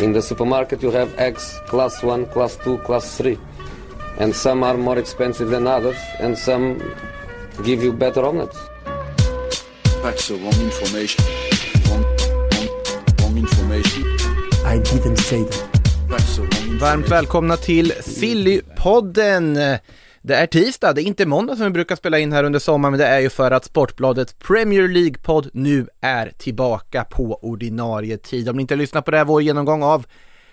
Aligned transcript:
In 0.00 0.12
the 0.14 0.22
supermarket 0.22 0.82
you 0.82 0.90
have 0.92 1.14
eggs 1.18 1.60
class 1.66 2.02
1, 2.02 2.26
class 2.26 2.56
2, 2.56 2.78
class 2.78 3.18
3. 3.18 3.38
And 4.18 4.34
some 4.34 4.62
are 4.62 4.76
more 4.78 4.98
expensive 4.98 5.50
than 5.50 5.66
others 5.66 5.98
and 6.18 6.38
some 6.38 6.78
give 7.64 7.82
you 7.82 7.92
better 7.92 8.24
omelets. 8.24 8.56
That's 10.02 10.28
the 10.28 10.36
wrong 10.36 10.58
information. 10.60 11.22
Wrong, 11.86 12.04
wrong, 12.52 12.68
wrong 13.20 13.36
information. 13.36 14.04
I 14.64 14.78
didn't 14.78 15.18
say 15.18 15.42
that. 15.44 15.80
That's 16.08 16.36
the 16.36 16.42
wrong 16.42 16.50
information. 16.50 16.78
Varmt 16.78 17.08
välkomna 17.08 17.56
till 17.56 17.92
Sillypodden! 18.00 19.58
Det 20.22 20.34
är 20.34 20.46
tisdag, 20.46 20.92
det 20.92 21.02
är 21.02 21.04
inte 21.04 21.26
måndag 21.26 21.56
som 21.56 21.64
vi 21.64 21.70
brukar 21.70 21.96
spela 21.96 22.18
in 22.18 22.32
här 22.32 22.44
under 22.44 22.58
sommaren, 22.58 22.92
men 22.92 23.00
det 23.00 23.06
är 23.06 23.20
ju 23.20 23.30
för 23.30 23.50
att 23.50 23.64
Sportbladet 23.64 24.38
Premier 24.38 24.88
League-podd 24.88 25.50
nu 25.52 25.86
är 26.00 26.32
tillbaka 26.38 27.04
på 27.04 27.38
ordinarie 27.42 28.16
tid. 28.16 28.48
Om 28.48 28.56
ni 28.56 28.60
inte 28.60 28.76
lyssnar 28.76 29.02
på 29.02 29.10
det 29.10 29.16
här, 29.16 29.24
vår 29.24 29.42
genomgång 29.42 29.82
av 29.82 30.06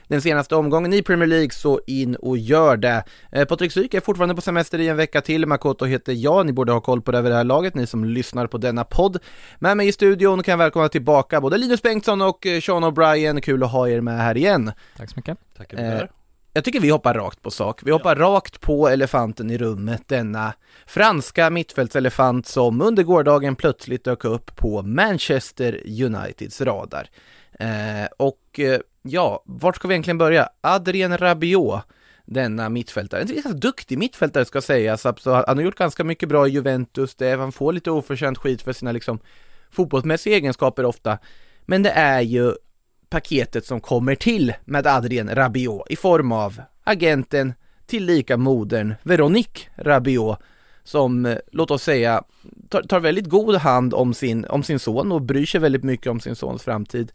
den 0.08 0.22
senaste 0.22 0.56
omgången 0.56 0.94
i 0.94 1.02
Premier 1.02 1.28
League, 1.28 1.52
så 1.52 1.82
in 1.88 2.16
och 2.16 2.38
gör 2.38 2.78
det. 2.78 3.04
Eh, 3.32 3.46
Patrik 3.46 3.72
Syk 3.72 3.94
är 3.94 4.00
fortfarande 4.00 4.36
på 4.36 4.42
semester 4.42 4.80
i 4.80 4.88
en 4.88 4.98
vecka 4.98 5.22
till, 5.22 5.46
Makoto 5.46 5.86
heter 5.86 6.14
jag, 6.14 6.46
ni 6.46 6.54
borde 6.54 6.72
ha 6.72 6.82
koll 6.82 7.02
på 7.02 7.12
det 7.12 7.22
vid 7.22 7.32
det 7.32 7.36
här 7.36 7.44
laget, 7.44 7.76
ni 7.76 7.88
som 7.88 8.06
lyssnar 8.06 8.48
på 8.48 8.58
denna 8.58 8.84
podd. 8.84 9.18
Med 9.60 9.78
mig 9.78 9.88
i 9.88 9.92
studion 9.92 10.44
kan 10.44 10.52
jag 10.52 10.58
välkomna 10.58 10.90
tillbaka 10.90 11.42
både 11.42 11.58
Linus 11.58 11.82
Bengtsson 11.82 12.22
och 12.22 12.46
eh, 12.46 12.62
Sean 12.62 12.84
O'Brien, 12.84 13.42
kul 13.42 13.64
att 13.64 13.72
ha 13.72 13.90
er 13.90 14.02
med 14.02 14.18
här 14.18 14.38
igen. 14.38 14.72
Tack 14.98 15.10
så 15.10 15.14
mycket. 15.16 15.38
Eh, 15.74 16.02
jag 16.58 16.64
tycker 16.64 16.80
vi 16.80 16.90
hoppar 16.90 17.14
rakt 17.14 17.42
på 17.42 17.52
sak. 17.52 17.82
Vi 17.84 17.92
hoppar 17.92 18.16
rakt 18.16 18.62
på 18.62 18.90
elefanten 18.90 19.52
i 19.52 19.58
rummet, 19.58 20.04
denna 20.08 20.54
franska 20.86 21.50
mittfältselefant 21.50 22.48
som 22.48 22.82
under 22.82 23.04
gårdagen 23.04 23.56
plötsligt 23.56 24.04
dök 24.04 24.26
upp 24.26 24.56
på 24.56 24.82
Manchester 24.82 25.82
Uniteds 26.04 26.62
radar. 26.62 27.10
Eh, 27.60 28.08
och 28.18 28.60
eh, 28.60 28.80
ja, 29.02 29.44
vart 29.46 29.76
ska 29.76 29.88
vi 29.88 29.94
egentligen 29.94 30.18
börja? 30.18 30.50
Adrien 30.62 31.18
Rabiot, 31.18 31.82
denna 32.26 32.70
mittfältare, 32.70 33.22
en 33.22 33.28
ganska 33.28 33.50
duktig 33.50 33.98
mittfältare 33.98 34.46
ska 34.46 34.62
sägas, 34.62 35.06
alltså, 35.06 35.44
han 35.48 35.58
har 35.58 35.64
gjort 35.64 35.78
ganska 35.78 36.04
mycket 36.04 36.30
bra 36.30 36.48
i 36.48 36.52
Juventus, 36.52 37.16
det, 37.16 37.36
han 37.36 37.52
får 37.52 37.74
lite 37.74 37.92
oförtjänt 37.92 38.38
skit 38.38 38.62
för 38.62 38.74
sina 38.74 38.92
liksom 38.92 39.20
fotbollsmässiga 39.72 40.36
egenskaper 40.36 40.86
ofta, 40.86 41.18
men 41.66 41.84
det 41.84 41.92
är 41.92 42.22
ju 42.22 42.54
paketet 43.10 43.66
som 43.66 43.82
kommer 43.82 44.16
till 44.16 44.54
med 44.66 44.88
Adrien 44.88 45.36
Rabiot 45.36 45.88
i 45.90 45.96
form 45.96 46.32
av 46.32 46.62
agenten 46.84 47.54
tillika 47.86 48.38
modern 48.38 48.94
Veronique 49.04 49.70
Rabiot 49.76 50.40
som, 50.84 51.26
eh, 51.26 51.38
låt 51.52 51.72
oss 51.72 51.84
säga, 51.84 52.24
tar, 52.70 52.82
tar 52.82 53.00
väldigt 53.00 53.30
god 53.30 53.56
hand 53.56 53.94
om 53.94 54.14
sin, 54.14 54.46
om 54.46 54.64
sin 54.64 54.80
son 54.80 55.12
och 55.12 55.22
bryr 55.22 55.46
sig 55.46 55.62
väldigt 55.62 55.84
mycket 55.84 56.08
om 56.08 56.20
sin 56.20 56.36
sons 56.36 56.64
framtid. 56.64 57.12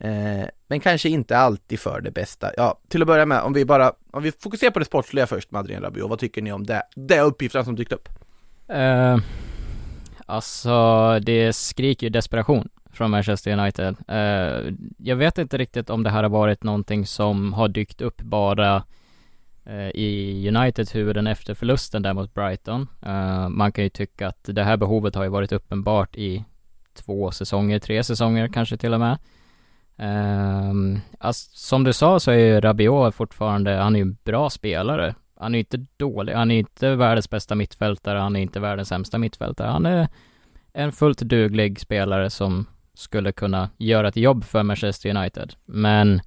Eh, 0.00 0.46
men 0.68 0.80
kanske 0.80 1.08
inte 1.08 1.38
alltid 1.38 1.80
för 1.80 2.00
det 2.00 2.10
bästa. 2.10 2.50
Ja, 2.56 2.80
till 2.88 3.02
att 3.02 3.08
börja 3.08 3.26
med, 3.26 3.42
om 3.42 3.52
vi 3.52 3.64
bara, 3.64 3.92
om 4.10 4.22
vi 4.22 4.32
fokuserar 4.32 4.70
på 4.70 4.78
det 4.78 4.84
sportsliga 4.84 5.26
först 5.26 5.50
med 5.50 5.58
Adrien 5.58 5.82
Rabiot, 5.82 6.10
vad 6.10 6.18
tycker 6.18 6.42
ni 6.42 6.52
om 6.52 6.66
det, 6.66 6.82
det 6.96 7.20
uppgifterna 7.20 7.64
som 7.64 7.76
dykt 7.76 7.92
upp? 7.92 8.08
Eh, 8.68 9.18
alltså, 10.26 11.18
det 11.20 11.52
skriker 11.52 12.06
ju 12.06 12.10
desperation 12.10 12.68
från 12.92 13.10
Manchester 13.10 13.58
United. 13.58 13.96
Uh, 14.10 14.74
jag 14.96 15.16
vet 15.16 15.38
inte 15.38 15.58
riktigt 15.58 15.90
om 15.90 16.02
det 16.02 16.10
här 16.10 16.22
har 16.22 16.30
varit 16.30 16.62
någonting 16.62 17.06
som 17.06 17.52
har 17.52 17.68
dykt 17.68 18.00
upp 18.00 18.22
bara 18.22 18.82
uh, 19.66 19.90
i 19.94 20.48
Uniteds 20.48 20.94
huvuden 20.94 21.26
efter 21.26 21.54
förlusten 21.54 22.02
där 22.02 22.14
mot 22.14 22.34
Brighton. 22.34 22.88
Uh, 23.06 23.48
man 23.48 23.72
kan 23.72 23.84
ju 23.84 23.90
tycka 23.90 24.28
att 24.28 24.44
det 24.44 24.64
här 24.64 24.76
behovet 24.76 25.14
har 25.14 25.24
ju 25.24 25.30
varit 25.30 25.52
uppenbart 25.52 26.16
i 26.16 26.44
två 26.94 27.30
säsonger, 27.30 27.78
tre 27.78 28.04
säsonger 28.04 28.48
kanske 28.48 28.76
till 28.76 28.94
och 28.94 29.00
med. 29.00 29.18
Um, 29.96 31.00
alltså, 31.18 31.50
som 31.52 31.84
du 31.84 31.92
sa 31.92 32.20
så 32.20 32.30
är 32.30 32.36
ju 32.36 32.60
Rabiot 32.60 33.14
fortfarande, 33.14 33.70
han 33.74 33.94
är 33.94 33.98
ju 33.98 34.02
en 34.02 34.16
bra 34.24 34.50
spelare. 34.50 35.14
Han 35.36 35.54
är 35.54 35.58
ju 35.58 35.60
inte 35.60 35.86
dålig, 35.96 36.32
han 36.32 36.50
är 36.50 36.58
inte 36.58 36.96
världens 36.96 37.30
bästa 37.30 37.54
mittfältare, 37.54 38.18
han 38.18 38.36
är 38.36 38.40
inte 38.40 38.60
världens 38.60 38.88
sämsta 38.88 39.18
mittfältare. 39.18 39.68
Han 39.68 39.86
är 39.86 40.08
en 40.72 40.92
fullt 40.92 41.18
duglig 41.18 41.80
spelare 41.80 42.30
som 42.30 42.66
skulle 42.94 43.32
kunna 43.32 43.70
göra 43.78 44.08
ett 44.08 44.16
jobb 44.16 44.44
för 44.44 44.62
Manchester 44.62 45.16
United. 45.16 45.54
Men 45.64 46.20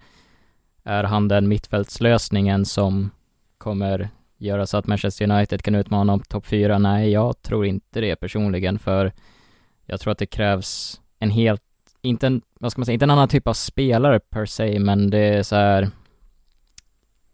är 0.84 1.04
han 1.04 1.28
den 1.28 1.48
mittfältslösningen 1.48 2.66
som 2.66 3.10
kommer 3.58 4.10
göra 4.38 4.66
så 4.66 4.78
att 4.78 4.88
Manchester 4.88 5.32
United 5.32 5.62
kan 5.62 5.76
utmana 5.76 6.14
om 6.14 6.20
topp 6.20 6.46
fyra? 6.46 6.78
Nej, 6.78 7.12
jag 7.12 7.42
tror 7.42 7.66
inte 7.66 8.02
det 8.02 8.16
personligen, 8.16 8.80
för 8.80 9.14
jag 9.86 10.00
tror 10.00 10.12
att 10.12 10.18
det 10.18 10.26
krävs 10.26 11.02
en 11.20 11.30
helt, 11.30 11.64
inte 12.02 12.28
en, 12.28 12.42
vad 12.60 12.72
ska 12.72 12.80
man 12.80 12.86
säga, 12.86 12.94
inte 12.94 13.06
en 13.06 13.12
annan 13.12 13.28
typ 13.28 13.48
av 13.48 13.54
spelare 13.54 14.20
per 14.20 14.46
se, 14.46 14.80
men 14.80 15.10
det 15.10 15.20
är 15.20 15.44
så 15.44 15.56
här 15.56 15.90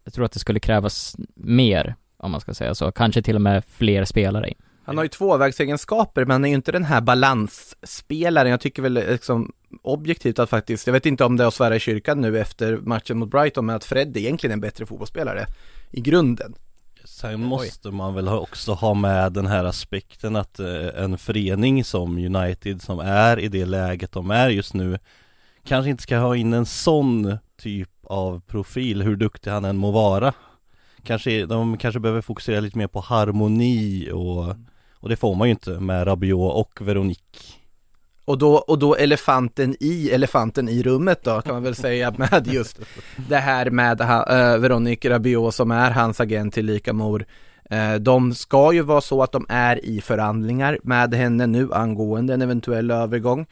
jag 0.04 0.14
tror 0.14 0.24
att 0.24 0.32
det 0.32 0.38
skulle 0.38 0.60
krävas 0.60 1.16
mer, 1.34 1.94
om 2.16 2.30
man 2.30 2.40
ska 2.40 2.54
säga 2.54 2.74
så, 2.74 2.92
kanske 2.92 3.22
till 3.22 3.34
och 3.36 3.42
med 3.42 3.64
fler 3.64 4.04
spelare. 4.04 4.52
Han 4.84 4.96
har 4.96 5.04
ju 5.04 5.08
tvåvägsegenskaper, 5.08 6.24
men 6.24 6.30
han 6.30 6.44
är 6.44 6.48
ju 6.48 6.54
inte 6.54 6.72
den 6.72 6.84
här 6.84 7.00
balansspelaren. 7.00 8.50
Jag 8.50 8.60
tycker 8.60 8.82
väl 8.82 8.94
liksom 8.94 9.52
objektivt 9.82 10.38
att 10.38 10.50
faktiskt, 10.50 10.86
jag 10.86 10.92
vet 10.92 11.06
inte 11.06 11.24
om 11.24 11.36
det 11.36 11.44
är 11.44 11.48
att 11.48 11.54
svära 11.54 11.76
i 11.76 11.80
kyrkan 11.80 12.20
nu 12.20 12.40
efter 12.40 12.76
matchen 12.76 13.18
mot 13.18 13.30
Brighton, 13.30 13.66
men 13.66 13.76
att 13.76 13.84
Fred 13.84 14.16
är 14.16 14.20
egentligen 14.20 14.52
en 14.52 14.60
bättre 14.60 14.86
fotbollsspelare 14.86 15.46
i 15.90 16.00
grunden. 16.00 16.54
Sen 17.04 17.40
måste 17.40 17.90
man 17.90 18.14
väl 18.14 18.28
också 18.28 18.72
ha 18.72 18.94
med 18.94 19.32
den 19.32 19.46
här 19.46 19.64
aspekten 19.64 20.36
att 20.36 20.60
eh, 20.60 20.86
en 20.96 21.18
förening 21.18 21.84
som 21.84 22.18
United 22.18 22.82
som 22.82 23.00
är 23.00 23.38
i 23.38 23.48
det 23.48 23.64
läget 23.64 24.12
de 24.12 24.30
är 24.30 24.48
just 24.48 24.74
nu 24.74 24.98
kanske 25.64 25.90
inte 25.90 26.02
ska 26.02 26.18
ha 26.18 26.36
in 26.36 26.52
en 26.52 26.66
sån 26.66 27.38
typ 27.62 27.90
av 28.04 28.40
profil, 28.40 29.02
hur 29.02 29.16
duktig 29.16 29.50
han 29.50 29.64
än 29.64 29.76
må 29.76 29.90
vara. 29.90 30.32
Kanske, 31.02 31.46
de 31.46 31.78
kanske 31.78 32.00
behöver 32.00 32.20
fokusera 32.20 32.60
lite 32.60 32.78
mer 32.78 32.86
på 32.86 33.00
harmoni 33.00 34.10
och, 34.12 34.56
och 35.02 35.08
det 35.08 35.16
får 35.16 35.34
man 35.34 35.48
ju 35.48 35.52
inte 35.52 35.70
med 35.70 36.06
Rabiot 36.06 36.54
och 36.54 36.88
Veronique. 36.88 37.40
Och 38.24 38.38
då, 38.38 38.54
och 38.54 38.78
då 38.78 38.96
elefanten 38.96 39.76
i 39.80 40.10
elefanten 40.10 40.68
i 40.68 40.82
rummet 40.82 41.24
då 41.24 41.40
kan 41.40 41.54
man 41.54 41.62
väl 41.62 41.74
säga 41.74 42.10
med 42.18 42.46
just 42.46 42.80
det 43.28 43.36
här 43.36 43.70
med 43.70 44.00
uh, 44.00 44.58
Veronique 44.60 45.10
Rabiot 45.10 45.54
som 45.54 45.70
är 45.70 45.90
hans 45.90 46.20
agent 46.20 46.54
till 46.54 46.66
lika 46.66 46.92
mor. 46.92 47.24
Uh, 47.72 47.94
de 47.94 48.34
ska 48.34 48.72
ju 48.72 48.82
vara 48.82 49.00
så 49.00 49.22
att 49.22 49.32
de 49.32 49.46
är 49.48 49.84
i 49.84 50.00
förhandlingar 50.00 50.78
med 50.82 51.14
henne 51.14 51.46
nu 51.46 51.72
angående 51.72 52.34
en 52.34 52.42
eventuell 52.42 52.90
övergång. 52.90 53.46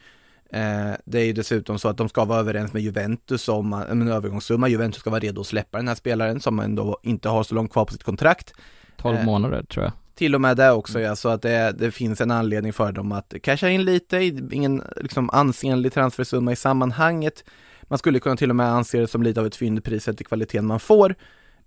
Eh, 0.53 0.91
det 1.05 1.19
är 1.19 1.25
ju 1.25 1.33
dessutom 1.33 1.79
så 1.79 1.89
att 1.89 1.97
de 1.97 2.09
ska 2.09 2.25
vara 2.25 2.39
överens 2.39 2.73
med 2.73 2.81
Juventus 2.81 3.49
om 3.49 3.73
en 3.73 4.07
övergångssumma. 4.07 4.67
Juventus 4.67 4.99
ska 4.99 5.09
vara 5.09 5.19
redo 5.19 5.41
att 5.41 5.47
släppa 5.47 5.77
den 5.77 5.87
här 5.87 5.95
spelaren 5.95 6.39
som 6.39 6.59
ändå 6.59 6.99
inte 7.03 7.29
har 7.29 7.43
så 7.43 7.55
långt 7.55 7.71
kvar 7.71 7.85
på 7.85 7.93
sitt 7.93 8.03
kontrakt. 8.03 8.53
12 8.97 9.17
eh, 9.17 9.25
månader 9.25 9.63
tror 9.63 9.83
jag. 9.83 9.93
Till 10.21 10.35
och 10.35 10.41
med 10.41 10.57
det 10.57 10.71
också 10.71 10.99
ja, 10.99 11.15
så 11.15 11.29
att 11.29 11.41
det, 11.41 11.75
det 11.77 11.91
finns 11.91 12.21
en 12.21 12.31
anledning 12.31 12.73
för 12.73 12.91
dem 12.91 13.11
att 13.11 13.33
casha 13.43 13.69
in 13.69 13.85
lite, 13.85 14.17
ingen 14.51 14.83
liksom 14.95 15.29
ansenlig 15.29 15.93
transfersumma 15.93 16.51
i 16.51 16.55
sammanhanget. 16.55 17.43
Man 17.83 17.99
skulle 17.99 18.19
kunna 18.19 18.35
till 18.35 18.49
och 18.49 18.55
med 18.55 18.67
anse 18.67 18.99
det 18.99 19.07
som 19.07 19.23
lite 19.23 19.39
av 19.39 19.45
ett 19.45 19.55
fyndpris 19.55 20.05
till 20.05 20.25
kvaliteten 20.25 20.65
man 20.65 20.79
får. 20.79 21.15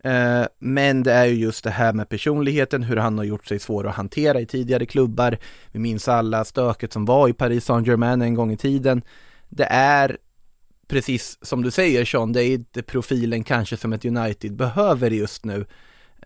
Eh, 0.04 0.44
men 0.58 1.02
det 1.02 1.12
är 1.12 1.24
ju 1.24 1.34
just 1.34 1.64
det 1.64 1.70
här 1.70 1.92
med 1.92 2.08
personligheten, 2.08 2.82
hur 2.82 2.96
han 2.96 3.18
har 3.18 3.24
gjort 3.24 3.46
sig 3.46 3.58
svår 3.58 3.86
att 3.86 3.94
hantera 3.94 4.40
i 4.40 4.46
tidigare 4.46 4.86
klubbar. 4.86 5.38
Vi 5.72 5.78
minns 5.78 6.08
alla 6.08 6.44
stöket 6.44 6.92
som 6.92 7.04
var 7.04 7.28
i 7.28 7.32
Paris 7.32 7.64
Saint-Germain 7.64 8.22
en 8.22 8.34
gång 8.34 8.52
i 8.52 8.56
tiden. 8.56 9.02
Det 9.48 9.66
är 9.70 10.18
precis 10.88 11.38
som 11.42 11.62
du 11.62 11.70
säger 11.70 12.04
Sean, 12.04 12.32
det 12.32 12.44
är 12.44 12.54
inte 12.54 12.82
profilen 12.82 13.44
kanske 13.44 13.76
som 13.76 13.92
ett 13.92 14.04
United 14.04 14.56
behöver 14.56 15.10
just 15.10 15.44
nu. 15.44 15.66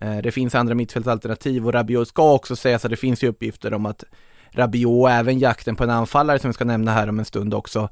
Eh, 0.01 0.17
det 0.17 0.31
finns 0.31 0.55
andra 0.55 0.75
mittfältsalternativ 0.75 1.65
och 1.65 1.73
Rabiot 1.73 2.07
ska 2.07 2.33
också 2.33 2.55
sägas 2.55 2.85
att 2.85 2.91
det 2.91 2.97
finns 2.97 3.23
ju 3.23 3.27
uppgifter 3.27 3.73
om 3.73 3.85
att 3.85 4.03
Rabiot 4.51 5.01
och 5.01 5.11
även 5.11 5.39
jakten 5.39 5.75
på 5.75 5.83
en 5.83 5.89
anfallare 5.89 6.39
som 6.39 6.49
vi 6.49 6.53
ska 6.53 6.65
nämna 6.65 6.91
här 6.91 7.09
om 7.09 7.19
en 7.19 7.25
stund 7.25 7.53
också 7.53 7.89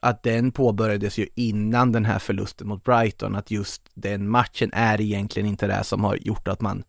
att 0.00 0.22
den 0.22 0.52
påbörjades 0.52 1.18
ju 1.18 1.26
innan 1.34 1.92
den 1.92 2.04
här 2.04 2.18
förlusten 2.18 2.68
mot 2.68 2.84
Brighton, 2.84 3.36
att 3.36 3.50
just 3.50 3.82
den 3.94 4.28
matchen 4.28 4.70
är 4.72 5.00
egentligen 5.00 5.48
inte 5.48 5.66
det 5.66 5.84
som 5.84 6.04
har 6.04 6.16
gjort 6.16 6.48
att 6.48 6.60
man 6.60 6.84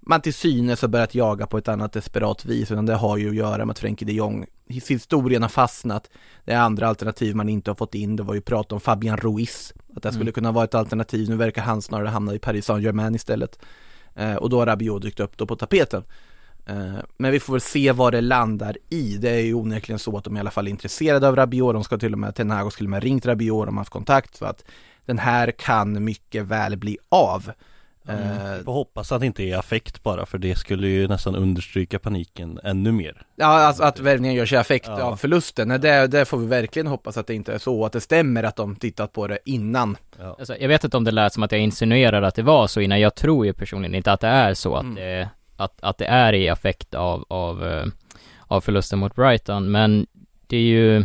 man 0.00 0.20
till 0.20 0.34
synes 0.34 0.82
har 0.82 0.88
börjat 0.88 1.14
jaga 1.14 1.46
på 1.46 1.58
ett 1.58 1.68
annat 1.68 1.92
desperat 1.92 2.44
vis, 2.44 2.70
utan 2.70 2.86
det 2.86 2.94
har 2.94 3.16
ju 3.16 3.28
att 3.28 3.34
göra 3.34 3.64
med 3.64 3.72
att 3.72 3.78
Frenkie 3.78 4.06
de 4.06 4.12
Jong, 4.12 4.46
historien 4.66 5.42
har 5.42 5.48
fastnat. 5.48 6.10
Det 6.44 6.52
är 6.52 6.58
andra 6.58 6.88
alternativ 6.88 7.36
man 7.36 7.48
inte 7.48 7.70
har 7.70 7.76
fått 7.76 7.94
in, 7.94 8.16
det 8.16 8.22
var 8.22 8.34
ju 8.34 8.40
prat 8.40 8.72
om 8.72 8.80
Fabian 8.80 9.16
Ruiz, 9.16 9.74
att 9.96 10.02
det 10.02 10.08
skulle 10.08 10.22
mm. 10.22 10.32
kunna 10.32 10.52
vara 10.52 10.64
ett 10.64 10.74
alternativ, 10.74 11.30
nu 11.30 11.36
verkar 11.36 11.62
han 11.62 11.82
snarare 11.82 12.08
hamna 12.08 12.34
i 12.34 12.38
Paris 12.38 12.66
Saint-Germain 12.66 13.14
istället. 13.14 13.58
Eh, 14.14 14.34
och 14.34 14.50
då 14.50 14.58
har 14.58 14.66
Rabiot 14.66 15.02
dykt 15.02 15.20
upp 15.20 15.36
då 15.36 15.46
på 15.46 15.56
tapeten. 15.56 16.04
Eh, 16.66 16.94
men 17.16 17.32
vi 17.32 17.40
får 17.40 17.52
väl 17.52 17.60
se 17.60 17.92
vad 17.92 18.12
det 18.12 18.20
landar 18.20 18.76
i. 18.88 19.16
Det 19.16 19.30
är 19.30 19.40
ju 19.40 19.54
onekligen 19.54 19.98
så 19.98 20.16
att 20.16 20.24
de 20.24 20.36
i 20.36 20.40
alla 20.40 20.50
fall 20.50 20.66
är 20.66 20.70
intresserade 20.70 21.28
av 21.28 21.36
Rabiot. 21.36 21.74
De 21.74 21.84
ska 21.84 21.98
till 21.98 22.12
och 22.12 22.18
med, 22.18 22.34
Ten 22.34 22.50
Hag 22.50 22.72
skulle 22.72 22.88
med 22.88 23.02
ringt 23.02 23.26
Rabiot, 23.26 23.66
de 23.66 23.76
har 23.76 23.80
haft 23.80 23.92
kontakt 23.92 24.36
så 24.36 24.44
att 24.44 24.64
den 25.06 25.18
här 25.18 25.50
kan 25.50 26.04
mycket 26.04 26.44
väl 26.44 26.76
bli 26.76 26.98
av. 27.08 27.52
Eh, 28.10 28.56
Vi 28.58 28.64
får 28.64 28.72
hoppas 28.72 29.12
att 29.12 29.20
det 29.20 29.26
inte 29.26 29.42
är 29.42 29.56
affekt 29.56 30.02
bara 30.02 30.26
för 30.26 30.38
det 30.38 30.56
skulle 30.56 30.88
ju 30.88 31.08
nästan 31.08 31.34
understryka 31.36 31.98
paniken 31.98 32.60
ännu 32.64 32.92
mer 32.92 33.22
Ja, 33.36 33.46
alltså 33.46 33.82
att 33.82 34.00
värvningen 34.00 34.36
gör 34.36 34.46
sig 34.46 34.58
effekt 34.58 34.86
Ja. 34.88 35.02
av 35.02 35.16
förlusten. 35.16 35.68
Nej, 35.68 35.78
det, 35.78 36.06
det 36.06 36.24
får 36.24 36.38
vi 36.38 36.46
verkligen 36.46 36.86
hoppas 36.86 37.16
att 37.16 37.26
det 37.26 37.34
inte 37.34 37.52
är 37.54 37.58
så, 37.58 37.84
att 37.84 37.92
det 37.92 38.00
stämmer 38.00 38.42
att 38.42 38.56
de 38.56 38.76
tittat 38.76 39.12
på 39.12 39.26
det 39.26 39.38
innan. 39.44 39.96
ja. 40.18 40.36
Alltså, 40.38 40.56
jag 40.60 40.68
vet 40.68 40.84
inte 40.84 40.96
om 40.96 41.04
det 41.04 41.10
lät 41.10 41.32
som 41.32 41.42
att 41.42 41.52
jag 41.52 41.60
insinuerade 41.60 42.26
att 42.26 42.34
det 42.34 42.42
var 42.42 42.66
så 42.66 42.80
innan, 42.80 43.00
jag 43.00 43.14
tror 43.14 43.46
ju 43.46 43.52
personligen 43.52 43.94
inte 43.94 44.12
att 44.12 44.20
det 44.20 44.28
är 44.28 44.54
så 44.54 44.74
att, 44.76 44.82
Mm. 44.82 44.94
det, 44.94 45.28
att, 45.56 45.78
att 45.82 45.98
det 45.98 46.06
är 46.06 46.32
i 46.32 46.48
affekt 46.48 46.94
av, 46.94 47.24
av, 47.28 47.66
eh, 47.66 47.86
av 48.46 48.60
förlusten 48.60 48.98
mot 48.98 49.14
Brighton, 49.14 49.70
men 49.70 50.06
det 50.46 50.56
är 50.56 50.60
ju 50.60 51.04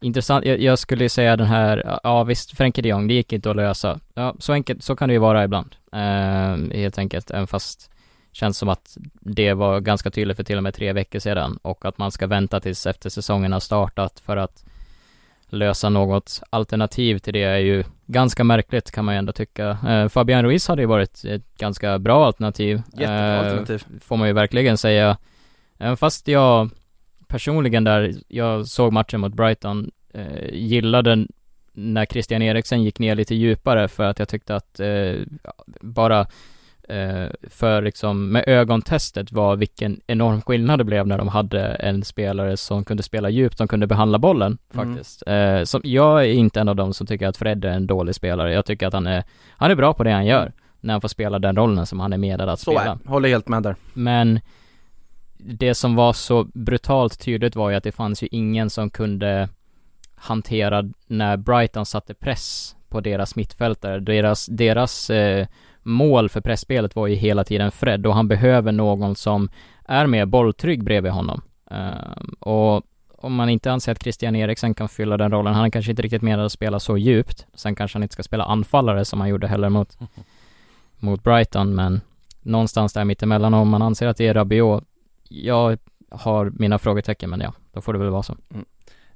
intressant, 0.00 0.44
jag, 0.44 0.60
jag 0.60 0.78
skulle 0.78 1.08
säga 1.08 1.36
den 1.36 1.46
här, 1.46 1.98
ja 2.02 2.24
visst, 2.24 2.56
Frenkie 2.56 2.82
de 2.82 2.88
Jong, 2.88 3.08
det 3.08 3.14
gick 3.14 3.32
inte 3.32 3.50
att 3.50 3.56
lösa. 3.56 4.00
Ja, 4.14 4.34
så 4.38 4.52
enkelt, 4.52 4.84
så 4.84 4.96
kan 4.96 5.08
det 5.08 5.12
ju 5.12 5.18
vara 5.18 5.44
ibland, 5.44 5.76
eh, 5.92 6.78
helt 6.78 6.98
enkelt, 6.98 7.30
även 7.30 7.46
fast 7.46 7.90
känns 8.32 8.58
som 8.58 8.68
att 8.68 8.96
det 9.20 9.52
var 9.52 9.80
ganska 9.80 10.10
tydligt 10.10 10.36
för 10.36 10.44
till 10.44 10.56
och 10.56 10.62
med 10.62 10.74
tre 10.74 10.92
veckor 10.92 11.18
sedan 11.18 11.58
och 11.62 11.84
att 11.84 11.98
man 11.98 12.10
ska 12.10 12.26
vänta 12.26 12.60
tills 12.60 12.86
efter 12.86 13.10
säsongen 13.10 13.52
har 13.52 13.60
startat 13.60 14.20
för 14.20 14.36
att 14.36 14.64
lösa 15.50 15.88
något 15.88 16.42
alternativ 16.50 17.18
till 17.18 17.32
det 17.32 17.42
är 17.42 17.58
ju 17.58 17.84
ganska 18.06 18.44
märkligt 18.44 18.90
kan 18.90 19.04
man 19.04 19.14
ju 19.14 19.18
ändå 19.18 19.32
tycka. 19.32 19.78
Eh, 19.88 20.08
Fabian 20.08 20.42
Ruiz 20.42 20.68
hade 20.68 20.82
ju 20.82 20.86
varit 20.86 21.24
ett 21.24 21.56
ganska 21.58 21.98
bra 21.98 22.26
alternativ. 22.26 22.82
Jättebra 22.92 23.34
Eh, 23.34 23.38
alternativ. 23.38 23.84
Får 24.00 24.16
man 24.16 24.28
ju 24.28 24.34
verkligen 24.34 24.78
säga. 24.78 25.16
Även 25.78 25.96
fast 25.96 26.28
jag 26.28 26.70
personligen 27.28 27.84
där, 27.84 28.12
jag 28.28 28.66
såg 28.66 28.92
matchen 28.92 29.20
mot 29.20 29.34
Brighton, 29.34 29.90
eh, 30.14 30.48
gillade 30.52 31.26
när 31.72 32.06
Christian 32.06 32.42
Eriksen 32.42 32.82
gick 32.82 32.98
ner 32.98 33.14
lite 33.14 33.34
djupare 33.34 33.88
för 33.88 34.04
att 34.04 34.18
jag 34.18 34.28
tyckte 34.28 34.56
att 34.56 34.80
eh, 34.80 35.14
bara 35.80 36.20
eh, 36.88 37.26
för 37.50 37.82
liksom 37.82 38.32
med 38.32 38.44
ögontestet 38.46 39.32
var 39.32 39.56
vilken 39.56 40.00
enorm 40.06 40.42
skillnad 40.42 40.78
det 40.80 40.84
blev 40.84 41.06
när 41.06 41.18
de 41.18 41.28
hade 41.28 41.60
en 41.62 42.04
spelare 42.04 42.56
som 42.56 42.84
kunde 42.84 43.02
spela 43.02 43.30
djupt, 43.30 43.58
som 43.58 43.68
kunde 43.68 43.86
behandla 43.86 44.18
bollen 44.18 44.58
Mm. 44.74 44.94
faktiskt. 44.94 45.22
Eh, 45.26 45.62
som, 45.64 45.80
jag 45.84 46.20
är 46.24 46.32
inte 46.32 46.60
en 46.60 46.68
av 46.68 46.76
dem 46.76 46.94
som 46.94 47.06
tycker 47.06 47.26
att 47.28 47.36
Fred 47.36 47.64
är 47.64 47.68
en 47.70 47.86
dålig 47.86 48.14
spelare. 48.14 48.52
Jag 48.52 48.64
tycker 48.64 48.86
att 48.86 48.92
han 48.94 49.06
är, 49.06 49.24
han 49.50 49.70
är 49.70 49.74
bra 49.74 49.92
på 49.94 50.04
det 50.04 50.10
han 50.12 50.26
gör. 50.26 50.52
När 50.80 50.94
han 50.94 51.00
får 51.00 51.08
spela 51.08 51.38
den 51.38 51.56
rollen 51.56 51.86
som 51.86 52.00
han 52.00 52.12
är 52.12 52.18
medad 52.18 52.48
att 52.48 52.60
Så 52.60 52.70
spela. 52.70 52.98
är 53.04 53.08
håller 53.08 53.28
helt 53.28 53.48
med 53.48 53.62
där. 53.62 53.76
Men 53.94 54.40
det 55.38 55.74
som 55.74 55.94
var 55.94 56.12
så 56.12 56.44
brutalt 56.54 57.20
tydligt 57.20 57.56
var 57.56 57.70
ju 57.70 57.76
att 57.76 57.84
det 57.84 57.92
fanns 57.92 58.22
ju 58.22 58.28
ingen 58.30 58.70
som 58.70 58.90
kunde 58.90 59.48
hantera 60.14 60.84
när 61.06 61.36
Brighton 61.36 61.86
satte 61.86 62.14
press 62.14 62.76
på 62.88 63.00
deras 63.00 63.36
mittfältare. 63.36 64.00
Deras, 64.00 64.46
deras 64.46 65.10
eh, 65.10 65.46
mål 65.82 66.28
för 66.28 66.40
pressspelet 66.40 66.96
var 66.96 67.06
ju 67.06 67.14
hela 67.14 67.44
tiden 67.44 67.70
Fred 67.70 68.06
och 68.06 68.14
han 68.14 68.28
behöver 68.28 68.72
någon 68.72 69.16
som 69.16 69.48
är 69.84 70.06
mer 70.06 70.26
bolltrygg 70.26 70.84
bredvid 70.84 71.12
honom. 71.12 71.42
Ehm, 71.70 72.34
och 72.40 72.82
om 73.18 73.34
man 73.34 73.48
inte 73.48 73.72
anser 73.72 73.92
att 73.92 74.02
Christian 74.02 74.36
Eriksen 74.36 74.74
kan 74.74 74.88
fylla 74.88 75.16
den 75.16 75.30
rollen, 75.30 75.54
han 75.54 75.64
är 75.64 75.70
kanske 75.70 75.90
inte 75.90 76.02
riktigt 76.02 76.22
menad 76.22 76.46
att 76.46 76.52
spela 76.52 76.80
så 76.80 76.98
djupt. 76.98 77.46
Sen 77.54 77.74
kanske 77.74 77.96
han 77.96 78.02
inte 78.02 78.12
ska 78.12 78.22
spela 78.22 78.44
anfallare 78.44 79.04
som 79.04 79.20
han 79.20 79.28
gjorde 79.28 79.46
heller 79.46 79.68
mot, 79.68 79.98
mot 80.98 81.22
Brighton, 81.22 81.74
men 81.74 82.00
någonstans 82.42 82.92
där 82.92 83.04
mittemellan 83.04 83.54
om 83.54 83.68
man 83.68 83.82
anser 83.82 84.06
att 84.06 84.16
det 84.16 84.26
är 84.26 84.34
Rabiot, 84.34 84.84
jag 85.28 85.78
har 86.10 86.52
mina 86.54 86.78
frågetecken, 86.78 87.30
men 87.30 87.40
ja, 87.40 87.54
då 87.72 87.80
får 87.80 87.92
det 87.92 87.98
väl 87.98 88.08
vara 88.08 88.22
så. 88.22 88.36
Mm. 88.54 88.64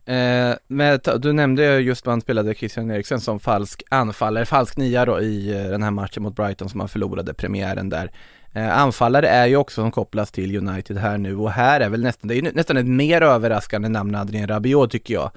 Eh, 0.05 0.57
men 0.69 1.01
du 1.19 1.33
nämnde 1.33 1.65
ju 1.65 1.79
just 1.79 2.07
man 2.07 2.21
spelade 2.21 2.55
Christian 2.55 2.91
Eriksen 2.91 3.21
som 3.21 3.41
falsk 3.41 3.83
anfallare, 3.89 4.45
falsk 4.45 4.77
nia 4.77 5.05
då 5.05 5.21
i 5.21 5.51
eh, 5.51 5.71
den 5.71 5.83
här 5.83 5.91
matchen 5.91 6.23
mot 6.23 6.37
Brighton 6.37 6.69
som 6.69 6.81
han 6.81 6.89
förlorade 6.89 7.35
premiären 7.35 7.89
där. 7.89 8.11
Eh, 8.53 8.79
anfallare 8.79 9.29
är 9.29 9.47
ju 9.47 9.57
också 9.57 9.81
som 9.81 9.91
kopplas 9.91 10.31
till 10.31 10.57
United 10.57 10.99
här 10.99 11.19
nu 11.19 11.37
och 11.37 11.51
här 11.51 11.81
är 11.81 11.89
väl 11.89 12.03
nästan, 12.03 12.29
det 12.29 12.35
är 12.35 12.43
ju 12.43 12.53
nästan 12.53 12.77
ett 12.77 12.87
mer 12.87 13.21
överraskande 13.21 13.89
namn 13.89 14.15
Adrien 14.15 14.49
Rabiot 14.49 14.91
tycker 14.91 15.15
jag. 15.15 15.31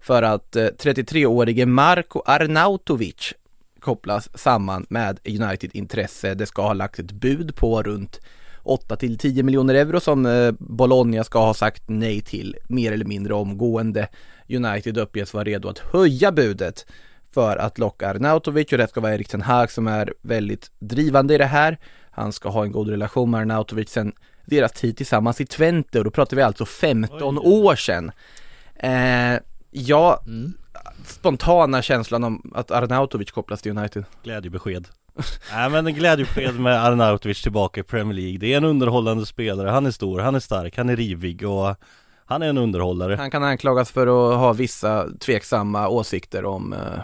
För 0.00 0.22
att 0.22 0.56
eh, 0.56 0.64
33-årige 0.64 1.66
Marko 1.66 2.22
Arnautovic 2.26 3.34
kopplas 3.80 4.38
samman 4.38 4.86
med 4.88 5.18
United-intresse. 5.24 6.34
Det 6.34 6.46
ska 6.46 6.62
ha 6.62 6.72
lagt 6.72 6.98
ett 6.98 7.12
bud 7.12 7.56
på 7.56 7.82
runt 7.82 8.20
8 8.62 8.96
till 8.96 9.18
10 9.18 9.42
miljoner 9.42 9.74
euro 9.74 10.00
som 10.00 10.26
eh, 10.26 10.52
Bologna 10.58 11.24
ska 11.24 11.38
ha 11.38 11.54
sagt 11.54 11.82
nej 11.86 12.20
till 12.20 12.56
mer 12.68 12.92
eller 12.92 13.04
mindre 13.04 13.34
omgående. 13.34 14.08
United 14.48 14.98
uppges 14.98 15.34
vara 15.34 15.44
redo 15.44 15.68
att 15.68 15.78
höja 15.78 16.32
budet 16.32 16.86
för 17.34 17.56
att 17.56 17.78
locka 17.78 18.08
Arnautovic 18.10 18.72
och 18.72 18.78
det 18.78 18.88
ska 18.88 19.00
vara 19.00 19.14
Erik 19.14 19.28
Ten 19.28 19.42
Hag 19.42 19.70
som 19.70 19.86
är 19.86 20.14
väldigt 20.22 20.70
drivande 20.78 21.34
i 21.34 21.38
det 21.38 21.44
här. 21.44 21.78
Han 22.10 22.32
ska 22.32 22.48
ha 22.48 22.64
en 22.64 22.72
god 22.72 22.88
relation 22.88 23.30
med 23.30 23.40
Arnautovic 23.40 23.90
sen 23.90 24.12
deras 24.46 24.72
tid 24.72 24.96
tillsammans 24.96 25.40
i 25.40 25.46
Twente 25.46 25.98
och 25.98 26.04
då 26.04 26.10
pratar 26.10 26.36
vi 26.36 26.42
alltså 26.42 26.64
15 26.66 27.38
Oj. 27.38 27.44
år 27.64 27.76
sedan. 27.76 28.12
Eh, 28.76 29.38
ja, 29.70 30.22
Mm. 30.26 30.52
spontana 31.06 31.82
känslan 31.82 32.24
om 32.24 32.52
att 32.54 32.70
Arnautovic 32.70 33.30
kopplas 33.30 33.62
till 33.62 33.78
United. 33.78 34.04
Glädjebesked 34.22 34.88
Nej 35.52 35.70
men 35.70 35.94
glädjebesked 35.94 36.60
med 36.60 36.84
Arnautovic 36.84 37.42
tillbaka 37.42 37.80
i 37.80 37.82
Premier 37.82 38.14
League 38.14 38.38
Det 38.38 38.52
är 38.52 38.56
en 38.56 38.64
underhållande 38.64 39.26
spelare, 39.26 39.68
han 39.70 39.86
är 39.86 39.90
stor, 39.90 40.20
han 40.20 40.34
är 40.34 40.40
stark, 40.40 40.76
han 40.76 40.88
är 40.88 40.96
rivig 40.96 41.48
och 41.48 41.76
han 42.24 42.42
är 42.42 42.48
en 42.48 42.58
underhållare 42.58 43.16
Han 43.16 43.30
kan 43.30 43.44
anklagas 43.44 43.90
för 43.90 44.06
att 44.06 44.38
ha 44.38 44.52
vissa 44.52 45.06
tveksamma 45.18 45.88
åsikter 45.88 46.44
om, 46.44 46.72
eh, 46.72 47.00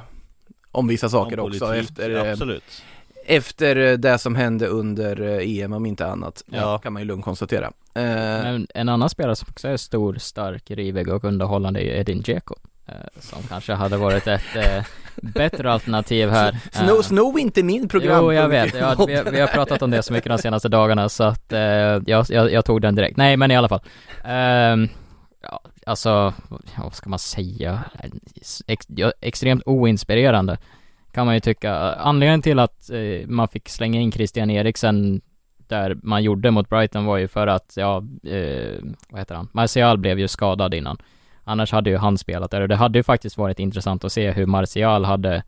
om 0.72 0.88
vissa 0.88 1.08
saker 1.08 1.40
Om 1.40 1.46
också 1.46 1.66
politik, 1.66 1.90
efter, 1.90 2.26
eh, 2.26 2.32
Absolut 2.32 2.82
efter 3.28 3.76
eh, 3.76 3.92
det 3.92 4.18
som 4.18 4.34
hände 4.34 4.66
under 4.66 5.40
EM 5.40 5.72
om 5.72 5.86
inte 5.86 6.06
annat. 6.06 6.44
Ja. 6.46 6.78
Kan 6.78 6.92
man 6.92 7.02
ju 7.02 7.08
lugnt 7.08 7.24
konstatera. 7.24 7.72
Men 7.94 8.66
en 8.74 8.88
annan 8.88 9.10
spelare 9.10 9.36
som 9.36 9.48
också 9.50 9.68
är 9.68 9.76
stor, 9.76 10.14
stark, 10.14 10.70
rivig 10.70 11.08
och 11.08 11.24
underhållande 11.24 11.80
är 11.80 12.00
Edin 12.00 12.22
Dzeko. 12.22 12.54
Eh, 12.88 13.20
som 13.20 13.42
kanske 13.42 13.72
hade 13.72 13.96
varit 13.96 14.26
ett 14.26 14.56
eh, 14.56 14.84
bättre 15.22 15.72
alternativ 15.72 16.30
här. 16.30 16.56
sno, 16.72 16.96
Eh, 16.96 17.02
sno 17.02 17.38
inte 17.38 17.62
min 17.62 17.88
program. 17.88 18.24
Jo, 18.24 18.32
jag 18.32 18.48
vet. 18.48 18.74
Ja, 18.74 19.04
vi, 19.06 19.22
vi 19.32 19.40
har 19.40 19.46
pratat 19.46 19.82
om 19.82 19.90
det 19.90 20.02
så 20.02 20.12
mycket 20.12 20.30
de 20.30 20.38
senaste 20.38 20.68
dagarna 20.68 21.08
så 21.08 21.24
att 21.24 21.52
eh, 21.52 21.60
jag, 21.60 22.26
jag, 22.28 22.52
jag 22.52 22.64
tog 22.64 22.82
den 22.82 22.94
direkt. 22.94 23.16
Nej, 23.16 23.36
men 23.36 23.50
i 23.50 23.56
alla 23.56 23.68
fall. 23.68 23.80
Ehm, 24.24 24.88
ja, 25.42 25.60
alltså, 25.86 26.34
vad 26.76 26.94
ska 26.94 27.10
man 27.10 27.18
säga? 27.18 27.84
Ex, 28.66 28.88
extremt 29.20 29.62
oinspirerande 29.66 30.58
kan 31.12 31.26
man 31.26 31.34
ju 31.34 31.40
tycka. 31.40 31.74
Anledningen 31.94 32.42
till 32.42 32.58
att 32.58 32.90
eh, 32.90 33.26
man 33.26 33.48
fick 33.48 33.68
slänga 33.68 34.00
in 34.00 34.12
Christian 34.12 34.50
Eriksen 34.50 35.20
där 35.68 35.96
man 36.02 36.22
gjorde 36.22 36.50
mot 36.50 36.68
Brighton 36.68 37.04
var 37.04 37.16
ju 37.16 37.28
för 37.28 37.46
att, 37.46 37.72
ja, 37.76 37.96
eh, 38.24 38.84
vad 39.08 39.20
heter 39.20 39.34
han? 39.34 39.48
Martial 39.52 39.98
blev 39.98 40.18
ju 40.18 40.28
skadad 40.28 40.74
innan. 40.74 40.98
Annars 41.48 41.72
hade 41.72 41.90
ju 41.90 41.96
han 41.96 42.18
spelat 42.18 42.50
där 42.50 42.60
och 42.60 42.68
det 42.68 42.76
hade 42.76 42.98
ju 42.98 43.02
faktiskt 43.02 43.36
varit 43.38 43.58
intressant 43.58 44.04
att 44.04 44.12
se 44.12 44.30
hur 44.30 44.46
Martial 44.46 45.04
hade 45.04 45.42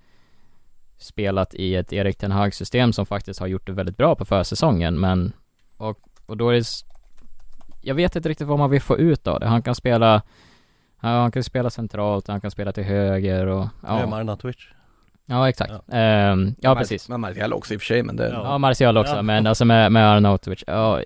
spelat 0.99 1.55
i 1.55 1.77
ett 1.77 1.93
Erik 1.93 2.19
Ten 2.19 2.31
Hag 2.33 2.55
system 2.55 2.93
som 2.93 3.07
faktiskt 3.07 3.41
har 3.41 3.47
gjort 3.47 3.67
det 3.67 3.73
väldigt 3.73 3.97
bra 3.97 4.15
på 4.15 4.25
försäsongen 4.25 5.01
men 5.01 5.33
och, 5.77 5.99
och 6.27 6.37
då 6.37 6.49
är 6.51 6.55
det 6.55 6.65
Jag 7.81 7.95
vet 7.95 8.17
inte 8.17 8.29
riktigt 8.29 8.47
vad 8.47 8.59
man 8.59 8.71
vill 8.71 8.81
få 8.81 8.99
ut 8.99 9.27
av 9.27 9.41
det. 9.41 9.47
Han 9.47 9.63
kan 9.63 9.75
spela 9.75 10.23
Ja, 11.03 11.09
han 11.09 11.33
kan 11.33 11.45
spela 11.45 11.71
centralt, 11.71 12.29
han 12.29 12.41
kan 12.41 12.51
spela 12.51 12.73
till 12.73 12.85
höger 12.85 13.47
och 13.47 13.67
Ja, 13.83 13.89
Arnautovic? 14.17 14.57
ja 15.27 15.49
exakt. 15.49 15.73
Ehm, 15.93 16.55
ja 16.61 16.75
precis. 16.75 17.09
Men 17.09 17.21
Martial 17.21 17.53
också 17.53 17.75
i 17.75 17.77
och 17.77 17.81
för 17.81 17.87
sig, 17.87 18.03
men 18.03 18.17
det... 18.17 18.29
Ja. 18.29 18.43
Ja, 18.45 18.59
Martial 18.59 18.97
också, 18.99 19.17
Ja. 19.17 19.23
men 19.23 19.47
alltså 19.47 19.65
med, 19.65 19.93
med 19.93 20.11
Arnautovic. 20.11 20.65
Ja, 20.67 21.03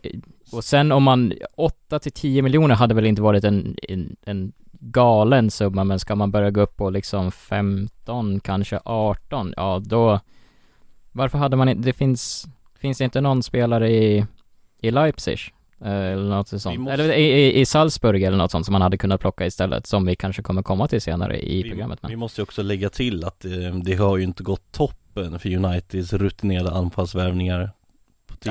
och 0.53 0.65
sen 0.65 0.93
om 0.93 1.03
man, 1.03 1.33
8 1.57 1.99
till 1.99 2.13
10 2.13 2.43
miljoner 2.43 2.75
hade 2.75 2.95
väl 2.95 3.07
inte 3.07 3.23
varit 3.23 3.45
en, 3.45 3.77
en, 3.89 4.17
en 4.25 4.53
galen 4.81 5.51
summa, 5.51 5.85
men 5.85 5.99
ska 5.99 6.15
man 6.15 6.31
börja 6.31 6.51
gå 6.51 6.61
upp 6.61 6.77
på 6.77 6.91
liksom 6.91 7.33
15, 7.33 8.41
kanske 8.41 8.81
18, 8.85 9.55
ja 9.57 9.83
då 9.85 10.21
Varför 11.13 11.39
hade 11.39 11.57
man 11.57 11.69
inte, 11.69 11.83
det 11.83 11.93
finns, 11.93 12.47
finns 12.79 12.99
det 12.99 13.05
inte 13.05 13.21
någon 13.21 13.43
spelare 13.43 13.91
i, 13.91 14.27
i 14.81 14.91
Leipzig? 14.91 15.39
eh, 15.85 15.91
Eller 15.93 16.29
något 16.37 16.49
sånt. 16.49 16.79
måste- 16.81 16.93
Eller 17.03 17.13
i, 17.15 17.61
i, 17.61 17.67
Salzburg 17.67 18.23
eller 18.23 18.37
något 18.39 18.51
sånt 18.51 18.67
som 18.67 18.73
man 18.73 18.83
hade 18.83 18.97
kunnat 18.97 19.21
plocka 19.21 19.47
istället, 19.47 19.87
som 19.87 20.07
vi 20.07 20.15
kanske 20.17 20.43
kommer 20.43 20.63
komma 20.63 20.89
till 20.89 21.01
senare 21.01 21.41
i 21.53 21.63
vi, 21.63 21.69
programmet. 21.69 21.99
Men. 22.03 22.11
vi 22.11 22.17
måste 22.17 22.41
ju 22.41 22.43
också 22.43 22.63
lägga 22.63 22.91
till 22.91 23.25
att 23.25 23.45
eh, 23.45 23.51
det 23.85 23.95
har 23.95 24.17
ju 24.17 24.25
inte 24.25 24.43
gått 24.43 24.73
toppen 24.73 25.39
för 25.39 25.55
Uniteds 25.57 26.13
rutinerade 26.13 26.71
anfallsvärvningar 26.71 27.71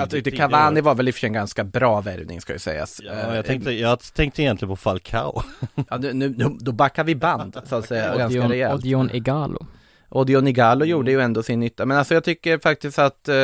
på 0.01 0.07
tid- 0.09 0.17
Jag 0.17 0.25
tyckte 0.25 0.31
Cavani 0.31 0.81
var 0.81 0.95
väl 0.95 1.07
i 1.07 1.11
och 1.11 1.15
för 1.15 1.19
sig 1.19 1.27
en 1.27 1.33
ganska 1.33 1.63
bra 1.63 2.01
värvning 2.01 2.41
ska 2.41 2.53
ju 2.53 2.59
sägas. 2.59 3.01
Ja, 3.03 3.11
Eh, 3.11 3.35
jag 3.35 3.45
tänkte, 3.45 3.71
jag 3.71 3.99
tänkte 3.99 4.41
egentligen 4.41 4.69
på 4.69 4.75
Falcao 4.75 5.41
ja, 5.89 5.97
nu, 5.97 6.13
nu, 6.13 6.33
då 6.59 6.71
backar 6.71 7.03
vi 7.03 7.15
band 7.15 7.57
så 7.65 7.75
att 7.75 7.87
säga, 7.87 8.17
ganska 8.17 8.25
Odion, 8.39 8.49
rejält. 8.51 8.73
Odion 8.73 9.09
Igalo. 9.11 9.65
Odion 10.09 10.47
Igalo 10.47 10.85
gjorde 10.85 11.11
ju 11.11 11.21
ändå 11.21 11.43
sin 11.43 11.59
nytta, 11.59 11.85
men 11.85 11.97
alltså 11.97 12.13
jag 12.13 12.23
tycker 12.23 12.57
faktiskt 12.59 12.99
att 12.99 13.27
eh, 13.29 13.35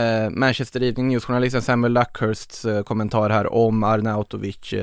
eh, 0.00 0.30
Manchester 0.30 0.82
Evening 0.82 1.08
News-journalisten 1.08 1.62
Samuel 1.62 1.92
Luckhursts 1.92 2.64
eh, 2.64 2.82
kommentar 2.82 3.30
här 3.30 3.52
om 3.52 3.84
Arnautovic 3.84 4.74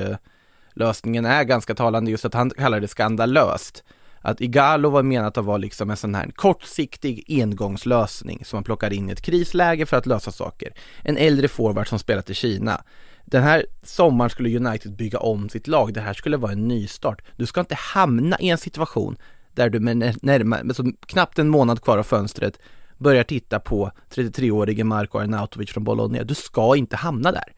lösningen 0.74 1.24
är 1.26 1.44
ganska 1.44 1.74
talande 1.74 2.10
just 2.10 2.24
att 2.24 2.34
han 2.34 2.50
kallar 2.50 2.80
det 2.80 2.88
skandalöst 2.88 3.84
att 4.20 4.40
Igalo 4.40 4.90
var 4.90 5.02
menat 5.02 5.38
att 5.38 5.44
vara 5.44 5.56
liksom 5.56 5.90
en 5.90 5.96
sån 5.96 6.14
här 6.14 6.30
kortsiktig 6.34 7.24
engångslösning 7.28 8.44
som 8.44 8.56
man 8.56 8.64
plockar 8.64 8.92
in 8.92 9.08
i 9.08 9.12
ett 9.12 9.22
krisläge 9.22 9.86
för 9.86 9.96
att 9.96 10.06
lösa 10.06 10.32
saker. 10.32 10.72
En 11.04 11.16
äldre 11.16 11.48
forward 11.48 11.88
som 11.88 11.98
spelat 11.98 12.30
i 12.30 12.34
Kina. 12.34 12.84
Den 13.24 13.42
här 13.42 13.66
sommaren 13.82 14.30
skulle 14.30 14.56
United 14.56 14.96
bygga 14.96 15.18
om 15.18 15.48
sitt 15.48 15.66
lag. 15.66 15.94
Det 15.94 16.00
här 16.00 16.14
skulle 16.14 16.36
vara 16.36 16.52
en 16.52 16.68
nystart. 16.68 17.22
Du 17.36 17.46
ska 17.46 17.60
inte 17.60 17.74
hamna 17.74 18.38
i 18.40 18.50
en 18.50 18.58
situation 18.58 19.16
där 19.54 19.70
du 19.70 19.80
med 19.80 20.16
närmare, 20.22 20.64
med 20.64 20.76
så 20.76 20.92
knappt 21.06 21.38
en 21.38 21.48
månad 21.48 21.82
kvar 21.82 21.98
av 21.98 22.02
fönstret 22.02 22.58
börjar 22.98 23.24
titta 23.24 23.60
på 23.60 23.90
33-årige 24.14 24.84
Marko 24.84 25.18
Arnautovic 25.18 25.70
från 25.70 25.84
Bologna. 25.84 26.24
Du 26.24 26.34
ska 26.34 26.76
inte 26.76 26.96
hamna 26.96 27.32
där. 27.32 27.52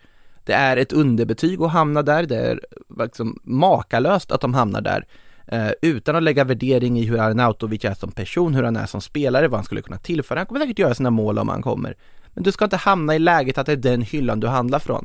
Det 0.44 0.52
är 0.52 0.76
ett 0.76 0.92
underbetyg 0.92 1.62
att 1.62 1.70
hamna 1.70 2.02
där, 2.02 2.26
det 2.26 2.36
är 2.36 2.60
liksom 2.98 3.38
makalöst 3.42 4.32
att 4.32 4.40
de 4.40 4.54
hamnar 4.54 4.80
där. 4.80 5.06
Eh, 5.46 5.70
utan 5.82 6.16
att 6.16 6.22
lägga 6.22 6.44
värdering 6.44 6.98
i 6.98 7.04
hur 7.04 7.18
Arnautovic 7.20 7.84
är 7.84 7.94
som 7.94 8.12
person, 8.12 8.54
hur 8.54 8.62
han 8.62 8.76
är 8.76 8.86
som 8.86 9.00
spelare, 9.00 9.48
vad 9.48 9.58
han 9.58 9.64
skulle 9.64 9.82
kunna 9.82 9.98
tillföra. 9.98 10.38
Han 10.38 10.46
kommer 10.46 10.60
säkert 10.60 10.78
göra 10.78 10.94
sina 10.94 11.10
mål 11.10 11.38
om 11.38 11.48
han 11.48 11.62
kommer. 11.62 11.94
Men 12.34 12.44
du 12.44 12.52
ska 12.52 12.64
inte 12.64 12.76
hamna 12.76 13.14
i 13.14 13.18
läget 13.18 13.58
att 13.58 13.66
det 13.66 13.72
är 13.72 13.76
den 13.76 14.02
hyllan 14.02 14.40
du 14.40 14.46
handlar 14.46 14.78
från. 14.78 15.04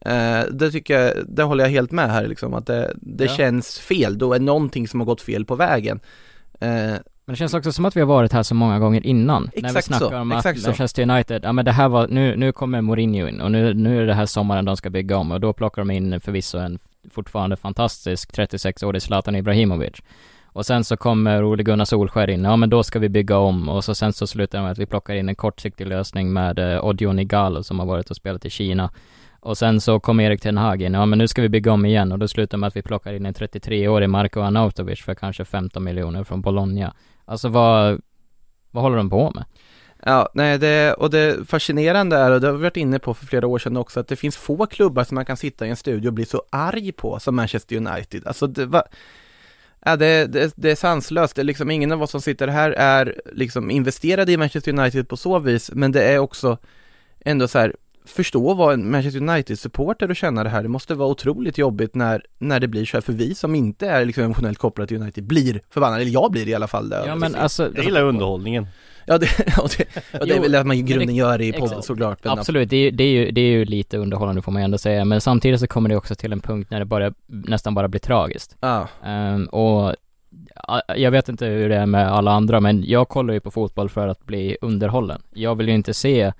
Eh, 0.00 0.40
det 0.52 0.70
tycker 0.70 1.00
jag, 1.00 1.12
det 1.28 1.42
håller 1.42 1.64
jag 1.64 1.70
helt 1.70 1.90
med 1.90 2.10
här 2.10 2.26
liksom, 2.26 2.54
att 2.54 2.66
det, 2.66 2.92
det 2.96 3.24
Ja. 3.24 3.30
känns 3.36 3.78
fel. 3.78 4.18
Då 4.18 4.32
är 4.34 4.40
någonting 4.40 4.88
som 4.88 5.00
har 5.00 5.04
gått 5.04 5.20
fel 5.20 5.44
på 5.44 5.54
vägen. 5.54 6.00
Eh, 6.60 6.68
Men 6.68 7.00
det 7.26 7.36
känns 7.36 7.54
också 7.54 7.72
som 7.72 7.84
att 7.84 7.96
vi 7.96 8.00
har 8.00 8.06
varit 8.06 8.32
här 8.32 8.42
så 8.42 8.54
många 8.54 8.78
gånger 8.78 9.06
innan. 9.06 9.42
när 9.42 9.50
vi 9.62 9.66
Exakt 9.66 9.86
snackar 9.86 10.08
så, 10.10 10.16
om 10.18 10.32
exakt 10.32 10.58
att. 10.58 10.66
Manchester 10.66 11.02
United, 11.10 11.44
ja 11.44 11.52
men 11.52 11.64
det 11.64 11.72
här 11.72 11.88
var, 11.88 12.08
nu, 12.08 12.36
nu 12.36 12.52
kommer 12.52 12.80
Mourinho 12.80 13.28
in 13.28 13.40
och 13.40 13.50
nu, 13.52 13.74
nu 13.74 14.02
är 14.02 14.06
det 14.06 14.14
här 14.14 14.26
sommaren 14.26 14.64
de 14.64 14.76
ska 14.76 14.90
bygga 14.90 15.16
om 15.16 15.32
och 15.32 15.40
då 15.40 15.52
plockar 15.52 15.82
de 15.82 15.90
in 15.90 16.20
förvisso 16.20 16.58
en 16.58 16.78
fortfarande 17.10 17.56
fantastisk 17.56 18.32
36-årig 18.38 19.02
Zlatan 19.02 19.36
Ibrahimovic. 19.36 20.02
Och 20.54 20.66
sen 20.66 20.84
så 20.84 20.96
kommer 20.96 21.44
Ole 21.44 21.62
Gunnar 21.62 21.84
Solskär 21.84 22.30
in, 22.30 22.44
ja 22.44 22.56
men 22.56 22.70
då 22.70 22.82
ska 22.82 22.98
vi 22.98 23.08
bygga 23.08 23.38
om 23.38 23.68
och 23.68 23.84
så 23.84 23.94
sen 23.94 24.12
så 24.12 24.26
slutar 24.26 24.58
det 24.58 24.62
med 24.62 24.72
att 24.72 24.78
vi 24.78 24.86
plockar 24.86 25.14
in 25.14 25.28
en 25.28 25.34
kortsiktig 25.34 25.86
lösning 25.86 26.32
med 26.32 26.58
eh, 26.58 26.84
Odion 26.84 27.18
Igalo 27.18 27.62
som 27.62 27.78
har 27.78 27.86
varit 27.86 28.10
och 28.10 28.16
spelat 28.16 28.44
i 28.44 28.50
Kina. 28.50 28.90
Och 29.40 29.58
sen 29.58 29.80
så 29.80 30.00
kom 30.00 30.20
Erik 30.20 30.40
Ten 30.40 30.56
Hag 30.56 30.82
in, 30.82 30.94
ja 30.94 31.06
men 31.06 31.18
nu 31.18 31.28
ska 31.28 31.42
vi 31.42 31.48
bygga 31.48 31.72
om 31.72 31.86
igen 31.86 32.12
och 32.12 32.18
då 32.18 32.28
slutar 32.28 32.58
det 32.58 32.60
med 32.60 32.66
att 32.66 32.76
vi 32.76 32.82
plockar 32.82 33.12
in 33.12 33.26
en 33.26 33.34
33-årig 33.34 34.10
Marko 34.10 34.40
Anautovic 34.40 35.00
för 35.00 35.14
kanske 35.14 35.44
15 35.44 35.84
miljoner 35.84 36.24
från 36.24 36.40
Bologna. 36.40 36.94
Alltså 37.24 37.48
vad, 37.48 38.00
vad 38.70 38.82
håller 38.82 38.96
de 38.96 39.10
på 39.10 39.32
med? 39.34 39.44
Ja, 40.06 40.28
nej 40.34 40.58
det, 40.58 40.94
och 40.94 41.10
det 41.10 41.48
fascinerande 41.48 42.16
är, 42.16 42.30
och 42.30 42.40
det 42.40 42.46
har 42.46 42.54
vi 42.54 42.62
varit 42.62 42.76
inne 42.76 42.98
på 42.98 43.14
för 43.14 43.26
flera 43.26 43.46
år 43.46 43.58
sedan 43.58 43.76
också, 43.76 44.00
att 44.00 44.08
det 44.08 44.16
finns 44.16 44.36
få 44.36 44.66
klubbar 44.66 45.04
som 45.04 45.14
man 45.14 45.24
kan 45.24 45.36
sitta 45.36 45.66
i 45.66 45.70
en 45.70 45.76
studio 45.76 46.08
och 46.08 46.14
bli 46.14 46.24
så 46.24 46.42
arg 46.50 46.92
på 46.92 47.18
som 47.18 47.36
Manchester 47.36 47.76
United. 47.76 48.26
Alltså 48.26 48.46
det 48.46 48.66
var, 48.66 48.82
ja, 49.84 49.96
det, 49.96 50.26
det, 50.26 50.52
det 50.56 50.70
är 50.70 50.74
sanslöst, 50.76 51.36
det 51.36 51.42
är 51.42 51.44
liksom 51.44 51.70
ingen 51.70 51.92
av 51.92 52.02
oss 52.02 52.10
som 52.10 52.20
sitter 52.20 52.48
här 52.48 52.70
är 52.70 53.20
liksom 53.32 53.70
investerade 53.70 54.32
i 54.32 54.36
Manchester 54.36 54.78
United 54.78 55.08
på 55.08 55.16
så 55.16 55.38
vis, 55.38 55.70
men 55.74 55.92
det 55.92 56.02
är 56.02 56.18
också 56.18 56.58
ändå 57.20 57.48
så 57.48 57.58
här, 57.58 57.74
förstå 58.06 58.54
vad 58.54 58.74
en 58.74 58.90
Manchester 58.90 59.20
United-supporter 59.20 60.08
och 60.10 60.16
känna 60.16 60.44
det 60.44 60.50
här, 60.50 60.62
det 60.62 60.68
måste 60.68 60.94
vara 60.94 61.08
otroligt 61.08 61.58
jobbigt 61.58 61.94
när, 61.94 62.22
när 62.38 62.60
det 62.60 62.68
blir 62.68 62.84
så 62.84 62.96
här, 62.96 63.02
för 63.02 63.12
vi 63.12 63.34
som 63.34 63.54
inte 63.54 63.88
är 63.88 64.04
liksom 64.04 64.24
emotionellt 64.24 64.58
kopplade 64.58 64.88
till 64.88 64.96
United 65.02 65.24
blir 65.24 65.60
förbannade, 65.70 66.02
eller 66.02 66.12
jag 66.12 66.30
blir 66.32 66.44
det 66.44 66.50
i 66.50 66.54
alla 66.54 66.68
fall. 66.68 66.88
Det, 66.88 67.02
Ja 67.06 67.14
men 67.14 67.34
alltså, 67.34 67.70
Jag 67.76 67.84
gillar 67.84 68.02
underhållningen 68.02 68.66
Ja, 69.06 69.18
det, 69.18 69.26
och 69.62 69.70
det, 69.78 70.18
och 70.20 70.26
det 70.26 70.34
är 70.36 70.40
väl 70.40 70.52
det 70.52 70.64
man 70.64 70.76
i 70.76 70.82
grunden 70.82 71.08
det- 71.08 71.12
gör 71.14 71.40
i 71.40 71.52
podden 71.52 71.66
exakt. 71.66 71.84
såklart. 71.86 72.24
men- 72.24 72.38
absolut, 72.38 72.70
det 72.70 72.76
är, 72.76 72.80
ju- 72.84 72.90
det, 72.90 73.04
är 73.04 73.08
ju, 73.08 73.30
det 73.30 73.40
är 73.40 73.50
ju 73.50 73.64
lite 73.64 73.98
underhållande 73.98 74.42
får 74.42 74.52
man 74.52 74.62
ju 74.62 74.64
ändå 74.64 74.78
säga, 74.78 75.04
men 75.04 75.20
samtidigt 75.20 75.60
så 75.60 75.66
kommer 75.66 75.88
det 75.88 75.96
också 75.96 76.14
till 76.14 76.32
en 76.32 76.40
punkt 76.40 76.70
när 76.70 76.78
det 76.78 76.84
bara, 76.84 77.12
nästan 77.26 77.74
bara 77.74 77.88
blir 77.88 78.00
tragiskt. 78.00 78.56
Ja, 78.60 78.88
Ehm, 79.04 79.46
och 79.46 79.94
ja, 80.68 80.82
jag 80.96 81.10
vet 81.10 81.28
inte 81.28 81.46
hur 81.46 81.68
det 81.68 81.76
är 81.76 81.86
med 81.86 82.12
alla 82.12 82.30
andra, 82.32 82.60
men 82.60 82.84
jag 82.86 83.08
kollar 83.08 83.34
ju 83.34 83.40
på 83.40 83.50
fotboll 83.50 83.88
för 83.88 84.08
att 84.08 84.26
bli 84.26 84.56
underhållen. 84.60 85.22
Jag 85.34 85.54
vill 85.54 85.68
ju 85.68 85.74
inte 85.74 85.94
se 85.94 86.32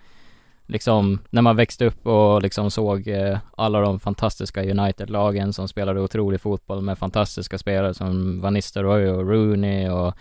liksom, 0.67 1.19
när 1.31 1.43
man 1.43 1.57
växte 1.57 1.87
upp 1.87 2.07
och 2.07 2.43
liksom 2.43 2.71
såg 2.71 3.09
eh, 3.09 3.39
alla 3.57 3.81
de 3.81 4.01
fantastiska 4.01 4.63
United-lagen 4.63 5.53
som 5.53 5.69
spelade 5.69 6.01
otrolig 6.01 6.41
fotboll 6.41 6.83
med 6.83 6.99
fantastiska 6.99 7.59
spelare 7.59 7.95
som 7.95 8.41
Van 8.41 8.55
Nistelrooy 8.55 9.09
och 9.09 9.29
Rooney 9.29 9.89
och 9.89 10.15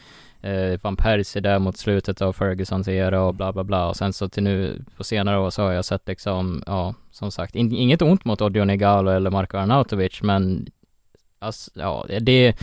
eh, 0.47 0.79
Van 0.81 0.95
Persie 0.95 1.41
där 1.41 1.59
mot 1.59 1.77
slutet 1.77 2.21
av 2.21 2.33
Fergusons 2.33 2.87
era 2.87 3.21
och 3.21 3.35
bla 3.35 3.53
bla 3.53 3.63
bla. 3.63 3.87
Och 3.87 3.95
sen 3.95 4.13
så 4.13 4.29
till 4.29 4.43
nu 4.43 4.85
på 4.97 5.03
senare 5.03 5.39
år 5.39 5.49
så 5.49 5.61
har 5.61 5.71
jag 5.71 5.85
sett 5.85 6.07
liksom, 6.07 6.63
ja, 6.67 6.93
som 7.11 7.31
sagt, 7.31 7.55
in, 7.55 7.71
inget 7.71 8.01
ont 8.01 8.25
mot 8.25 8.41
Odion 8.41 8.69
Igalo 8.69 9.11
eller 9.11 9.29
Marko 9.29 9.57
Arnautovic 9.57 10.21
men 10.21 10.67
alltså, 11.39 11.71
ja, 11.73 12.05
det 12.19 12.55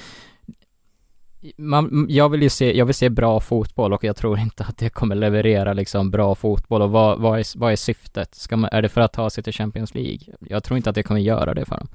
man, 1.57 2.07
jag 2.09 2.29
vill 2.29 2.43
ju 2.43 2.49
se, 2.49 2.77
jag 2.77 2.87
vill 2.87 2.95
se 2.95 3.09
bra 3.09 3.41
fotboll 3.41 3.93
och 3.93 4.05
jag 4.05 4.17
tror 4.17 4.39
inte 4.39 4.65
att 4.65 4.79
det 4.79 4.89
kommer 4.89 5.15
leverera 5.15 5.73
liksom 5.73 6.11
bra 6.11 6.35
fotboll 6.35 6.83
och 6.83 6.91
vad, 6.91 7.21
vad, 7.21 7.39
är, 7.39 7.59
vad 7.59 7.73
är 7.73 7.77
syftet? 7.77 8.35
Ska 8.35 8.57
man, 8.57 8.71
är 8.73 8.83
det 8.83 8.89
för 8.89 9.01
att 9.01 9.13
ta 9.13 9.31
sig 9.31 9.45
till 9.45 9.53
Champions 9.53 9.95
League? 9.95 10.19
Jag 10.41 10.65
tror 10.65 10.77
inte 10.77 10.91
att 10.91 10.97
det 10.97 11.03
kommer 11.03 11.21
göra 11.21 11.55
det 11.55 11.65
för 11.65 11.77
dem. 11.77 11.89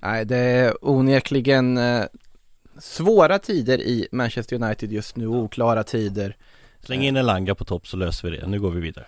nej 0.00 0.24
det 0.24 0.36
är 0.36 0.84
onekligen 0.84 1.76
eh, 1.76 2.04
svåra 2.78 3.38
tider 3.38 3.80
i 3.80 4.08
Manchester 4.12 4.62
United 4.62 4.92
just 4.92 5.16
nu, 5.16 5.26
oklara 5.26 5.84
tider. 5.84 6.36
Släng 6.84 7.02
in 7.02 7.16
en 7.16 7.26
langa 7.26 7.54
på 7.54 7.64
topp 7.64 7.86
så 7.86 7.96
löser 7.96 8.30
vi 8.30 8.36
det, 8.36 8.46
nu 8.46 8.60
går 8.60 8.70
vi 8.70 8.80
vidare 8.80 9.06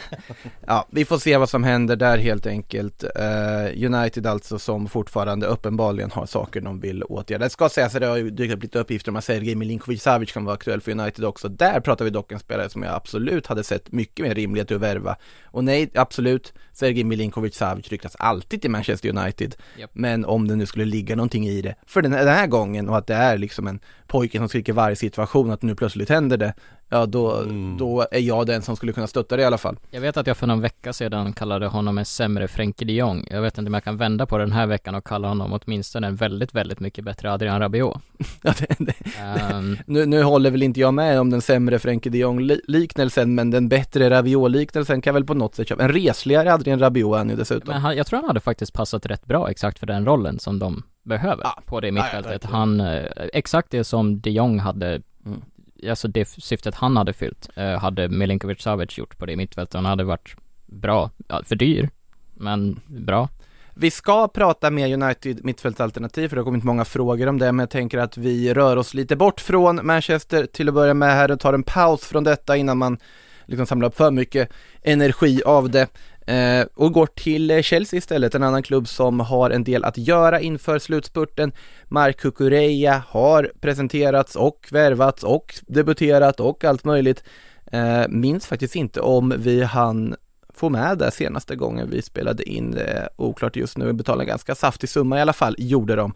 Ja, 0.66 0.88
vi 0.90 1.04
får 1.04 1.18
se 1.18 1.36
vad 1.36 1.48
som 1.48 1.64
händer 1.64 1.96
där 1.96 2.18
helt 2.18 2.46
enkelt. 2.46 3.04
Eh, 3.04 3.86
United 3.86 4.26
alltså 4.26 4.58
som 4.58 4.88
fortfarande 4.88 5.46
uppenbarligen 5.46 6.10
har 6.10 6.26
saker 6.26 6.60
de 6.60 6.80
vill 6.80 7.02
åtgärda. 7.02 7.44
Det 7.44 7.50
ska 7.50 7.68
sägas 7.68 7.94
att 7.94 8.00
det 8.00 8.06
har 8.06 8.16
ju 8.16 8.30
dykt 8.30 8.54
upp 8.54 8.62
lite 8.62 8.78
uppgifter 8.78 9.10
om 9.10 9.16
att 9.16 9.24
Sergej 9.24 9.54
Milinkovic 9.54 10.02
Savic 10.02 10.32
kan 10.32 10.44
vara 10.44 10.54
aktuell 10.54 10.80
för 10.80 10.90
United 10.90 11.24
också. 11.24 11.48
Där 11.48 11.80
pratar 11.80 12.04
vi 12.04 12.10
dock 12.10 12.32
en 12.32 12.38
spelare 12.38 12.68
som 12.68 12.82
jag 12.82 12.94
absolut 12.94 13.46
hade 13.46 13.64
sett 13.64 13.92
mycket 13.92 14.26
mer 14.26 14.34
rimlighet 14.34 14.70
i 14.70 14.74
att 14.74 14.80
värva. 14.80 15.16
Och 15.44 15.64
nej, 15.64 15.90
absolut, 15.94 16.52
Sergej 16.72 17.04
Milinkovic 17.04 17.56
Savic 17.56 17.88
ryktas 17.88 18.16
alltid 18.18 18.60
till 18.60 18.70
Manchester 18.70 19.08
United. 19.08 19.54
Japp. 19.78 19.90
Men 19.92 20.24
om 20.24 20.48
det 20.48 20.56
nu 20.56 20.66
skulle 20.66 20.84
ligga 20.84 21.16
någonting 21.16 21.46
i 21.48 21.62
det 21.62 21.74
för 21.86 22.02
den 22.02 22.12
här, 22.12 22.24
den 22.24 22.34
här 22.34 22.46
gången 22.46 22.88
och 22.88 22.98
att 22.98 23.06
det 23.06 23.14
är 23.14 23.38
liksom 23.38 23.66
en 23.66 23.80
pojke 24.06 24.38
som 24.38 24.48
skriker 24.48 24.72
varje 24.72 24.96
situation 24.96 25.50
att 25.50 25.62
nu 25.62 25.74
plötsligt 25.74 26.08
händer 26.08 26.36
det. 26.36 26.54
Ja, 26.92 27.06
då, 27.06 27.36
Mm. 27.36 27.76
då 27.78 28.06
är 28.10 28.18
jag 28.20 28.46
den 28.46 28.62
som 28.62 28.76
skulle 28.76 28.92
kunna 28.92 29.06
stötta 29.06 29.36
det 29.36 29.42
i 29.42 29.44
alla 29.44 29.58
fall. 29.58 29.76
Jag 29.90 30.00
vet 30.00 30.16
att 30.16 30.26
jag 30.26 30.36
för 30.36 30.46
någon 30.46 30.60
vecka 30.60 30.92
sedan 30.92 31.32
kallade 31.32 31.66
honom 31.66 31.98
en 31.98 32.04
sämre 32.04 32.48
Frenkie 32.48 32.86
de 32.86 32.92
Jong. 32.94 33.26
Jag 33.30 33.42
vet 33.42 33.58
inte 33.58 33.68
om 33.68 33.74
jag 33.74 33.84
kan 33.84 33.96
vända 33.96 34.26
på 34.26 34.38
den 34.38 34.52
här 34.52 34.66
veckan 34.66 34.94
och 34.94 35.04
kalla 35.06 35.28
honom 35.28 35.60
åtminstone 35.64 36.06
en 36.06 36.16
väldigt, 36.16 36.54
väldigt 36.54 36.80
mycket 36.80 37.04
bättre 37.04 37.32
Adrian 37.32 37.60
Rabiot. 37.60 37.98
Ja, 38.42 38.52
det, 38.58 38.76
det, 38.78 38.94
Ehm, 39.20 39.76
Nu, 39.86 40.06
nu 40.06 40.22
håller 40.22 40.50
väl 40.50 40.62
inte 40.62 40.80
jag 40.80 40.94
med 40.94 41.20
om 41.20 41.30
den 41.30 41.40
sämre 41.42 41.78
Frenkie 41.78 42.12
de 42.12 42.18
Jong-liknelsen, 42.18 43.34
men 43.34 43.50
den 43.50 43.68
bättre 43.68 44.10
Rabiot-liknelsen 44.10 45.00
kan 45.02 45.14
väl 45.14 45.24
på 45.24 45.34
något 45.34 45.54
sätt 45.54 45.68
köpa. 45.68 45.82
En 45.82 45.92
resligare 45.92 46.54
Adrian 46.54 46.78
Rabiot 46.78 47.14
är 47.14 47.18
han 47.18 47.30
ju 47.30 47.36
dessutom. 47.36 47.72
Men 47.72 47.82
han, 47.82 47.96
jag 47.96 48.06
tror 48.06 48.18
han 48.18 48.28
hade 48.28 48.40
faktiskt 48.40 48.72
passat 48.72 49.06
rätt 49.06 49.24
bra 49.26 49.50
exakt 49.50 49.78
för 49.78 49.86
den 49.86 50.04
rollen 50.06 50.38
som 50.38 50.58
de 50.58 50.82
behöver 51.04 51.44
Ja. 51.44 51.58
på 51.66 51.80
det 51.80 51.86
ja, 51.86 51.92
mittfältet. 51.92 52.32
verkligen. 52.32 52.54
han, 52.54 52.80
eh, 52.80 53.04
exakt 53.32 53.70
det 53.70 53.84
som 53.84 54.20
de 54.20 54.30
Jong 54.30 54.58
hade, 54.58 55.02
Mm 55.26 55.40
alltså 55.88 56.08
det 56.08 56.28
syftet 56.28 56.74
han 56.74 56.96
hade 56.96 57.12
fyllt, 57.12 57.48
eh, 57.56 57.78
hade 57.78 58.08
Milinkovic 58.08 58.62
Savic 58.62 58.98
gjort 58.98 59.18
på 59.18 59.26
det 59.26 59.36
mittfältet. 59.36 59.74
Han 59.74 59.84
hade 59.84 60.04
varit 60.04 60.36
bra, 60.66 61.10
ja, 61.28 61.42
för 61.44 61.56
dyr, 61.56 61.90
men 62.34 62.80
bra. 62.86 63.28
Vi 63.74 63.90
ska 63.90 64.28
prata 64.28 64.70
mer 64.70 64.92
United 65.02 65.44
mittfältsalternativ, 65.44 66.28
för 66.28 66.36
det 66.36 66.40
har 66.40 66.44
kommit 66.44 66.64
många 66.64 66.84
frågor 66.84 67.26
om 67.26 67.38
det, 67.38 67.52
men 67.52 67.58
jag 67.58 67.70
tänker 67.70 67.98
att 67.98 68.16
vi 68.16 68.54
rör 68.54 68.76
oss 68.76 68.94
lite 68.94 69.16
bort 69.16 69.40
från 69.40 69.86
Manchester 69.86 70.46
till 70.46 70.68
att 70.68 70.74
börja 70.74 70.94
med 70.94 71.14
här 71.14 71.30
och 71.30 71.40
tar 71.40 71.52
en 71.52 71.62
paus 71.62 72.04
från 72.04 72.24
detta 72.24 72.56
innan 72.56 72.78
man 72.78 72.98
liksom 73.46 73.66
samlar 73.66 73.88
upp 73.88 73.96
för 73.96 74.10
mycket 74.10 74.52
energi 74.82 75.42
av 75.46 75.70
det. 75.70 75.88
Eh, 76.26 76.66
och 76.74 76.92
går 76.92 77.06
till 77.06 77.50
eh, 77.50 77.62
Chelsea 77.62 77.98
istället, 77.98 78.34
en 78.34 78.42
annan 78.42 78.62
klubb 78.62 78.88
som 78.88 79.20
har 79.20 79.50
en 79.50 79.64
del 79.64 79.84
att 79.84 79.98
göra 79.98 80.40
inför 80.40 80.78
slutspurten. 80.78 81.52
Mark 81.88 82.16
Kukureya 82.16 83.02
har 83.08 83.52
presenterats 83.60 84.36
och 84.36 84.68
värvats 84.70 85.24
och 85.24 85.54
debuterat 85.66 86.40
och 86.40 86.64
allt 86.64 86.84
möjligt. 86.84 87.24
Eh, 87.72 88.08
minns 88.08 88.46
faktiskt 88.46 88.76
inte 88.76 89.00
om 89.00 89.34
vi 89.38 89.62
hann 89.62 90.14
få 90.54 90.68
med 90.68 90.98
det 90.98 91.10
senaste 91.10 91.56
gången 91.56 91.90
vi 91.90 92.02
spelade 92.02 92.48
in 92.48 92.76
eh, 92.76 93.04
oklart 93.16 93.56
just 93.56 93.78
nu, 93.78 93.92
betalade 93.92 94.24
en 94.24 94.28
ganska 94.28 94.54
saftig 94.54 94.88
summa 94.88 95.18
i 95.18 95.20
alla 95.20 95.32
fall, 95.32 95.54
gjorde 95.58 95.96
de. 95.96 96.14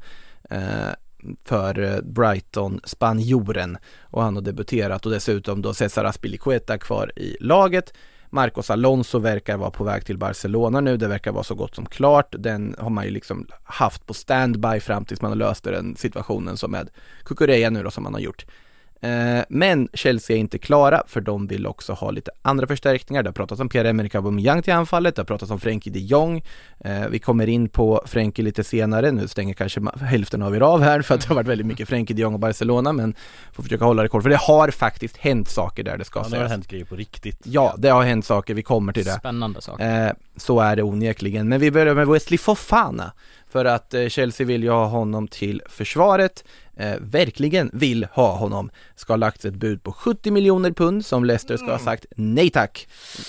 Eh, 0.50 0.60
för 1.44 1.78
eh, 1.78 2.00
Brighton, 2.02 2.80
spanjoren 2.84 3.78
och 4.02 4.22
han 4.22 4.34
har 4.34 4.42
debuterat 4.42 5.06
och 5.06 5.12
dessutom 5.12 5.62
då 5.62 5.74
Cesar 5.74 6.04
Aspilicueta 6.04 6.78
kvar 6.78 7.12
i 7.16 7.36
laget. 7.40 7.92
Marcos 8.30 8.70
Alonso 8.70 9.18
verkar 9.18 9.56
vara 9.56 9.70
på 9.70 9.84
väg 9.84 10.04
till 10.04 10.18
Barcelona 10.18 10.80
nu, 10.80 10.96
det 10.96 11.08
verkar 11.08 11.32
vara 11.32 11.44
så 11.44 11.54
gott 11.54 11.74
som 11.74 11.86
klart. 11.86 12.34
Den 12.38 12.74
har 12.78 12.90
man 12.90 13.04
ju 13.04 13.10
liksom 13.10 13.46
haft 13.64 14.06
på 14.06 14.14
standby 14.14 14.80
fram 14.80 15.04
tills 15.04 15.22
man 15.22 15.30
har 15.30 15.36
löst 15.36 15.64
den 15.64 15.96
situationen 15.96 16.56
som 16.56 16.70
med 16.70 16.90
Kukureya 17.24 17.70
nu 17.70 17.82
då 17.82 17.90
som 17.90 18.02
man 18.04 18.14
har 18.14 18.20
gjort. 18.20 18.46
Eh, 19.00 19.44
men 19.48 19.88
Chelsea 19.92 20.36
är 20.36 20.40
inte 20.40 20.58
klara 20.58 21.02
för 21.06 21.20
de 21.20 21.46
vill 21.46 21.66
också 21.66 21.92
ha 21.92 22.10
lite 22.10 22.30
andra 22.42 22.66
förstärkningar. 22.66 23.22
Det 23.22 23.28
har 23.28 23.32
pratats 23.32 23.60
om 23.60 23.68
Pierre-Emerick 23.68 24.14
Aubameyang 24.14 24.62
till 24.62 24.72
anfallet, 24.72 25.16
det 25.16 25.20
har 25.22 25.26
pratats 25.26 25.50
om 25.52 25.60
Frenkie 25.60 25.92
de 25.92 25.98
Jong. 25.98 26.42
Eh, 26.84 27.06
vi 27.10 27.18
kommer 27.18 27.46
in 27.46 27.68
på 27.68 28.02
Frenkie 28.06 28.44
lite 28.44 28.64
senare, 28.64 29.10
nu 29.10 29.28
stänger 29.28 29.54
kanske 29.54 29.80
hälften 30.00 30.42
av 30.42 30.56
er 30.56 30.60
av 30.60 30.82
här 30.82 31.02
för 31.02 31.14
att 31.14 31.20
det 31.20 31.28
har 31.28 31.34
varit 31.34 31.46
väldigt 31.46 31.66
mycket 31.66 31.88
Frenkie 31.88 32.16
de 32.16 32.22
Jong 32.22 32.34
och 32.34 32.40
Barcelona 32.40 32.92
men 32.92 33.14
får 33.52 33.62
försöka 33.62 33.84
hålla 33.84 34.02
det 34.02 34.08
kort 34.08 34.22
för 34.22 34.30
det 34.30 34.36
har 34.40 34.70
faktiskt 34.70 35.16
hänt 35.16 35.48
saker 35.48 35.82
där 35.82 35.98
det 35.98 36.04
ska 36.04 36.20
Ja, 36.20 36.22
nu 36.28 36.36
har 36.36 36.42
det 36.42 36.48
sägas. 36.48 36.50
hänt 36.50 36.68
grejer 36.68 36.84
på 36.84 36.96
riktigt 36.96 37.40
Ja, 37.44 37.74
det 37.78 37.88
har 37.88 38.02
hänt 38.02 38.24
saker, 38.24 38.54
vi 38.54 38.62
kommer 38.62 38.92
till 38.92 39.04
det. 39.04 39.12
Spännande 39.12 39.60
sak. 39.62 39.80
Eh, 39.80 40.12
så 40.36 40.60
är 40.60 40.76
det 40.76 40.82
onekligen. 40.82 41.48
Men 41.48 41.60
vi 41.60 41.70
börjar 41.70 41.94
med 41.94 42.06
Wesley 42.06 42.38
Fofana. 42.38 43.12
För 43.56 43.64
att 43.64 43.94
eh, 43.94 44.08
Chelsea 44.08 44.46
vill 44.46 44.62
ju 44.62 44.70
ha 44.70 44.86
honom 44.86 45.28
till 45.28 45.62
försvaret. 45.66 46.44
Eh, 46.76 46.94
verkligen 47.00 47.70
vill 47.72 48.06
ha 48.12 48.36
honom. 48.36 48.70
Ska 48.96 49.12
ha 49.12 49.16
lagt 49.16 49.44
ett 49.44 49.54
bud 49.54 49.82
på 49.82 49.92
70 49.92 50.30
miljoner 50.30 50.70
pund 50.70 51.06
som 51.06 51.24
Leicester 51.24 51.56
ska 51.56 51.70
ha 51.70 51.78
sagt 51.78 52.06
nej 52.16 52.50
tack. 52.50 52.88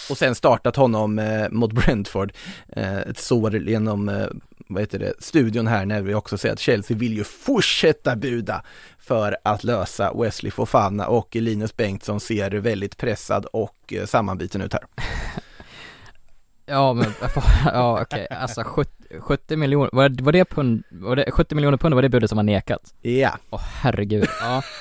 Och 0.10 0.18
sen 0.18 0.36
startat 0.36 0.76
honom 0.76 1.20
eh, 1.20 1.50
mot 1.50 1.72
Brentford. 1.72 2.34
Eh, 2.70 2.98
ett 2.98 3.18
sår 3.18 3.58
genom 3.58 4.10
eh, 4.10 4.28
vad 4.68 4.82
heter 4.82 5.00
det, 5.00 5.14
studion 5.20 5.68
här 5.68 5.86
när 5.86 6.02
vi 6.02 6.14
också 6.14 6.38
säger 6.38 6.54
att 6.54 6.60
Chelsea 6.60 6.98
vill 6.98 7.14
ju 7.14 7.24
fortsätta 7.24 8.16
buda 8.16 8.64
för 9.00 9.38
att 9.44 9.64
lösa 9.64 10.14
Wesley 10.14 10.52
Fofana 10.52 11.08
och 11.08 11.36
Linus 11.36 11.76
Bengtsson 11.76 12.20
ser 12.20 12.52
väldigt 12.52 12.98
pressad 12.98 13.46
och 13.46 13.94
eh, 13.94 14.06
sammanbiten 14.06 14.62
ut 14.62 14.74
här. 14.74 14.84
Ja 16.68 16.94
men, 16.94 17.06
ja 17.66 18.02
okej, 18.02 18.28
alltså 18.30 18.64
70, 18.66 18.92
70 19.20 19.56
miljoner, 19.56 19.90
var, 19.94 20.24
var 20.24 20.32
det 20.32 20.46
pund, 20.46 20.84
var 20.92 21.16
det 21.16 21.32
70 21.32 21.56
miljoner 21.56 21.78
pund 21.78 21.96
var 21.96 22.02
det 22.02 22.10
budet 22.10 22.30
som 22.30 22.36
var 22.36 22.44
nekat? 22.44 22.94
Ja. 23.02 23.38
Åh 23.50 23.62
herregud, 23.82 24.28
ja. 24.42 24.62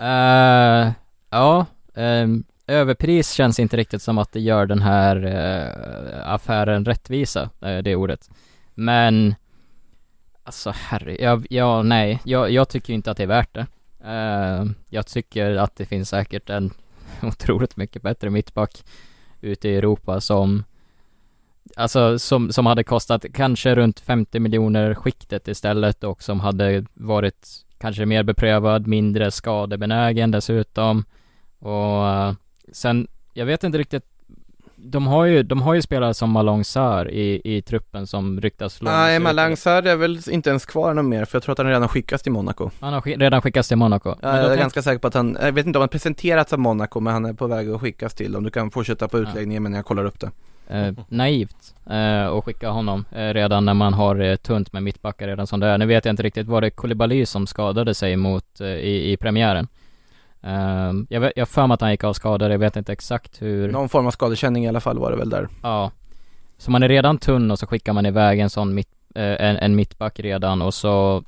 Eh, 0.00 0.92
Ja, 1.30 1.66
ehm, 1.94 2.44
överpris 2.66 3.32
känns 3.32 3.60
inte 3.60 3.76
riktigt 3.76 4.02
som 4.02 4.18
att 4.18 4.32
det 4.32 4.40
gör 4.40 4.66
den 4.66 4.82
här 4.82 5.24
eh, 5.24 6.32
affären 6.34 6.84
rättvisa, 6.84 7.50
eh, 7.62 7.78
det 7.78 7.96
ordet. 7.96 8.30
Men 8.74 9.34
Alltså 10.44 10.70
herre, 10.70 11.16
jag, 11.22 11.46
ja 11.50 11.82
nej, 11.82 12.20
jag, 12.24 12.50
jag 12.50 12.68
tycker 12.68 12.92
inte 12.92 13.10
att 13.10 13.16
det 13.16 13.22
är 13.22 13.26
värt 13.26 13.54
det. 13.54 13.66
Eh, 14.04 14.64
Jag 14.90 15.06
tycker 15.06 15.56
att 15.56 15.76
det 15.76 15.86
finns 15.86 16.08
säkert 16.08 16.50
en 16.50 16.70
otroligt 17.22 17.76
mycket 17.76 18.02
bättre 18.02 18.30
mittback 18.30 18.84
ute 19.40 19.68
i 19.68 19.76
Europa 19.76 20.20
som 20.20 20.64
Alltså 21.78 22.18
som, 22.18 22.52
som 22.52 22.66
hade 22.66 22.84
kostat 22.84 23.24
kanske 23.34 23.74
runt 23.74 24.00
50 24.00 24.40
miljoner 24.40 24.94
skiktet 24.94 25.48
istället 25.48 26.04
och 26.04 26.22
som 26.22 26.40
hade 26.40 26.84
varit 26.94 27.48
kanske 27.78 28.06
mer 28.06 28.22
beprövad, 28.22 28.86
mindre 28.86 29.30
skadebenägen 29.30 30.30
dessutom 30.30 31.04
och 31.58 32.08
eh, 32.08 32.32
sen, 32.72 33.08
jag 33.34 33.46
vet 33.46 33.64
inte 33.64 33.78
riktigt 33.78 34.04
de 34.78 35.06
har 35.06 35.24
ju, 35.24 35.42
de 35.42 35.62
har 35.62 35.74
ju 35.74 35.82
spelare 35.82 36.14
som 36.14 36.30
Malong 36.30 36.64
Sarr 36.64 37.10
i, 37.10 37.40
i 37.44 37.62
truppen 37.62 38.06
som 38.06 38.40
ryktas 38.40 38.82
lånas 38.82 38.96
Nej. 38.96 39.18
Malangsar 39.18 39.82
är 39.82 39.96
väl 39.96 40.20
inte 40.30 40.50
ens 40.50 40.66
kvar 40.66 40.94
någon 40.94 41.08
mer 41.08 41.24
för 41.24 41.36
jag 41.36 41.42
tror 41.42 41.52
att 41.52 41.58
han 41.58 41.66
redan 41.66 41.88
skickats 41.88 42.22
till 42.22 42.32
Monaco. 42.32 42.70
Han 42.80 42.92
har 42.92 43.00
sk- 43.00 43.18
redan 43.18 43.42
skickats 43.42 43.68
till 43.68 43.76
Monaco. 43.76 44.14
Ja, 44.22 44.36
jag 44.36 44.44
är 44.44 44.48
tänk- 44.48 44.60
ganska 44.60 44.82
säker 44.82 44.98
på 44.98 45.06
att 45.06 45.14
han, 45.14 45.38
jag 45.40 45.52
vet 45.52 45.66
inte 45.66 45.78
om 45.78 45.80
han 45.80 45.88
presenterats 45.88 46.52
av 46.52 46.58
Monaco 46.58 47.00
men 47.00 47.12
han 47.12 47.24
är 47.24 47.32
på 47.32 47.46
väg 47.46 47.70
att 47.70 47.80
skickas 47.80 48.14
till 48.14 48.32
dem. 48.32 48.44
Du 48.44 48.50
kan 48.50 48.70
fortsätta 48.70 49.08
på 49.08 49.18
utläggningen 49.18 49.62
men 49.62 49.72
jag 49.72 49.84
kollar 49.84 50.04
upp 50.04 50.20
det. 50.20 50.30
Eh, 50.68 50.92
naivt 51.08 51.74
eh, 51.90 52.26
att 52.26 52.44
skicka 52.44 52.70
honom 52.70 53.04
eh, 53.12 53.34
redan 53.34 53.64
när 53.64 53.74
man 53.74 53.94
har 53.94 54.20
eh, 54.20 54.36
tunt 54.36 54.72
med 54.72 54.82
mittbackar 54.82 55.26
redan 55.26 55.46
som 55.46 55.60
det 55.60 55.66
är. 55.66 55.78
Nu 55.78 55.86
vet 55.86 56.04
jag 56.04 56.12
inte 56.12 56.22
riktigt, 56.22 56.46
var 56.46 56.60
det 56.60 56.70
Koulibaly 56.70 57.26
som 57.26 57.46
skadade 57.46 57.94
sig 57.94 58.16
mot 58.16 58.60
eh, 58.60 58.66
i, 58.66 59.12
i 59.12 59.16
premiären? 59.16 59.68
Eh, 60.42 60.92
jag 61.08 61.20
vet, 61.20 61.32
jag 61.36 61.48
för 61.48 61.66
mig 61.66 61.74
att 61.74 61.80
han 61.80 61.90
gick 61.90 62.04
av 62.04 62.12
skadad, 62.12 62.52
jag 62.52 62.58
vet 62.58 62.76
inte 62.76 62.92
exakt 62.92 63.42
hur 63.42 63.72
Någon 63.72 63.88
form 63.88 64.06
av 64.06 64.10
skadekänning 64.10 64.64
i 64.64 64.68
alla 64.68 64.80
fall 64.80 64.98
var 64.98 65.10
det 65.10 65.16
väl 65.16 65.30
där. 65.30 65.48
Ja 65.62 65.90
Så 66.58 66.70
man 66.70 66.82
är 66.82 66.88
redan 66.88 67.18
tunn 67.18 67.50
och 67.50 67.58
så 67.58 67.66
skickar 67.66 67.92
man 67.92 68.06
iväg 68.06 68.40
en 68.40 68.50
sån 68.50 68.74
mitt, 68.74 68.88
en, 69.14 69.56
en 69.56 69.76
mittback 69.76 70.20
redan 70.20 70.62
och 70.62 70.74
så 70.74 71.24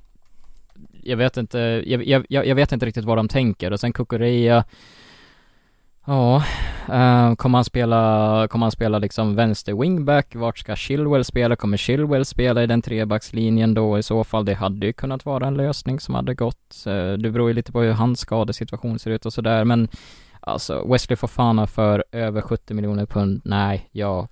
Jag 1.02 1.16
vet 1.16 1.36
inte, 1.36 1.82
jag, 1.86 2.26
jag 2.28 2.46
jag 2.46 2.54
vet 2.54 2.72
inte 2.72 2.86
riktigt 2.86 3.04
vad 3.04 3.16
de 3.16 3.28
tänker 3.28 3.72
och 3.72 3.80
sen 3.80 3.92
Kukureya 3.92 4.64
Ja, 6.08 6.42
uh, 6.88 7.34
kommer 7.34 7.58
han 7.58 7.64
spela, 7.64 8.48
kommer 8.50 8.64
han 8.64 8.70
spela 8.70 8.98
liksom 8.98 9.34
vänster 9.34 9.74
wingback? 9.74 10.34
Vart 10.34 10.58
ska 10.58 10.76
Chilwell 10.76 11.24
spela? 11.24 11.56
Kommer 11.56 11.76
Chilwell 11.76 12.24
spela 12.24 12.62
i 12.62 12.66
den 12.66 12.82
trebackslinjen 12.82 13.74
då 13.74 13.98
i 13.98 14.02
så 14.02 14.24
fall? 14.24 14.44
Det 14.44 14.54
hade 14.54 14.86
ju 14.86 14.92
kunnat 14.92 15.24
vara 15.24 15.46
en 15.46 15.54
lösning 15.54 16.00
som 16.00 16.14
hade 16.14 16.34
gått. 16.34 16.84
Uh, 16.86 17.12
det 17.12 17.30
beror 17.30 17.48
ju 17.48 17.54
lite 17.54 17.72
på 17.72 17.80
hur 17.80 17.92
hans 17.92 18.20
skadesituation 18.20 18.98
ser 18.98 19.10
ut 19.10 19.26
och 19.26 19.32
sådär 19.32 19.64
men 19.64 19.88
Alltså 20.40 20.92
Wesley 20.92 21.16
Fofana 21.16 21.66
för 21.66 22.04
över 22.12 22.40
70 22.40 22.74
miljoner 22.74 23.06
pund, 23.06 23.40
nej, 23.44 23.88
ja 23.92 24.28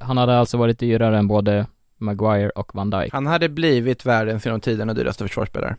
Han 0.00 0.16
hade 0.16 0.38
alltså 0.38 0.56
varit 0.56 0.78
dyrare 0.78 1.18
än 1.18 1.28
både 1.28 1.66
Maguire 1.98 2.50
och 2.50 2.74
Van 2.74 2.90
Dijk 2.90 3.12
Han 3.12 3.26
hade 3.26 3.48
blivit 3.48 4.06
världens 4.06 4.44
genom 4.46 4.60
tiderna 4.60 4.94
dyraste 4.94 5.24
försvarsspelare. 5.24 5.76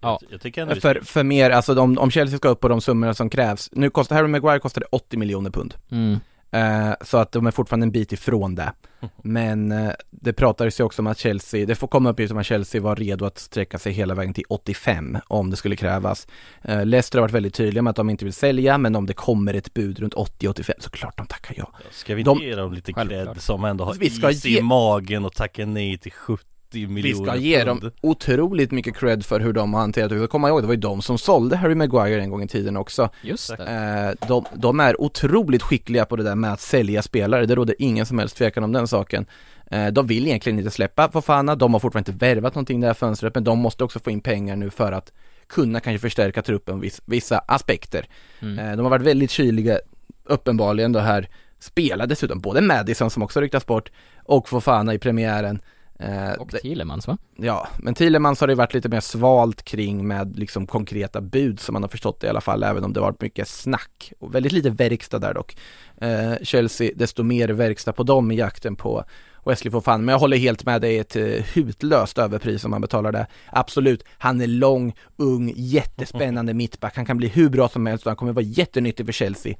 Ja. 0.00 0.20
Jag 0.30 0.40
tycker 0.40 0.62
ändå 0.62 0.74
För, 0.74 1.00
för 1.04 1.22
mer, 1.24 1.50
alltså 1.50 1.80
om, 1.80 1.98
om 1.98 2.10
Chelsea 2.10 2.38
ska 2.38 2.48
upp 2.48 2.60
på 2.60 2.68
de 2.68 2.80
summorna 2.80 3.14
som 3.14 3.30
krävs. 3.30 3.68
Nu 3.72 3.90
kostar, 3.90 4.16
Harry 4.16 4.28
Maguire 4.28 4.58
kostade 4.58 4.86
80 4.90 5.16
miljoner 5.16 5.50
pund. 5.50 5.74
mm. 5.90 6.18
Eh, 6.50 6.92
så 7.00 7.16
att 7.18 7.32
de 7.32 7.46
är 7.46 7.50
fortfarande 7.50 7.84
en 7.84 7.90
bit 7.90 8.12
ifrån 8.12 8.54
det. 8.54 8.72
Men 9.22 9.72
eh, 9.72 9.90
det 10.10 10.32
pratades 10.32 10.80
ju 10.80 10.84
också 10.84 11.02
om 11.02 11.06
att 11.06 11.18
Chelsea, 11.18 11.66
det 11.66 11.74
får 11.74 11.88
komma 11.88 12.10
uppgifter 12.10 12.34
om 12.34 12.40
att 12.40 12.46
Chelsea 12.46 12.80
var 12.80 12.96
redo 12.96 13.24
att 13.24 13.38
sträcka 13.38 13.78
sig 13.78 13.92
hela 13.92 14.14
vägen 14.14 14.34
till 14.34 14.44
85 14.48 15.18
om 15.26 15.50
det 15.50 15.56
skulle 15.56 15.76
krävas. 15.76 16.26
Eh, 16.62 16.86
Leicester 16.86 17.18
har 17.18 17.22
varit 17.22 17.34
väldigt 17.34 17.54
tydliga 17.54 17.82
med 17.82 17.90
att 17.90 17.96
de 17.96 18.10
inte 18.10 18.24
vill 18.24 18.34
sälja, 18.34 18.78
men 18.78 18.96
om 18.96 19.06
det 19.06 19.14
kommer 19.14 19.54
ett 19.54 19.74
bud 19.74 19.98
runt 19.98 20.14
80-85 20.14 20.72
så 20.78 20.90
klart 20.90 21.16
de 21.18 21.26
tackar 21.26 21.54
ja. 21.58 21.70
Ska 21.90 22.14
vi 22.14 22.20
inte 22.20 22.30
De- 22.30 22.42
ge 22.42 22.54
dem 22.54 22.72
lite 22.72 22.92
cred 22.92 23.40
som 23.40 23.64
ändå 23.64 23.84
har 23.84 23.94
Vi 23.94 24.10
ska 24.10 24.30
is 24.30 24.44
ge- 24.44 24.58
i 24.58 24.62
magen 24.62 25.24
och 25.24 25.32
tacka 25.34 25.66
nej 25.66 25.98
till 25.98 26.12
70 26.12 26.44
Vi 26.70 26.86
miljoner 26.86 27.24
ska 27.24 27.36
ge 27.36 27.64
pund. 27.64 27.82
dem 27.82 27.90
otroligt 28.00 28.70
mycket 28.70 28.96
cred 28.96 29.24
för 29.24 29.40
hur 29.40 29.52
de 29.52 29.74
har 29.74 29.80
hanterat 29.80 30.08
det. 30.08 30.14
Vi 30.14 30.20
ska 30.20 30.28
komma 30.28 30.48
ihåg, 30.48 30.62
det 30.62 30.66
var 30.66 30.74
ju 30.74 30.80
de 30.80 31.02
som 31.02 31.18
sålde 31.18 31.56
Harry 31.56 31.74
Maguire 31.74 32.20
en 32.20 32.30
gång 32.30 32.42
i 32.42 32.48
tiden 32.48 32.76
också. 32.76 33.10
Just 33.22 33.56
det 33.56 33.64
Eh, 33.64 34.28
de, 34.28 34.44
de 34.54 34.80
är 34.80 35.00
otroligt 35.00 35.62
skickliga 35.62 36.04
på 36.04 36.16
det 36.16 36.22
där 36.22 36.34
med 36.34 36.52
att 36.52 36.60
sälja 36.60 37.02
spelare, 37.02 37.46
det 37.46 37.54
råder 37.54 37.74
ingen 37.78 38.06
som 38.06 38.18
helst 38.18 38.36
tvekan 38.36 38.64
om 38.64 38.72
den 38.72 38.88
saken. 38.88 39.26
Eh, 39.70 39.86
de 39.86 40.06
vill 40.06 40.26
egentligen 40.26 40.58
inte 40.58 40.70
släppa 40.70 41.10
Fofana, 41.10 41.54
de 41.56 41.72
har 41.72 41.80
fortfarande 41.80 42.10
inte 42.10 42.24
värvat 42.24 42.54
någonting 42.54 42.80
det 42.80 42.86
här 42.86 42.94
fönstret, 42.94 43.34
men 43.34 43.44
de 43.44 43.58
måste 43.58 43.84
också 43.84 43.98
få 43.98 44.10
in 44.10 44.20
pengar 44.20 44.56
nu 44.56 44.70
för 44.70 44.92
att 44.92 45.12
kunna 45.46 45.80
kanske 45.80 45.98
förstärka 45.98 46.42
truppen 46.42 46.80
viss, 46.80 47.02
vissa 47.04 47.38
aspekter. 47.38 48.06
mm. 48.40 48.58
Eh, 48.58 48.76
de 48.76 48.82
har 48.82 48.90
varit 48.90 49.06
väldigt 49.06 49.30
kyliga, 49.30 49.78
uppenbarligen 50.24 50.92
då 50.92 50.98
här, 50.98 51.28
spelar 51.58 52.06
dessutom 52.06 52.40
både 52.40 52.60
Madison 52.60 53.10
som 53.10 53.22
också 53.22 53.40
ryktas 53.40 53.66
bort 53.66 53.90
och 54.24 54.48
Fofana 54.48 54.94
i 54.94 54.98
premiären. 54.98 55.60
Eh, 55.98 56.32
Och 56.32 56.50
Thielemans 56.50 57.08
va? 57.08 57.18
Ja, 57.36 57.68
men 57.78 57.94
Thielemans 57.94 58.40
har 58.40 58.46
det 58.48 58.54
varit 58.54 58.74
lite 58.74 58.88
mer 58.88 59.00
svalt 59.00 59.62
kring 59.62 60.06
med 60.06 60.38
liksom 60.38 60.66
konkreta 60.66 61.20
bud 61.20 61.60
som 61.60 61.72
man 61.72 61.82
har 61.82 61.88
förstått 61.88 62.20
det 62.20 62.26
i 62.26 62.30
alla 62.30 62.40
fall, 62.40 62.62
även 62.62 62.84
om 62.84 62.92
det 62.92 63.00
varit 63.00 63.20
mycket 63.20 63.48
snack 63.48 64.12
och 64.18 64.34
väldigt 64.34 64.52
lite 64.52 64.70
verkstad 64.70 65.18
där 65.18 65.34
dock. 65.34 65.56
Eh, 66.00 66.32
Chelsea, 66.42 66.90
desto 66.96 67.22
mer 67.22 67.48
verkstad 67.48 67.92
på 67.92 68.02
dem 68.02 68.30
i 68.30 68.34
jakten 68.36 68.76
på 68.76 69.04
Wesley 69.44 69.70
Fofana, 69.70 69.98
men 69.98 70.12
jag 70.12 70.18
håller 70.18 70.36
helt 70.36 70.64
med, 70.64 70.80
det 70.80 70.88
är 70.88 71.00
ett 71.00 71.16
eh, 71.16 71.44
hutlöst 71.54 72.18
överpris 72.18 72.64
om 72.64 72.70
man 72.70 72.80
betalar 72.80 73.12
det. 73.12 73.26
Absolut, 73.52 74.04
han 74.18 74.40
är 74.40 74.46
lång, 74.46 74.94
ung, 75.16 75.52
jättespännande 75.56 76.54
mittback, 76.62 76.96
han 76.96 77.06
kan 77.06 77.16
bli 77.16 77.28
hur 77.28 77.48
bra 77.48 77.68
som 77.68 77.86
helst 77.86 78.06
och 78.06 78.10
han 78.10 78.16
kommer 78.16 78.32
vara 78.32 78.44
jättenyttig 78.44 79.06
för 79.06 79.12
Chelsea. 79.12 79.54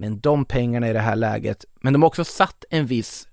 Men 0.00 0.20
de 0.20 0.44
pengarna 0.44 0.88
i 0.90 0.92
det 0.92 1.00
här 1.00 1.16
läget, 1.16 1.64
men 1.80 1.92
de 1.92 2.02
har 2.02 2.06
också 2.06 2.24
satt 2.24 2.64
en 2.70 2.86
viss 2.86 3.27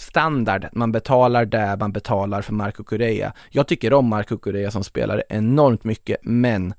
standard, 0.00 0.66
man 0.72 0.92
betalar 0.92 1.44
där 1.44 1.76
man 1.76 1.92
betalar 1.92 2.42
för 2.42 2.52
Marco 2.52 2.84
Correa. 2.84 3.32
Jag 3.50 3.66
tycker 3.66 3.92
om 3.92 4.08
Marco 4.08 4.38
Correa 4.38 4.70
som 4.70 4.84
spelare 4.84 5.22
enormt 5.28 5.84
mycket, 5.84 6.16
men 6.22 6.74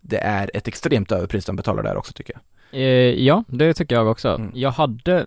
det 0.00 0.18
är 0.18 0.50
ett 0.54 0.68
extremt 0.68 1.12
överpris 1.12 1.44
de 1.44 1.56
betalar 1.56 1.82
där 1.82 1.96
också 1.96 2.12
tycker 2.12 2.34
jag. 2.34 2.42
Eh, 2.80 3.24
ja, 3.24 3.44
det 3.48 3.74
tycker 3.74 3.94
jag 3.94 4.08
också. 4.08 4.28
Mm. 4.28 4.50
Jag 4.54 4.70
hade 4.70 5.26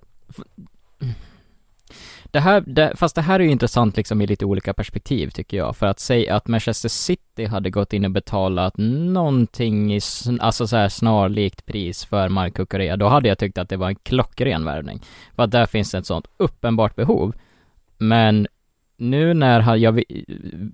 det 2.33 2.39
här, 2.39 2.63
det, 2.67 2.93
fast 2.95 3.15
det 3.15 3.21
här 3.21 3.39
är 3.39 3.43
ju 3.43 3.51
intressant 3.51 3.97
liksom 3.97 4.21
i 4.21 4.27
lite 4.27 4.45
olika 4.45 4.73
perspektiv 4.73 5.29
tycker 5.29 5.57
jag, 5.57 5.75
för 5.75 5.85
att 5.85 5.99
säga 5.99 6.35
att 6.35 6.47
Manchester 6.47 6.89
City 6.89 7.45
hade 7.45 7.69
gått 7.69 7.93
in 7.93 8.05
och 8.05 8.11
betalat 8.11 8.73
någonting 8.77 9.93
i, 9.93 9.99
alltså 10.39 10.67
så 10.67 10.75
här 10.75 10.89
snarlikt 10.89 11.65
pris 11.65 12.05
för 12.05 12.29
Marco 12.29 12.65
Correa, 12.65 12.97
då 12.97 13.07
hade 13.07 13.27
jag 13.27 13.37
tyckt 13.37 13.57
att 13.57 13.69
det 13.69 13.77
var 13.77 13.87
en 13.87 13.95
klockren 13.95 14.65
värvning. 14.65 15.01
För 15.35 15.43
att 15.43 15.51
där 15.51 15.65
finns 15.65 15.93
ett 15.93 16.05
sånt 16.05 16.27
uppenbart 16.37 16.95
behov. 16.95 17.33
Men 17.97 18.47
nu 18.97 19.33
när 19.33 19.59
han, 19.59 19.81
jag, 19.81 20.03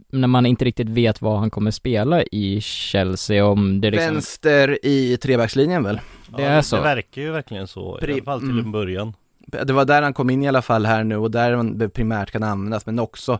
när 0.09 0.27
man 0.27 0.45
inte 0.45 0.65
riktigt 0.65 0.89
vet 0.89 1.21
vad 1.21 1.39
han 1.39 1.49
kommer 1.49 1.71
spela 1.71 2.23
i 2.23 2.61
Chelsea, 2.61 3.45
om 3.45 3.81
det 3.81 3.91
liksom, 3.91 4.13
Vänster 4.13 4.85
i 4.85 5.17
trebackslinjen 5.17 5.83
väl? 5.83 5.99
det 6.37 6.43
är 6.43 6.61
så. 6.61 6.75
Det 6.75 6.81
verkar 6.81 7.21
ju 7.21 7.31
verkligen 7.31 7.67
så, 7.67 7.99
i 8.01 8.05
Pri- 8.05 8.13
alla 8.13 8.23
fall 8.23 8.39
till 8.39 8.49
mm. 8.49 8.65
en 8.65 8.71
början 8.71 9.13
Det 9.51 9.73
var 9.73 9.85
där 9.85 10.01
han 10.01 10.13
kom 10.13 10.29
in 10.29 10.43
i 10.43 10.47
alla 10.47 10.61
fall 10.61 10.85
här 10.85 11.03
nu 11.03 11.17
och 11.17 11.31
där 11.31 11.53
han 11.53 11.89
primärt 11.93 12.31
kan 12.31 12.43
användas, 12.43 12.85
men 12.85 12.99
också 12.99 13.39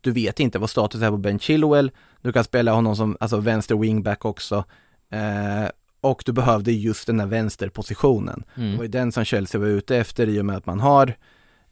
du 0.00 0.10
vet 0.12 0.40
inte 0.40 0.58
vad 0.58 0.70
status 0.70 1.02
är 1.02 1.10
på 1.10 1.16
Ben 1.16 1.38
Chilwell, 1.38 1.90
du 2.20 2.32
kan 2.32 2.44
spela 2.44 2.72
honom 2.72 2.96
som 2.96 3.16
alltså 3.20 3.36
vänster 3.36 3.74
wingback 3.76 4.24
också. 4.24 4.64
Eh, 5.12 5.68
och 6.00 6.22
du 6.26 6.32
behövde 6.32 6.72
just 6.72 7.06
den 7.06 7.16
där 7.16 7.26
vänsterpositionen. 7.26 8.44
Det 8.54 8.60
var 8.60 8.68
Mm. 8.68 8.82
ju 8.82 8.88
den 8.88 9.12
som 9.12 9.24
Chelsea 9.24 9.60
var 9.60 9.66
ute 9.68 9.96
efter 9.96 10.28
i 10.28 10.40
och 10.40 10.44
med 10.44 10.56
att 10.56 10.66
man 10.66 10.80
har 10.80 11.14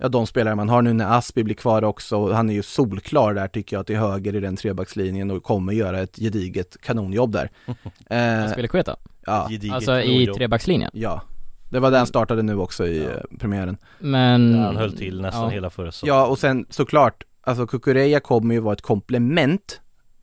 Ja 0.00 0.08
de 0.08 0.26
spelare 0.26 0.54
man 0.54 0.68
har 0.68 0.82
nu 0.82 0.92
när 0.92 1.18
Aspi 1.18 1.44
blir 1.44 1.54
kvar 1.54 1.84
också, 1.84 2.32
han 2.32 2.50
är 2.50 2.54
ju 2.54 2.62
solklar 2.62 3.34
där 3.34 3.48
tycker 3.48 3.76
jag 3.76 3.86
till 3.86 3.96
höger 3.96 4.34
i 4.34 4.40
den 4.40 4.56
trebackslinjen 4.56 5.30
och 5.30 5.42
kommer 5.42 5.72
göra 5.72 6.00
ett 6.00 6.16
gediget 6.16 6.76
kanonjobb 6.82 7.32
där. 7.32 7.50
eh, 8.10 8.44
Aspilicueta, 8.44 8.96
ja, 9.26 9.46
Gediget 9.50 9.74
alltså 9.74 10.00
i 10.00 10.26
trebackslinjen. 10.26 10.90
ja, 10.94 11.22
det 11.70 11.78
var 11.80 11.90
där 11.90 11.98
han 11.98 12.06
startade 12.06 12.42
nu 12.42 12.56
också 12.58 12.86
i 12.86 13.02
Ja. 13.04 13.10
eh, 13.10 13.38
premiären. 13.38 13.76
Men... 13.98 14.52
Där 14.52 14.58
han 14.60 14.76
höll 14.76 14.96
till 14.96 15.20
nästan 15.20 15.42
ja. 15.42 15.48
hela 15.48 15.70
förra 15.70 15.92
säsongen 15.92 16.14
Ja 16.14 16.26
och 16.26 16.38
sen 16.38 16.66
såklart, 16.70 17.24
alltså 17.40 17.66
Kukureya 17.66 18.20
kommer 18.20 18.54
ju 18.54 18.60
vara 18.60 18.72
ett 18.72 18.82
komplement 18.82 19.80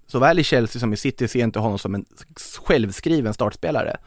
Såväl 0.08 0.40
i 0.40 0.44
Chelsea 0.44 0.80
som 0.80 0.94
i 0.94 0.98
City 0.98 1.28
ser 1.28 1.40
jag 1.40 1.48
inte 1.48 1.60
honom 1.60 1.80
som 1.80 1.96
en 1.96 2.06
självskriven 2.66 3.34
startspelare 3.34 3.98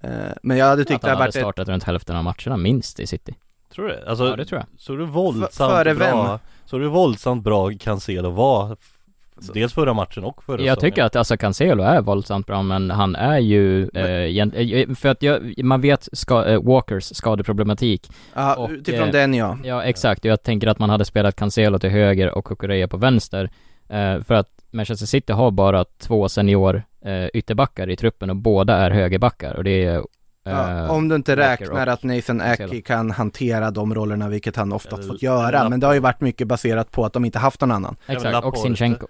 eh, 0.00 0.10
Men 0.42 0.56
jag 0.56 0.66
hade 0.66 0.84
tyckt 0.84 0.94
Att 0.94 1.00
det 1.02 1.08
han 1.08 1.16
hade 1.16 1.22
hade 1.22 1.28
varit 1.28 1.34
ett, 1.36 1.40
startat 1.42 1.68
runt 1.68 1.84
hälften 1.84 2.16
av 2.16 2.24
matcherna 2.24 2.56
minst 2.56 3.00
i 3.00 3.06
City. 3.06 3.34
Tror 3.74 3.88
du 3.88 3.94
det? 3.94 4.08
Alltså, 4.10 4.26
Ja, 4.28 4.36
det 4.36 4.44
tror 4.44 4.60
jag. 4.60 4.80
så 4.80 4.96
du 4.96 5.04
våldsamt 5.06 5.70
före 5.70 5.94
bra 5.94 6.26
vem? 6.26 6.38
Så 6.64 6.78
du 6.78 6.88
våldsamt 6.88 7.44
bra 7.44 7.70
Cancelo 7.80 8.30
var 8.30 8.72
f- 8.72 8.97
Så- 9.40 9.52
Dels 9.52 9.72
förra 9.72 9.92
matchen 9.94 10.24
och 10.24 10.42
förra 10.42 10.62
Jag 10.62 10.80
tycker 10.80 11.04
att 11.04 11.16
alltså 11.16 11.36
Cancelo 11.36 11.82
är 11.82 12.00
våldsamt 12.00 12.46
bra 12.46 12.62
men 12.62 12.90
han 12.90 13.16
är 13.16 13.38
ju, 13.38 13.90
Men- 13.92 14.04
eh, 14.04 14.10
egent- 14.10 14.54
eh, 14.56 14.94
för 14.94 15.08
att 15.08 15.22
jag, 15.22 15.64
man 15.64 15.80
vet 15.80 16.08
ska, 16.12 16.44
eh, 16.44 16.62
Walkers 16.62 17.04
skadeproblematik 17.16 18.10
ja, 18.34 18.54
och, 18.54 18.70
utifrån 18.70 19.06
eh, 19.08 19.12
den 19.12 19.34
ja 19.34 19.58
Ja 19.64 19.82
exakt, 19.82 20.24
jag 20.24 20.42
tänker 20.42 20.66
att 20.68 20.78
man 20.78 20.90
hade 20.90 21.04
spelat 21.04 21.36
Cancelo 21.36 21.78
till 21.78 21.90
höger 21.90 22.34
och 22.38 22.44
Kukureya 22.44 22.88
på 22.88 22.96
vänster 22.96 23.50
eh, 23.88 24.20
För 24.22 24.34
att 24.34 24.48
Manchester 24.70 25.06
City 25.06 25.32
har 25.32 25.50
bara 25.50 25.84
två 25.98 26.28
senior 26.28 26.82
eh, 27.04 27.26
ytterbackar 27.34 27.90
i 27.90 27.96
truppen 27.96 28.30
och 28.30 28.36
båda 28.36 28.76
är 28.76 28.90
högerbackar 28.90 29.54
och 29.54 29.64
det 29.64 29.84
är 29.84 29.96
eh, 29.96 30.02
Ja, 30.44 30.88
om 30.90 31.08
du 31.08 31.14
inte 31.16 31.36
räknar 31.36 31.86
att 31.86 32.02
Nathan. 32.02 32.40
Aki 32.40 32.82
kan 32.82 33.10
hantera 33.10 33.70
de 33.70 33.94
rollerna, 33.94 34.28
vilket 34.28 34.56
han 34.56 34.68
Eller- 34.72 35.02
fått 35.02 35.22
göra, 35.22 35.68
men 35.68 35.80
det 35.80 35.86
har 35.86 35.94
ju 35.94 36.00
varit 36.00 36.20
mycket 36.20 36.46
baserat 36.48 36.90
på 36.90 37.04
att 37.04 37.12
de 37.12 37.24
inte 37.24 37.38
haft 37.38 37.60
någon 37.60 37.70
annan. 37.70 37.96
Exakt, 38.06 38.44
och. 38.46 38.58
Sinchenko 38.58 39.06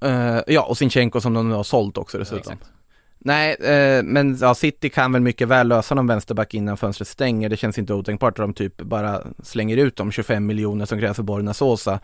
Eh, 0.00 0.40
ja, 0.46 0.62
och 0.62 0.78
Sinchenko 0.78 1.20
som 1.20 1.34
de 1.34 1.48
nu 1.48 1.54
har 1.54 1.62
sålt 1.62 1.98
också 1.98 2.18
dessutom. 2.18 2.52
Exakt. 2.52 2.70
Nej, 3.18 3.54
eh, 3.54 4.02
men 4.02 4.38
ja, 4.40 4.54
City 4.54 4.90
kan 4.90 5.12
väl 5.12 5.22
mycket 5.22 5.48
väl 5.48 5.68
lösa 5.68 5.94
någon 5.94 6.06
vänsterback 6.06 6.54
innan 6.54 6.76
fönstret 6.76 7.08
stänger. 7.08 7.48
Det 7.48 7.56
känns 7.56 7.78
inte 7.78 7.94
otänkbart 7.94 8.38
att 8.38 8.44
de 8.44 8.54
typ 8.54 8.76
bara 8.76 9.22
slänger 9.42 9.76
ut 9.76 9.96
de 9.96 10.12
25 10.12 10.46
miljoner 10.46 10.86
som 10.86 10.98
krävs 10.98 11.16
för 11.16 11.22
Borna 11.22 11.54
Sosa 11.54 12.00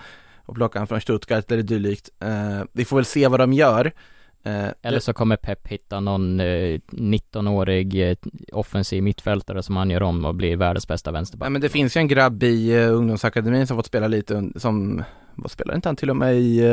och 0.46 0.54
plockar 0.54 0.80
han 0.80 0.86
från 0.86 1.00
Stuttgart 1.00 1.52
eller 1.52 1.62
dylikt. 1.62 2.10
Eh, 2.20 2.62
vi 2.72 2.84
får 2.84 2.96
väl 2.96 3.04
se 3.04 3.28
vad 3.28 3.40
de 3.40 3.52
gör. 3.52 3.92
Eh, 4.46 4.68
Eller 4.82 5.00
så 5.00 5.12
kommer 5.12 5.36
Pep 5.36 5.68
hitta 5.68 6.00
någon 6.00 6.40
eh, 6.40 6.80
19-årig 6.90 8.10
eh, 8.10 8.16
offensiv 8.52 9.02
mittfältare 9.02 9.62
som 9.62 9.76
han 9.76 9.90
gör 9.90 10.02
om 10.02 10.24
och 10.24 10.34
blir 10.34 10.56
världens 10.56 10.88
bästa 10.88 11.12
vänsterback 11.12 11.46
Nej 11.46 11.52
men 11.52 11.60
det 11.60 11.68
finns 11.68 11.96
ju 11.96 11.98
en 11.98 12.08
grabb 12.08 12.42
i 12.42 12.76
uh, 12.76 12.94
ungdomsakademin 12.94 13.66
som 13.66 13.76
fått 13.76 13.86
spela 13.86 14.08
lite, 14.08 14.50
som, 14.56 15.04
vad 15.36 15.50
spelar 15.50 15.74
inte 15.74 15.88
han 15.88 15.96
till 15.96 16.10
och 16.10 16.16
med 16.16 16.34
i 16.34 16.60
uh, 16.62 16.66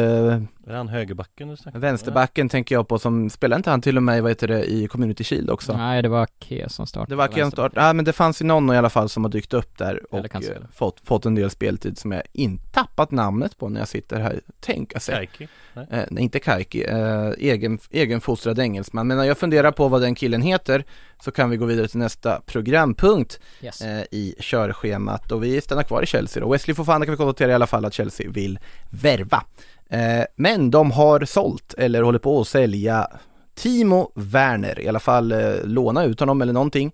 Är 0.67 0.74
han 0.74 0.88
högerbacken 0.88 1.47
du 1.47 1.58
snackar 1.58 1.80
vänsterbacken 1.80 2.50
tänker 2.50 2.76
jag 2.76 2.88
på 2.88 3.00
som, 3.00 3.30
spelar 3.30 3.58
inte 3.58 3.69
han 3.69 3.82
till 3.82 3.97
och 3.97 4.04
med 4.04 4.17
i, 4.17 4.21
vad 4.21 4.32
heter 4.32 4.47
det, 4.47 4.71
i 4.71 4.88
Community 4.88 5.24
Shield 5.24 5.50
också? 5.50 5.78
Nej 5.78 6.02
det 6.02 6.10
var 6.10 6.28
Ke 6.39 6.69
som 6.69 6.88
startade 6.88 7.12
Det 7.12 7.15
var 7.15 7.28
Kian 7.28 7.52
Start, 7.52 7.71
ja 7.76 7.93
men 7.93 8.06
det 8.06 8.13
fanns 8.13 8.41
ju 8.41 8.45
någon 8.45 8.74
i 8.74 8.78
alla 8.78 8.89
fall 8.89 9.10
som 9.10 9.24
har 9.24 9.32
dykt 9.32 9.54
upp 9.54 9.78
där 9.78 10.02
Eller 10.12 10.36
och 10.36 10.36
eh, 10.36 10.58
fått, 10.74 11.00
fått 11.04 11.26
en 11.26 11.36
del 11.36 11.50
speltid 11.50 11.97
som 11.97 12.12
jag 12.12 12.21
inte 12.34 12.71
tappat 12.71 13.12
namnet 13.12 13.58
på 13.58 13.69
när 13.69 13.80
jag 13.80 13.88
sitter 13.88 14.19
här, 14.19 14.41
tänka 14.60 15.00
sig. 15.00 15.15
Kaiki? 15.15 15.47
Eh, 15.76 16.04
nej 16.10 16.24
inte 16.24 16.39
Kaiki, 16.39 16.84
eh, 16.84 17.32
egen, 17.38 17.80
egenfostrad 17.89 18.60
engelsman. 18.60 19.08
Men 19.08 19.17
när 19.17 19.24
jag 19.24 19.38
funderar 19.38 19.71
på 19.71 19.88
vad 19.88 20.02
den 20.02 20.15
killen 20.15 20.41
heter 20.41 20.86
så 21.21 21.31
kan 21.31 21.49
vi 21.49 21.57
gå 21.57 21.65
vidare 21.65 21.88
till 21.88 21.99
nästa 21.99 22.41
programpunkt 22.45 23.39
Yes. 23.62 23.81
eh, 23.81 24.03
i 24.12 24.36
körschemat 24.39 25.31
och 25.31 25.43
vi 25.43 25.62
stannar 25.62 25.84
kvar 25.84 26.03
i 26.03 26.05
Chelsea 26.05 26.43
då. 26.43 26.51
Wesley 26.51 26.75
Fofana 26.75 27.05
kan 27.05 27.12
vi 27.13 27.17
konstatera 27.17 27.51
i 27.51 27.53
alla 27.53 27.67
fall 27.67 27.86
att 27.86 27.93
Chelsea 27.93 28.29
vill 28.29 28.60
värva. 28.89 29.43
Eh, 29.89 30.23
men 30.36 30.71
de 30.71 30.91
har 30.91 31.25
sålt 31.25 31.73
eller 31.77 32.01
håller 32.01 32.19
på 32.19 32.41
att 32.41 32.47
sälja 32.47 33.07
Timo 33.55 34.12
Werner, 34.15 34.79
i 34.79 34.88
alla 34.88 34.99
fall 34.99 35.31
eh, 35.31 35.53
låna 35.63 36.03
ut 36.03 36.19
honom 36.19 36.41
eller 36.41 36.53
någonting. 36.53 36.91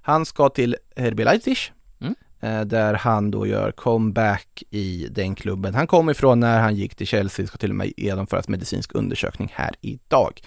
Han 0.00 0.26
ska 0.26 0.48
till 0.48 0.76
RB 0.96 1.20
Leipzig 1.24 1.56
Mm. 2.00 2.14
eh, 2.40 2.60
där 2.66 2.94
han 2.94 3.30
då 3.30 3.46
gör 3.46 3.72
comeback 3.72 4.62
i 4.70 5.08
den 5.10 5.34
klubben. 5.34 5.74
Han 5.74 5.86
kom 5.86 6.10
ifrån 6.10 6.40
när 6.40 6.60
han 6.60 6.74
gick 6.76 6.94
till 6.94 7.06
Chelsea, 7.06 7.46
ska 7.46 7.58
till 7.58 7.70
och 7.70 7.76
med 7.76 7.92
genomföras 7.96 8.48
medicinsk 8.48 8.94
undersökning 8.94 9.52
här 9.54 9.74
idag. 9.80 10.40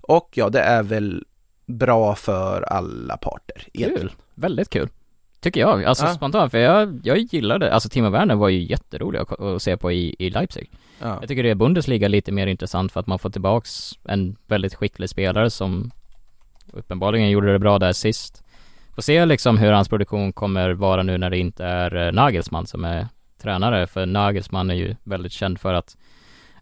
Och 0.00 0.30
ja, 0.34 0.48
det 0.48 0.60
är 0.60 0.82
väl 0.82 1.24
bra 1.66 2.14
för 2.14 2.62
alla 2.62 3.16
parter. 3.16 3.62
egentligen. 3.72 4.08
Kul, 4.08 4.16
väldigt 4.34 4.70
kul 4.70 4.88
Tycker 5.40 5.60
jag, 5.60 5.84
alltså 5.84 6.04
Ja. 6.04 6.14
spontant, 6.14 6.50
för 6.50 6.58
jag, 6.58 7.00
jag 7.04 7.18
gillade, 7.18 7.72
alltså 7.72 7.88
Timo 7.88 8.10
Werner 8.10 8.34
var 8.34 8.48
ju 8.48 8.62
jätterolig 8.62 9.18
att, 9.18 9.40
att 9.40 9.62
se 9.62 9.76
på 9.76 9.92
i, 9.92 10.16
i 10.18 10.30
Leipzig 10.30 10.70
Ja. 10.98 11.18
Jag 11.20 11.28
tycker 11.28 11.42
det 11.42 11.50
är 11.50 11.54
Bundesliga 11.54 12.08
lite 12.08 12.32
mer 12.32 12.46
intressant 12.46 12.92
för 12.92 13.00
att 13.00 13.06
man 13.06 13.18
får 13.18 13.30
tillbaks 13.30 13.92
en 14.04 14.36
väldigt 14.46 14.74
skicklig 14.74 15.08
spelare 15.10 15.50
som 15.50 15.90
uppenbarligen 16.72 17.30
gjorde 17.30 17.52
det 17.52 17.58
bra 17.58 17.78
där 17.78 17.92
sist 17.92 18.44
Får 18.94 19.02
se 19.02 19.24
liksom 19.24 19.58
hur 19.58 19.72
hans 19.72 19.88
produktion 19.88 20.32
kommer 20.32 20.70
vara 20.70 21.02
nu 21.02 21.18
när 21.18 21.30
det 21.30 21.38
inte 21.38 21.64
är 21.64 22.06
eh, 22.06 22.12
Nagelsmann 22.12 22.66
som 22.66 22.84
är 22.84 23.08
tränare, 23.42 23.86
för 23.86 24.06
Nagelsmann 24.06 24.70
är 24.70 24.74
ju 24.74 24.96
väldigt 25.02 25.32
känd 25.32 25.60
för 25.60 25.74
att 25.74 25.96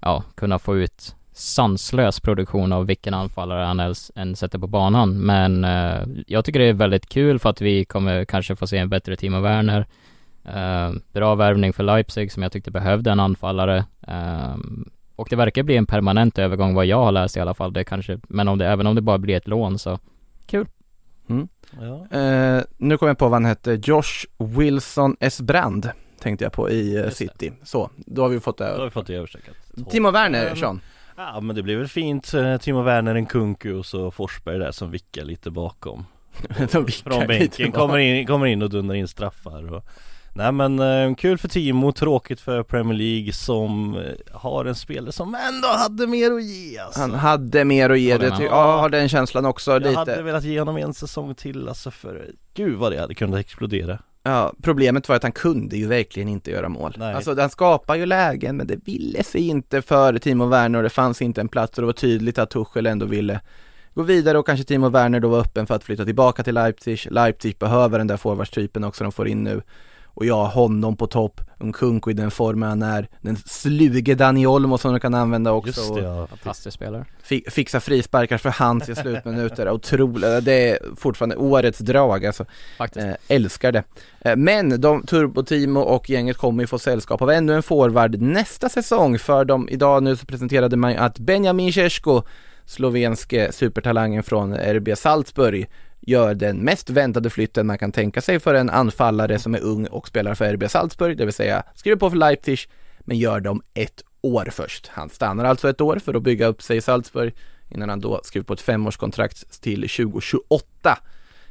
ja, 0.01 0.25
kunna 0.35 0.59
få 0.59 0.77
ut 0.77 0.92
sanslös 1.33 2.21
produktion 2.21 2.73
av 2.73 2.87
vilken 2.87 3.15
anfallare 3.15 3.65
han 3.65 3.95
än, 4.15 4.37
sätter 4.37 4.59
på 4.59 4.67
banan. 4.67 5.19
Men 5.27 5.65
eh, 5.65 6.23
jag 6.27 6.45
tycker 6.45 6.61
det 6.61 6.67
är 6.67 6.73
väldigt 6.73 7.09
kul 7.09 7.39
för 7.39 7.51
att 7.51 7.61
vi 7.61 7.85
kommer 7.85 8.25
kanske 8.25 8.57
få 8.57 8.67
se 8.67 8.79
en 8.79 8.89
bättre 8.89 9.17
Timo 9.17 9.41
Werner. 9.41 9.87
Eh, 10.45 10.93
bra 11.13 11.35
värvning 11.35 11.73
för 11.73 11.83
Leipzig 11.83 12.33
som 12.33 12.43
jag 12.43 12.53
tyckte 12.53 12.71
behövde 12.71 13.11
en 13.11 13.21
anfallare. 13.21 13.85
Eh, 14.09 14.57
och 15.17 15.27
det 15.31 15.37
verkar 15.37 15.63
bli 15.63 15.77
en 15.77 15.87
permanent 15.87 16.39
övergång 16.39 16.75
vad 16.75 16.87
jag 16.87 17.05
har 17.05 17.13
läst 17.13 17.37
i 17.37 17.41
alla 17.41 17.55
fall. 17.55 17.73
Det 17.73 17.85
kanske, 17.85 18.19
men 18.29 18.49
om 18.49 18.59
det, 18.59 18.67
även 18.67 18.87
om 18.87 18.95
det 18.95 19.01
bara 19.01 19.19
blir 19.19 19.37
ett 19.37 19.49
lån 19.49 19.79
så 19.79 19.99
Ja. 21.81 22.19
Eh, 22.19 22.63
nu 22.77 22.99
kommer 22.99 23.11
jag 23.11 23.19
på 23.19 23.25
vad 23.25 23.33
han 23.33 23.45
hette, 23.45 23.81
Josh 23.85 24.27
Wilson 24.39 25.17
S. 25.21 25.41
Brand 25.41 25.91
tänkte 26.21 26.45
jag 26.45 26.53
på 26.53 26.71
i 26.71 26.97
eh, 26.97 27.03
Just 27.05 27.19
det. 27.19 27.25
City. 27.29 27.53
Så, 27.65 27.91
då 27.97 28.23
har 28.23 28.29
vi 28.29 28.41
fått 28.41 28.59
Då 28.59 28.65
har 28.65 28.79
det. 28.79 28.85
vi 28.85 28.91
fått 28.91 29.07
det 29.07 29.15
överstökat 29.15 29.55
Timo 29.91 30.11
Werner, 30.11 30.45
Men- 30.45 30.57
Sean. 30.57 30.81
Ja 31.17 31.41
men 31.41 31.57
det 31.57 31.63
blir 31.63 31.77
väl 31.77 31.89
fint, 31.89 32.33
Timo 32.61 32.83
Werner, 32.83 33.15
en 33.15 33.27
Kunku 33.27 33.75
och 33.75 33.87
så 33.87 34.11
Forsberg 34.11 34.59
där 34.59 34.73
som 34.73 34.91
vickar 34.91 35.25
lite 35.25 35.51
bakom. 35.51 36.07
De 36.73 36.85
vickar 36.85 37.11
Från 37.11 37.27
bänken, 37.27 37.73
kommer 37.73 37.99
in, 37.99 38.27
kommer 38.27 38.47
in 38.47 38.63
och 38.63 38.71
dundrar 38.71 38.95
in 38.97 39.09
straffar 39.09 39.75
och 39.75 39.85
Nej 40.35 40.53
men 40.53 40.79
eh, 40.79 41.15
kul 41.15 41.39
för 41.39 41.49
Timo, 41.49 41.93
tråkigt 41.93 42.41
för 42.41 42.63
Premier 42.63 42.99
League 42.99 43.33
som 43.33 43.97
eh, 43.97 44.03
har 44.33 44.65
en 44.65 44.75
spelare 44.75 45.13
som 45.13 45.35
ändå 45.35 45.69
hade 45.69 46.07
mer 46.07 46.33
att 46.33 46.45
ge 46.45 46.79
alltså. 46.79 47.01
Han 47.01 47.15
hade 47.15 47.65
mer 47.65 47.91
att 47.91 48.01
ge, 48.01 48.19
det 48.19 48.33
ja, 48.41 48.81
har 48.81 48.89
den 48.89 49.09
känslan 49.09 49.45
också 49.45 49.71
Jag 49.71 49.83
lite. 49.83 49.99
hade 49.99 50.23
velat 50.23 50.45
ge 50.45 50.59
honom 50.59 50.77
en 50.77 50.95
säsong 50.95 51.35
till 51.35 51.69
alltså 51.69 51.91
för 51.91 52.31
Gud 52.55 52.79
vad 52.79 52.93
det 52.93 53.01
hade 53.01 53.15
kunnat 53.15 53.41
explodera 53.41 53.99
Ja, 54.23 54.53
problemet 54.63 55.09
var 55.09 55.17
att 55.17 55.23
han 55.23 55.33
kunde 55.33 55.77
ju 55.77 55.87
verkligen 55.87 56.29
inte 56.29 56.51
göra 56.51 56.69
mål. 56.69 56.95
Nej. 56.99 57.15
Alltså 57.15 57.41
han 57.41 57.51
skapar 57.51 57.95
ju 57.95 58.07
lägen 58.07 58.57
men 58.57 58.67
det 58.67 58.77
ville 58.85 59.23
sig 59.23 59.49
inte 59.49 59.83
för 59.83 60.19
Timo 60.19 60.47
Werner 60.47 60.79
och 60.79 60.83
det 60.83 60.91
fanns 60.91 61.23
inte 61.23 61.41
en 61.41 61.49
plats 61.49 61.79
och 61.79 61.83
det 61.83 61.87
var 61.87 61.93
tydligt 61.93 62.39
att 62.39 62.51
Tuchel 62.51 62.87
ändå 62.87 63.07
ville 63.07 63.41
gå 63.95 64.03
vidare 64.03 64.39
och 64.39 64.47
kanske 64.47 64.65
Timo 64.65 64.89
Werner 64.89 65.21
då 65.21 65.29
var 65.29 65.41
öppen 65.41 65.67
för 65.67 65.75
att 65.75 65.85
flytta 65.85 66.05
tillbaka 66.05 66.43
till 66.43 66.55
Leipzig. 66.55 67.07
Leipzig 67.11 67.59
behöver 67.59 67.99
den 67.99 68.07
där 68.07 68.17
forwardstypen 68.17 68.85
också 68.85 69.05
de 69.05 69.13
får 69.13 69.29
in 69.29 69.45
nu. 69.45 69.63
Och 70.15 70.27
ja, 70.27 70.47
honom 70.47 70.97
på 70.97 71.07
topp, 71.07 71.41
Nkunku 71.61 72.11
i 72.11 72.15
den 72.15 72.31
formen 72.31 72.69
han 72.69 72.83
är, 72.83 73.09
den 73.21 73.37
sluge 73.37 74.15
Dani 74.15 74.47
Olmo 74.47 74.79
som 74.79 74.93
de 74.93 75.01
kan 75.01 75.15
använda 75.15 75.53
också. 75.53 75.81
Just 75.81 75.95
det 75.95 76.01
ja, 76.03 76.27
fantastisk 76.27 76.75
spelare. 76.75 77.05
fi- 77.23 77.45
fixa 77.51 77.81
frisparkar 77.81 78.39
för 78.39 78.51
hans 78.51 78.89
i 78.89 78.95
slutminuter, 78.95 79.71
otroligt, 79.71 80.45
det 80.45 80.71
är 80.71 80.79
fortfarande 80.97 81.37
årets 81.37 81.79
drag 81.79 82.27
alltså. 82.27 82.45
Faktiskt. 82.79 83.07
Eh, 83.07 83.15
älskar 83.29 83.73
det. 83.73 83.83
Eh, 84.21 84.37
men 84.37 84.81
de, 84.81 85.03
Turbo-Timo 85.03 85.81
och 85.81 86.11
gänget 86.11 86.37
kommer 86.37 86.63
ju 86.63 86.67
få 86.67 86.79
sällskap 86.79 87.23
av 87.23 87.31
ännu 87.31 87.55
en 87.55 87.63
forward 87.63 88.21
nästa 88.21 88.69
säsong 88.69 89.19
för 89.19 89.45
de, 89.45 89.69
idag 89.69 90.03
nu 90.03 90.17
så 90.17 90.27
presenterade 90.27 90.77
man 90.77 90.91
ju 90.93 90.97
att 90.97 91.19
Benjamin 91.19 91.73
Šeško, 91.73 92.23
slovenske 92.65 93.53
supertalangen 93.53 94.23
från 94.23 94.55
RB 94.55 94.99
Salzburg, 94.99 95.67
gör 96.07 96.35
den 96.35 96.57
mest 96.57 96.91
väntade 96.91 97.31
flytten 97.31 97.67
man 97.67 97.79
kan 97.79 97.93
tänka 97.93 98.21
sig 98.21 98.41
för 98.41 98.55
en 98.55 98.71
anfallare 98.71 99.39
som 99.39 99.55
är 99.55 99.61
ung 99.61 99.87
och 99.87 100.09
spelar 100.09 100.35
för 100.35 100.53
RB 100.53 100.71
Salzburg, 100.71 101.17
det 101.17 101.25
vill 101.25 101.35
säga 101.35 101.63
skriver 101.75 101.97
på 101.97 102.11
för 102.11 102.17
Leipzig, 102.17 102.59
men 103.01 103.19
gör 103.19 103.41
dem 103.41 103.63
ett 103.75 104.03
år 104.21 104.49
först. 104.53 104.87
Han 104.87 105.11
stannar 105.11 105.45
alltså 105.45 105.69
ett 105.71 105.81
år 105.81 105.97
för 105.97 106.15
att 106.15 106.23
bygga 106.23 106.47
upp 106.47 106.63
sig 106.63 106.77
i 106.77 106.81
Salzburg 106.81 107.35
innan 107.69 107.89
han 107.89 108.01
då 108.01 108.21
skriver 108.25 108.45
på 108.45 108.53
ett 108.53 108.61
femårskontrakt 108.61 109.63
till 109.63 109.81
2028 109.81 110.99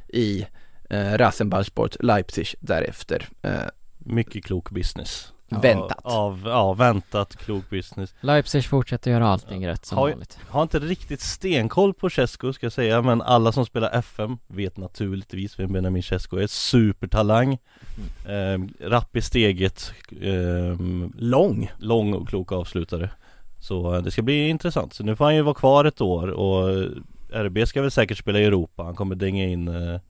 i 0.08 0.46
eh, 0.90 1.12
Rasenballsport 1.12 1.96
Leipzig 2.00 2.46
därefter. 2.60 3.28
Eh, 3.42 3.52
mycket 3.98 4.44
klok 4.44 4.70
business 4.70 5.32
Väntat. 5.60 6.00
Av, 6.04 6.42
ja, 6.46 6.72
väntat, 6.72 7.36
klok 7.36 7.70
business 7.70 8.14
Leipzig 8.20 8.64
fortsätter 8.66 9.10
göra 9.10 9.28
allting 9.28 9.66
rätt 9.66 9.86
som 9.86 9.98
Har- 9.98 10.10
vanligt. 10.10 10.38
Har 10.48 10.62
inte 10.62 10.78
riktigt 10.78 11.20
stenkoll 11.20 11.94
på 11.94 12.10
Cesco 12.10 12.52
ska 12.52 12.66
jag 12.66 12.72
säga 12.72 13.02
Men 13.02 13.22
alla 13.22 13.52
som 13.52 13.66
spelar 13.66 13.90
FM 13.98 14.38
vet 14.46 14.76
naturligtvis 14.76 15.58
vem 15.58 15.72
Benjamin 15.72 16.02
Cesco 16.02 16.36
är 16.36 16.46
Supertalang 16.46 17.58
Mm. 18.26 18.62
eh, 18.80 18.88
Rapp 18.88 19.16
i 19.16 19.22
steget 19.22 19.92
eh, 20.22 20.76
Lång. 21.16 21.70
Lång 21.78 22.14
och 22.14 22.28
klok 22.28 22.52
avslutare 22.52 23.10
Så 23.60 23.94
eh, 23.94 24.02
det 24.02 24.10
ska 24.10 24.22
bli 24.22 24.48
intressant 24.48 24.94
Så 24.94 25.04
nu 25.04 25.16
får 25.16 25.24
han 25.24 25.34
ju 25.34 25.42
vara 25.42 25.54
kvar 25.54 25.84
ett 25.84 26.00
år 26.00 26.28
och 26.28 26.70
eh, 26.70 26.86
RB 27.44 27.66
ska 27.68 27.82
väl 27.82 27.90
säkert 27.90 28.18
spela 28.18 28.38
i 28.38 28.44
Europa 28.44 28.82
Han 28.82 28.94
kommer 28.94 29.14
dänga 29.14 29.44
in 29.44 29.68
eh, 29.68 30.00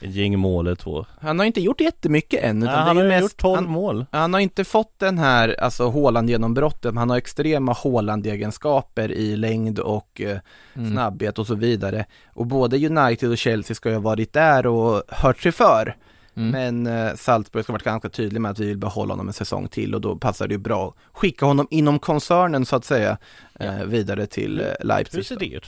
ett 0.00 0.14
gäng 0.14 0.38
mål 0.38 0.66
eller 0.66 0.76
två 0.76 1.06
Han 1.20 1.38
har 1.38 1.46
inte 1.46 1.60
gjort 1.60 1.80
jättemycket 1.80 2.42
än. 2.44 2.58
Nej, 2.58 2.68
utan 2.68 2.86
Han 2.86 2.96
det 2.96 3.02
är 3.02 3.04
har 3.04 3.10
mest, 3.20 3.22
gjort 3.22 3.36
12 3.40 3.54
han, 3.56 3.64
mål 3.70 4.06
han 4.12 4.32
har 4.34 4.40
inte 4.40 4.64
fått 4.64 4.98
den 4.98 5.18
här, 5.18 5.56
alltså 5.60 5.90
Haaland 5.90 6.30
genombrottet, 6.30 6.84
men 6.84 6.96
han 6.96 7.10
har 7.10 7.16
extrema 7.16 7.72
Haaland-egenskaper 7.72 9.12
i 9.12 9.36
längd 9.36 9.78
och 9.78 10.20
eh, 10.20 10.38
Mm. 10.76 10.92
snabbhet 10.92 11.38
och 11.38 11.46
så 11.46 11.54
vidare. 11.54 12.06
Och 12.26 12.46
både 12.46 12.86
United 12.86 13.30
och 13.30 13.38
Chelsea 13.38 13.74
ska 13.74 13.88
ju 13.88 13.94
ha 13.94 14.02
varit 14.02 14.32
där 14.32 14.66
och 14.66 15.02
hört 15.08 15.40
sig 15.40 15.52
för. 15.52 15.96
Mm. 16.36 16.50
Men 16.82 17.06
eh, 17.08 17.14
Salzburg 17.14 17.64
ska 17.64 17.72
ha 17.72 17.74
varit 17.74 17.82
ganska 17.84 18.08
tydlig 18.08 18.40
med 18.40 18.50
att 18.50 18.58
vi 18.58 18.66
vill 18.66 18.78
behålla 18.78 19.12
honom 19.12 19.26
en 19.28 19.32
säsong 19.32 19.68
till 19.68 19.94
och 19.94 20.00
då 20.00 20.16
passar 20.16 20.48
det 20.48 20.54
ju 20.54 20.58
bra 20.58 20.88
att 20.88 21.18
skicka 21.18 21.46
honom 21.46 21.66
inom 21.70 21.98
koncernen 21.98 22.66
så 22.66 22.76
att 22.76 22.84
säga 22.84 23.18
eh, 23.60 23.84
vidare 23.84 24.26
till 24.26 24.60
eh, 24.60 24.66
Hur 24.80 24.86
Leipzig. 24.86 25.26
ser 25.26 25.36
det 25.36 25.46
ut? 25.46 25.66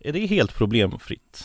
Är 0.00 0.12
det 0.12 0.26
helt 0.26 0.54
problemfritt? 0.54 1.44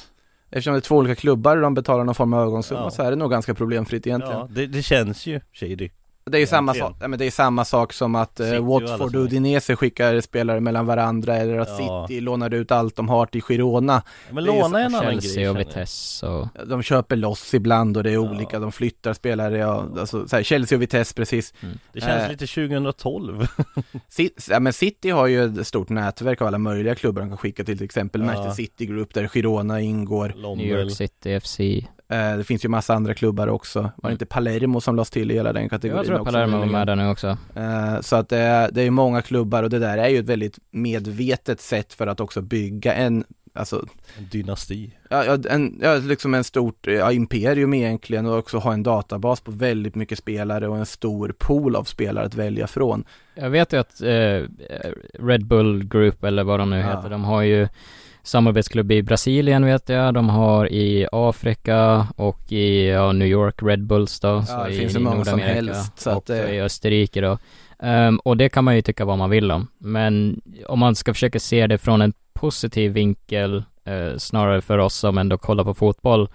Eftersom 0.50 0.74
det 0.74 0.80
är 0.80 0.82
två 0.82 0.96
olika 0.96 1.16
klubbar 1.16 1.56
och 1.58 1.62
de 1.64 1.74
betalar 1.74 2.04
någon 2.04 2.16
form 2.16 2.34
av 2.34 2.40
övergångssumma 2.42 2.82
Ja. 2.82 2.92
så 2.92 3.04
är 3.04 3.10
det 3.10 3.16
nog 3.16 3.32
ganska 3.32 3.54
problemfritt 3.54 4.08
egentligen. 4.08 4.38
Ja, 4.40 4.48
det, 4.52 4.68
det 4.68 4.84
känns 4.84 5.26
ju 5.26 5.40
shady 5.54 5.90
Det 6.32 6.38
är 6.38 6.40
ju 6.40 6.48
samma 6.48 6.76
ja, 6.76 7.08
men 7.08 7.20
det 7.20 7.26
är 7.26 7.32
samma 7.32 7.66
sak 7.66 7.94
som 7.94 8.16
att 8.16 8.40
eh, 8.40 8.52
och 8.56 8.66
Watford 8.66 9.16
och 9.16 9.22
Udinese 9.24 9.76
skickar 9.76 10.22
spelare 10.22 10.60
mellan 10.60 10.86
varandra 10.86 11.36
eller 11.38 11.58
att 11.60 11.80
Ja. 11.80 12.08
City 12.08 12.22
lånar 12.22 12.54
ut 12.54 12.72
allt 12.72 12.96
de 12.96 13.10
har 13.10 13.26
till 13.26 13.42
Girona. 13.42 14.02
Men 14.30 14.38
är 14.38 14.42
ju 14.42 14.48
låna 14.62 14.80
är 14.82 14.86
en 14.86 14.96
annan 14.96 15.20
grej 15.20 15.50
och. 15.50 15.60
Vitesse 15.60 16.28
och 16.28 16.48
De 16.68 16.84
köper 16.84 17.16
loss 17.16 17.54
ibland 17.54 17.98
och 17.98 18.04
det 18.04 18.10
är 18.10 18.14
Ja. 18.14 18.20
olika, 18.20 18.60
de 18.60 18.72
flyttar 18.72 19.14
spelare, 19.14 19.58
ja, 19.58 19.86
alltså, 20.00 20.28
så 20.28 20.36
här, 20.36 20.44
Chelsea 20.44 20.76
och 20.78 20.82
Vitesse 20.82 21.14
precis. 21.16 21.54
Det 21.94 22.02
känns 22.02 22.24
Eh. 22.24 22.30
lite 22.30 22.48
2012 22.48 23.48
City, 24.10 24.36
ja, 24.50 24.60
men 24.60 24.74
City 24.74 25.10
har 25.10 25.28
ju 25.28 25.60
ett 25.60 25.68
stort 25.68 25.90
nätverk 25.90 26.42
av 26.42 26.48
alla 26.48 26.58
möjliga 26.58 26.96
klubbar 26.96 27.22
de 27.22 27.30
kan 27.30 27.38
skicka 27.38 27.64
till, 27.64 27.78
till 27.78 27.86
exempel 27.86 28.22
Ja. 28.22 28.28
Manchester 28.28 28.64
City 28.64 28.86
Group 28.86 29.14
där 29.14 29.28
Girona 29.28 29.82
ingår. 29.82 30.28
New 30.28 30.38
Lommel 30.38 30.66
York 30.68 30.92
City 30.92 31.40
FC. 31.40 31.60
Eh, 32.10 32.38
det 32.38 32.44
finns 32.44 32.66
ju 32.66 32.70
massa 32.70 32.94
andra 32.94 33.14
klubbar 33.14 33.48
också. 33.48 33.80
Var 33.80 33.90
det 33.96 34.02
Mm. 34.08 34.12
inte 34.12 34.26
Palermo 34.26 34.82
som 34.82 34.96
lades 34.96 35.10
till 35.10 35.32
i 35.32 35.34
hela 35.34 35.54
den 35.54 35.70
kategorin 35.70 35.98
Jag 35.98 36.06
tror 36.06 36.20
också 36.20 36.32
Palermo 36.34 36.58
var 36.58 36.66
med 36.66 36.88
där 36.88 36.96
nu 36.96 37.10
också. 37.10 37.38
Eh, 37.56 38.02
Så 38.02 38.16
att 38.16 38.30
det 38.30 38.38
är, 38.38 38.72
det 38.72 38.82
är 38.82 38.92
många 38.92 39.22
klubbar 39.22 39.64
och 39.64 39.70
det 39.70 39.80
där 39.80 39.98
är 39.98 40.08
ju 40.08 40.20
ett 40.20 40.26
väldigt 40.30 40.60
medvetet 40.72 41.62
sätt 41.62 41.94
för 41.94 42.08
att 42.08 42.20
också 42.20 42.42
bygga 42.42 42.94
en, 42.94 43.24
alltså, 43.54 43.86
En 44.18 44.28
dynasti 44.32 44.92
ja, 45.10 45.26
ja, 45.26 45.38
en, 45.50 45.80
ja 45.82 45.96
liksom 45.96 46.34
en 46.34 46.44
stort 46.44 46.88
ja, 46.88 47.12
imperium 47.12 47.74
egentligen 47.74 48.26
och 48.26 48.38
också 48.38 48.58
ha 48.58 48.74
en 48.74 48.84
databas 48.84 49.42
på 49.42 49.52
väldigt 49.52 49.96
mycket 49.96 50.18
spelare 50.20 50.68
och 50.68 50.78
en 50.78 50.86
stor 50.86 51.36
pool 51.38 51.76
av 51.76 51.84
spelare 51.84 52.26
att 52.26 52.36
välja 52.36 52.68
från. 52.68 53.04
Jag 53.36 53.50
vet 53.50 53.74
ju 53.74 53.78
att 53.80 54.02
eh, 54.02 54.42
Red 55.28 55.46
Bull 55.46 55.84
Group 55.84 56.24
eller 56.24 56.44
vad 56.44 56.60
de 56.60 56.70
nu 56.70 56.78
Ja. 56.80 56.86
heter, 56.98 57.10
de 57.10 57.24
har 57.24 57.42
ju 57.42 57.68
samarbetsklubb 58.28 58.92
i 58.92 59.04
Brasilien 59.04 59.66
vet 59.66 59.90
jag, 59.90 60.14
de 60.14 60.30
har 60.30 60.72
i 60.72 61.08
Afrika 61.12 62.08
och 62.16 62.52
i 62.52 62.88
ja, 62.90 63.12
New 63.12 63.28
York 63.28 63.56
Red 63.62 63.84
Bulls 63.84 64.20
då, 64.20 64.42
så 64.42 64.64
det 64.64 64.70
i 64.74 64.80
finns 64.80 64.96
hur 64.96 65.00
många 65.00 65.26
som 65.26 65.40
helst, 65.40 66.00
så 66.00 66.16
och 66.16 66.24
det- 66.28 66.56
i 66.56 66.62
Österrike 66.62 67.22
då. 67.22 67.38
Ehm, 67.80 68.20
och 68.20 68.38
det 68.38 68.50
kan 68.50 68.64
man 68.64 68.76
ju 68.76 68.82
tycka 68.82 69.06
vad 69.06 69.18
man 69.18 69.30
vill 69.30 69.52
om, 69.52 69.68
men 69.78 70.42
om 70.68 70.80
man 70.80 70.96
ska 70.96 71.14
försöka 71.14 71.40
se 71.40 71.68
det 71.68 71.78
från 71.78 72.02
en 72.02 72.14
positiv 72.34 72.92
vinkel, 72.92 73.64
eh, 73.86 74.18
snarare 74.18 74.62
för 74.62 74.78
oss 74.78 74.96
som 74.96 75.18
ändå 75.18 75.38
kollar 75.38 75.64
på 75.64 75.74
fotboll, 75.74 76.30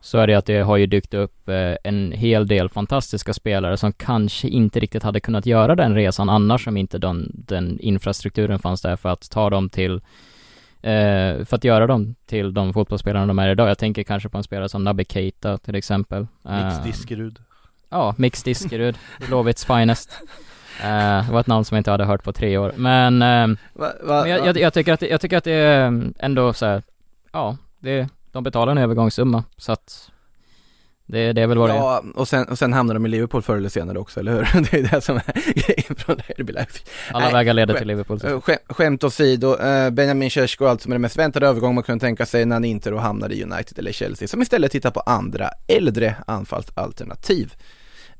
så 0.00 0.18
är 0.18 0.26
det 0.26 0.34
att 0.34 0.46
det 0.46 0.60
har 0.60 0.76
ju 0.76 0.86
dykt 0.86 1.14
upp 1.14 1.48
eh, 1.48 1.76
en 1.84 2.12
hel 2.12 2.46
del 2.46 2.68
fantastiska 2.68 3.32
spelare 3.32 3.76
som 3.76 3.92
kanske 3.92 4.48
inte 4.48 4.80
riktigt 4.80 5.02
hade 5.02 5.20
kunnat 5.20 5.46
göra 5.46 5.74
den 5.74 5.94
resan 5.94 6.28
annars 6.28 6.66
om 6.66 6.76
inte 6.76 6.98
den, 6.98 7.30
den 7.34 7.80
infrastrukturen 7.80 8.58
fanns 8.58 8.82
där 8.82 8.96
för 8.96 9.08
att 9.08 9.30
ta 9.30 9.50
dem 9.50 9.68
till 9.68 10.00
eh, 10.84 11.44
för 11.44 11.56
att 11.56 11.64
göra 11.64 11.86
dem 11.86 12.14
till 12.26 12.54
de 12.54 12.72
fotbollsspelarna 12.72 13.26
de 13.26 13.38
är 13.38 13.48
idag. 13.48 13.68
Jag 13.68 13.78
tänker 13.78 14.02
kanske 14.02 14.28
på 14.28 14.38
en 14.38 14.44
spelare 14.44 14.68
som 14.68 14.84
Naby 14.84 15.04
Keita 15.04 15.58
till 15.58 15.74
exempel. 15.74 16.26
Mix 16.42 16.78
Eh, 16.78 16.84
Diskerud 16.84 17.38
Ja, 17.88 18.14
Mix 18.18 18.42
Diskerud, 18.42 18.98
Blåvitts 19.28 19.64
finest. 19.64 20.10
Eh, 20.82 21.26
det 21.26 21.32
var 21.32 21.40
ett 21.40 21.46
namn 21.46 21.64
som 21.64 21.74
jag 21.74 21.80
inte 21.80 21.90
hade 21.90 22.04
hört 22.04 22.22
på 22.24 22.32
tre 22.32 22.58
år. 22.58 22.72
Men, 22.76 23.22
eh, 23.22 23.46
Va, 23.72 23.92
va, 24.02 24.20
men 24.22 24.30
jag, 24.30 24.46
jag, 24.46 24.56
jag, 24.58 24.74
tycker 24.74 24.92
att, 24.92 25.02
jag 25.02 25.20
tycker 25.20 25.36
att 25.36 25.44
det 25.44 25.52
är 25.52 26.12
ändå 26.18 26.52
så 26.52 26.66
här, 26.66 26.82
ja, 27.32 27.56
det, 27.78 28.08
de 28.32 28.44
betalar 28.44 28.72
en 28.72 28.78
övergångssumma. 28.78 29.44
Så 29.56 29.72
att 29.72 30.10
det, 31.06 31.32
det 31.32 31.42
är 31.42 31.46
väl 31.46 31.58
vad 31.58 31.68
det 31.70 31.74
är. 31.74 31.76
Ja, 31.78 32.04
och 32.14 32.28
sen, 32.28 32.48
och 32.48 32.58
sen 32.58 32.72
hamnar 32.72 32.94
de 32.94 33.06
i 33.06 33.08
Liverpool 33.08 33.42
förr 33.42 33.56
eller 33.56 33.68
senare 33.68 33.98
också, 33.98 34.20
eller 34.20 34.32
hur? 34.32 34.48
Det 34.70 34.76
är 34.78 34.82
det 34.94 35.00
som 35.00 35.16
är 35.16 35.22
grejen 35.54 35.96
från 35.96 36.16
RB 36.38 36.50
Leipzig. 36.50 36.82
Alla 37.12 37.24
nej, 37.24 37.32
vägar 37.34 37.54
leder 37.54 37.74
skämt- 37.74 37.78
till 37.78 37.88
Liverpool. 37.88 38.20
Eh, 38.24 38.40
Skämt, 38.40 38.60
skämt 38.68 39.04
åsido, 39.04 39.56
eh, 39.60 39.90
Benjamin 39.90 40.30
Sheshko 40.30 40.64
alltså 40.66 40.88
med 40.88 40.94
den 40.94 41.02
mest 41.02 41.16
väntade 41.16 41.46
övergång 41.46 41.74
man 41.74 41.84
kunde 41.84 42.00
tänka 42.06 42.26
sig 42.26 42.44
när 42.44 42.56
han 42.56 42.64
inte 42.64 42.90
då 42.90 42.98
hamnade 42.98 43.34
i 43.34 43.42
United 43.42 43.78
eller 43.78 43.92
Chelsea, 43.92 44.28
som 44.28 44.42
istället 44.42 44.72
tittar 44.72 44.90
på 44.90 45.00
andra 45.00 45.50
äldre 45.68 46.16
anfallsalternativ. 46.26 47.54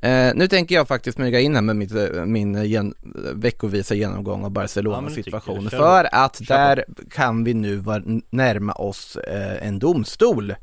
Eh, 0.03 0.33
nu 0.35 0.49
tänker 0.49 0.75
jag 0.75 0.89
faktiskt 0.89 1.17
smyga 1.17 1.41
in 1.41 1.55
här 1.55 1.63
med 1.63 1.77
mitt, 1.77 1.93
eh, 1.95 2.25
min 2.25 2.55
eh, 2.57 2.65
gen, 2.65 2.95
veckovisa 3.35 3.95
genomgång 3.95 4.39
av 4.41 4.45
Ja, 4.45 4.49
Barcelonas 4.51 5.05
det 5.05 5.15
tycker 5.23 5.31
situation, 5.31 5.71
för 5.71 6.09
att 6.13 6.41
där 6.49 6.85
kan 7.11 7.45
vi 7.45 7.55
nu 7.55 7.77
var, 7.77 8.03
närma 8.31 8.73
oss 8.73 9.17
eh, 9.17 9.67
en 9.69 9.79
domstol. 9.79 10.55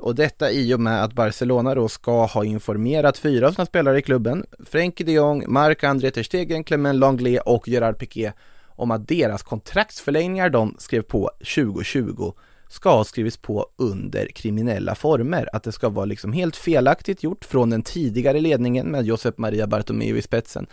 Och 0.00 0.14
detta 0.14 0.50
i 0.50 0.74
och 0.74 0.80
med 0.80 1.04
att 1.04 1.12
Barcelona 1.12 1.74
då 1.74 1.88
ska 1.88 2.26
ha 2.26 2.44
informerat 2.44 3.18
fyra 3.18 3.48
av 3.48 3.52
sina 3.52 3.66
spelare 3.66 3.98
i 3.98 4.02
klubben, 4.02 4.46
Frenkie 4.66 5.06
de 5.06 5.12
Jong, 5.12 5.44
Marc-André 5.48 6.10
ter 6.10 6.22
Stegen, 6.22 6.64
Clement 6.64 6.98
Langlet 6.98 7.42
och 7.46 7.68
Gerard 7.68 7.98
Piqué, 7.98 8.32
om 8.66 8.90
att 8.90 9.08
deras 9.08 9.42
kontraktsförlängningar 9.42 10.50
de 10.50 10.74
skrev 10.78 11.02
på 11.02 11.30
2020 11.38 12.32
ska 12.68 12.90
ha 12.90 13.04
skrivits 13.04 13.36
på 13.36 13.66
under 13.76 14.26
kriminella 14.26 14.94
former. 14.94 15.48
Att 15.52 15.62
det 15.62 15.72
ska 15.72 15.88
vara 15.88 16.04
liksom 16.04 16.32
helt 16.32 16.56
felaktigt 16.56 17.22
gjort 17.22 17.44
från 17.44 17.70
den 17.70 17.82
tidigare 17.82 18.40
ledningen 18.40 18.86
med 18.86 19.04
Josep 19.04 19.38
Maria 19.38 19.66
Bartomeu 19.66 20.18
i 20.18 20.22
spetsen. 20.22 20.66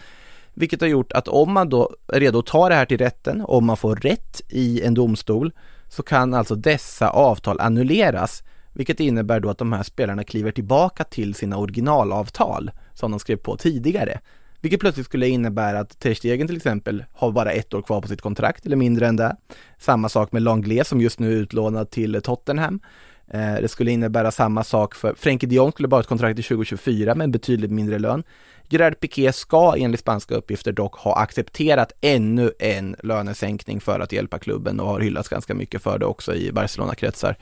Vilket 0.54 0.82
har 0.82 0.88
gjort 0.88 1.14
att 1.14 1.28
om 1.28 1.54
man 1.54 1.70
då 1.70 1.96
är 2.08 2.20
redo 2.20 2.40
att 2.40 2.46
ta 2.46 2.70
det 2.70 2.76
här 2.76 2.86
till 2.86 2.98
rätten, 2.98 3.42
om 3.48 3.66
man 3.66 3.78
får 3.78 3.96
rätt 3.96 4.42
i 4.50 4.82
en 4.82 4.94
domstol, 4.94 5.52
så 5.90 6.04
kan 6.04 6.34
alltså 6.34 6.56
dessa 6.56 7.10
avtal 7.10 7.60
annulleras 7.60 8.44
vilket 8.78 9.00
innebär 9.00 9.40
då 9.40 9.50
att 9.50 9.58
de 9.58 9.74
här 9.74 9.84
spelarna 9.84 10.24
kliver 10.24 10.52
tillbaka 10.52 11.04
till 11.04 11.36
sina 11.36 11.58
originalavtal 11.58 12.72
som 12.94 13.12
de 13.12 13.20
skrev 13.20 13.38
på 13.38 13.58
tidigare. 13.58 14.20
Vilket 14.62 14.80
plötsligt 14.80 15.06
skulle 15.06 15.28
innebära 15.28 15.80
att 15.80 16.00
Ter 16.00 16.14
Stegen 16.14 16.48
till 16.48 16.56
exempel 16.56 17.04
har 17.14 17.32
bara 17.32 17.52
ett 17.52 17.74
år 17.74 17.82
kvar 17.82 18.02
på 18.02 18.08
sitt 18.08 18.22
kontrakt 18.22 18.66
eller 18.66 18.76
mindre 18.76 19.08
än 19.08 19.16
det. 19.16 19.36
Samma 19.78 20.10
sak 20.10 20.32
med 20.32 20.42
Langlais 20.42 20.88
som 20.88 21.02
just 21.02 21.20
nu 21.20 21.32
är 21.32 21.36
utlånad 21.36 21.90
till 21.90 22.22
Tottenham. 22.22 22.80
Eh, 23.28 23.56
det 23.62 23.68
skulle 23.68 23.92
innebära 23.92 24.32
samma 24.32 24.64
sak 24.64 24.96
för 24.96 25.14
Frenkie 25.14 25.50
de 25.50 25.56
Jong 25.56 25.72
skulle 25.72 25.88
bara 25.88 25.96
ha 25.96 26.02
ett 26.02 26.08
kontrakt 26.08 26.36
till 26.36 26.46
2024 26.46 27.16
med 27.16 27.26
en 27.26 27.32
betydligt 27.32 27.72
mindre 27.72 28.00
lön. 28.00 28.24
Gerard 28.70 29.00
Piqué 29.00 29.34
ska 29.34 29.76
enligt 29.78 30.00
spanska 30.00 30.36
uppgifter 30.36 30.72
dock 30.72 30.96
ha 30.96 31.16
accepterat 31.16 31.92
ännu 32.02 32.52
en 32.60 32.96
lönesänkning 33.04 33.80
för 33.80 34.00
att 34.00 34.12
hjälpa 34.12 34.40
klubben 34.40 34.80
och 34.80 34.88
har 34.88 35.00
hyllats 35.00 35.30
ganska 35.30 35.54
mycket 35.54 35.82
för 35.82 36.00
det 36.00 36.06
också 36.06 36.36
i 36.36 36.52
Barcelona-kretsar. 36.52 37.38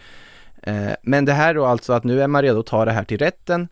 Eh, 0.65 0.91
Men 1.01 1.25
det 1.25 1.33
här 1.33 1.53
då 1.53 1.65
alltså 1.65 1.93
att 1.93 2.03
nu 2.03 2.21
är 2.21 2.27
man 2.27 2.41
redo 2.41 2.59
att 2.59 2.65
ta 2.65 2.85
det 2.85 2.91
här 2.91 3.03
till 3.03 3.17
rätten 3.17 3.67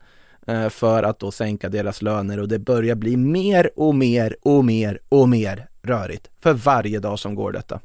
eh, 0.48 0.70
för 0.70 1.04
att 1.04 1.20
då 1.20 1.32
sänka 1.32 1.70
deras 1.70 2.02
löner 2.02 2.40
och 2.40 2.48
det 2.48 2.60
börjar 2.60 2.96
bli 2.96 3.18
mer 3.18 3.70
och 3.76 3.96
mer 3.96 4.36
och 4.42 4.66
mer 4.66 5.00
och 5.10 5.30
mer 5.30 5.68
rörigt 5.82 6.30
för 6.40 6.54
varje 6.54 7.00
dag 7.00 7.20
som 7.20 7.36
går 7.36 7.52
detta. 7.52 7.80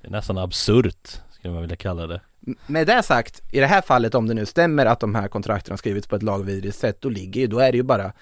Det 0.00 0.06
är 0.08 0.12
nästan 0.12 0.38
absurt 0.38 1.20
skulle 1.30 1.52
man 1.52 1.62
vilja 1.62 1.76
kalla 1.76 2.06
det 2.06 2.20
Med 2.66 2.86
det 2.86 3.02
sagt, 3.02 3.42
i 3.52 3.60
det 3.60 3.66
här 3.66 3.82
fallet 3.82 4.14
om 4.14 4.28
det 4.28 4.34
nu 4.34 4.46
stämmer 4.46 4.86
att 4.86 5.00
de 5.00 5.14
här 5.14 5.28
kontrakten 5.28 5.72
har 5.72 5.76
skrivits 5.76 6.06
på 6.06 6.16
ett 6.16 6.22
lagvidrigt 6.22 6.76
sätt, 6.76 7.00
då 7.00 7.08
ligger 7.08 7.40
ju, 7.40 7.46
då 7.46 7.58
är 7.58 7.72
det 7.72 7.76
ju 7.78 7.82
bara 7.82 8.12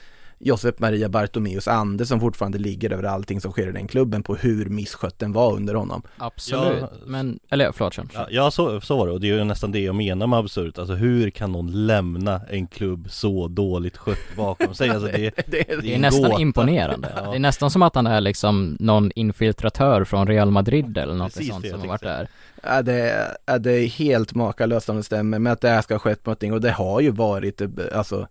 Josep 0.47 0.79
Maria 0.79 1.09
Bartomeus 1.09 1.69
ande 1.69 2.07
som 2.07 2.21
fortfarande 2.21 2.59
ligger 2.59 2.93
över 2.93 3.03
allting 3.03 3.41
som 3.41 3.53
sker 3.53 3.69
i 3.69 3.73
den 3.73 3.87
klubben 3.89 4.23
på 4.23 4.35
hur 4.35 4.67
misskött 4.67 5.19
den 5.19 5.33
var 5.33 5.53
under 5.53 5.75
honom. 5.75 6.03
Absolut. 6.17 6.79
Ja. 6.81 6.89
Men, 7.07 7.39
eller 7.51 7.73
förlåt 7.73 7.95
Sean. 7.95 8.09
Ja, 8.15 8.27
ja 8.31 8.51
så, 8.51 8.81
så 8.81 8.97
var 8.97 9.07
det 9.07 9.13
och 9.13 9.21
det 9.21 9.31
är 9.31 9.35
ju 9.35 9.45
nästan 9.45 9.73
det 9.73 9.81
jag 9.81 9.95
menar 9.95 10.27
med 10.27 10.39
absurt 10.39 10.79
Alltså 10.79 10.95
hur 10.95 11.31
kan 11.31 11.53
någon 11.53 11.87
lämna 11.87 12.41
en 12.51 12.67
klubb 12.67 13.07
så 13.11 13.49
dåligt 13.49 13.97
skött 13.97 14.37
bakom 14.37 14.75
sig? 14.75 14.91
Alltså 14.91 15.07
det, 15.09 15.31
Det, 15.47 15.81
Det 15.83 15.91
är 15.91 15.95
en 15.95 16.01
nästan 16.01 16.31
gåta. 16.31 16.43
imponerande. 16.43 17.13
Ja. 17.17 17.31
Det 17.31 17.37
är 17.37 17.41
nästan 17.41 17.71
som 17.71 17.83
att 17.83 17.95
han 17.95 18.07
är 18.07 18.21
liksom 18.21 18.77
någon 18.81 19.11
infiltratör 19.15 20.05
från 20.05 20.27
Real 20.27 20.51
Madrid 20.51 20.99
eller 20.99 21.15
något 21.15 21.35
Precis 21.35 21.53
sånt 21.53 21.63
det 21.65 21.71
som 21.71 21.81
har 21.81 21.89
varit 21.89 22.03
där. 22.03 22.29
Ja, 22.63 22.83
det, 22.83 23.29
ja, 23.47 23.59
det 23.59 23.73
är 23.73 23.87
helt 23.87 24.35
makalöst 24.35 24.89
om 24.89 24.97
det 24.97 25.03
stämmer 25.03 25.39
med 25.39 25.53
att 25.53 25.61
det 25.61 25.69
här 25.69 25.83
ska 25.83 25.95
ha 25.95 25.99
skett 25.99 26.27
någonting 26.27 26.53
och 26.53 26.61
det 26.61 26.71
har 26.71 27.01
ju 27.01 27.11
varit, 27.11 27.61
eh, 27.61 27.69
alltså 27.95 28.29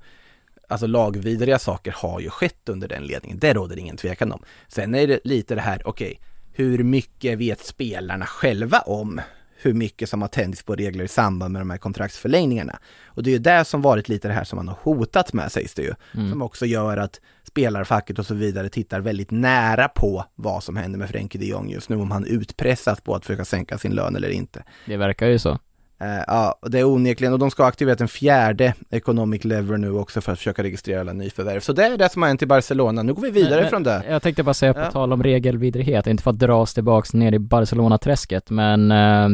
alltså 0.73 0.87
lagvidriga 0.87 1.59
saker 1.59 1.95
har 1.97 2.19
ju 2.19 2.29
skett 2.29 2.69
under 2.69 2.87
den 2.87 3.03
ledningen. 3.03 3.39
Det 3.39 3.53
råder 3.53 3.79
ingen 3.79 3.97
tvekan 3.97 4.31
om. 4.31 4.43
Sen 4.67 4.95
är 4.95 5.07
det 5.07 5.19
lite 5.23 5.55
det 5.55 5.61
här, 5.61 5.81
okej, 5.85 6.19
hur 6.51 6.83
mycket 6.83 7.37
vet 7.37 7.65
spelarna 7.65 8.25
själva 8.25 8.79
om 8.79 9.21
hur 9.57 9.73
mycket 9.73 10.09
som 10.09 10.21
har 10.21 10.29
tänjts 10.29 10.63
på 10.63 10.75
regler 10.75 11.03
i 11.03 11.07
samband 11.07 11.51
med 11.51 11.61
de 11.61 11.69
här 11.69 11.77
kontraktsförlängningarna. 11.77 12.79
Och 13.05 13.23
det 13.23 13.29
är 13.29 13.31
ju 13.31 13.39
det 13.39 13.65
som 13.65 13.81
varit 13.81 14.09
lite 14.09 14.27
det 14.27 14.33
här 14.33 14.43
som 14.43 14.57
man 14.57 14.67
har 14.67 14.77
hotat 14.81 15.33
med 15.33 15.51
sägs 15.51 15.73
det 15.73 15.81
ju. 15.81 15.93
Mm. 16.13 16.29
Som 16.29 16.41
också 16.41 16.65
gör 16.65 16.97
att 16.97 17.21
spelarfacket 17.43 18.19
och 18.19 18.25
så 18.25 18.33
vidare 18.33 18.69
tittar 18.69 18.99
väldigt 18.99 19.31
nära 19.31 19.87
på 19.87 20.25
vad 20.35 20.63
som 20.63 20.77
händer 20.77 20.99
med 20.99 21.09
Frenkie 21.09 21.41
de 21.41 21.47
Jong 21.47 21.69
just 21.69 21.89
nu, 21.89 21.95
om 21.95 22.11
han 22.11 22.25
utpressas 22.25 23.01
på 23.01 23.15
att 23.15 23.25
försöka 23.25 23.45
sänka 23.45 23.77
sin 23.77 23.91
lön 23.91 24.15
eller 24.15 24.29
inte. 24.29 24.63
Det 24.85 24.97
verkar 24.97 25.27
ju 25.27 25.39
så. 25.39 25.59
Eh, 26.01 26.23
ja, 26.27 26.59
det 26.69 26.79
är 26.79 26.83
onekligen, 26.87 27.33
och 27.33 27.39
de 27.39 27.51
ska 27.51 27.63
ha 27.63 27.67
aktiverat 27.69 28.01
en 28.01 28.07
fjärde 28.07 28.73
economic 28.89 29.43
lever 29.43 29.77
nu 29.77 29.91
också 29.91 30.21
för 30.21 30.31
att 30.31 30.37
försöka 30.37 30.63
registrera 30.63 30.99
alla 30.99 31.13
nyförvärv. 31.13 31.59
Så 31.59 31.73
det 31.73 31.85
är 31.85 31.97
det 31.97 32.09
som 32.11 32.21
har 32.21 32.29
hänt 32.29 32.41
i 32.41 32.45
Barcelona. 32.45 33.03
Nu 33.03 33.13
går 33.13 33.21
vi 33.21 33.31
vidare 33.31 33.61
Men- 33.61 33.69
från 33.69 33.83
det. 33.83 34.03
Jag 34.09 34.21
tänkte 34.21 34.43
bara 34.43 34.53
säga 34.53 34.73
på 34.73 34.79
Ja. 34.79 34.91
tal 34.91 35.13
om 35.13 35.23
regelvidrighet, 35.23 36.07
inte 36.07 36.23
för 36.23 36.31
att 36.31 36.39
dra 36.39 36.55
oss 36.55 36.73
tillbaks 36.73 37.13
ner 37.13 37.31
i 37.33 37.39
Barcelona-träsket, 37.39 38.49
men 38.49 38.91
eh, 38.91 39.29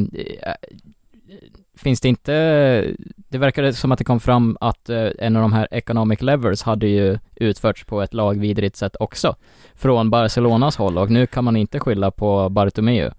finns 1.77 2.01
det 2.01 2.07
inte, 2.09 2.31
det 3.29 3.37
verkade 3.37 3.73
som 3.73 3.91
att 3.91 3.97
det 3.97 4.03
kom 4.03 4.19
fram 4.19 4.57
att 4.59 4.89
eh, 4.89 5.07
en 5.19 5.35
av 5.35 5.41
de 5.41 5.53
här 5.53 5.67
economic 5.71 6.21
levers 6.21 6.61
hade 6.63 6.87
ju 6.87 7.17
utförts 7.35 7.83
på 7.85 8.01
ett 8.01 8.13
lagvidrigt 8.13 8.75
sätt 8.75 8.95
också, 8.99 9.35
från 9.75 10.09
Barcelonas 10.09 10.77
håll 10.77 10.97
och 10.97 11.09
nu 11.11 11.25
kan 11.27 11.43
man 11.43 11.55
inte 11.55 11.79
skylla 11.79 12.11
på 12.11 12.49
Bartomeu. 12.49 13.11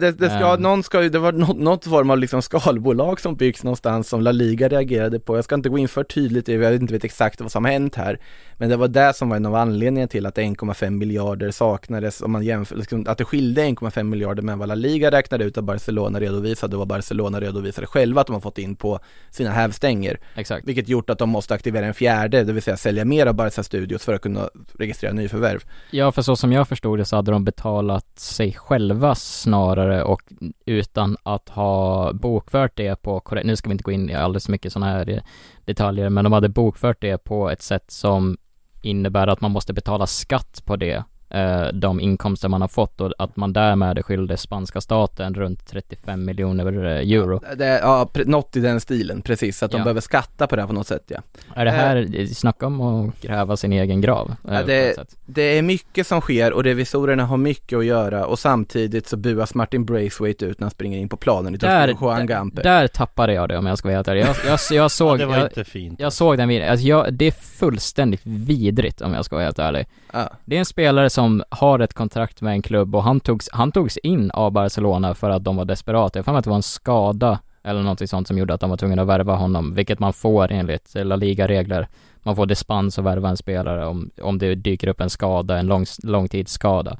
Det, 0.00 0.12
det, 0.12 0.30
ska, 0.30 0.54
Ehm. 0.54 0.62
någon 0.62 0.82
ska, 0.82 1.00
det 1.00 1.18
var 1.18 1.32
något, 1.32 1.56
något 1.56 1.84
form 1.84 2.10
av 2.10 2.18
liksom 2.18 2.42
skalbolag 2.42 3.20
som 3.20 3.36
byggs 3.36 3.64
någonstans 3.64 4.08
som 4.08 4.20
La 4.20 4.32
Liga 4.32 4.68
reagerade 4.68 5.20
på. 5.20 5.36
Jag 5.36 5.44
ska 5.44 5.54
inte 5.54 5.68
gå 5.68 5.78
in 5.78 5.88
för 5.88 6.04
tydligt 6.04 6.48
jag 6.48 6.58
vet 6.58 6.80
inte 6.80 6.92
vet 6.92 7.04
exakt 7.04 7.40
vad 7.40 7.52
som 7.52 7.64
har 7.64 7.72
hänt 7.72 7.94
här. 7.94 8.20
Men 8.58 8.68
det 8.68 8.76
var 8.76 8.88
det 8.88 9.14
som 9.14 9.28
var 9.28 9.36
en 9.36 9.46
av 9.46 9.54
anledningarna 9.54 10.08
till 10.08 10.26
att 10.26 10.36
1,5 10.36 10.90
miljarder 10.90 11.50
saknades 11.50 12.22
om 12.22 12.32
man 12.32 12.42
jämför, 12.44 12.76
liksom, 12.76 13.04
att 13.08 13.18
det 13.18 13.24
skilde 13.24 13.62
1,5 13.62 14.02
miljarder 14.02 14.42
med 14.42 14.58
vad 14.58 14.68
La 14.68 14.74
Liga 14.74 15.10
räknade 15.10 15.44
ut 15.44 15.58
att 15.58 15.64
Barcelona 15.64 16.20
redovisade 16.20 16.76
och 16.76 16.78
vad 16.78 16.88
Barcelona 16.88 17.40
redovisade 17.40 17.86
själva 17.86 18.20
att 18.20 18.26
de 18.26 18.32
har 18.32 18.40
fått 18.40 18.58
in 18.58 18.76
på 18.76 19.00
sina 19.30 19.50
hävstänger. 19.50 20.20
Exakt. 20.34 20.68
Vilket 20.68 20.88
gjort 20.88 21.10
att 21.10 21.18
de 21.18 21.28
måste 21.28 21.54
aktivera 21.54 21.86
en 21.86 21.94
fjärde, 21.94 22.44
det 22.44 22.52
vill 22.52 22.62
säga 22.62 22.76
sälja 22.76 23.04
mer 23.04 23.26
av 23.26 23.34
Barca 23.34 23.62
Studios 23.62 24.04
för 24.04 24.14
att 24.14 24.22
kunna 24.22 24.48
registrera 24.78 25.12
nyförvärv. 25.12 25.64
Ja, 25.90 26.12
för 26.12 26.22
så 26.22 26.36
som 26.36 26.52
jag 26.52 26.68
förstod 26.68 26.98
det 26.98 27.04
så 27.04 27.16
hade 27.16 27.30
de 27.30 27.44
betalat 27.44 28.18
sig 28.18 28.52
själva 28.52 29.14
snarare 29.14 29.75
och 29.78 30.22
utan 30.66 31.16
att 31.22 31.48
ha 31.48 32.12
bokfört 32.12 32.72
det 32.76 33.02
på 33.02 33.20
korrekt, 33.20 33.46
nu 33.46 33.56
ska 33.56 33.68
vi 33.68 33.72
inte 33.72 33.84
gå 33.84 33.90
in 33.90 34.10
i 34.10 34.14
alldeles 34.14 34.48
mycket 34.48 34.72
sådana 34.72 34.92
här 34.92 35.08
eh, 35.08 35.20
detaljer, 35.64 36.10
men 36.10 36.24
de 36.24 36.32
hade 36.32 36.48
bokfört 36.48 37.00
det 37.00 37.18
på 37.18 37.50
ett 37.50 37.62
sätt 37.62 37.90
som 37.90 38.36
innebär 38.82 39.26
att 39.26 39.40
man 39.40 39.50
måste 39.50 39.72
betala 39.72 40.06
skatt 40.06 40.62
på 40.64 40.76
det, 40.76 41.04
eh, 41.30 41.66
de 41.72 42.00
inkomster 42.00 42.48
man 42.48 42.60
har 42.60 42.68
fått 42.68 43.00
och 43.00 43.12
att 43.18 43.36
man 43.36 43.52
därmed 43.52 43.98
är 43.98 44.02
skyldig 44.02 44.38
spanska 44.38 44.80
staten 44.80 45.34
runt 45.34 45.66
35 45.66 46.24
miljoner 46.24 46.84
eh, 46.84 47.12
euro. 47.12 47.40
Det, 47.56 47.78
ja, 47.82 48.08
pre- 48.12 48.26
något 48.28 48.56
i 48.56 48.60
den 48.60 48.80
stilen, 48.80 49.22
precis, 49.22 49.62
att 49.62 49.70
de 49.70 49.76
Ja. 49.78 49.84
behöver 49.84 50.00
skatta 50.00 50.46
på 50.46 50.56
det 50.56 50.62
här 50.62 50.66
på 50.66 50.72
något 50.74 50.86
sätt 50.86 51.02
ja. 51.06 51.18
Är 51.54 51.64
det 51.64 51.70
här, 51.70 52.26
snacka 52.34 52.66
om 52.66 52.80
att 52.80 53.20
gräva 53.22 53.56
sin 53.56 53.72
egen 53.72 54.00
grav? 54.00 54.34
eh, 54.48 54.54
Ja, 54.54 54.62
det-. 54.62 54.94
Det 55.26 55.58
är 55.58 55.62
mycket 55.62 56.06
som 56.06 56.20
sker 56.20 56.52
och 56.52 56.64
revisorerna 56.64 57.24
har 57.26 57.36
mycket 57.36 57.78
att 57.78 57.84
göra 57.84 58.26
och 58.26 58.38
samtidigt 58.38 59.06
så 59.08 59.16
buas 59.16 59.54
Martin 59.54 59.84
Braithwaite 59.84 60.44
ut 60.44 60.60
när 60.60 60.64
han 60.64 60.70
springer 60.70 60.98
in 60.98 61.08
på 61.08 61.16
planen 61.16 61.54
i 61.54 61.56
Där, 61.58 61.88
Juan 62.00 62.18
där, 62.18 62.26
Gamper. 62.26 62.62
där 62.62 62.86
tappade 62.88 63.32
jag 63.32 63.48
det 63.48 63.58
om 63.58 63.66
jag 63.66 63.78
ska 63.78 63.88
vara 63.88 63.96
helt 63.96 64.08
ärlig. 64.08 64.20
Jag, 64.22 64.36
jag, 64.46 64.58
jag 64.70 64.90
såg, 64.90 65.08
ja, 65.14 65.16
det 65.18 65.26
var 65.26 65.36
jag, 65.36 65.46
inte 65.46 65.64
fint 65.64 66.00
Jag 66.00 66.12
såg 66.12 66.38
den 66.38 66.48
videon, 66.48 66.68
alltså 66.70 66.86
jag, 66.86 67.14
det 67.14 67.24
är 67.24 67.30
fullständigt 67.30 68.20
vidrigt 68.24 69.00
om 69.00 69.14
jag 69.14 69.24
ska 69.24 69.36
vara 69.36 69.44
helt 69.44 69.58
ärlig. 69.58 69.86
Ja. 70.12 70.30
Det 70.44 70.54
är 70.56 70.58
en 70.58 70.64
spelare 70.66 71.10
som 71.16 71.42
har 71.50 71.78
ett 71.78 71.94
kontrakt 71.94 72.42
med 72.42 72.52
en 72.52 72.62
klubb 72.62 72.94
och 72.94 73.02
han 73.02 73.20
togs, 73.20 73.48
han 73.52 73.72
togs 73.72 73.96
in 73.96 74.30
av 74.30 74.52
Barcelona 74.52 75.14
för 75.14 75.30
att 75.30 75.44
de 75.44 75.56
var 75.56 75.64
desperata. 75.64 76.18
Jag 76.18 76.24
har 76.24 76.32
mig 76.32 76.38
att 76.38 76.44
det 76.44 76.50
var 76.50 76.56
en 76.56 76.62
skada 76.62 77.38
eller 77.64 77.82
någonting 77.82 78.08
sånt 78.08 78.28
som 78.28 78.38
gjorde 78.38 78.54
att 78.54 78.60
de 78.60 78.70
var 78.70 78.76
tvungna 78.76 79.02
att 79.02 79.08
värva 79.08 79.34
honom, 79.34 79.74
vilket 79.74 79.98
man 79.98 80.12
får 80.12 80.52
enligt 80.52 80.94
La 80.94 81.16
Liga-regler. 81.16 81.88
Man 82.22 82.36
får 82.36 82.46
dispens 82.46 82.98
att 82.98 83.04
värva 83.04 83.28
en 83.28 83.36
spelare 83.36 83.86
om, 83.86 84.10
om 84.22 84.38
det 84.38 84.54
dyker 84.54 84.88
upp 84.88 85.00
en 85.00 85.10
skada, 85.10 85.58
en 85.58 85.66
lång, 85.66 85.84
långtidsskada. 86.02 86.98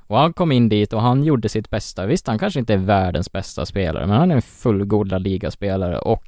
Och 0.00 0.18
han 0.18 0.32
kom 0.32 0.52
in 0.52 0.68
dit 0.68 0.92
och 0.92 1.02
han 1.02 1.24
gjorde 1.24 1.48
sitt 1.48 1.70
bästa. 1.70 2.06
Visst, 2.06 2.26
han 2.26 2.38
kanske 2.38 2.60
inte 2.60 2.74
är 2.74 2.78
världens 2.78 3.32
bästa 3.32 3.66
spelare, 3.66 4.06
men 4.06 4.16
han 4.16 4.30
är 4.30 4.34
en 4.34 4.42
fullgod 4.42 5.10
La 5.10 5.18
Liga-spelare 5.18 5.98
och 5.98 6.24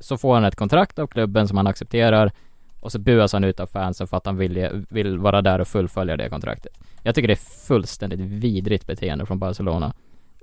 så 0.00 0.18
får 0.18 0.34
han 0.34 0.44
ett 0.44 0.56
kontrakt 0.56 0.98
av 0.98 1.06
klubben 1.06 1.48
som 1.48 1.56
han 1.56 1.66
accepterar 1.66 2.32
och 2.80 2.92
så 2.92 2.98
buas 2.98 3.32
han 3.32 3.44
ut 3.44 3.60
av 3.60 3.66
fansen 3.66 4.06
för 4.06 4.16
att 4.16 4.26
han 4.26 4.36
vill, 4.36 4.84
vill 4.88 5.18
vara 5.18 5.42
där 5.42 5.58
och 5.60 5.68
fullfölja 5.68 6.16
det 6.16 6.28
kontraktet. 6.28 6.72
Jag 7.02 7.14
tycker 7.14 7.28
det 7.28 7.34
är 7.34 7.66
fullständigt 7.66 8.20
vidrigt 8.20 8.86
beteende 8.86 9.26
från 9.26 9.38
Barcelona. 9.38 9.94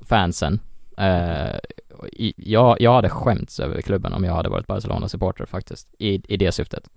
Fansen. 0.02 0.60
Uh, 1.00 1.56
i- 2.12 2.34
jag, 2.38 2.82
jag 2.82 2.94
hade 2.94 3.10
skämts 3.10 3.60
över 3.60 3.82
klubben 3.82 4.14
om 4.14 4.24
jag 4.24 4.34
hade 4.34 4.50
varit 4.50 4.68
Barcelona-supporter 4.68 5.46
faktiskt, 5.46 5.88
i, 6.00 6.22
i 6.34 6.38
det 6.38 6.52
syftet. 6.52 6.90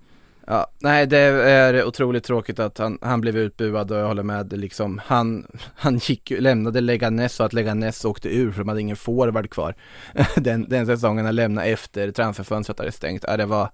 Ja, 0.46 0.66
nej 0.78 1.06
det 1.06 1.18
är 1.18 1.84
otroligt 1.84 2.24
tråkigt 2.24 2.58
att 2.58 2.78
han, 2.78 2.98
han 3.02 3.20
blev 3.20 3.36
utbuad 3.36 3.90
och 3.90 3.98
jag 3.98 4.06
håller 4.06 4.22
med 4.22 4.58
liksom. 4.58 5.00
Han, 5.04 5.46
han 5.74 5.98
gick, 5.98 6.32
lämnade 6.38 6.80
Leganes 6.80 7.40
och 7.40 7.46
att 7.46 7.52
Leganes 7.52 8.04
åkte 8.04 8.28
ur 8.36 8.52
för 8.52 8.58
de 8.58 8.68
hade 8.68 8.80
ingen 8.80 8.96
forward 8.96 9.50
kvar. 9.50 9.74
Den, 10.36 10.68
den 10.68 10.86
säsongen 10.86 11.24
han 11.24 11.34
lämnade 11.34 11.66
efter 11.66 12.10
transferfönstret 12.12 12.78
hade 12.78 12.92
stängt. 12.92 13.24
Ja, 13.28 13.36
det 13.36 13.46
var, 13.46 13.70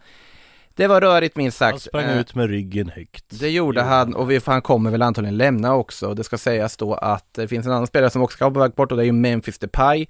det 0.77 0.87
var 0.87 1.01
rörigt 1.01 1.37
minst 1.37 1.59
sagt. 1.59 1.73
Han 1.73 1.81
sprang 1.81 2.05
Eh, 2.05 2.21
ut 2.21 2.35
med 2.35 2.51
ryggen 2.51 2.89
högt 2.89 3.25
Det 3.41 3.51
gjorde 3.51 3.83
han 3.83 4.15
och 4.15 4.31
vi, 4.31 4.41
han 4.47 4.63
kommer 4.63 4.91
väl 4.91 5.03
antagligen 5.03 5.37
lämna 5.37 5.75
också. 5.75 6.15
Det 6.15 6.25
ska 6.25 6.39
sägas 6.39 6.77
då 6.77 6.95
att 6.95 7.35
det 7.35 7.49
finns 7.49 7.67
en 7.67 7.73
annan 7.73 7.87
spelare 7.87 8.11
som 8.11 8.23
också 8.23 8.37
ska 8.37 8.51
på 8.51 8.61
väg 8.61 8.73
bort 8.75 8.91
och 8.91 8.97
det 8.97 9.03
är 9.03 9.07
ju 9.07 9.13
Memphis 9.13 9.59
Depay. 9.59 10.07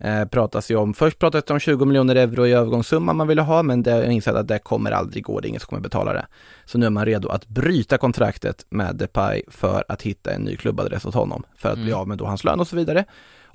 Eh, 0.00 0.24
pratas 0.24 0.70
ju 0.70 0.76
om, 0.76 0.94
först 0.94 1.18
pratades 1.18 1.44
det 1.44 1.52
om 1.52 1.60
20 1.60 1.84
miljoner 1.84 2.16
euro 2.16 2.46
i 2.46 2.52
övergångssumma 2.52 3.12
man 3.12 3.28
ville 3.28 3.42
ha 3.42 3.62
men 3.62 3.82
det 3.82 3.90
jag 3.90 4.12
insett 4.12 4.34
att 4.34 4.48
det 4.48 4.58
kommer 4.58 4.90
aldrig 4.90 5.24
gå, 5.24 5.40
det 5.40 5.46
är 5.46 5.48
ingen 5.48 5.60
som 5.60 5.68
kommer 5.68 5.82
betala 5.82 6.12
det. 6.12 6.26
Så 6.64 6.78
nu 6.78 6.86
är 6.86 6.90
man 6.90 7.06
redo 7.06 7.28
att 7.28 7.48
bryta 7.48 7.98
kontraktet 7.98 8.66
med 8.70 8.96
Depay 8.96 9.42
för 9.48 9.84
att 9.88 10.02
hitta 10.02 10.32
en 10.32 10.42
ny 10.42 10.56
klubbadress 10.56 11.06
åt 11.06 11.14
honom 11.14 11.42
för 11.56 11.68
att 11.68 11.74
bli 11.78 11.88
Mm. 11.90 12.00
av 12.00 12.08
med 12.08 12.18
då 12.18 12.24
hans 12.26 12.44
lön 12.44 12.60
och 12.60 12.68
så 12.68 12.76
vidare. 12.76 13.04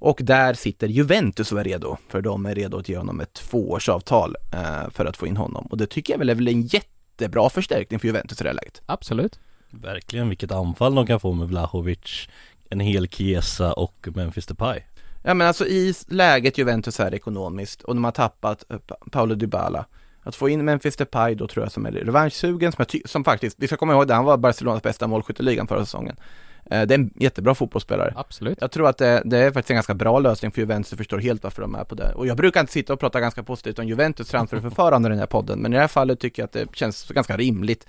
Och 0.04 0.20
där 0.24 0.54
sitter 0.54 0.88
Juventus 0.88 1.52
och 1.52 1.60
är 1.60 1.64
redo, 1.64 1.98
för 2.08 2.22
de 2.22 2.46
är 2.46 2.56
redo 2.56 2.78
att 2.78 2.90
ge 2.90 2.98
honom 2.98 3.20
ett 3.20 3.34
tvåårsavtal 3.34 4.36
eh, 4.54 4.90
för 4.90 5.06
att 5.06 5.18
få 5.18 5.28
in 5.28 5.38
honom. 5.38 5.66
Och 5.66 5.78
det 5.78 5.88
tycker 5.88 6.14
jag 6.14 6.18
väl 6.20 6.30
är 6.30 6.36
väl 6.36 6.48
en 6.48 6.62
jättebra 6.62 7.50
förstärkning 7.50 8.00
för 8.00 8.08
Juventus 8.08 8.42
i 8.42 8.44
det 8.44 8.50
här 8.50 8.56
läget. 8.56 8.82
Absolut. 8.86 9.40
Verkligen 9.70 10.30
vilket 10.30 10.52
anfall 10.52 10.96
de 10.96 11.08
kan 11.08 11.20
få 11.20 11.34
med 11.34 11.48
Vlahovic 11.48 12.28
En 12.70 12.80
hel 12.80 13.08
Chiesa 13.08 13.74
och 13.74 14.08
Memphis 14.16 14.46
Depay 14.46 14.80
Ja 15.24 15.34
men 15.34 15.48
alltså 15.48 15.66
i 15.66 15.94
läget 16.08 16.58
Juventus 16.58 17.00
är 17.00 17.14
ekonomiskt 17.14 17.82
och 17.82 17.96
de 17.96 18.04
har 18.04 18.12
tappat 18.12 18.66
eh, 18.70 18.78
Pa- 18.78 18.98
Paolo 19.12 19.36
Dybala 19.36 19.86
Att 20.24 20.36
få 20.36 20.50
in 20.50 20.66
Memphis 20.66 20.96
Depay 20.96 21.36
då 21.36 21.48
tror 21.48 21.66
jag 21.66 21.72
som 21.72 21.86
är 21.86 21.92
revanschsugen 21.92 22.72
som, 22.72 22.86
som 23.06 23.24
faktiskt, 23.24 23.58
vi 23.60 23.68
ska 23.68 23.78
komma 23.78 23.94
ihåg 23.94 24.08
det, 24.08 24.14
han 24.14 24.26
var 24.26 24.38
Barcelonas 24.38 24.84
bästa 24.84 25.08
målskytt 25.08 25.40
i 25.40 25.44
ligan 25.44 25.68
förra 25.68 25.86
säsongen 25.86 26.16
Eh, 26.16 26.24
Det 26.66 26.76
är 26.76 26.92
en 26.92 27.14
jättebra 27.16 27.56
fotbollsspelare 27.56 28.14
Absolut. 28.16 28.58
Jag 28.62 28.72
tror 28.72 28.90
att 28.90 28.98
det, 28.98 29.22
det 29.26 29.38
är 29.38 29.52
faktiskt 29.52 29.70
en 29.70 29.76
ganska 29.76 29.94
bra 29.94 30.20
lösning 30.20 30.52
för 30.52 30.62
Juventus, 30.62 30.92
jag 30.92 30.98
förstår 30.98 31.20
helt 31.20 31.44
varför 31.44 31.62
de 31.62 31.76
är 31.76 31.84
på 31.84 31.96
det 31.96 32.14
Och 32.14 32.28
jag 32.28 32.38
brukar 32.38 32.60
inte 32.60 32.74
sitta 32.74 32.94
och 32.94 33.00
prata 33.00 33.20
ganska 33.20 33.44
positivt 33.44 33.80
om 33.80 33.88
Juventus 33.88 34.28
transferförfarande 34.28 35.08
i 35.10 35.12
den 35.12 35.20
här 35.20 35.26
podden 35.26 35.60
Men 35.60 35.74
i 35.74 35.76
det 35.76 35.82
här 35.82 35.88
fallet 35.88 36.20
tycker 36.20 36.42
jag 36.42 36.48
att 36.48 36.54
det 36.54 36.76
känns 36.76 37.08
ganska 37.08 37.38
rimligt 37.38 37.88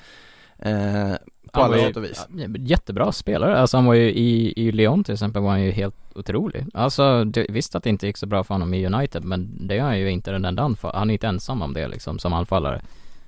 eh, 0.58 1.12
På 1.52 1.60
alla 1.60 1.76
sätt 1.76 1.96
och 1.96 2.04
vis 2.04 2.26
Jättebra 2.58 3.12
spelare, 3.12 3.58
alltså 3.58 3.76
han 3.76 3.87
var 3.87 3.94
ju 3.94 4.10
i, 4.10 4.52
i 4.56 4.72
Lyon 4.72 5.04
till 5.04 5.14
exempel 5.14 5.42
var 5.42 5.50
han 5.50 5.62
ju 5.62 5.70
helt 5.70 5.94
otrolig. 6.14 6.66
Alltså 6.74 7.24
det, 7.24 7.46
visst 7.48 7.74
att 7.74 7.82
det 7.82 7.90
inte 7.90 8.06
gick 8.06 8.16
så 8.16 8.26
bra 8.26 8.44
för 8.44 8.54
honom 8.54 8.74
i 8.74 8.87
United, 8.87 9.24
men 9.24 9.66
det 9.66 9.78
är 9.78 9.82
han 9.82 9.98
ju 9.98 10.10
inte 10.10 10.30
den 10.30 10.44
enda 10.44 10.62
anfall, 10.62 10.94
han 10.94 11.10
är 11.10 11.14
inte 11.14 11.26
ensam 11.26 11.62
om 11.62 11.74
det 11.74 11.88
liksom 11.88 12.18
som 12.18 12.32
anfallare. 12.32 12.82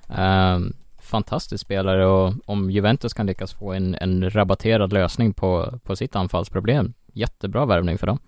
Ehm, 0.09 0.73
fantastisk 1.07 1.61
spelare 1.61 2.05
och 2.05 2.33
om 2.45 2.71
Juventus 2.71 3.13
kan 3.13 3.25
lyckas 3.25 3.53
få 3.53 3.73
en, 3.73 3.95
en 3.95 4.29
rabatterad 4.29 4.93
lösning 4.93 5.33
på, 5.33 5.79
på 5.83 5.95
sitt 5.95 6.15
anfallsproblem, 6.15 6.93
jättebra 7.13 7.65
värvning 7.65 7.97
för 7.97 8.07
dem. 8.07 8.19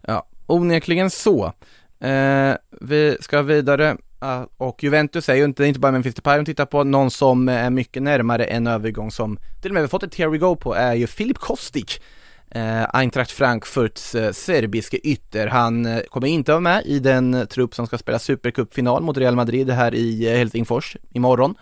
Ja, 0.00 0.26
onekligen 0.46 1.10
så. 1.10 1.52
Eh, 2.00 2.54
vi 2.80 3.16
ska 3.20 3.42
vidare 3.42 3.96
ah, 4.18 4.46
och 4.56 4.82
Juventus 4.82 5.28
är 5.28 5.34
ju 5.34 5.44
inte, 5.44 5.62
det 5.62 5.66
är 5.66 5.68
inte 5.68 5.80
bara 5.80 5.92
Memphis 5.92 6.14
Depay 6.14 6.36
de 6.36 6.44
tittar 6.44 6.66
på, 6.66 6.84
någon 6.84 7.10
som 7.10 7.48
är 7.48 7.70
mycket 7.70 8.02
närmare 8.02 8.44
en 8.44 8.66
övergång 8.66 9.10
som 9.10 9.38
till 9.60 9.70
och 9.70 9.74
med 9.74 9.80
vi 9.80 9.84
har 9.84 9.88
fått 9.88 10.02
ett 10.02 10.14
here 10.14 10.30
we 10.30 10.38
go 10.38 10.56
på 10.56 10.74
är 10.74 10.94
ju 10.94 11.06
Filip 11.06 11.38
Kostic. 11.38 12.00
Eh, 12.54 12.84
Eintracht 12.94 13.30
Frankfurts 13.30 14.14
eh, 14.14 14.32
serbiske 14.32 14.96
ytter. 15.06 15.46
Han 15.46 15.86
eh, 15.86 16.00
kommer 16.00 16.26
inte 16.26 16.52
vara 16.52 16.60
med 16.60 16.82
i 16.86 16.98
den 16.98 17.34
eh, 17.34 17.44
trupp 17.44 17.74
som 17.74 17.86
ska 17.86 17.98
spela 17.98 18.18
Supercupfinal 18.18 19.02
mot 19.02 19.16
Real 19.16 19.36
Madrid 19.36 19.70
här 19.70 19.94
i 19.94 20.28
eh, 20.32 20.36
Helsingfors 20.38 20.96
imorgon. 21.12 21.54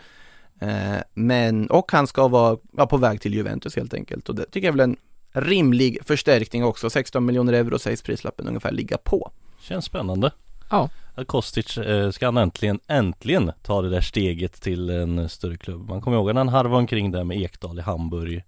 Eh, 0.60 0.96
men, 1.14 1.70
och 1.70 1.92
han 1.92 2.06
ska 2.06 2.28
vara 2.28 2.58
ja, 2.76 2.86
på 2.86 2.96
väg 2.96 3.20
till 3.20 3.34
Juventus 3.34 3.76
helt 3.76 3.94
enkelt 3.94 4.28
och 4.28 4.34
det 4.34 4.44
tycker 4.44 4.68
jag 4.68 4.72
är 4.74 4.78
väl 4.78 4.90
en 4.90 4.96
rimlig 5.32 5.98
förstärkning 6.04 6.64
också. 6.64 6.90
16 6.90 7.24
miljoner 7.24 7.52
euro 7.52 7.78
sägs 7.78 8.02
prislappen 8.02 8.48
ungefär 8.48 8.72
ligga 8.72 8.98
på. 8.98 9.30
Känns 9.60 9.84
spännande 9.84 10.30
Ja. 10.70 10.88
att 11.14 11.26
Kostic 11.26 11.78
eh, 11.78 12.10
ska 12.10 12.26
han 12.26 12.36
äntligen, 12.36 12.80
äntligen 12.86 13.52
ta 13.62 13.82
det 13.82 13.90
där 13.90 14.00
steget 14.00 14.60
till 14.62 14.90
en 14.90 15.28
större 15.28 15.56
klubb. 15.56 15.88
Man 15.88 16.00
kommer 16.00 16.16
ihåg 16.16 16.26
när 16.26 16.40
han 16.40 16.48
harvade 16.48 16.76
omkring 16.76 17.10
där 17.10 17.24
med 17.24 17.40
Ekdal 17.40 17.78
i 17.78 17.82
Hamburg. 17.82 18.42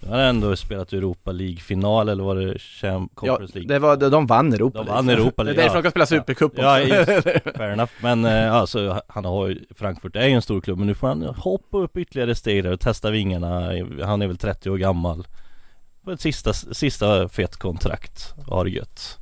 Nu 0.00 0.08
har 0.10 0.18
ändå 0.18 0.56
spelat 0.56 0.92
Europa 0.92 1.32
League-final 1.32 2.08
eller 2.08 2.24
var 2.24 2.36
det 2.36 2.58
Champ 2.58 3.12
Ja, 3.14 3.20
Conference 3.20 3.54
League? 3.58 3.74
det 3.74 3.78
var, 3.78 3.96
de 3.96 4.26
vann 4.26 4.52
Europa 4.52 4.78
De 4.78 4.86
vann 4.86 5.06
League. 5.06 5.22
Europa 5.22 5.44
Det 5.44 5.50
är 5.50 5.54
League, 5.54 5.64
därför 5.64 5.76
de 5.76 5.82
ska 5.82 5.90
spela 5.90 6.06
Supercup 6.06 6.52
Ja, 6.56 6.80
också. 6.82 6.94
just, 6.94 7.06
fair 7.56 7.70
enough. 7.72 7.92
Men 8.02 8.24
eh, 8.24 8.54
alltså, 8.54 9.00
han 9.08 9.24
har 9.24 9.48
ju, 9.48 9.64
Frankfurt 9.74 10.16
är 10.16 10.26
ju 10.26 10.32
en 10.34 10.42
stor 10.42 10.60
klubb 10.60 10.78
men 10.78 10.86
nu 10.86 10.94
får 10.94 11.08
han 11.08 11.22
hoppa 11.22 11.78
upp 11.78 11.96
ytterligare 11.96 12.34
steg 12.34 12.64
där 12.64 12.72
och 12.72 12.80
testa 12.80 13.10
vingarna. 13.10 13.60
Han 14.04 14.22
är 14.22 14.26
väl 14.26 14.38
30 14.38 14.70
år 14.70 14.76
gammal. 14.78 15.26
På 16.04 16.10
ett 16.10 16.20
sista, 16.20 16.52
sista 16.52 17.28
fett 17.28 17.56
kontrakt. 17.56 18.34
Har 18.48 18.64
det 18.64 18.70
gött. 18.70 19.18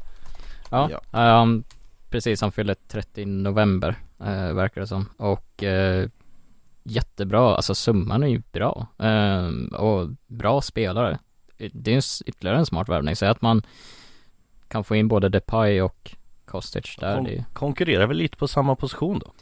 Ja, 0.71 0.91
Ja. 1.13 1.19
ehm, 1.43 1.65
precis, 2.11 2.41
han 2.41 2.53
fyller 2.53 2.77
30 2.89 3.25
november, 3.25 3.95
eh, 4.21 4.53
verkar 4.55 4.81
det 4.81 4.87
som. 4.87 5.09
Och 5.17 5.63
eh, 5.63 6.09
jättebra, 6.83 7.55
alltså 7.57 7.75
summan 7.75 8.23
är 8.23 8.27
ju 8.27 8.43
bra. 8.53 8.87
Ehm, 8.99 9.67
och 9.67 10.09
bra 10.27 10.61
spelare. 10.61 11.19
Det 11.73 11.91
är 11.93 11.95
en 11.97 12.03
ytterligare 12.27 12.59
en 12.59 12.67
smart 12.67 12.89
värvning, 12.89 13.17
så 13.17 13.27
att 13.27 13.43
man 13.43 13.63
kan 14.69 14.85
få 14.85 14.97
in 14.97 15.09
både 15.09 15.29
Depay 15.29 15.81
och 15.81 16.17
Kostic 16.45 16.97
där. 17.01 17.17
Kon- 17.17 17.45
konkurrerar 17.53 18.07
väl 18.07 18.17
lite 18.17 18.37
på 18.37 18.49
samma 18.49 18.77
position 18.77 19.19
då? 19.19 19.33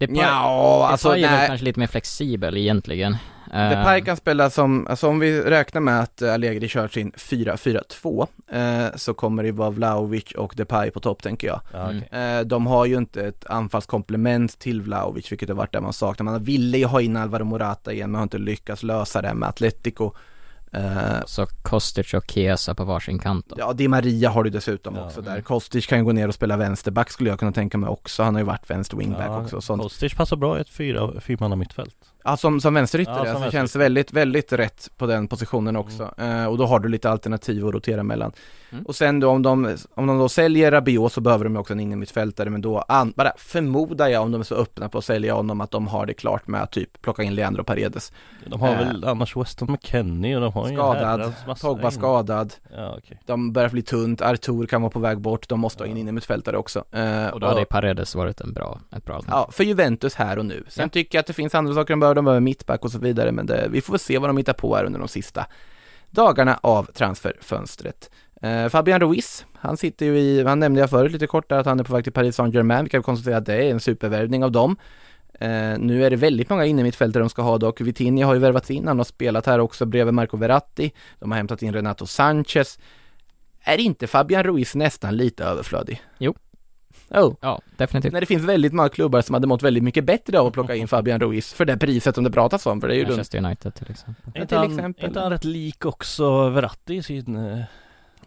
Depay, 0.00 0.16
Ja, 0.16 0.88
alltså 0.90 1.08
Depay 1.08 1.24
är 1.24 1.38
väl 1.38 1.46
kanske 1.46 1.64
lite 1.64 1.80
mer 1.80 1.86
flexibel 1.86 2.56
egentligen. 2.56 3.16
Depay 3.52 4.00
kan 4.00 4.16
spela 4.16 4.50
som, 4.50 4.86
alltså 4.86 5.08
om 5.08 5.18
vi 5.18 5.40
räknar 5.40 5.80
med 5.80 6.00
att 6.00 6.22
eh, 6.22 6.34
Allegri 6.34 6.68
kör 6.68 6.88
sin 6.88 7.12
4-4-2 7.12 8.26
eh, 8.52 8.96
så 8.96 9.14
kommer 9.14 9.42
det 9.42 9.52
vara 9.52 9.70
Vlahovic 9.70 10.32
och 10.32 10.52
Depay 10.56 10.90
på 10.90 11.00
topp 11.00 11.22
tänker 11.22 11.46
jag. 11.48 11.60
Ja, 11.72 11.90
Mm. 11.90 12.38
Eh, 12.38 12.46
de 12.46 12.66
har 12.66 12.86
ju 12.86 12.96
inte 12.96 13.26
ett 13.26 13.46
anfallskomplement 13.46 14.58
till 14.58 14.82
Vlahovic 14.82 15.32
vilket 15.32 15.48
har 15.48 15.56
varit 15.56 15.72
det 15.72 15.80
man 15.80 15.92
saknar. 15.92 16.24
Man 16.24 16.44
ville 16.44 16.78
ju 16.78 16.84
ha 16.84 17.00
in 17.00 17.16
Alvaro 17.16 17.44
Morata 17.44 17.92
igen 17.92 18.10
men 18.10 18.18
har 18.18 18.22
inte 18.22 18.38
lyckats 18.38 18.82
lösa 18.82 19.22
det 19.22 19.34
med 19.34 19.48
Atletico. 19.48 20.12
Eh, 20.72 21.24
Så 21.26 21.46
Kostic 21.62 22.14
och 22.14 22.30
Chiesa 22.30 22.74
på 22.74 22.84
varsin 22.84 23.18
kant 23.18 23.46
då. 23.48 23.56
Ja, 23.58 23.72
Di 23.72 23.88
Maria 23.88 24.30
har 24.30 24.44
du 24.44 24.50
dessutom 24.50 24.96
Ja. 24.96 25.06
också 25.06 25.20
där. 25.22 25.40
Kostic 25.40 25.86
kan 25.86 25.98
ju 25.98 26.04
gå 26.04 26.12
ner 26.12 26.28
och 26.28 26.34
spela 26.34 26.56
vänsterback 26.56 27.10
skulle 27.10 27.30
jag 27.30 27.38
kunna 27.38 27.52
tänka 27.52 27.78
mig 27.78 27.88
också. 27.90 28.22
Han 28.22 28.34
har 28.34 28.40
ju 28.40 28.46
varit 28.46 28.70
vänster 28.70 28.96
wingback 28.96 29.26
Ja, 29.28 29.42
också. 29.42 29.56
och 29.56 29.64
Sånt. 29.64 29.82
Kostic 29.82 30.14
passar 30.14 30.36
bra 30.36 30.58
i 30.58 30.60
ett 30.60 30.68
fyra, 30.70 31.20
fyrmanna 31.20 31.56
mittfält. 31.56 31.94
Ja, 32.24 32.36
som, 32.36 32.60
som 32.60 32.74
vänsterytter, 32.74 33.12
Ja, 33.12 33.18
ja, 33.18 33.24
som 33.32 33.34
alltså, 33.42 33.50
känns 33.50 33.76
väldigt, 33.76 34.12
väldigt 34.12 34.52
rätt 34.52 34.90
på 34.96 35.06
den 35.06 35.28
positionen 35.28 35.76
också. 35.76 36.14
Eh, 36.18 36.44
och 36.46 36.58
då 36.58 36.66
har 36.66 36.80
du 36.80 36.88
lite 36.88 37.10
alternativ 37.10 37.66
att 37.66 37.74
rotera 37.74 38.02
mellan. 38.02 38.32
Mm. 38.72 38.86
Och 38.86 38.96
sen 38.96 39.20
då 39.20 39.28
om 39.30 39.42
de, 39.42 39.76
om 39.94 40.06
de 40.06 40.18
då 40.18 40.28
säljer 40.28 40.70
Rabiot 40.70 41.12
så 41.12 41.20
behöver 41.20 41.44
de 41.44 41.52
ju 41.54 41.60
också 41.60 41.72
en 41.72 41.80
innermittfältare, 41.80 42.50
men 42.50 42.60
då 42.60 42.78
an, 42.88 43.12
bara 43.16 43.32
förmodar 43.36 44.08
jag 44.08 44.22
om 44.22 44.32
de 44.32 44.40
är 44.40 44.44
så 44.44 44.54
öppna 44.54 44.88
på 44.88 44.98
att 44.98 45.04
sälja 45.04 45.34
honom 45.34 45.60
att 45.60 45.70
de 45.70 45.86
har 45.88 46.06
det 46.06 46.14
klart 46.14 46.46
med 46.48 46.62
att 46.62 46.72
typ 46.72 47.02
plocka 47.02 47.22
in 47.22 47.34
Leandro 47.34 47.64
Paredes. 47.64 48.12
De 48.46 48.60
har 48.60 48.68
Eh. 48.68 48.76
väl 48.78 49.04
annars 49.04 49.36
Weston 49.36 49.72
McKennie 49.72 50.34
och 50.36 50.40
de 50.42 50.52
har 50.52 50.66
Skadad, 50.68 51.32
Pogba 51.62 51.90
skadad, 51.90 52.54
Ja 52.76 52.94
okej. 52.98 53.20
de 53.26 53.52
börjar 53.52 53.68
bli 53.68 53.82
tunt, 53.82 54.22
Artur 54.22 54.66
kan 54.66 54.82
vara 54.82 54.90
på 54.90 54.98
väg 55.00 55.20
bort, 55.20 55.48
de 55.48 55.60
måste 55.60 55.82
ha 55.82 55.88
in 55.88 55.96
Ja. 55.96 56.00
innermittfältare 56.00 56.56
också. 56.56 56.84
Eh, 56.92 57.26
Och 57.26 57.40
då 57.40 57.46
hade 57.46 57.64
Paredes 57.64 58.14
varit 58.14 58.40
en 58.40 58.52
bra, 58.52 58.80
ett 58.96 59.04
bra 59.04 59.14
alternativ. 59.16 59.44
Ja, 59.46 59.52
för 59.52 59.64
Juventus 59.64 60.14
här 60.14 60.38
och 60.38 60.46
nu. 60.46 60.64
Sen 60.68 60.82
Ja. 60.82 60.88
tycker 60.88 61.18
jag 61.18 61.20
att 61.20 61.26
det 61.26 61.32
finns 61.32 61.54
andra 61.54 61.74
saker 61.74 61.92
de 61.92 62.00
behöver, 62.00 62.09
de 62.14 62.24
behöver 62.24 62.40
mittback 62.40 62.84
och 62.84 62.92
så 62.92 62.98
vidare, 62.98 63.32
men 63.32 63.46
det, 63.46 63.68
vi 63.70 63.80
får 63.80 63.92
väl 63.92 64.00
se 64.00 64.18
vad 64.18 64.28
de 64.28 64.36
hittar 64.36 64.52
på 64.52 64.76
här 64.76 64.84
under 64.84 64.98
de 64.98 65.08
sista 65.08 65.46
dagarna 66.10 66.58
av 66.62 66.84
transferfönstret. 66.84 68.10
Eh, 68.42 68.68
Fabian 68.68 69.00
Ruiz, 69.00 69.46
han 69.54 69.76
sitter 69.76 70.06
ju 70.06 70.18
i, 70.18 70.44
han 70.44 70.60
nämnde 70.60 70.80
jag 70.80 70.90
förut 70.90 71.12
lite 71.12 71.26
kort 71.26 71.48
där 71.48 71.58
att 71.58 71.66
han 71.66 71.80
är 71.80 71.84
på 71.84 71.94
väg 71.94 72.04
till 72.04 72.12
Paris 72.12 72.36
Saint-Germain, 72.36 72.84
vi 72.84 72.90
kan 72.90 73.02
konstatera 73.02 73.36
att 73.36 73.46
det 73.46 73.54
är 73.54 73.70
en 73.70 73.80
supervärvning 73.80 74.44
av 74.44 74.52
dem. 74.52 74.76
Eh, 75.40 75.78
nu 75.78 76.04
är 76.04 76.10
det 76.10 76.16
väldigt 76.16 76.50
många 76.50 76.64
innermittfältare 76.64 77.22
de 77.22 77.30
ska 77.30 77.42
ha 77.42 77.58
dock. 77.58 77.80
Vitinha 77.80 78.26
har 78.26 78.34
ju 78.34 78.40
värvats 78.40 78.70
in, 78.70 78.88
han 78.88 78.98
har 78.98 79.04
spelat 79.04 79.46
här 79.46 79.58
också 79.58 79.86
bredvid 79.86 80.14
Marco 80.14 80.36
Verratti. 80.36 80.92
De 81.18 81.30
har 81.30 81.36
hämtat 81.36 81.62
in 81.62 81.72
Renato 81.72 82.06
Sanchez. 82.06 82.78
Är 83.62 83.78
inte 83.78 84.06
Fabian 84.06 84.42
Ruiz 84.42 84.74
nästan 84.74 85.16
lite 85.16 85.44
överflödig? 85.44 86.02
Jo. 86.18 86.34
Oh. 87.10 87.34
Ja, 87.40 87.60
definitivt. 87.76 88.12
När 88.12 88.20
det 88.20 88.26
finns 88.26 88.44
väldigt 88.44 88.72
många 88.72 88.88
klubbar 88.88 89.20
som 89.20 89.34
hade 89.34 89.46
mått 89.46 89.62
väldigt 89.62 89.82
mycket 89.82 90.04
bättre 90.04 90.40
av 90.40 90.46
att 90.46 90.52
plocka 90.52 90.74
in 90.74 90.88
Fabian 90.88 91.20
Ruiz 91.20 91.52
för 91.52 91.64
det 91.64 91.76
priset 91.76 92.14
som 92.14 92.24
det 92.24 92.30
pratas 92.30 92.66
om, 92.66 92.80
för 92.80 92.88
det 92.88 92.94
är 92.94 92.96
ju 92.96 93.04
dumt. 93.04 93.10
Manchester 93.16 93.38
United 93.38 93.74
till 93.74 93.90
exempel. 93.90 94.32
Är 94.34 94.38
Ja, 94.38 94.42
inte, 94.42 94.56
han, 94.56 94.70
exempel. 94.72 95.04
är 95.04 95.08
inte 95.08 95.20
han 95.20 95.30
rätt 95.32 95.44
lik 95.44 95.84
också 95.84 96.48
Verratti 96.48 96.94
i 96.94 97.02
sin... 97.02 97.36
eh, 97.36 97.58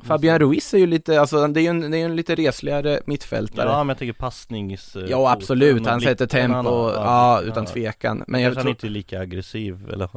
Fabian 0.04 0.40
Ruiz 0.40 0.74
är 0.74 0.78
ju 0.78 0.88
lite, 0.88 1.22
alltså 1.22 1.48
det 1.48 1.60
är 1.60 1.62
ju 1.62 1.68
en, 1.68 1.92
det 1.92 1.98
är 1.98 2.06
en 2.06 2.16
lite 2.16 2.36
resligare 2.36 3.00
mittfältare. 3.06 3.66
Ja 3.70 3.72
Ja, 3.74 3.78
men 3.84 3.88
jag 3.90 3.98
tänker 3.98 4.14
passnings... 4.14 4.96
eh, 4.96 5.20
absolut, 5.20 5.72
foten 5.72 5.86
och 5.86 5.92
han 5.92 6.02
sätter 6.02 6.26
tempo, 6.28 6.56
han 6.56 6.66
har- 6.66 6.92
ja 6.94 7.42
utan 7.42 7.66
tvekan. 7.66 8.24
Men 8.28 8.42
jag 8.42 8.48
Kanske 8.54 8.60
han 8.60 8.64
tror, 8.64 8.72
inte 8.72 8.88
är 8.88 8.90
lika 8.90 9.20
aggressiv 9.20 9.90
eller? 9.94 10.10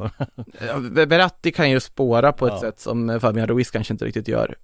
ja, 0.67 0.77
Verratti 1.07 1.53
kan 1.53 1.71
ju 1.71 1.81
spåra 1.81 2.33
på 2.33 2.47
ett 2.47 2.53
Ja. 2.53 2.61
sätt 2.61 2.81
som 2.81 3.21
Fabian 3.21 3.49
Ruiz 3.49 3.71
kanske 3.71 3.95
inte 3.95 4.05
riktigt 4.05 4.29
gör. 4.29 4.55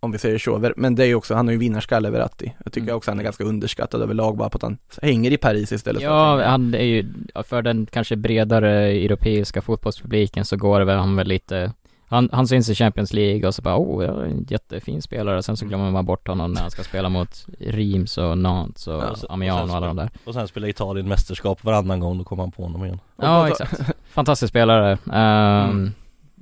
Om 0.00 0.12
vi 0.12 0.18
säger 0.18 0.38
så, 0.38 0.72
men 0.76 0.94
det 0.94 1.02
är 1.02 1.06
ju 1.06 1.14
också, 1.14 1.34
han 1.34 1.46
har 1.46 1.52
ju 1.52 1.58
vinnarskalle 1.58 2.10
Verratti. 2.10 2.52
Jag 2.64 2.72
tycker 2.72 2.86
Mm. 2.86 2.96
också 2.96 3.10
han 3.10 3.18
är 3.18 3.24
ganska 3.24 3.44
underskattad 3.44 4.02
överlag 4.02 4.36
bara 4.36 4.50
på 4.50 4.56
att 4.56 4.62
han 4.62 4.78
hänger 5.02 5.30
i 5.30 5.36
Paris 5.36 5.72
istället 5.72 6.02
för 6.02 6.08
Ja, 6.08 6.30
hänga. 6.36 6.48
han 6.48 6.74
är 6.74 6.84
ju, 6.84 7.04
för 7.44 7.62
den 7.62 7.86
kanske 7.86 8.16
bredare 8.16 8.72
europeiska 8.86 9.62
fotbollspubliken 9.62 10.44
så 10.44 10.56
går 10.56 10.78
det 10.78 10.84
väl 10.84 10.98
han 10.98 11.16
väl 11.16 11.26
lite 11.28 11.72
han, 12.10 12.28
han 12.32 12.48
syns 12.48 12.68
i 12.68 12.74
Champions 12.74 13.12
League 13.12 13.46
och 13.48 13.54
så 13.54 13.62
bara 13.62 13.76
oh, 13.78 14.04
jag 14.04 14.16
är 14.18 14.24
en 14.24 14.46
jättefin 14.48 15.02
spelare, 15.02 15.42
sen 15.42 15.56
så 15.56 15.66
glömmer 15.66 15.90
man 15.90 16.06
bort 16.06 16.28
honom 16.28 16.52
när 16.52 16.60
han 16.60 16.70
ska 16.70 16.82
spela 16.82 17.08
mot 17.08 17.46
Reims 17.60 18.18
och 18.18 18.38
Nantes 18.38 18.86
och 18.86 18.94
Ja, 18.94 19.14
Amiens 19.28 19.60
och 19.62 19.68
och 19.70 19.76
alla 19.76 19.86
de 19.86 19.96
där 19.96 20.10
Och 20.24 20.34
sen 20.34 20.48
spelar 20.48 20.68
Italien 20.68 21.08
mästerskap 21.08 21.64
varannan 21.64 22.00
gång, 22.00 22.18
då 22.18 22.24
kommer 22.24 22.42
han 22.42 22.52
på 22.52 22.62
honom 22.62 22.84
igen 22.84 23.00
Ja, 23.16 23.48
exakt. 23.48 23.80
Fantastisk 24.10 24.50
spelare. 24.50 24.98
Ehm, 25.12 25.70
Mm. 25.70 25.92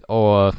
Och 0.08 0.54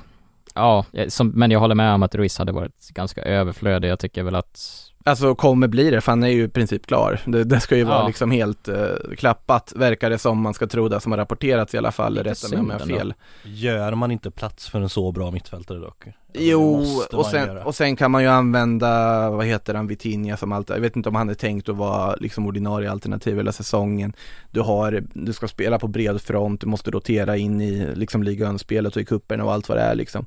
ja, 0.58 0.86
eh, 0.94 1.08
som, 1.08 1.30
men 1.30 1.52
jag 1.52 1.60
håller 1.60 1.76
med 1.76 1.94
om 1.94 2.04
att 2.04 2.16
Ruiz 2.16 2.38
hade 2.38 2.52
varit 2.52 2.90
ganska 2.90 3.22
överflödig. 3.22 3.90
Jag 3.90 4.00
tycker 4.00 4.24
väl 4.24 4.36
att 4.36 4.60
Alltså 5.08 5.36
kommer 5.36 5.68
bli 5.68 5.90
det, 5.90 6.02
för 6.02 6.12
han 6.12 6.24
är 6.24 6.28
ju 6.28 6.44
i 6.44 6.48
princip 6.48 6.86
klar. 6.88 7.20
Det, 7.26 7.44
det 7.44 7.60
ska 7.60 7.78
ju 7.78 7.84
vara 7.84 8.00
Ja. 8.00 8.08
liksom 8.08 8.32
helt 8.32 8.68
eh, 8.68 8.76
klappat, 9.18 9.74
verkar 9.76 10.10
det 10.10 10.18
som 10.18 10.42
man 10.42 10.54
ska 10.54 10.68
tro 10.68 10.88
det 10.90 11.00
som 11.00 11.12
har 11.12 11.20
rapporterats 11.20 11.74
i 11.74 11.78
alla 11.78 11.92
fall, 11.92 12.18
rätta 12.18 12.50
mig 12.50 12.60
om 12.60 12.70
jag 12.70 12.80
har 12.80 12.86
fel. 12.86 13.14
Gör 13.44 13.96
man 13.96 14.12
inte 14.12 14.32
plats 14.32 14.70
för 14.70 14.82
en 14.82 14.90
så 14.90 15.12
bra 15.12 15.32
mittfältare 15.32 15.78
dock? 15.78 16.08
Alltså, 16.08 16.44
Jo, 16.44 16.86
och 17.14 17.26
sen, 17.26 17.58
och 17.58 17.76
sen 17.76 17.96
kan 17.96 18.12
man 18.12 18.24
ju 18.24 18.30
använda, 18.30 19.30
vad 19.30 19.46
heter 19.46 19.74
han, 19.74 19.88
Vitinha 19.88 20.38
som 20.38 20.52
alltid, 20.52 20.76
jag 20.76 20.82
vet 20.82 20.96
inte 20.96 21.10
om 21.10 21.16
han 21.16 21.30
är 21.30 21.34
tänkt 21.34 21.70
att 21.70 21.76
vara 21.76 22.16
liksom 22.16 22.48
ordinarie 22.48 22.92
alternativ 22.92 23.38
hela 23.38 23.52
säsongen. 23.52 24.14
Du 24.52 24.62
har, 24.62 25.04
du 25.14 25.34
ska 25.34 25.48
spela 25.48 25.80
på 25.80 25.88
bred 25.88 26.22
front, 26.22 26.62
du 26.62 26.68
måste 26.68 26.92
rotera 26.92 27.38
in 27.38 27.62
i 27.62 27.96
liksom 27.96 28.24
ligaunspelet 28.24 28.96
och 28.96 29.02
i 29.02 29.06
cuperna 29.06 29.44
och 29.44 29.54
allt 29.54 29.70
vad 29.70 29.78
det 29.78 29.82
är 29.82 29.96
liksom. 29.96 30.26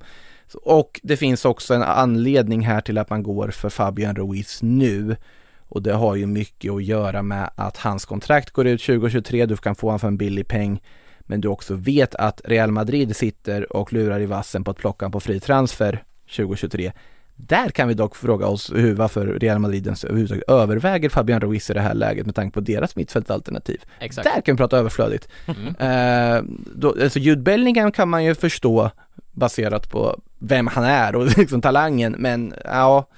Och 0.55 1.01
det 1.03 1.17
finns 1.17 1.45
också 1.45 1.75
en 1.75 1.83
anledning 1.83 2.61
här 2.61 2.81
till 2.81 2.99
att 2.99 3.11
man 3.11 3.23
går 3.23 3.49
för 3.49 3.69
Fabian 3.69 4.17
Ruiz 4.17 4.63
nu. 4.63 5.17
Och 5.59 5.83
det 5.83 5.93
har 5.93 6.17
ju 6.17 6.27
mycket 6.27 6.73
att 6.73 6.85
göra 6.85 7.23
med 7.23 7.51
att 7.55 7.77
hans 7.77 8.05
kontrakt 8.05 8.51
går 8.51 8.67
ut 8.67 8.83
2023, 8.83 9.47
du 9.47 9.57
kan 9.57 9.75
få 9.75 9.87
honom 9.87 10.01
för 10.01 10.09
en 10.09 10.17
billig 10.17 10.49
peng. 10.49 10.83
Men 11.21 11.41
du 11.41 11.49
också 11.49 11.75
vet 11.75 12.15
att 12.15 12.41
Real 12.45 12.71
Madrid 12.71 13.17
sitter 13.17 13.73
och 13.77 13.93
lurar 13.93 14.21
i 14.21 14.27
vassen 14.27 14.65
på 14.65 14.71
att 14.71 14.77
plocka 14.77 15.05
honom 15.05 15.13
på 15.13 15.21
fri 15.21 15.41
transfer 15.41 16.05
2023. 16.37 16.93
Där 17.37 17.69
kan 17.69 17.89
vi 17.89 17.95
dock 17.95 18.17
fråga 18.17 18.47
oss 18.47 18.73
hur, 18.75 18.95
varför 18.95 19.27
Real 19.27 19.59
Madrid 19.59 19.87
överhuvudtaget 19.89 20.49
överväger 20.49 21.09
Fabian 21.09 21.41
Ruiz 21.41 21.71
i 21.71 21.75
det 21.75 21.81
här 21.81 21.95
läget 21.95 22.27
med 22.27 22.35
tanke 22.35 22.55
på 22.55 22.61
deras 22.61 22.97
mittfältalternativ. 22.97 23.81
exakt. 24.01 24.25
Där 24.35 24.41
kan 24.41 24.55
vi 24.55 24.57
prata 24.57 24.79
överflödigt. 24.79 25.29
Mm. 25.47 25.67
Eh, 25.67 26.43
då, 26.75 26.95
alltså 27.03 27.19
Jude 27.19 27.43
Bellingham 27.43 27.93
kan 27.93 28.09
man 28.09 28.25
ju 28.25 28.35
förstå 28.35 28.91
baserat 29.33 29.91
på 29.91 30.21
vem 30.41 30.67
han 30.67 30.85
är 30.85 31.17
och 31.17 31.27
liksom 31.39 31.61
talangen, 31.61 32.15
men 32.19 32.55
ja 32.65 33.09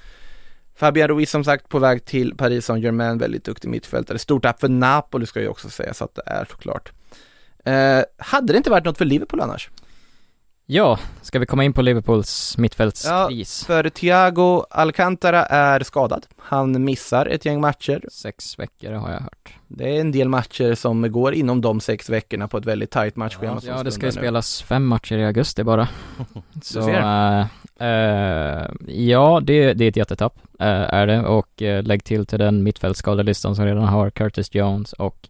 Fabian 0.74 1.08
Ruiz 1.08 1.30
som 1.30 1.44
sagt 1.44 1.68
på 1.68 1.78
väg 1.78 2.04
till 2.04 2.36
Paris 2.36 2.66
Saint-Germain, 2.66 3.18
väldigt 3.18 3.44
duktig 3.44 3.68
mittfältare. 3.68 4.18
Stort 4.18 4.42
tapp 4.42 4.60
för 4.60 4.68
Napoli 4.68 5.26
ska 5.26 5.40
ju 5.40 5.48
också 5.48 5.70
sägas 5.70 6.02
att 6.02 6.14
det 6.14 6.22
är 6.26 6.44
såklart. 6.50 6.92
Eh, 7.64 8.00
hade 8.16 8.52
det 8.52 8.56
inte 8.56 8.70
varit 8.70 8.84
något 8.84 8.98
för 8.98 9.04
Liverpool 9.04 9.40
annars? 9.40 9.70
Ja, 10.74 10.98
ska 11.22 11.38
vi 11.38 11.46
komma 11.46 11.64
in 11.64 11.72
på 11.72 11.82
Liverpools 11.82 12.58
mittfältskris? 12.58 13.64
För 13.64 13.88
Thiago 13.88 14.64
Alcantara 14.70 15.44
är 15.46 15.80
skadad. 15.80 16.26
Han 16.38 16.84
missar 16.84 17.26
ett 17.26 17.44
gäng 17.44 17.60
matcher. 17.60 18.04
Sex 18.12 18.58
veckor 18.58 18.92
har 18.92 19.10
jag 19.10 19.20
hört. 19.20 19.54
Det 19.68 19.96
är 19.96 20.00
en 20.00 20.12
del 20.12 20.28
matcher 20.28 20.74
som 20.74 21.12
går 21.12 21.34
inom 21.34 21.60
de 21.60 21.80
sex 21.80 22.10
veckorna 22.10 22.48
på 22.48 22.58
ett 22.58 22.66
väldigt 22.66 22.90
tajt 22.90 23.16
matchschema. 23.16 23.60
Ja, 23.62 23.76
Ja, 23.76 23.82
det 23.82 23.90
ska 23.92 24.02
ju 24.06 24.12
nu. 24.12 24.12
spelas 24.12 24.62
fem 24.62 24.86
matcher 24.86 25.18
i 25.18 25.24
augusti 25.26 25.64
bara. 25.64 25.88
Så, 26.62 26.82
ser. 26.82 27.00
eh, 27.78 27.88
eh, 27.88 28.70
ja, 28.88 29.40
det, 29.42 29.74
det 29.74 29.84
är 29.84 29.88
ett 29.88 29.96
jättetapp, 29.96 30.34
eh, 30.60 30.66
är 30.68 31.06
det. 31.06 31.26
Och 31.26 31.62
lägg 31.82 32.04
till 32.04 32.26
till 32.26 32.38
den 32.38 32.62
mittfältsskadelistan 32.62 33.56
som 33.56 33.64
redan 33.64 33.84
har 33.84 34.10
Curtis 34.10 34.54
Jones 34.54 34.92
och 34.92 35.28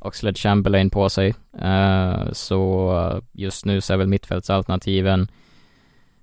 Oxlade 0.00 0.38
Chamberlain 0.38 0.90
på 0.90 1.08
sig. 1.08 1.34
Eh, 1.60 2.32
så 2.32 2.90
eh, 2.98 3.22
just 3.32 3.64
nu 3.64 3.80
så 3.80 3.92
är 3.92 3.96
väl 3.96 4.06
mittfältsalternativen, 4.08 5.28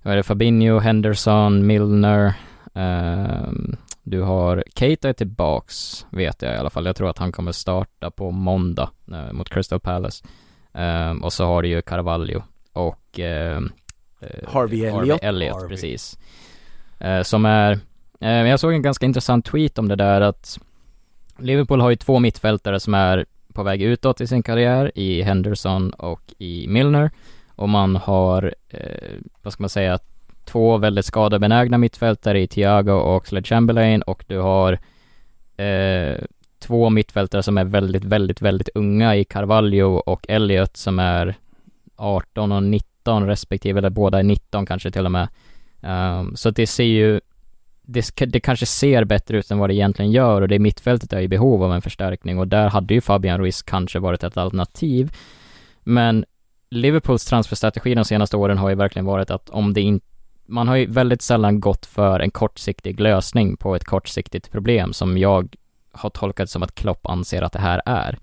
vad 0.02 0.12
är 0.14 0.18
det, 0.18 0.24
Fabinho, 0.24 0.80
Henderson, 0.80 1.68
Milner, 1.68 2.34
eh, 2.76 3.52
Du 4.04 4.22
har 4.22 4.64
Keita 4.76 5.10
är 5.10 5.14
tillbaks, 5.14 6.06
vet 6.10 6.42
jag 6.42 6.54
i 6.56 6.58
alla 6.58 6.70
fall. 6.70 6.86
Jag 6.86 6.96
tror 6.96 7.10
att 7.10 7.18
han 7.18 7.32
kommer 7.32 7.52
starta 7.52 8.12
på 8.12 8.32
måndag 8.32 8.90
eh, 9.12 9.32
mot 9.32 9.50
Crystal 9.50 9.80
Palace. 9.80 10.26
Ehm, 10.74 11.24
och 11.24 11.34
så 11.34 11.46
har 11.46 11.62
du 11.62 11.68
ju 11.68 11.82
Carvalho 11.82 12.42
och 12.74 13.20
ehm, 13.20 13.72
eh, 14.22 14.50
Harvey 14.54 14.86
Elliott. 14.86 15.24
Elliott, 15.24 15.54
Harvey. 15.54 15.70
precis. 15.70 16.18
Som 17.24 17.46
är, 17.46 17.80
jag 18.20 18.60
såg 18.60 18.74
en 18.74 18.82
ganska 18.82 19.06
intressant 19.06 19.46
tweet 19.46 19.78
om 19.80 19.88
det 19.88 19.96
där 19.96 20.22
att 20.22 20.60
Liverpool 21.40 21.82
har 21.82 21.90
ju 21.90 21.96
två 21.96 22.20
mittfältare 22.20 22.80
som 22.80 22.94
är 22.94 23.26
på 23.58 23.64
väg 23.64 23.82
utåt 23.82 24.22
i 24.22 24.28
sin 24.28 24.44
karriär, 24.44 24.92
i 24.96 25.22
Henderson 25.22 25.90
och 25.90 26.34
i 26.38 26.68
Milner. 26.68 27.12
Och 27.56 27.70
man 27.70 27.96
har, 27.96 28.56
eh, 28.70 29.14
vad 29.42 29.54
ska 29.54 29.64
man 29.64 29.70
säga, 29.70 30.00
två 30.46 30.78
väldigt 30.78 31.06
skadebenägna 31.06 31.78
mittfältare 31.78 32.42
i 32.42 32.48
Thiago 32.48 32.92
och 32.92 33.28
Sled 33.28 33.48
Chamberlain 33.48 34.02
och 34.02 34.26
du 34.28 34.40
har 34.40 34.80
eh, 35.58 36.18
två 36.60 36.90
mittfältare 36.90 37.44
som 37.44 37.58
är 37.58 37.66
väldigt, 37.66 38.04
väldigt, 38.04 38.42
väldigt 38.42 38.70
unga 38.76 39.16
i 39.16 39.24
Carvalho 39.24 40.02
och 40.06 40.26
Elliot 40.30 40.78
som 40.78 41.00
är 41.00 41.36
18 41.96 42.52
och 42.52 42.64
19 42.64 43.28
respektive, 43.28 43.80
eller 43.80 43.90
båda 43.90 44.20
är 44.20 44.24
19 44.24 44.66
kanske 44.66 44.92
till 44.92 45.06
och 45.06 45.12
med. 45.12 45.28
Um, 45.82 46.36
så 46.36 46.50
det 46.50 46.68
ser 46.68 46.84
ju, 46.84 47.22
det, 47.88 48.26
det 48.26 48.40
kanske 48.40 48.66
ser 48.66 49.04
bättre 49.04 49.38
ut 49.38 49.52
än 49.52 49.58
vad 49.58 49.70
det 49.70 49.74
egentligen 49.74 50.12
gör 50.12 50.42
och 50.42 50.48
det 50.48 50.60
mittfältet 50.60 51.14
är 51.14 51.22
i 51.22 51.28
behov 51.28 51.64
av 51.64 51.74
en 51.74 51.82
förstärkning 51.82 52.40
och 52.40 52.48
där 52.48 52.70
hade 52.70 52.94
ju 52.94 53.02
Fabian 53.02 53.40
Ruiz 53.40 53.62
kanske 53.62 54.00
varit 54.00 54.24
ett 54.24 54.38
alternativ. 54.38 55.12
Men 55.84 56.26
Liverpools 56.70 57.26
transferstrategi 57.26 57.96
de 57.96 58.06
senaste 58.06 58.38
åren 58.38 58.58
har 58.58 58.70
ju 58.70 58.76
verkligen 58.76 59.06
varit 59.06 59.32
att 59.32 59.50
om 59.50 59.74
det 59.74 59.82
inte 59.82 60.06
man 60.50 60.68
har 60.68 60.76
ju 60.76 60.86
väldigt 60.86 61.22
sällan 61.22 61.60
gått 61.60 61.86
för 61.86 62.20
en 62.20 62.32
kortsiktig 62.32 63.00
lösning 63.00 63.58
på 63.58 63.76
ett 63.76 63.84
kortsiktigt 63.84 64.52
problem 64.52 64.94
som 64.94 65.18
jag 65.18 65.56
har 65.92 66.10
tolkat 66.10 66.50
som 66.50 66.64
att 66.64 66.76
Klopp 66.76 67.08
anser 67.08 67.42
att 67.42 67.54
det 67.54 67.60
här 67.60 67.82
är. 67.86 68.18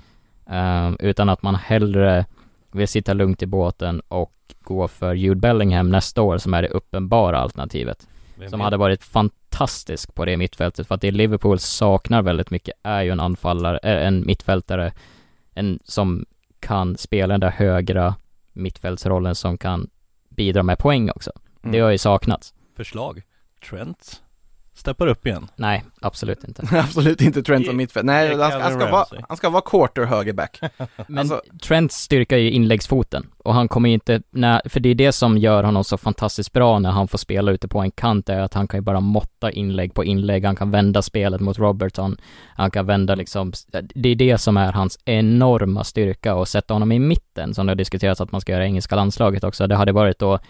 Ehm, 0.47 0.97
utan 1.01 1.29
att 1.29 1.43
man 1.43 1.55
hellre 1.55 2.27
vill 2.73 2.89
sitta 2.89 3.13
lugnt 3.13 3.43
i 3.43 3.47
båten 3.47 4.01
och 4.09 4.35
gå 4.61 4.89
för 4.89 5.15
Jude 5.15 5.41
Bellingham 5.41 5.91
nästa 5.91 6.23
år 6.23 6.39
som 6.39 6.55
är 6.55 6.63
det 6.63 6.69
uppenbara 6.69 7.39
alternativet. 7.39 8.09
Vem 8.39 8.51
Som 8.51 8.61
hade 8.61 8.77
varit 8.77 9.05
fantastisk 9.55 10.15
på 10.15 10.25
det 10.25 10.37
mittfältet 10.37 10.87
för 10.87 10.95
att 10.95 11.01
det 11.01 11.11
Liverpool 11.11 11.59
saknar 11.59 12.23
väldigt 12.23 12.51
mycket 12.51 12.75
är 12.83 13.03
ju 13.03 13.11
en 13.11 13.21
anfallare, 13.21 13.79
äh, 13.79 14.07
en 14.07 14.27
mittfältare, 14.27 14.93
en 15.55 15.79
som 15.85 16.27
kan 16.61 16.97
spela 16.97 17.35
den 17.35 17.41
där 17.41 17.51
högra 17.51 18.15
mittfältsrollen 18.53 19.35
som 19.35 19.59
kan 19.59 19.91
bidra 20.29 20.63
med 20.63 20.79
poäng 20.79 21.11
också. 21.11 21.31
Mm. 21.63 21.73
Det 21.73 21.81
har 21.81 21.91
ju 21.91 21.99
saknats. 21.99 22.55
Förslag? 22.77 23.23
Trent? 23.69 24.23
Steppar 24.77 25.07
upp 25.07 25.27
igen? 25.27 25.49
Nej, 25.57 25.85
absolut 26.01 26.45
inte. 26.45 26.63
Absolut 26.73 27.21
inte 27.21 27.43
Trent 27.43 27.67
som 27.67 27.77
mittfält. 27.77 28.07
Nej, 28.07 28.37
han 28.37 28.51
ska, 28.51 28.61
han, 28.61 28.73
ska 28.81 28.91
vara, 28.91 29.07
han 29.29 29.37
ska 29.37 29.51
vara 29.51 29.63
quarter 29.63 30.05
högerback. 30.05 30.61
Men 31.07 31.19
Alltså- 31.19 31.43
Trents 31.63 31.97
styrka 31.97 32.37
är 32.37 32.41
ju 32.41 32.51
inläggsfoten 32.51 33.27
och 33.39 33.55
han 33.55 33.69
kommer 33.69 33.89
ju 33.89 33.95
inte, 33.95 34.23
när, 34.31 34.63
för 34.69 34.81
det 34.81 34.89
är 34.89 34.95
det 34.95 35.13
som 35.13 35.39
gör 35.39 35.65
honom 35.65 35.85
så 35.85 35.97
fantastiskt 35.97 36.53
bra 36.53 36.79
när 36.79 36.91
han 36.91 37.09
får 37.09 37.19
spela 37.19 37.53
ute 37.53 37.69
på 37.69 37.81
en 37.81 37.91
kant 37.91 38.29
är 38.29 38.41
att 38.41 38.55
han 38.55 38.69
kan 38.69 38.79
ju 38.79 38.83
bara 38.83 39.01
måtta 39.01 39.51
inlägg 39.51 39.95
på 39.95 40.05
inlägg, 40.05 40.45
han 40.45 40.57
kan 40.57 40.71
vända 40.71 41.03
spelet 41.03 41.41
mot 41.41 41.59
Robertson, 41.59 42.17
han 42.57 42.71
kan 42.71 42.87
vända 42.87 43.15
liksom, 43.15 43.53
det 43.95 44.09
är 44.09 44.15
det 44.15 44.39
som 44.39 44.57
är 44.57 44.73
hans 44.73 44.99
enorma 45.05 45.85
styrka 45.85 46.35
och 46.35 46.49
sätta 46.49 46.75
honom 46.75 46.93
i 46.93 46.99
mitten 46.99 47.55
som 47.55 47.67
det 47.67 47.71
har 47.71 47.77
diskuterats 47.77 48.21
att 48.21 48.33
man 48.33 48.41
ska 48.41 48.53
göra 48.53 48.65
i 48.65 48.67
engelska 48.67 48.97
landslaget 48.97 49.45
också, 49.45 49.67
det 49.67 49.77
hade 49.77 49.93
varit 49.93 50.23
att 50.23 50.43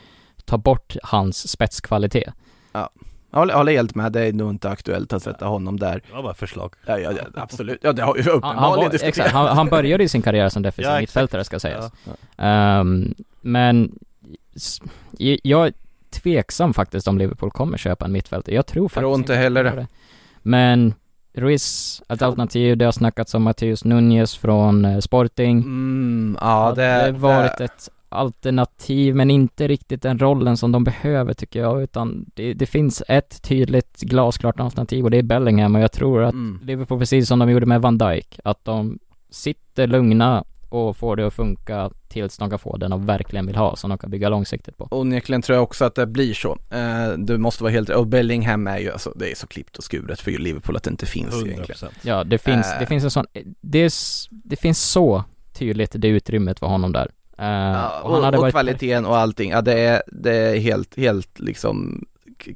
ta 0.45 0.59
bort 0.59 0.97
hans 1.03 1.49
spetskvalitet. 1.49 2.35
Jag 3.35 3.39
håller, 3.39 3.55
håller 3.55 3.73
helt 3.73 3.95
med, 3.95 4.13
det 4.13 4.21
är 4.21 4.33
nog 4.33 4.51
inte 4.51 4.69
aktuellt 4.71 5.13
att 5.13 5.23
sätta 5.23 5.47
honom 5.47 5.79
där. 5.79 6.03
Det 6.09 6.15
var 6.15 6.23
bara 6.23 6.35
förslag. 6.35 6.75
Ja, 6.87 6.99
ja, 6.99 7.13
ja 7.13 7.23
absolut. 7.43 7.79
Ja, 7.83 7.93
det 7.93 8.03
har 8.03 8.17
ju 8.17 8.23
Han, 8.23 8.31
han, 8.33 8.39
uppenbarligen 8.39 8.85
var, 8.85 8.91
diskuterats. 8.93 9.19
exakt, 9.19 9.33
han, 9.35 9.57
han 9.57 9.69
började 9.69 10.05
ju 10.05 10.09
sin 10.09 10.23
karriär 10.23 10.49
som 10.49 10.63
defensiv 10.63 10.93
Ja, 10.95 11.01
mittfältare 11.01 11.45
ska 11.45 11.59
sägas. 11.61 11.93
Ehm, 12.37 13.15
men 13.41 13.99
s- 14.57 14.81
j- 15.19 15.41
jag 15.43 15.67
är 15.67 15.73
tveksam 16.11 16.75
faktiskt 16.75 17.09
om 17.09 17.19
Liverpool 17.19 17.51
kommer 17.51 17.79
köpa 17.79 18.05
en 18.05 18.13
mittfältare. 18.13 18.55
Jag 18.55 18.67
tror 18.67 18.89
faktiskt 18.89 19.01
Tror 19.01 19.15
inte 19.15 19.35
heller 19.35 19.65
de 19.65 19.71
det. 19.77 19.87
Men 20.43 20.95
Ruiz, 21.37 22.03
ett 22.09 22.23
alternativ, 22.23 22.77
det 22.77 22.85
har 22.85 22.93
snackats 22.93 23.35
om 23.35 23.43
Matteus 23.43 23.85
Nunez 23.85 24.37
från 24.37 24.85
eh, 24.85 24.99
Sporting. 24.99 25.59
Mm, 25.59 26.39
ja, 26.41 26.73
det, 26.77 26.83
hade 26.87 27.13
varit 27.13 27.59
det, 27.59 27.65
ett 27.65 27.89
alternativ, 28.15 29.15
men 29.15 29.31
inte 29.31 29.69
riktigt 29.69 30.03
den 30.03 30.19
rollen 30.19 30.57
som 30.57 30.73
de 30.73 30.85
behöver 30.85 31.35
tycker 31.35 31.61
jag, 31.61 31.83
utan 31.83 32.27
det, 32.35 32.55
det 32.55 32.67
finns 32.67 33.03
ett 33.09 33.43
tydligt 33.43 34.01
glasklart 34.01 34.61
alternativ 34.61 35.05
och 35.05 35.11
det 35.11 35.19
är 35.19 35.23
Bellingham 35.23 35.75
och 35.75 35.83
jag 35.83 35.93
tror 35.93 36.23
att 36.23 36.33
mm. 36.33 36.61
Liverpool 36.63 36.99
precis 36.99 37.29
som 37.29 37.39
de 37.39 37.51
gjorde 37.51 37.67
med 37.67 37.83
Van 37.83 37.99
Dijk, 37.99 38.41
att 38.45 38.65
de 38.65 38.99
sitter 39.31 39.87
lugna 39.87 40.45
och 40.69 40.97
får 40.97 41.17
det 41.17 41.27
att 41.27 41.35
funka 41.35 41.91
tills 42.09 42.39
de 42.39 42.51
kan 42.51 42.59
få 42.59 42.77
den 42.77 42.91
de 42.91 43.07
verkligen 43.07 43.47
vill 43.47 43.57
ha, 43.57 43.77
som 43.77 43.91
de 43.91 43.99
kan 43.99 44.11
bygga 44.11 44.29
långsiktigt 44.29 44.77
på. 44.77 44.89
Onekligen 44.91 45.43
tror 45.43 45.55
jag 45.55 45.63
också 45.63 45.85
att 45.85 45.95
det 45.95 46.07
blir 46.07 46.35
så. 46.35 46.59
Eh, 46.71 47.19
det 47.19 47.39
måste 47.39 47.63
vara 47.63 47.73
helt, 47.73 47.89
och 47.89 48.07
Bellingham 48.07 48.67
är 48.67 48.79
ju, 48.79 48.91
alltså 48.91 49.13
det 49.17 49.31
är 49.31 49.35
så 49.35 49.47
klippt 49.47 49.77
och 49.77 49.85
skuret 49.85 50.21
för 50.21 50.31
Liverpool 50.31 50.77
att 50.77 50.83
det 50.83 50.91
inte 50.91 51.07
finns 51.07 51.35
100% 51.35 51.47
egentligen. 51.47 51.93
Ja, 52.03 52.25
det 52.25 52.39
finns, 52.39 52.67
Äh. 52.73 52.79
det 52.81 52.87
finns 52.87 53.05
en 53.05 53.11
sån, 53.11 53.27
det, 53.61 53.79
är, 53.79 53.93
det 54.31 54.57
finns 54.57 54.83
så 54.83 55.25
tydligt 55.53 55.95
det 55.99 56.09
utrymmet 56.09 56.59
för 56.59 56.67
honom 56.67 56.93
där. 56.93 57.11
Ja, 57.37 58.01
och 58.01 58.23
hade 58.23 58.37
och, 58.37 58.43
varit 58.43 58.53
kvaliteten 58.53 59.07
och 59.07 59.17
allting, 59.17 59.51
ja 59.51 59.63
det 59.63 59.81
är, 59.81 60.03
det 60.07 60.37
är 60.37 60.57
helt, 60.59 60.97
helt 60.97 61.41
liksom 61.41 62.05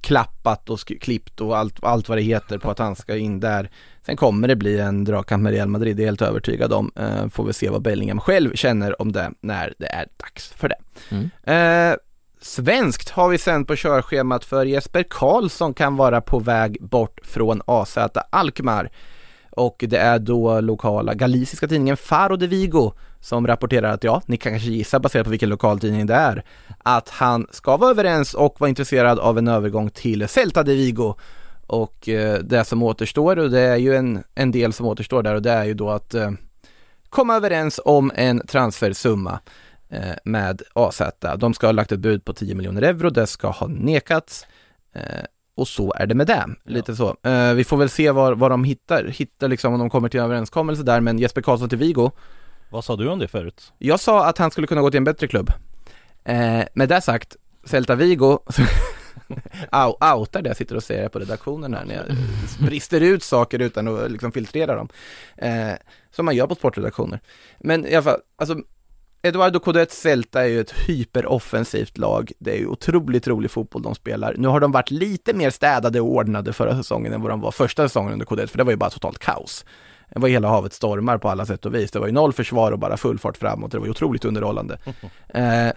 klappat 0.03 0.71
och 0.71 0.79
klippt 1.01 1.41
och 1.41 1.59
allt, 1.59 1.85
allt 1.85 2.09
vad 2.09 2.19
det 2.19 2.23
heter 2.23 2.59
på 2.59 2.71
att 2.71 2.79
han 2.79 2.97
ska 2.97 3.17
in 3.17 3.41
där. 3.41 3.71
Sen 4.07 4.17
kommer 4.17 4.49
det 4.49 4.57
bli 4.57 4.79
en 4.79 5.05
dragkamp 5.05 5.43
med 5.43 5.53
Real 5.53 5.69
Madrid, 5.69 5.97
det 5.97 6.01
är 6.01 6.05
jag 6.05 6.11
helt 6.11 6.23
övertygad 6.23 6.73
om. 6.73 6.93
Eh, 6.97 7.29
får 7.29 7.45
vi 7.45 7.53
se 7.53 7.69
vad 7.69 7.83
Bellingham 7.83 8.21
själv 8.21 8.55
känner 8.55 9.03
om 9.03 9.13
det 9.13 9.31
när 9.41 9.75
det 9.79 9.87
är 9.87 10.07
dags 10.17 10.49
för 10.49 10.69
det. 10.69 10.77
Mm. 11.11 11.31
Eh, 11.45 11.97
svenskt 12.41 13.11
har 13.11 13.29
vi 13.29 13.39
sen 13.39 13.65
på 13.65 13.77
körschemat 13.77 14.45
för 14.45 14.65
Jesper 14.65 15.05
Karlsson 15.11 15.75
kan 15.75 15.97
vara 15.97 16.21
på 16.21 16.39
väg 16.39 16.79
bort 16.81 17.21
från 17.23 17.63
AZ 17.67 17.99
Alkmaar. 18.31 18.91
Och 19.51 19.85
det 19.89 19.99
är 19.99 20.19
då 20.19 20.61
lokala 20.61 21.15
galiciska 21.15 21.69
tidningen 21.69 21.97
Faro 21.97 22.37
de 22.37 22.47
Vigo 22.47 22.93
som 23.21 23.47
rapporterar 23.47 23.93
att 23.93 24.05
ja, 24.05 24.23
ni 24.27 24.37
kan 24.37 24.53
kanske 24.53 24.71
gissa 24.71 25.01
baserat 25.01 25.25
på 25.25 25.31
vilken 25.31 25.49
lokaltidning 25.49 26.07
det 26.07 26.15
är, 26.15 26.45
att 26.79 27.09
han 27.09 27.47
ska 27.51 27.77
vara 27.77 27.91
överens 27.91 28.35
och 28.35 28.61
vara 28.61 28.69
intresserad 28.69 29.19
av 29.19 29.39
en 29.39 29.49
övergång 29.49 29.91
till 29.91 30.29
Celta 30.29 30.63
de 30.63 30.75
Vigo. 30.75 31.15
Och 31.67 32.09
eh, 32.09 32.39
det 32.39 32.65
som 32.65 32.83
återstår, 32.83 33.39
och 33.39 33.51
det 33.51 33.61
är 33.61 33.77
ju 33.77 33.95
en, 33.97 34.23
en 34.35 34.51
del 34.51 34.73
som 34.73 34.87
återstår 34.87 35.23
där 35.23 35.35
och 35.35 35.43
det 35.43 35.51
är 35.51 35.65
ju 35.65 35.75
då 35.75 35.91
att 35.91 36.15
eh, 36.15 36.31
komma 37.09 37.37
överens 37.37 37.81
om 37.85 38.13
en 38.15 38.47
transfersumma 38.47 39.41
eh, 39.89 40.15
med 40.25 40.63
AZ. 40.73 41.03
De 41.37 41.55
ska 41.55 41.67
ha 41.67 41.73
lagt 41.73 41.93
ett 41.93 42.01
bud 42.01 42.25
på 42.25 42.33
10 42.33 42.55
miljoner 42.55 42.83
euro, 42.83 43.11
det 43.11 43.27
ska 43.27 43.49
ha 43.49 43.67
nekats. 43.67 44.47
Eh, 44.95 45.25
och 45.55 45.69
så 45.69 45.93
är 45.97 46.07
det 46.07 46.15
med 46.15 46.27
det, 46.27 46.47
lite 46.65 46.97
så. 46.97 47.17
Eh, 47.23 47.55
vi 47.55 47.65
får 47.65 47.77
väl 47.77 47.89
se 47.89 48.11
vad, 48.11 48.39
vad 48.39 48.51
de 48.51 48.65
hittar, 48.65 49.05
hittar 49.05 49.49
liksom 49.49 49.73
om 49.73 49.79
de 49.79 49.91
kommer 49.91 50.09
till 50.09 50.21
en 50.21 50.27
överenskommelse 50.27 50.83
där, 50.83 51.01
men 51.01 51.19
Jesper 51.19 51.43
Karlsson 51.43 51.69
till 51.69 51.79
Vigo, 51.79 52.11
vad 52.71 52.85
sa 52.85 52.97
du 52.97 53.09
om 53.09 53.19
det 53.19 53.29
förut? 53.29 53.73
jag 53.79 54.01
sa 54.01 54.27
att 54.27 54.39
han 54.39 54.51
skulle 54.51 54.67
kunna 54.67 54.81
gå 54.81 54.91
till 54.91 54.99
en 54.99 55.05
bättre 55.05 55.29
klubb. 55.29 55.53
Eh, 56.25 56.63
med 56.75 56.89
det 56.89 57.01
sagt, 57.01 57.37
Celta 57.65 57.95
Vigo 57.95 58.39
Au, 59.71 60.19
outar 60.19 60.43
det 60.43 60.49
jag 60.49 60.57
sitter 60.57 60.77
och 60.77 60.83
säger 60.83 61.09
på 61.09 61.19
redaktionen 61.19 61.75
här 61.75 61.85
när 61.85 61.95
jag 61.95 62.05
brister 62.67 63.01
ut 63.01 63.23
saker 63.23 63.59
utan 63.59 63.89
att 63.89 64.11
liksom 64.11 64.33
filtrera 64.33 64.75
dem. 64.75 64.89
Eh, 65.37 65.73
som 66.11 66.25
man 66.25 66.37
gör 66.37 66.47
på 66.47 66.55
sportredaktioner. 66.55 67.21
Men 67.59 67.87
i 67.87 67.95
alla 67.95 68.03
fall, 68.03 68.21
alltså 68.37 68.57
Eduardo 69.23 69.61
Codet 69.61 69.93
Celta 69.93 70.43
är 70.43 70.49
ju 70.49 70.61
ett 70.61 70.73
hyperoffensivt 70.73 71.99
lag. 71.99 72.33
Det 72.39 72.53
är 72.53 72.59
ju 72.59 72.67
otroligt 72.67 73.29
rolig 73.29 73.51
fotboll 73.51 73.83
de 73.83 73.95
spelar. 73.95 74.35
Nu 74.39 74.49
har 74.49 74.61
de 74.61 74.73
varit 74.73 74.91
lite 74.91 75.35
mer 75.35 75.51
städade 75.51 76.01
och 76.01 76.09
ordnade 76.09 76.53
förra 76.53 76.77
säsongen 76.77 77.13
än 77.13 77.23
vad 77.23 77.31
de 77.31 77.41
var 77.41 77.51
första 77.51 77.89
säsongen 77.89 78.13
under 78.13 78.27
Codet, 78.27 78.51
för 78.51 78.59
det 78.59 78.65
var 78.65 78.73
ju 78.73 78.77
bara 78.77 78.91
totalt 78.91 79.19
kaos. 79.19 79.65
Det 80.11 80.21
var 80.21 80.29
hela 80.29 80.49
havet 80.49 80.73
stormar 80.73 81.19
på 81.19 81.29
alla 81.29 81.47
sätt 81.47 81.67
och 81.67 81.75
vis. 81.75 81.91
Det 81.91 81.99
var 81.99 82.07
ju 82.07 82.13
noll 82.13 82.33
försvar 82.33 82.73
och 82.73 82.79
bara 82.79 82.97
full 82.97 83.19
fart 83.19 83.37
framåt. 83.37 83.73
Det 83.73 83.79
var 83.79 83.87
ju 83.87 83.91
otroligt 83.91 84.25
underhållande. 84.25 84.79
Eh, 85.29 85.73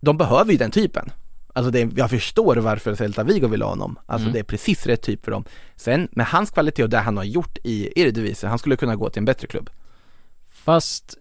de 0.00 0.16
behöver 0.16 0.52
ju 0.52 0.58
den 0.58 0.70
typen. 0.70 1.10
Alltså 1.52 1.70
det, 1.70 1.90
jag 1.96 2.10
förstår 2.10 2.56
varför 2.56 2.94
Celta 2.94 3.22
Vigo 3.24 3.48
vill 3.48 3.62
ha 3.62 3.68
honom. 3.70 3.98
Alltså 4.06 4.24
Mm. 4.24 4.32
det 4.32 4.38
är 4.38 4.42
precis 4.44 4.86
rätt 4.86 5.02
typ 5.02 5.24
för 5.24 5.30
dem. 5.32 5.44
Sen 5.76 6.08
med 6.12 6.26
hans 6.26 6.50
kvalitet 6.50 6.82
och 6.82 6.90
det 6.90 6.98
han 6.98 7.16
har 7.16 7.24
gjort 7.24 7.58
i 7.64 8.00
Eredivisie, 8.02 8.48
han 8.48 8.58
skulle 8.58 8.76
kunna 8.76 8.96
gå 8.96 9.10
till 9.10 9.18
en 9.18 9.24
bättre 9.24 9.46
klubb. 9.46 9.70
Fast, 10.48 11.16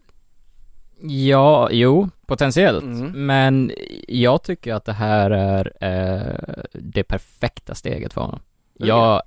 ja, 1.01 1.70
jo, 1.72 2.10
potentiellt. 2.26 2.84
Mm. 2.84 3.26
Men 3.26 3.72
jag 4.07 4.43
tycker 4.43 4.74
att 4.74 4.86
det 4.86 4.93
här 4.93 5.32
är 5.32 5.72
eh, 5.82 6.64
det 6.74 7.03
perfekta 7.03 7.76
steget 7.76 8.14
för 8.14 8.22
honom. 8.22 8.39
Jag, 8.78 9.22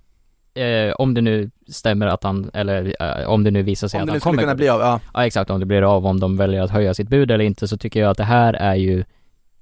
eh, 0.55 0.93
om 0.93 1.15
det 1.15 1.21
nu 1.21 1.51
stämmer 1.69 2.07
att 2.07 2.25
han, 2.25 2.51
eller 2.55 2.95
eh, 3.21 3.29
om 3.29 3.45
det 3.45 3.51
nu 3.51 3.63
visar 3.63 3.89
sig 3.89 3.99
Om 3.99 4.03
att 4.03 4.07
det 4.07 4.11
han 4.11 4.17
nu 4.17 4.21
skulle 4.21 4.31
kommer 4.33 4.43
kunna 4.43 4.55
bli 4.55 4.69
av, 4.69 4.81
ja. 4.81 5.01
Ja 5.15 5.27
exakt, 5.27 5.51
om 5.51 5.61
det 5.61 5.67
blir 5.67 5.83
av, 5.97 6.07
om 6.07 6.21
de 6.21 6.37
väljer 6.37 6.61
att 6.63 6.71
höja 6.71 6.95
sitt 6.95 7.09
bud 7.09 7.31
eller 7.31 7.45
inte 7.45 7.69
så 7.69 7.77
tycker 7.77 8.01
jag 8.01 8.11
att 8.11 8.17
det 8.17 8.25
här 8.25 8.55
är 8.55 8.75
ju 8.75 9.05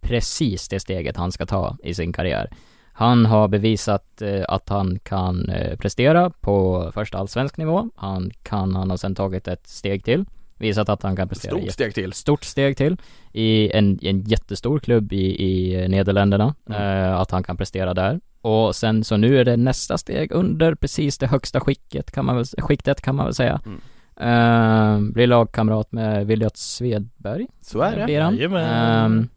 precis 0.01 0.69
det 0.69 0.81
steget 0.81 1.17
han 1.17 1.33
ska 1.33 1.47
ta 1.47 1.77
i 1.83 1.95
sin 1.95 2.13
karriär. 2.13 2.51
Han 2.93 3.27
har 3.27 3.49
bevisat 3.49 4.23
eh, 4.23 4.45
att 4.49 4.69
han 4.69 4.99
kan 5.03 5.49
eh, 5.49 5.77
prestera 5.77 6.31
på 6.31 6.91
första 6.95 7.19
allsvensk 7.19 7.57
nivå. 7.57 7.91
Han 7.97 8.31
kan, 8.43 8.75
han 8.77 8.91
har 8.91 8.97
sen 8.97 9.15
tagit 9.15 9.49
ett 9.49 9.67
steg 9.67 10.05
till. 10.05 10.25
Visat 10.59 10.89
att 10.89 11.03
han 11.03 11.17
kan 11.17 11.29
prestera 11.29 11.59
Stort 11.59 11.71
steg 11.73 11.95
till. 11.95 12.13
stort 12.13 12.45
steg 12.45 12.77
till 12.77 12.97
i 13.33 13.71
en, 13.73 13.99
en 14.03 14.21
jättestor 14.23 14.79
klubb 14.79 15.13
i, 15.13 15.43
i 15.45 15.89
Nederländerna, 15.89 16.55
Mm. 16.69 16.83
eh, 16.83 17.21
att 17.21 17.31
han 17.31 17.43
kan 17.43 17.57
prestera 17.57 17.95
där. 17.95 18.21
Och 18.43 18.77
sen 18.77 19.05
så 19.05 19.17
nu 19.17 19.39
är 19.39 19.45
det 19.45 19.57
nästa 19.57 19.99
steg 19.99 20.33
under 20.33 20.75
precis 20.75 21.19
det 21.19 21.27
högsta 21.27 21.61
skicket 21.61 22.11
kan 22.11 22.25
man 22.25 22.37
väl, 22.37 22.45
skiktet 22.59 23.01
kan 23.01 23.15
man 23.15 23.27
väl 23.27 23.35
säga. 23.35 23.61
Mm. 23.67 23.81
Eh, 24.17 25.13
blir 25.13 25.27
lagkamrat 25.27 25.93
med 25.93 26.27
Williot 26.27 26.57
Svedberg. 26.57 27.47
Så 27.61 27.81
är 27.81 27.97
det. 27.97 28.05
Blir 28.05 28.21
han. 28.21 28.57
Ehm, 28.57 29.29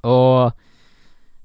och 0.00 0.52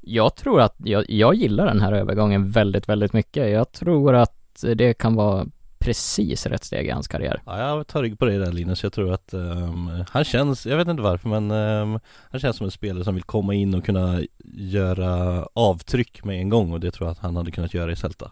jag 0.02 0.36
tror 0.36 0.62
att, 0.62 0.76
jag, 0.78 1.10
jag 1.10 1.36
gillar 1.36 1.66
den 1.66 1.82
här 1.82 1.94
övergången 1.94 2.52
väldigt, 2.52 2.90
väldigt 2.90 3.14
mycket. 3.14 3.52
Jag 3.52 3.72
tror 3.72 4.16
att 4.16 4.66
det 4.76 4.94
kan 4.94 5.16
vara 5.16 5.46
precis 5.80 6.46
rätt 6.46 6.64
steg 6.64 6.88
i 6.88 6.90
hans 6.90 7.08
karriär. 7.08 7.42
Ja, 7.46 7.60
jag 7.60 7.88
tar 7.88 8.02
rygg 8.02 8.20
på 8.20 8.26
dig 8.26 8.38
där 8.38 8.52
Linus, 8.52 8.84
jag 8.84 8.94
tror 8.94 9.14
att 9.14 9.34
ehm, 9.34 10.06
han 10.10 10.24
känns, 10.24 10.66
jag 10.66 10.78
vet 10.78 10.88
inte 10.88 11.04
varför 11.04 11.30
men 11.30 11.52
ehm, 11.52 12.00
han 12.32 12.40
känns 12.40 12.58
som 12.58 12.66
en 12.66 12.72
spelare 12.72 13.04
som 13.04 13.16
vill 13.16 13.24
komma 13.24 13.54
in 13.54 13.76
och 13.76 13.86
kunna 13.86 14.22
göra 14.54 15.46
avtryck 15.54 16.24
med 16.24 16.40
en 16.40 16.50
gång 16.50 16.74
och 16.74 16.80
det 16.80 16.92
tror 16.92 17.08
jag 17.08 17.12
att 17.12 17.20
han 17.20 17.36
hade 17.36 17.52
kunnat 17.52 17.74
göra 17.74 17.92
i 17.92 17.96
Celta. 17.96 18.32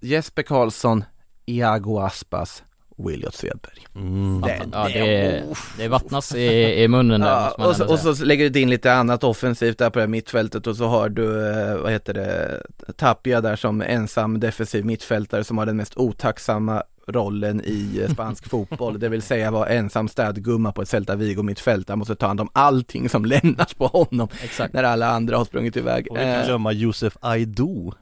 Jesper 0.00 0.42
Karlsson, 0.42 1.04
Iago 1.46 1.98
Aspas, 1.98 2.62
Williot 2.96 3.34
Svedberg. 3.34 3.86
mm. 3.94 4.40
Det- 4.40 4.60
Ja, 4.72 4.88
det, 4.88 5.44
det 5.78 5.88
vattnas 5.88 6.34
i, 6.34 6.82
i 6.82 6.88
munnen 6.88 7.20
där 7.20 7.26
Ja, 7.58 7.66
och, 7.68 7.76
så, 7.76 7.92
och 8.10 8.16
så 8.16 8.24
lägger 8.24 8.50
du 8.50 8.60
in 8.60 8.70
lite 8.70 8.92
annat 8.94 9.24
offensivt 9.24 9.78
där 9.78 9.90
på 9.90 9.98
det 9.98 10.02
här 10.02 10.08
mittfältet 10.08 10.66
och 10.66 10.76
så 10.76 10.86
har 10.86 11.08
du, 11.08 11.50
eh, 11.50 11.76
vad 11.76 11.92
heter 11.92 12.14
det, 12.14 12.62
Tapia 12.96 13.40
där 13.40 13.56
som 13.56 13.82
ensam 13.82 14.40
defensiv 14.40 14.84
mittfältare 14.84 15.44
som 15.44 15.58
har 15.58 15.66
den 15.66 15.76
mest 15.76 15.96
otacksamma 15.96 16.82
rollen 17.06 17.60
i 17.64 18.00
eh, 18.02 18.12
spansk 18.12 18.48
fotboll, 18.50 18.98
det 19.00 19.08
vill 19.08 19.22
säga 19.22 19.50
vara 19.50 19.68
ensam 19.68 20.08
städgumma 20.08 20.72
på 20.72 20.82
ett 20.82 20.88
Celta 20.88 21.16
Vigo 21.16 21.42
mittfält. 21.42 21.88
Han 21.88 21.98
måste 21.98 22.14
ta 22.14 22.26
hand 22.26 22.40
om 22.40 22.48
allting 22.52 23.08
som 23.08 23.24
lämnas 23.34 23.74
på 23.74 23.86
honom 23.86 24.28
Exakt. 24.44 24.74
när 24.74 24.82
alla 24.84 25.06
andra 25.10 25.36
har 25.36 25.44
sprungit 25.44 25.76
iväg. 25.76 26.06
Och 26.10 26.16
inte 26.16 26.28
Eh, 26.28 26.46
glömma 26.46 26.72
Josef 26.72 27.16
Aido 27.20 27.92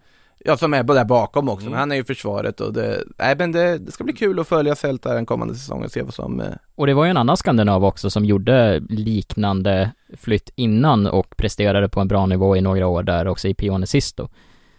Ja, 0.45 0.57
som 0.57 0.74
är 0.74 0.82
där 0.82 1.05
bakom 1.05 1.49
också, 1.49 1.62
Mm. 1.66 1.70
men 1.70 1.80
han 1.80 1.93
är 1.93 1.97
ju 1.97 2.03
i 2.03 2.05
försvaret 2.05 2.61
och 2.61 2.72
det, 2.72 3.05
nej 3.18 3.34
men 3.38 3.53
det, 3.53 3.78
det 3.78 3.93
ska 3.93 4.05
bli 4.05 4.12
kul 4.12 4.38
att 4.40 4.49
följa 4.49 4.74
Celta 4.74 5.14
den 5.14 5.26
kommande 5.26 5.55
säsongen 5.55 5.84
och 5.84 5.90
se 5.93 6.03
vad 6.03 6.14
som, 6.14 6.40
eh, 6.40 6.47
Och 6.74 6.86
det 6.86 6.95
var 6.95 7.05
ju 7.05 7.11
en 7.11 7.16
annan 7.16 7.36
skandinav 7.36 7.84
också 7.84 8.11
som 8.11 8.24
gjorde 8.24 8.80
liknande 8.88 9.90
flytt 10.16 10.51
innan 10.57 11.07
och 11.07 11.36
presterade 11.36 11.88
på 11.88 12.01
en 12.01 12.09
bra 12.09 12.26
nivå 12.26 12.57
i 12.57 12.61
några 12.61 12.86
år 12.86 13.03
där 13.03 13.28
också 13.28 13.49
i 13.49 13.55
Pione 13.55 13.86
Sisto. 13.86 14.28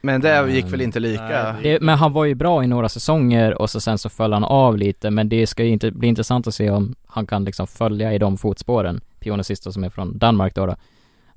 men 0.02 0.22
det 0.22 0.36
Mm. 0.38 0.56
gick 0.56 0.66
väl 0.74 0.82
inte 0.82 1.00
lika. 1.00 1.56
Det, 1.64 1.82
men 1.82 1.98
han 1.98 2.14
var 2.14 2.26
ju 2.26 2.36
bra 2.36 2.64
i 2.64 2.68
några 2.68 2.90
säsonger 2.90 3.62
och 3.62 3.70
så 3.70 3.80
sen 3.82 3.98
så 3.98 4.10
föll 4.10 4.34
han 4.34 4.44
av 4.44 4.78
lite 4.78 5.12
men 5.12 5.30
det 5.30 5.48
ska 5.48 5.64
ju 5.64 5.70
inte 5.70 5.92
bli 5.92 6.08
intressant 6.08 6.48
att 6.48 6.56
se 6.56 6.70
om 6.70 6.96
han 7.08 7.26
kan 7.26 7.44
liksom 7.46 7.68
följa 7.68 8.14
i 8.14 8.18
de 8.18 8.38
fotspåren. 8.38 9.02
Pione 9.20 9.44
Sisto 9.44 9.72
som 9.72 9.84
är 9.84 9.90
från 9.90 10.18
Danmark 10.18 10.56
då. 10.56 10.66
då. 10.66 10.76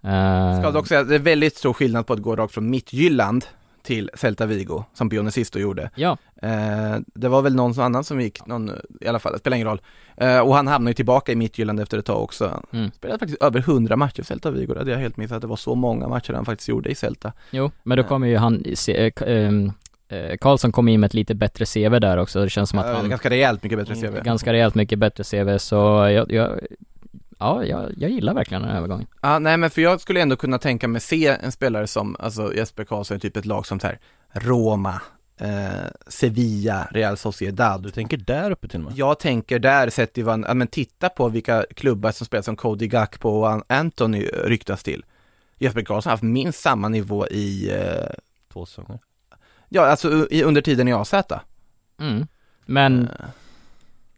Eh, 0.08 0.60
Ska 0.60 0.70
dock 0.70 0.86
säga 0.86 1.00
att 1.00 1.08
det 1.08 1.14
är 1.14 1.18
väldigt 1.18 1.56
stor 1.56 1.72
skillnad 1.72 2.06
på 2.06 2.12
att 2.12 2.18
gå 2.22 2.36
rakt 2.36 2.54
från 2.54 2.70
Mittjylland 2.70 3.44
till 3.86 4.10
Celta 4.14 4.46
Vigo, 4.46 4.84
som 4.94 5.08
Bionesisto 5.08 5.58
gjorde. 5.58 5.90
Ja, 5.94 6.16
Eh, 6.42 6.96
det 7.14 7.28
var 7.28 7.42
väl 7.42 7.54
någon 7.54 7.80
annan 7.80 8.04
som 8.04 8.20
gick, 8.20 8.46
någon, 8.46 8.70
i 9.00 9.08
alla 9.08 9.18
fall, 9.18 9.32
det 9.32 9.38
spelar 9.38 9.54
ingen 9.56 9.68
roll. 9.68 9.80
Eh, 10.16 10.40
och 10.40 10.54
han 10.54 10.66
hamnade 10.66 10.90
ju 10.90 10.94
tillbaka 10.94 11.32
i 11.32 11.36
Mittjylland 11.36 11.80
efter 11.80 11.98
ett 11.98 12.04
tag 12.06 12.22
också. 12.22 12.62
Mm. 12.72 12.90
Spelade 12.90 13.18
faktiskt 13.18 13.42
över 13.42 13.60
100 13.60 13.96
matcher 13.96 14.16
för 14.16 14.24
Celta 14.24 14.50
Vigo, 14.50 14.72
det 14.74 14.78
hade 14.80 14.90
jag 14.90 14.98
helt 14.98 15.16
missat 15.16 15.34
att 15.36 15.40
det 15.40 15.46
var 15.46 15.56
så 15.56 15.74
många 15.74 16.08
matcher 16.08 16.32
han 16.32 16.44
faktiskt 16.44 16.68
gjorde 16.68 16.90
i 16.90 16.94
Celta. 16.94 17.32
jo, 17.50 17.70
men 17.82 17.96
då 17.96 18.02
Ja. 18.02 18.08
kommer 18.08 18.26
ju 18.26 18.36
han, 18.36 18.64
se, 18.74 19.06
eh, 19.06 19.12
ehm, 19.26 19.72
eh, 20.08 20.36
Karlsson 20.40 20.72
kom 20.72 20.88
in 20.88 21.00
med 21.00 21.06
ett 21.08 21.14
lite 21.14 21.34
bättre 21.34 21.64
CV 21.66 21.98
där 22.00 22.16
också, 22.16 22.42
det 22.44 22.50
känns 22.50 22.70
som 22.70 22.78
att 22.78 22.86
Eh, 22.86 22.92
han 22.96 23.08
Ganska 23.10 23.30
rejält 23.30 23.62
mycket 23.62 23.78
bättre 23.78 23.94
CV. 23.94 24.22
ganska 24.24 24.52
rejält 24.52 24.74
mycket 24.74 24.98
bättre 24.98 25.24
CV 25.24 25.58
så 25.58 25.74
jag, 26.10 26.32
jag 26.32 26.50
ja, 27.38 27.64
jag, 27.64 27.92
jag 27.96 28.10
gillar 28.10 28.34
verkligen 28.34 28.62
den 28.62 28.70
här 28.70 28.78
övergången. 28.78 29.06
Ja, 29.22 29.38
nej 29.38 29.56
men 29.56 29.70
för 29.70 29.82
jag 29.82 30.00
skulle 30.00 30.20
ändå 30.20 30.36
kunna 30.36 30.58
tänka 30.58 30.88
mig 30.88 31.00
se 31.00 31.26
en 31.26 31.52
spelare 31.52 31.86
som, 31.86 32.16
alltså 32.18 32.54
Jesper 32.54 32.84
Karlsson, 32.84 33.20
typ 33.20 33.36
ett 33.36 33.46
lag 33.46 33.66
som 33.66 33.80
så 33.80 33.86
här 33.86 33.98
Roma, 34.32 35.00
eh, 35.40 35.86
Sevilla, 36.06 36.88
Real 36.90 37.16
Sociedad. 37.16 37.82
Du 37.82 37.90
tänker 37.90 38.16
där 38.16 38.50
uppe 38.50 38.68
till 38.68 38.80
och 38.80 38.84
med? 38.84 38.98
Jag 38.98 39.18
tänker 39.18 39.58
där, 39.58 39.90
sett 39.90 40.18
i 40.18 40.22
vad, 40.22 40.44
ja 40.48 40.54
men 40.54 40.68
titta 40.68 41.08
på 41.08 41.28
vilka 41.28 41.64
klubbar 41.76 42.12
som 42.12 42.26
spelar 42.26 42.42
som 42.42 42.56
Cody 42.56 42.86
Gakpo 42.86 43.28
och 43.28 43.50
An- 43.50 43.64
Anthony 43.66 44.26
ryktas 44.26 44.82
till. 44.82 45.04
Jesper 45.58 45.82
Karlsson 45.82 46.10
har 46.10 46.12
haft 46.16 46.22
minst 46.22 46.60
samma 46.60 46.88
nivå 46.88 47.26
i, 47.26 47.70
eh, 47.70 48.10
Två 48.52 48.66
säsonger 48.66 48.98
ja 49.68 49.86
alltså 49.86 50.28
i, 50.30 50.42
under 50.42 50.62
tiden 50.62 50.88
i 50.88 50.92
AZ. 50.92 51.14
Mm. 52.00 52.26
Men 52.66 53.02
Eh, 53.02 53.26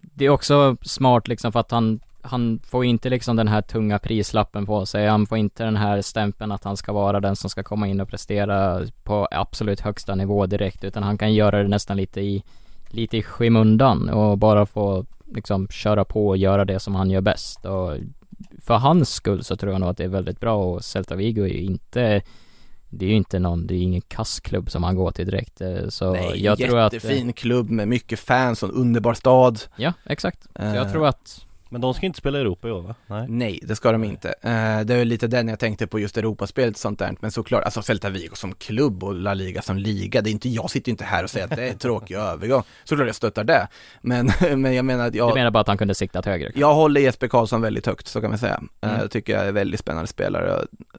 det 0.00 0.24
är 0.24 0.28
också 0.30 0.76
smart 0.82 1.28
liksom 1.28 1.52
för 1.52 1.60
att 1.60 1.70
han, 1.70 2.00
han 2.22 2.60
får 2.64 2.84
inte 2.84 3.10
liksom 3.10 3.36
den 3.36 3.48
här 3.48 3.62
tunga 3.62 3.98
prislappen 3.98 4.66
på 4.66 4.86
sig, 4.86 5.06
han 5.06 5.26
får 5.26 5.38
inte 5.38 5.64
den 5.64 5.76
här 5.76 6.02
stämpeln 6.02 6.52
att 6.52 6.64
han 6.64 6.76
ska 6.76 6.92
vara 6.92 7.20
den 7.20 7.36
som 7.36 7.50
ska 7.50 7.62
komma 7.62 7.88
in 7.88 8.00
och 8.00 8.08
prestera 8.08 8.86
på 9.02 9.28
absolut 9.30 9.80
högsta 9.80 10.14
nivå 10.14 10.46
direkt, 10.46 10.84
utan 10.84 11.02
han 11.02 11.18
kan 11.18 11.34
göra 11.34 11.62
det 11.62 11.68
nästan 11.68 11.96
lite 11.96 12.20
i, 12.20 12.42
lite 12.88 13.16
i 13.16 13.22
skymundan 13.22 14.08
och 14.08 14.38
bara 14.38 14.66
få 14.66 15.06
liksom 15.24 15.68
köra 15.68 16.04
på 16.04 16.28
och 16.28 16.36
göra 16.36 16.64
det 16.64 16.80
som 16.80 16.94
han 16.94 17.10
gör 17.10 17.20
bäst 17.20 17.64
och 17.64 17.96
för 18.62 18.76
hans 18.76 19.10
skull 19.14 19.44
så 19.44 19.56
tror 19.56 19.72
jag 19.72 19.80
nog 19.80 19.90
att 19.90 19.96
det 19.96 20.04
är 20.04 20.08
väldigt 20.08 20.40
bra 20.40 20.64
och 20.64 20.84
Celta 20.84 21.16
Vigo 21.16 21.42
är 21.42 21.48
ju 21.48 21.60
inte 21.60 22.22
det 22.90 23.04
är 23.04 23.08
ju 23.08 23.16
inte 23.16 23.38
någon, 23.38 23.66
det 23.66 23.74
är 23.74 23.78
ingen 23.78 24.00
kassklubb 24.00 24.70
som 24.70 24.84
han 24.84 24.96
går 24.96 25.10
till 25.10 25.26
direkt, 25.26 25.60
eh, 25.60 25.88
så 25.88 26.12
nej, 26.12 26.44
jag 26.44 26.58
tror 26.58 26.78
att 26.78 26.92
jättefin 26.92 27.32
klubb 27.32 27.70
med 27.70 27.88
mycket 27.88 28.20
fans 28.20 28.62
och 28.62 28.68
en 28.68 28.74
underbar 28.74 29.14
stad. 29.14 29.60
Ja, 29.76 29.92
exakt. 30.04 30.42
Så 30.42 30.62
Eh, 30.62 30.74
jag 30.74 30.92
tror 30.92 31.06
att 31.06 31.46
Men 31.68 31.80
de 31.80 31.94
ska 31.94 32.06
inte 32.06 32.18
spela 32.18 32.38
i 32.38 32.40
Europa 32.40 32.68
i 32.68 32.70
år 32.70 32.82
va? 32.82 32.94
Nej 33.06 33.24
Nej, 33.28 33.60
det 33.62 33.76
ska 33.76 33.92
de 33.92 34.04
inte. 34.04 34.28
Eh, 34.28 34.80
det 34.80 34.94
är 34.94 35.04
lite 35.04 35.26
den 35.26 35.48
jag 35.48 35.58
tänkte 35.58 35.86
på 35.86 35.98
just 35.98 36.16
Europaspelet 36.16 36.74
och 36.74 36.78
sånt 36.80 36.98
där. 36.98 37.16
Men 37.20 37.30
såklart, 37.30 37.64
alltså 37.64 37.82
Celta 37.82 38.10
Vigo 38.10 38.34
som 38.34 38.54
klubb 38.54 39.04
och 39.04 39.14
La 39.14 39.34
Liga 39.34 39.62
som 39.62 39.76
liga, 39.78 40.22
det 40.22 40.30
är 40.30 40.32
inte, 40.32 40.48
jag 40.48 40.70
sitter 40.70 40.88
ju 40.88 40.90
inte 40.90 41.04
här 41.04 41.24
och 41.24 41.30
säger 41.30 41.46
att 41.46 41.56
det 41.56 41.64
är 41.64 41.70
en 41.70 41.78
tråkig 41.78 42.14
övergång. 42.32 42.62
Såklart 42.84 43.06
jag 43.06 43.16
stöttar 43.16 43.44
det. 43.44 43.68
Men, 44.00 44.30
men 44.62 44.74
jag 44.74 44.84
menar 44.84 45.06
att 45.06 45.12
Du 45.12 45.18
jag, 45.18 45.34
menar 45.34 45.50
bara 45.50 45.60
att 45.60 45.68
han 45.68 45.78
kunde 45.78 45.94
siktat 45.94 46.26
högre? 46.26 46.52
jag 46.54 46.74
håller 46.74 47.00
Jesper 47.00 47.28
Karlsson 47.28 47.60
väldigt 47.60 47.86
högt, 47.86 48.06
så 48.08 48.20
kan 48.20 48.30
man 48.30 48.38
säga. 48.38 48.60
Eh, 48.80 48.88
Mm. 48.88 49.00
Jag 49.00 49.10
tycker 49.10 49.32
jag 49.32 49.46
är 49.46 49.52
väldigt 49.52 49.80
spännande 49.80 50.06
spelare. 50.06 50.48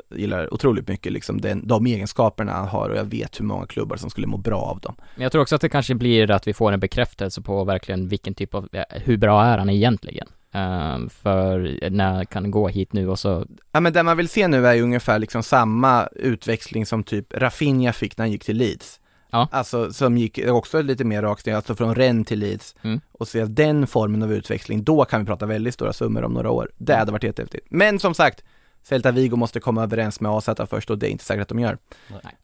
Jag 0.10 0.20
gillar 0.20 0.54
otroligt 0.54 0.88
mycket 0.88 1.12
liksom 1.14 1.42
den, 1.42 1.68
de 1.68 1.86
egenskaperna 1.86 2.52
han 2.52 2.68
har 2.68 2.90
och 2.90 2.98
jag 2.98 3.04
vet 3.06 3.40
hur 3.40 3.46
många 3.46 3.66
klubbar 3.66 3.98
som 3.98 4.10
skulle 4.10 4.28
må 4.28 4.38
bra 4.38 4.62
av 4.62 4.80
dem. 4.80 4.96
Men 5.16 5.24
jag 5.24 5.32
tror 5.32 5.42
också 5.42 5.56
att 5.56 5.62
det 5.62 5.70
kanske 5.70 5.96
blir 5.96 6.32
att 6.32 6.48
vi 6.48 6.54
får 6.54 6.72
en 6.72 6.80
bekräftelse 6.80 7.42
på 7.42 7.64
verkligen 7.64 8.08
vilken 8.08 8.34
typ 8.34 8.54
av, 8.54 8.70
eh, 8.72 8.84
hur 8.90 9.18
bra 9.18 9.44
är 9.46 9.58
han 9.58 9.70
egentligen? 9.70 10.28
Ehm, 10.52 11.10
för 11.10 11.90
när 11.90 12.26
kan 12.26 12.52
gå 12.52 12.68
hit 12.68 12.94
nu 12.94 13.10
och 13.10 13.20
så, 13.20 13.46
Ja 13.72 13.80
men 13.80 13.94
det 13.94 14.04
man 14.04 14.18
vill 14.18 14.30
se 14.30 14.48
nu 14.48 14.68
är 14.68 14.74
ju 14.74 14.82
ungefär 14.82 15.20
liksom 15.20 15.44
samma 15.44 16.08
utväxling 16.08 16.86
som 16.86 17.04
typ 17.04 17.34
Rafinha 17.34 17.94
fick 17.94 18.18
när 18.18 18.26
han 18.26 18.32
gick 18.32 18.46
till 18.46 18.58
Leeds. 18.58 19.00
Ja. 19.32 19.48
Alltså 19.52 19.94
som 19.94 20.18
gick 20.18 20.40
också 20.48 20.82
lite 20.82 21.04
mer 21.04 21.22
rakt 21.22 21.46
ner, 21.46 21.56
alltså 21.56 21.76
från 21.76 21.96
Rennes 21.96 22.28
till 22.28 22.40
Leeds. 22.40 22.76
Mm. 22.82 23.02
Och 23.12 23.28
se 23.28 23.46
den 23.46 23.88
formen 23.88 24.24
av 24.24 24.34
utväxling, 24.34 24.84
då 24.84 25.06
kan 25.06 25.20
vi 25.20 25.26
prata 25.26 25.46
väldigt 25.46 25.74
stora 25.74 25.94
summor 25.94 26.24
om 26.24 26.34
några 26.34 26.52
år. 26.52 26.72
Det 26.78 26.96
hade 26.96 27.12
varit 27.12 27.24
jättehäftigt. 27.24 27.68
Men 27.70 28.00
som 28.00 28.14
sagt, 28.14 28.44
Celta 28.84 29.12
Vigo 29.12 29.36
måste 29.36 29.60
komma 29.60 29.84
överens 29.84 30.20
med 30.20 30.32
AZ 30.32 30.50
först 30.70 30.90
och 30.90 30.98
det 30.98 31.08
är 31.08 31.12
inte 31.12 31.24
säkert 31.24 31.42
att 31.42 31.50
de 31.50 31.60
gör. 31.60 31.78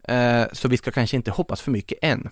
Eh, 0.04 0.48
så 0.52 0.68
vi 0.68 0.78
ska 0.78 0.92
kanske 0.92 1.18
inte 1.18 1.32
hoppas 1.32 1.62
för 1.62 1.72
mycket 1.72 1.98
än. 2.02 2.30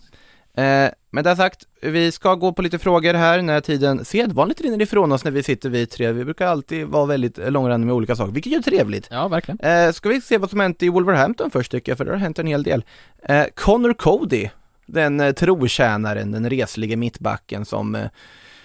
Eh, 0.57 0.89
men 1.11 1.23
det 1.23 1.35
sagt, 1.35 1.67
vi 1.81 2.11
ska 2.11 2.35
gå 2.35 2.53
på 2.53 2.61
lite 2.61 2.79
frågor 2.79 3.13
här 3.13 3.41
när 3.41 3.61
tiden 3.61 4.05
sedvanligt 4.05 4.61
rinner 4.61 4.81
ifrån 4.81 5.11
oss 5.11 5.23
när 5.23 5.31
vi 5.31 5.43
sitter 5.43 5.69
vi 5.69 5.85
tre. 5.85 6.11
Vi 6.11 6.25
brukar 6.25 6.47
alltid 6.47 6.87
vara 6.87 7.05
väldigt 7.05 7.37
långrandiga 7.37 7.85
med 7.85 7.95
olika 7.95 8.15
saker, 8.15 8.31
vilket 8.31 8.53
är 8.53 8.61
trevligt. 8.61 9.07
ja 9.11 9.27
verkligen. 9.27 9.59
Eh, 9.59 9.91
ska 9.91 10.09
vi 10.09 10.21
se 10.21 10.37
vad 10.37 10.49
som 10.49 10.59
hänt 10.59 10.83
i 10.83 10.89
Wolverhampton 10.89 11.51
först 11.51 11.71
tycker 11.71 11.91
jag, 11.91 11.97
för 11.97 12.05
det 12.05 12.11
har 12.11 12.17
hänt 12.17 12.39
en 12.39 12.47
hel 12.47 12.63
del. 12.63 12.83
Eh, 13.23 13.45
Connor 13.55 13.93
Cody, 13.93 14.49
den 14.85 15.19
eh, 15.19 15.31
trotjänaren, 15.31 16.31
den 16.31 16.49
reslige 16.49 16.95
mittbacken 16.95 17.65
som 17.65 17.95
eh, 17.95 18.07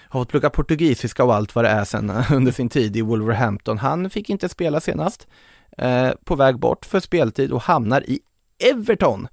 har 0.09 0.21
fått 0.21 0.29
plugga 0.29 0.51
portugisiska 0.51 1.25
och 1.25 1.35
allt 1.35 1.55
vad 1.55 1.65
det 1.65 1.69
är 1.69 1.85
sen 1.85 2.11
eh, 2.11 2.33
under 2.33 2.53
sin 2.53 2.69
tid 2.69 2.97
i 2.97 3.03
Wolverhampton. 3.03 3.79
Han 3.79 4.11
fick 4.11 4.31
inte 4.31 4.49
spela 4.49 4.81
senast, 4.81 5.27
eh, 5.79 6.11
på 6.25 6.35
väg 6.35 6.59
bort 6.59 6.87
för 6.87 7.01
speltid 7.01 7.53
och 7.53 7.63
hamnar 7.63 8.11
i 8.11 8.21
Everton. 8.71 9.29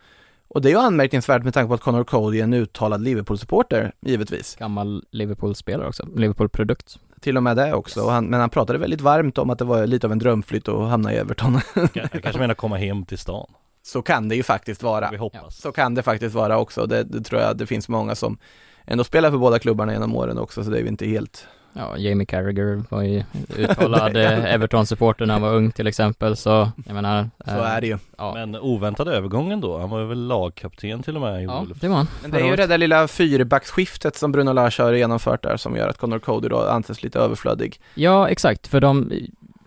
Och 0.56 0.62
det 0.62 0.70
är 0.70 0.72
ju 0.72 0.80
anmärkningsvärt 0.80 1.44
med 1.44 1.54
tanke 1.54 1.68
på 1.68 1.74
att 1.74 1.82
Connor 1.82 2.04
Cody 2.04 2.40
är 2.40 2.44
en 2.44 2.54
uttalad 2.54 3.02
Liverpool-supporter, 3.02 3.92
givetvis. 4.02 4.56
Gammal 4.56 5.04
Liverpool-spelare 5.12 5.88
också, 5.88 6.08
Liverpool-produkt. 6.16 7.00
Till 7.22 7.38
och 7.38 7.44
med 7.44 7.58
det 7.58 7.74
också, 7.74 8.02
och 8.02 8.12
han, 8.12 8.26
men 8.26 8.40
han 8.40 8.50
pratade 8.50 8.80
väldigt 8.80 9.02
varmt 9.02 9.38
om 9.38 9.50
att 9.50 9.60
det 9.60 9.66
var 9.66 9.88
lite 9.88 10.08
av 10.08 10.12
en 10.12 10.20
drömflytt 10.20 10.68
att 10.68 10.90
hamna 10.90 11.14
i 11.14 11.18
Everton. 11.18 11.60
Jag 11.94 12.12
kanske 12.24 12.40
menar 12.40 12.54
komma 12.54 12.78
hem 12.78 13.06
till 13.06 13.18
stan 13.18 13.48
Så 13.84 14.02
kan 14.02 14.30
det 14.30 14.36
ju 14.36 14.44
faktiskt 14.44 14.84
vara. 14.84 15.12
Vi 15.12 15.18
hoppas 15.18 15.58
Så 15.58 15.72
kan 15.72 15.96
det 15.96 16.04
faktiskt 16.04 16.36
vara 16.36 16.58
också. 16.58 16.86
Det, 16.86 17.04
det 17.04 17.22
tror 17.22 17.42
jag 17.42 17.58
det 17.58 17.66
finns 17.66 17.90
många 17.90 18.16
som 18.16 18.38
ändå 18.86 19.04
spelar 19.04 19.32
för 19.32 19.38
båda 19.38 19.60
klubbarna 19.60 19.94
genom 19.94 20.16
åren 20.16 20.38
också, 20.38 20.64
så 20.64 20.70
det 20.70 20.78
är 20.78 20.82
ju 20.82 20.88
inte 20.88 21.08
helt 21.08 21.48
Ja, 21.78 21.98
Jamie 21.98 22.26
Carragher 22.26 22.84
var 22.90 23.02
ju 23.02 23.24
uttalad 23.58 24.18
eh, 24.18 24.46
Everton-supporter 24.54 25.26
när 25.26 25.34
han 25.34 25.42
var 25.42 25.54
ung 25.54 25.72
till 25.72 25.88
exempel, 25.88 26.36
så 26.36 26.72
jag 26.86 26.94
menar 26.94 27.30
Så 27.46 27.52
är 27.52 27.82
det 27.82 27.88
ju. 27.88 27.98
Ja, 28.18 28.34
Men 28.34 28.56
oväntad 28.56 29.08
övergången 29.08 29.62
då, 29.62 29.80
han 29.80 29.90
var 29.90 30.00
ju 30.00 30.06
väl 30.06 30.28
lagkapten 30.28 31.04
till 31.04 31.16
och 31.16 31.22
med 31.22 31.42
i 31.42 31.46
ja 31.46 31.60
Wolves 31.60 31.80
det 31.80 31.88
var 31.88 31.96
han. 31.96 32.08
Men 32.22 32.32
det 32.32 32.40
är 32.40 32.46
ju 32.46 32.56
det 32.56 32.68
där 32.68 32.78
lilla 32.78 33.08
fyrbacksskiftet 33.08 34.16
som 34.16 34.32
Bruno 34.32 34.54
Lage 34.54 34.80
har 34.80 34.94
genomfört 34.94 35.44
där 35.44 35.58
som 35.58 35.76
gör 35.76 35.88
att 35.88 35.98
Connor 35.98 36.20
Cody 36.20 36.48
då 36.48 36.60
anses 36.60 37.04
lite 37.04 37.20
överflödig. 37.20 37.80
Ja, 37.96 38.30
exakt, 38.30 38.68
för 38.68 38.82
de 38.82 39.12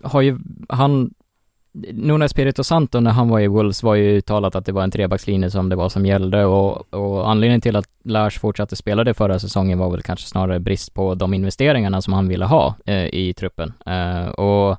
har 0.03 0.21
ju, 0.21 0.39
han 0.69 1.13
Nuno 1.73 2.25
Espirito 2.25 2.63
Santo 2.63 2.99
när 2.99 3.11
han 3.11 3.29
var 3.29 3.39
i 3.39 3.47
Wolves 3.47 3.83
var 3.83 3.95
ju 3.95 4.17
uttalat 4.17 4.55
att 4.55 4.65
det 4.65 4.71
var 4.71 4.83
en 4.83 4.91
trebackslinje 4.91 5.51
som 5.51 5.69
det 5.69 5.75
var 5.75 5.89
som 5.89 6.05
gällde 6.05 6.45
och, 6.45 6.93
och 6.93 7.29
anledningen 7.29 7.61
till 7.61 7.75
att 7.75 7.85
Lars 8.03 8.39
fortsatte 8.39 8.75
spela 8.75 9.03
det 9.03 9.13
förra 9.13 9.39
säsongen 9.39 9.79
var 9.79 9.91
väl 9.91 10.01
kanske 10.01 10.27
snarare 10.27 10.59
brist 10.59 10.93
på 10.93 11.15
de 11.15 11.33
investeringarna 11.33 12.01
som 12.01 12.13
han 12.13 12.27
ville 12.27 12.45
ha 12.45 12.75
eh, 12.85 13.05
i 13.05 13.33
truppen. 13.37 13.73
Eh, 13.85 14.29
och 14.29 14.77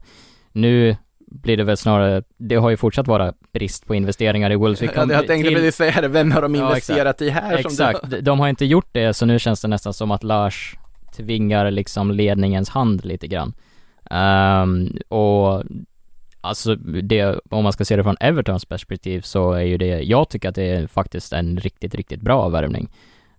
nu 0.53 0.97
blir 1.30 1.57
det 1.57 1.64
väl 1.64 1.76
snarare, 1.76 2.22
det 2.36 2.57
har 2.57 2.70
ju 2.70 2.76
fortsatt 2.76 3.07
vara 3.07 3.32
brist 3.53 3.86
på 3.86 3.95
investeringar 3.95 4.53
i 4.53 4.57
Wolves. 4.57 4.82
Ja, 4.82 5.07
jag 5.12 5.26
tänkte 5.26 5.51
precis 5.51 5.76
säga 5.76 6.01
det, 6.01 6.09
vem 6.09 6.32
har 6.32 6.43
de 6.43 6.55
Ja, 6.55 6.68
investerat 6.68 7.22
i 7.22 7.30
här 7.30 7.59
som 7.62 7.70
Exakt, 7.70 8.11
du... 8.11 8.20
de 8.20 8.41
har 8.41 8.49
inte 8.49 8.64
gjort 8.64 8.88
det 8.93 9.14
så 9.14 9.26
nu 9.26 9.38
känns 9.38 9.61
det 9.61 9.68
nästan 9.68 9.93
som 9.93 10.11
att 10.11 10.24
Lars 10.24 10.76
tvingar 11.16 11.70
liksom 11.70 12.11
ledningens 12.11 12.68
hand 12.68 13.05
lite 13.05 13.26
grann. 13.26 13.53
Ehm, 14.11 14.97
och 15.09 15.62
alltså 16.41 16.74
det, 17.03 17.41
om 17.51 17.62
man 17.64 17.72
ska 17.72 17.84
se 17.84 17.97
det 17.97 18.03
från 18.03 18.16
Evertons 18.20 18.64
perspektiv 18.64 19.20
så 19.20 19.53
är 19.53 19.61
ju 19.62 19.76
det, 19.78 19.86
jag 20.03 20.28
tycker 20.28 20.49
att 20.49 20.55
det 20.55 20.62
är 20.70 20.86
faktiskt 20.86 21.32
en 21.32 21.57
riktigt, 21.59 21.95
riktigt 21.95 22.20
bra 22.20 22.49
värvning. 22.49 22.88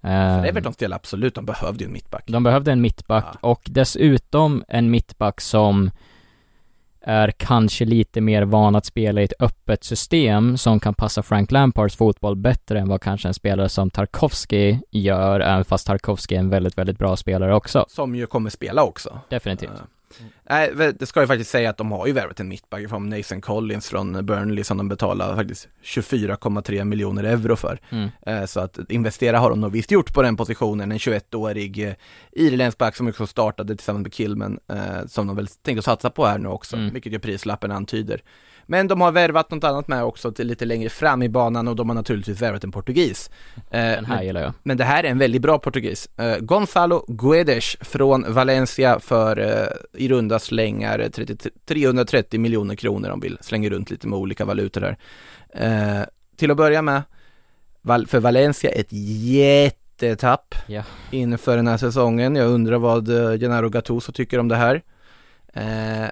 För 0.02 0.08
Ehm, 0.10 0.46
Evertons 0.46 0.78
del 0.78 0.94
absolut, 0.94 1.36
de 1.36 1.46
behövde 1.46 1.84
ju 1.84 1.86
en 1.88 1.94
mittback. 1.94 2.24
de 2.28 2.44
behövde 2.44 2.72
en 2.72 2.82
mittback 2.82 3.26
Ja. 3.34 3.50
och 3.50 3.62
dessutom 3.66 4.64
en 4.68 4.92
mittback 4.92 5.42
som 5.42 5.92
är 7.04 7.32
kanske 7.32 7.86
lite 7.86 8.22
mer 8.22 8.42
van 8.44 8.76
att 8.76 8.86
spela 8.86 9.22
i 9.22 9.24
ett 9.24 9.34
öppet 9.40 9.84
system 9.84 10.58
som 10.58 10.80
kan 10.80 10.94
passa 10.94 11.24
Frank 11.24 11.52
Lampards 11.52 11.96
fotboll 11.96 12.36
bättre 12.36 12.80
än 12.80 12.90
vad 12.90 13.02
kanske 13.02 13.28
en 13.28 13.34
spelare 13.34 13.70
som 13.70 13.90
Tarkovsky 13.90 14.78
gör, 14.92 15.40
även 15.40 15.66
fast 15.66 15.88
Tarkovsky 15.88 16.36
är 16.36 16.40
en 16.40 16.50
väldigt, 16.50 16.78
väldigt 16.78 16.98
bra 16.98 17.16
spelare 17.18 17.56
också. 17.56 17.86
Som 17.90 18.16
ju 18.16 18.28
kommer 18.28 18.50
spela 18.50 18.84
också. 18.84 19.20
Definitivt. 19.30 19.72
Nej, 20.50 20.72
det 21.00 21.06
ska 21.06 21.20
jag 21.20 21.28
faktiskt 21.30 21.50
säga 21.52 21.70
att 21.70 21.78
de 21.78 21.92
har 21.92 22.08
ju 22.08 22.14
värvat 22.14 22.40
en 22.40 22.48
mittback 22.48 22.90
från 22.90 23.10
Nathan 23.10 23.42
Collins 23.42 23.90
från 23.90 24.26
Burnley 24.26 24.64
som 24.64 24.78
de 24.78 24.88
betalar 24.90 25.36
faktiskt 25.36 25.68
24,3 25.84 26.84
miljoner 26.84 27.24
euro 27.24 27.56
för. 27.56 27.80
Mm. 27.90 28.10
Eh, 28.26 28.46
Så 28.46 28.60
att 28.60 28.80
investera 28.92 29.40
har 29.40 29.50
de 29.50 29.62
nog 29.62 29.72
visst 29.72 29.92
gjort 29.92 30.14
på 30.14 30.22
den 30.22 30.38
positionen, 30.38 30.92
en 30.92 30.98
21-årig 30.98 31.88
eh, 31.88 31.94
irländsk 32.32 32.78
back 32.78 32.96
som 32.96 33.08
också 33.08 33.28
startade 33.28 33.76
tillsammans 33.76 34.04
med 34.04 34.14
Kilman, 34.14 34.60
eh, 34.68 35.06
som 35.08 35.28
de 35.28 35.36
väl 35.36 35.48
tänker 35.48 35.82
satsa 35.82 36.10
på 36.10 36.26
här 36.26 36.38
nu 36.38 36.48
också, 36.50 36.76
Mm. 36.76 36.94
vilket 36.94 37.14
ju 37.14 37.20
prislappen 37.20 37.72
antyder. 37.72 38.22
Men 38.66 38.88
de 38.88 39.02
har 39.02 39.12
värvat 39.12 39.52
något 39.52 39.64
annat 39.64 39.88
med 39.88 40.04
också 40.04 40.32
till 40.32 40.48
lite 40.48 40.66
längre 40.66 40.90
fram 40.90 41.24
i 41.24 41.30
banan 41.30 41.68
och 41.68 41.76
de 41.76 41.90
har 41.90 41.96
naturligtvis 41.96 42.42
värvat 42.42 42.64
en 42.64 42.72
portugis. 42.72 43.30
Eh, 43.56 43.62
Den 43.72 44.06
här 44.06 44.16
men- 44.16 44.26
gillar 44.26 44.42
jag. 44.42 44.54
men 44.64 44.78
det 44.78 44.84
här 44.84 45.04
är 45.04 45.08
en 45.10 45.18
väldigt 45.18 45.42
bra 45.42 45.60
portugis. 45.60 46.10
Uh, 46.22 46.38
Gonzalo 46.38 47.06
Guedes 47.08 47.78
från 47.82 48.34
Valencia 48.34 49.00
för 49.00 49.40
eh, 49.40 50.02
i 50.02 50.10
runda 50.10 50.40
slängar 50.40 51.10
30, 51.14 51.50
330 51.66 52.40
miljoner 52.40 52.76
kronor 52.76 53.10
om 53.10 53.20
vill 53.20 53.38
slänga 53.42 53.70
runt 53.70 53.90
lite 53.90 54.08
med 54.08 54.20
olika 54.20 54.46
valutor 54.46 54.82
här. 54.82 54.98
Eh, 56.00 56.06
till 56.38 56.52
att 56.52 56.58
börja 56.58 56.82
med, 56.82 57.02
för 58.08 58.20
Valencia 58.20 58.70
ett 58.72 58.88
jättetapp 58.92 60.56
Ja. 60.68 60.84
inför 61.12 61.56
den 61.58 61.68
här 61.68 61.78
säsongen. 61.78 62.36
Jag 62.36 62.48
undrar 62.50 62.78
vad 62.78 63.08
Gennaro 63.40 63.70
Gattuso 63.70 64.12
tycker 64.12 64.40
om 64.40 64.48
det 64.48 64.56
här. 64.56 64.82
Eh, 65.54 66.10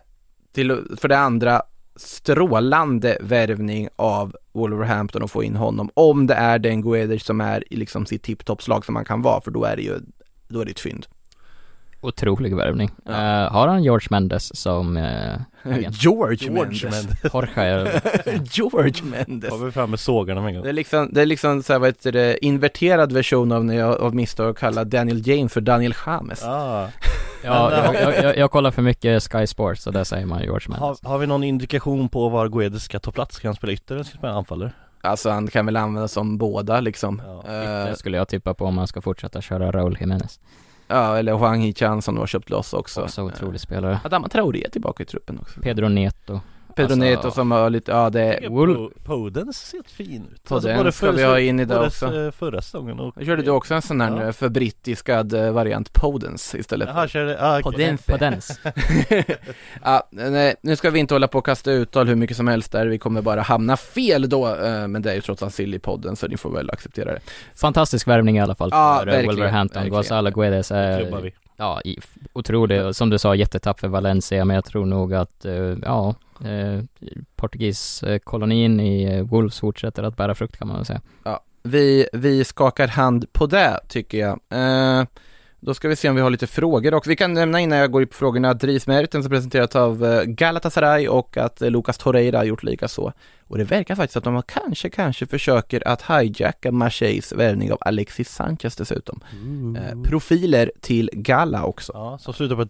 till, 0.54 0.82
för 0.97 1.08
det 1.08 1.18
andra, 1.18 1.62
strålande 2.00 3.18
värvning 3.22 3.89
av 3.95 4.36
Wolverhampton 4.52 5.24
att 5.24 5.32
få 5.32 5.43
in 5.43 5.56
honom. 5.56 5.89
Om 5.93 6.28
det 6.28 6.34
är 6.34 6.60
den 6.60 6.82
Guedes 6.82 7.24
som 7.26 7.41
är 7.41 7.74
i 7.74 7.76
liksom 7.76 8.06
sitt 8.06 8.24
tipptoppslag 8.24 8.86
som 8.86 8.93
man 8.93 9.06
kan 9.06 9.22
vara, 9.22 9.41
för 9.41 9.52
då 9.52 9.64
är 9.64 9.76
det 9.76 9.82
ju, 9.82 10.00
då 10.47 10.62
är 10.62 10.66
det 10.66 10.72
ett 10.72 10.80
fynd. 10.80 11.06
Otrolig 12.02 12.56
värvning. 12.56 12.91
Ja. 13.06 13.12
Eh, 13.12 13.52
har 13.52 13.68
han 13.68 13.84
George 13.84 14.08
Mendes 14.10 14.56
som 14.62 14.97
agent? 15.64 15.95
George, 16.04 16.38
George 16.41 16.52
Mendes. 16.52 16.84
Mendes. 16.84 17.18
Jorge, 17.34 18.02
George 18.52 19.04
Mendes. 19.04 19.52
Var 19.52 19.66
vi 19.66 19.72
framme 19.72 19.89
med 19.89 20.00
sågarna 20.00 20.41
med 20.41 20.50
en 20.50 20.56
gång 20.56 20.64
Det 20.64 20.70
är 20.70 20.74
liksom, 20.74 21.10
det 21.14 21.22
är 21.22 21.26
liksom 21.26 21.64
så 21.64 21.74
här, 21.74 21.80
vad 21.80 21.89
heter 21.89 22.12
det, 22.12 22.45
inverterad 22.45 23.12
version 23.12 23.52
av 23.52 23.66
när 23.66 23.76
jag 23.76 24.00
av 24.00 24.16
misstag 24.16 24.58
kallar 24.58 24.86
Daniel 24.86 25.28
James 25.28 25.54
för 25.54 25.62
Daniel 25.62 25.95
James. 26.06 26.43
ah. 26.43 26.88
Ja, 27.43 27.71
jag, 27.71 27.95
jag, 27.95 28.23
jag, 28.23 28.37
jag 28.37 28.51
kollar 28.51 28.71
för 28.71 28.81
mycket 28.81 29.23
Sky 29.31 29.47
Sports 29.47 29.87
och 29.87 29.93
där 29.93 30.03
säger 30.03 30.25
man 30.25 30.41
George 30.41 30.65
Mendes. 30.69 31.01
har, 31.03 31.09
har 31.09 31.17
vi 31.17 31.27
någon 31.27 31.43
indikation 31.43 32.09
på 32.09 32.29
var 32.29 32.47
Guedes 32.49 32.83
ska 32.83 32.99
ta 32.99 33.11
plats? 33.11 33.35
Ska 33.35 33.47
han 33.47 33.55
spela 33.55 33.73
ytter 33.73 33.95
eller 33.95 34.03
ska 34.03 34.13
han 34.13 34.19
spela 34.19 34.33
anfallare? 34.33 34.71
Alltså 35.01 35.29
han 35.29 35.47
kan 35.47 35.65
väl 35.65 35.77
användas 35.77 36.11
som 36.11 36.37
båda 36.37 36.81
liksom. 36.81 37.21
Ja. 37.25 37.53
Eh, 37.53 37.85
Det 37.85 37.95
skulle 37.97 38.17
jag 38.17 38.27
tippa 38.27 38.53
på 38.53 38.65
om 38.65 38.75
man 38.75 38.87
ska 38.87 39.01
fortsätta 39.01 39.41
köra 39.41 39.71
Raúl 39.71 39.97
Jiménez. 39.99 40.39
ja, 40.87 41.17
eller 41.17 41.33
Huang 41.33 41.61
Hichan 41.61 42.01
som 42.01 42.15
de 42.15 42.19
har 42.19 42.27
köpt 42.27 42.49
loss 42.49 42.73
också. 42.73 43.01
Också 43.01 43.23
otrolig 43.23 43.55
Eh, 43.55 43.59
spelare. 43.59 43.99
Adama 44.03 44.27
Traoré 44.27 44.63
är 44.65 44.69
tillbaka 44.69 45.03
i 45.03 45.05
truppen 45.05 45.39
också. 45.41 45.61
Pedro 45.61 45.87
Neto. 45.87 46.39
Pedro 46.88 46.93
Alltså- 46.93 47.25
Neto 47.25 47.32
som 47.32 47.51
har 47.51 47.69
lite, 47.69 47.91
ja 47.91 48.09
det 48.09 48.21
är 48.21 48.49
Wool- 48.49 48.91
Podens 49.03 49.57
ser 49.57 49.80
fin 49.86 50.27
ut 50.34 50.43
Podens 50.43 50.95
ska 50.95 51.11
vi 51.11 51.23
ha 51.23 51.39
in 51.39 51.59
idag 51.59 51.86
också. 51.88 52.05
s- 52.27 52.36
förra 52.36 52.61
säsongen 52.61 52.99
och 52.99 53.13
Jag 53.17 53.25
körde 53.25 53.41
du 53.43 53.51
också 53.51 53.73
en 53.73 53.82
sån 53.82 54.01
här 54.01 54.17
Ja. 54.19 54.25
nu 54.25 54.34
för 54.34 54.49
brittiskad 54.49 55.34
eh, 55.34 55.51
variant 55.51 55.93
Podens 55.93 56.55
istället 56.55 56.89
Jaha, 56.93 57.07
körde, 57.07 57.38
ah, 57.41 57.59
okej. 57.59 57.63
Podens. 57.63 58.05
Podens. 58.05 58.59
ja, 59.84 60.07
nej, 60.11 60.55
nu 60.61 60.75
ska 60.75 60.89
vi 60.89 60.99
inte 60.99 61.15
hålla 61.15 61.27
på 61.27 61.38
och 61.38 61.45
kasta 61.45 61.71
uttal 61.71 62.07
hur 62.07 62.15
mycket 62.15 62.38
som 62.38 62.47
helst 62.47 62.71
där, 62.71 62.86
vi 62.88 62.97
kommer 62.97 63.21
bara 63.21 63.41
hamna 63.41 63.77
fel 63.77 64.30
då, 64.30 64.47
eh, 64.47 64.88
men 64.88 65.01
det 65.01 65.11
är 65.11 65.15
ju 65.15 65.21
trots 65.21 65.43
allt 65.43 65.53
Silly-podden 65.53 66.15
så 66.15 66.27
ni 66.27 66.38
får 66.38 66.51
väl 66.51 66.69
acceptera 66.69 67.11
det. 67.13 67.19
Fantastisk 67.55 68.07
värvning 68.07 68.38
i 68.38 68.41
alla 68.41 68.55
fall 68.55 68.69
Ja, 68.71 68.97
för 68.99 69.07
eh, 69.07 69.11
verkligen, 69.11 69.36
Wolverhampton. 69.36 69.89
Gonzalo 69.89 70.30
Guedes 70.32 70.71
är, 70.71 71.32
ja, 71.57 71.82
i- 71.82 71.97
otrolig. 72.34 72.86
Och 72.86 72.95
Som 72.95 73.09
du 73.09 73.17
sa, 73.17 73.36
jättetapp 73.36 73.80
för 73.80 73.88
Valencia, 73.88 74.45
men 74.45 74.55
jag 74.55 74.65
tror 74.65 74.86
nog 74.86 75.13
att, 75.13 75.45
eh, 75.45 75.53
ja, 75.84 76.15
eh, 76.45 76.83
Portugiskolonin 77.35 78.79
i 78.79 79.03
eh, 79.03 79.23
Wolves 79.23 79.59
fortsätter 79.59 80.03
att 80.03 80.17
bära 80.17 80.35
frukt 80.35 80.57
kan 80.57 80.67
man 80.67 80.77
väl 80.77 80.85
säga. 80.85 81.01
Vi, 81.63 82.07
vi 82.13 82.43
skakar 82.43 82.87
hand 82.87 83.33
på 83.33 83.45
det 83.45 83.79
tycker 83.87 84.17
jag. 84.17 84.39
Eh, 84.49 85.05
då 85.61 85.73
ska 85.73 85.87
vi 85.87 85.95
se 85.95 86.09
om 86.09 86.15
vi 86.15 86.21
har 86.21 86.29
lite 86.29 86.47
frågor 86.47 86.93
också. 86.93 87.09
Vi 87.09 87.15
kan 87.15 87.33
nämna 87.33 87.59
innan 87.59 87.77
jag 87.77 87.91
går 87.91 88.01
in 88.01 88.07
på 88.07 88.13
frågorna 88.13 88.49
att 88.49 88.59
Dries 88.59 88.87
Mertens 88.87 89.25
har 89.25 89.29
presenterats 89.29 89.75
av 89.75 90.05
eh, 90.05 90.23
Galatasaray 90.23 91.07
och 91.07 91.37
att 91.37 91.61
eh, 91.61 91.71
Lucas 91.71 91.97
Torreira 91.97 92.37
har 92.37 92.45
gjort 92.45 92.63
lika 92.63 92.87
så. 92.87 93.13
Och 93.47 93.57
det 93.57 93.63
verkar 93.63 93.95
faktiskt 93.95 94.17
att 94.17 94.23
de 94.23 94.43
kanske, 94.47 94.89
kanske 94.89 95.25
försöker 95.25 95.87
att 95.87 96.01
hijacka 96.01 96.71
Marseilles 96.71 97.31
värvning 97.31 97.71
av 97.71 97.77
Alexis 97.81 98.29
Sanchez 98.29 98.75
dessutom. 98.75 99.21
Eh, 99.77 100.01
profiler 100.01 100.71
till 100.81 101.09
Gala 101.13 101.63
också. 101.63 101.91
Ja, 101.95 102.17
som 102.17 102.33
slutar 102.33 102.55
på 102.55 102.67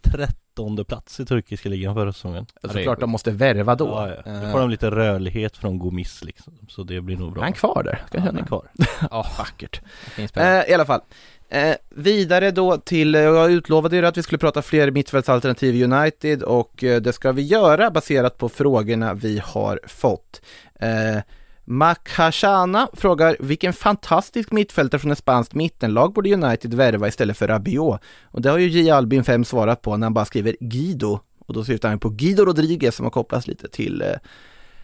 trettonde 0.59 0.83
plats 0.83 1.19
i 1.19 1.25
turkiska 1.25 1.69
ligan 1.69 1.95
förra 1.95 2.13
säsongen 2.13 2.45
det 2.61 2.67
är 2.67 2.73
Såklart 2.73 2.99
de 2.99 3.09
måste 3.09 3.31
värva 3.31 3.75
då. 3.75 3.85
Ja, 3.85 4.09
ja. 4.09 4.21
Då 4.25 4.45
Eh, 4.45 4.51
får 4.51 4.59
de 4.59 4.69
lite 4.69 4.91
rörlighet 4.91 5.57
från 5.57 5.79
Gomis 5.79 6.23
liksom, 6.23 6.53
så 6.67 6.83
det 6.83 7.01
blir 7.01 7.17
nog 7.17 7.33
bra 7.33 7.41
är 7.41 7.43
han 7.43 7.53
kvar 7.53 7.83
där? 7.83 8.03
Ska 8.07 8.17
Ja, 8.17 8.23
jag 8.25 8.31
han 8.31 8.37
är 8.37 8.45
kvar 8.47 8.67
Ja, 9.11 9.25
Vackert. 9.37 9.81
Eh, 10.35 10.69
I 10.69 10.73
alla 10.73 10.85
fall. 10.85 11.01
Eh, 11.49 11.75
vidare 11.89 12.51
då 12.51 12.77
till, 12.77 13.15
eh, 13.15 13.21
jag 13.21 13.51
utlovade 13.51 13.95
ju 13.95 14.05
att 14.05 14.17
vi 14.17 14.23
skulle 14.23 14.39
prata 14.39 14.61
fler 14.61 14.91
mittfältsalternativ 14.91 15.75
i 15.75 15.83
United 15.83 16.43
och 16.43 16.71
det 16.77 17.13
ska 17.15 17.31
vi 17.31 17.41
göra 17.41 17.91
baserat 17.91 18.37
på 18.37 18.49
frågorna 18.49 19.13
vi 19.13 19.41
har 19.43 19.79
fått. 19.87 20.41
Eh, 20.79 21.21
Makashana 21.71 22.89
frågar 22.93 23.37
vilken 23.39 23.73
fantastisk 23.73 24.51
mittfältare 24.51 24.99
från 24.99 25.11
ett 25.11 25.17
spanskt 25.17 25.53
mittenlag 25.53 26.13
borde 26.13 26.33
United 26.33 26.73
värva 26.73 27.07
istället 27.07 27.37
för 27.37 27.47
Rabiot? 27.47 28.01
Och 28.23 28.41
det 28.41 28.49
har 28.49 28.57
ju 28.57 28.67
J. 28.67 28.91
Albin 28.91 29.23
5 29.23 29.45
svarat 29.45 29.81
på 29.81 29.97
när 29.97 30.05
han 30.05 30.13
bara 30.13 30.25
skriver 30.25 30.55
Guido 30.59 31.19
och 31.39 31.53
då 31.53 31.63
syftar 31.63 31.89
han 31.89 31.99
på 31.99 32.09
Guido 32.09 32.45
Rodriguez 32.45 32.95
som 32.95 33.05
har 33.05 33.11
kopplats 33.11 33.47
lite 33.47 33.67
till 33.67 34.01
eh, 34.01 34.07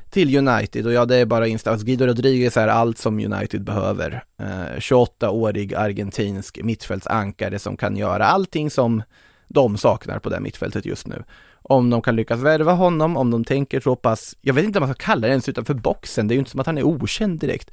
till 0.10 0.38
United 0.48 0.86
och 0.86 0.94
ja, 0.94 1.06
det 1.06 1.16
är 1.16 1.26
bara 1.26 1.48
instans. 1.48 1.84
Guido 1.84 2.06
Rodriguez 2.06 2.58
är 2.58 2.68
allt 2.68 2.98
som 2.98 3.20
United 3.20 3.64
behöver. 3.64 4.24
Eh, 4.40 4.78
28-årig 4.80 5.74
argentinsk 5.74 6.60
mittfältsankare 6.64 7.60
som 7.60 7.78
kan 7.78 7.98
göra 7.98 8.26
allting 8.26 8.70
som 8.70 9.04
de 9.48 9.78
saknar 9.78 10.20
på 10.20 10.30
det 10.30 10.40
mittfältet 10.40 10.86
just 10.86 11.08
nu. 11.08 11.24
Om 11.70 11.90
de 11.90 12.02
kan 12.02 12.16
lyckas 12.16 12.40
värva 12.40 12.72
honom, 12.74 13.18
om 13.18 13.32
de 13.32 13.44
tänker 13.44 13.80
så 13.80 13.96
pass, 13.96 14.36
jag 14.42 14.54
vet 14.54 14.66
inte 14.66 14.80
om 14.80 14.86
man 14.88 14.94
ska 14.96 15.06
kalla 15.06 15.22
det 15.22 15.32
ens 15.32 15.50
utanför 15.50 15.74
boxen, 15.74 16.28
det 16.28 16.32
är 16.34 16.36
ju 16.36 16.40
inte 16.40 16.52
som 16.52 16.60
att 16.60 16.66
han 16.66 16.78
är 16.78 16.84
okänd 16.84 17.40
direkt. 17.40 17.72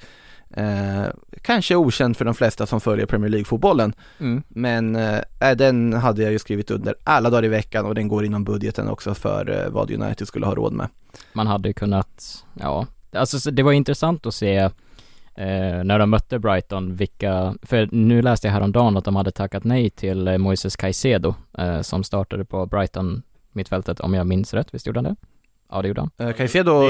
Eh, 0.50 1.04
kanske 1.42 1.76
okänd 1.76 2.16
för 2.16 2.24
de 2.24 2.34
flesta 2.34 2.66
som 2.66 2.80
följer 2.80 3.06
Premier 3.06 3.30
League-fotbollen, 3.30 3.92
Mm. 4.18 4.42
men 4.48 4.96
eh, 4.96 5.20
den 5.56 5.92
hade 5.92 6.22
jag 6.22 6.32
ju 6.32 6.38
skrivit 6.38 6.70
under 6.70 6.94
alla 7.04 7.30
dagar 7.30 7.44
i 7.44 7.48
veckan 7.48 7.86
och 7.86 7.94
den 7.94 8.08
går 8.08 8.24
inom 8.24 8.44
budgeten 8.44 8.88
också 8.88 9.14
för 9.14 9.50
eh, 9.64 9.70
vad 9.70 9.90
United 9.90 10.28
skulle 10.28 10.46
ha 10.46 10.54
råd 10.54 10.72
med. 10.72 10.88
Man 11.32 11.46
hade 11.46 11.72
kunnat, 11.72 12.44
ja, 12.60 12.86
alltså 13.12 13.40
så 13.40 13.50
det 13.50 13.62
var 13.62 13.72
intressant 13.72 14.26
att 14.26 14.34
se 14.34 14.56
eh, 14.56 14.70
när 15.84 15.98
de 15.98 16.10
mötte 16.10 16.38
Brighton, 16.38 16.94
vilka, 16.96 17.54
för 17.62 17.88
nu 17.92 18.22
läste 18.22 18.46
jag 18.46 18.52
häromdagen 18.52 18.96
att 18.96 19.04
de 19.04 19.16
hade 19.16 19.30
tackat 19.30 19.64
nej 19.64 19.90
till 19.90 20.28
eh, 20.28 20.38
Moises 20.38 20.76
Caicedo, 20.76 21.34
eh, 21.58 21.80
som 21.80 22.04
startade 22.04 22.44
på 22.44 22.66
Brighton 22.66 23.22
mittfältet, 23.54 24.00
om 24.00 24.14
jag 24.14 24.26
minns 24.26 24.54
rätt, 24.54 24.74
visst 24.74 24.86
gjorde 24.86 24.98
han 24.98 25.04
det? 25.04 25.16
Ja 25.74 25.82
det 25.82 25.88
gjorde 25.88 26.00
han. 26.00 26.28
Eh, 26.28 26.34
Caicedo. 26.34 26.82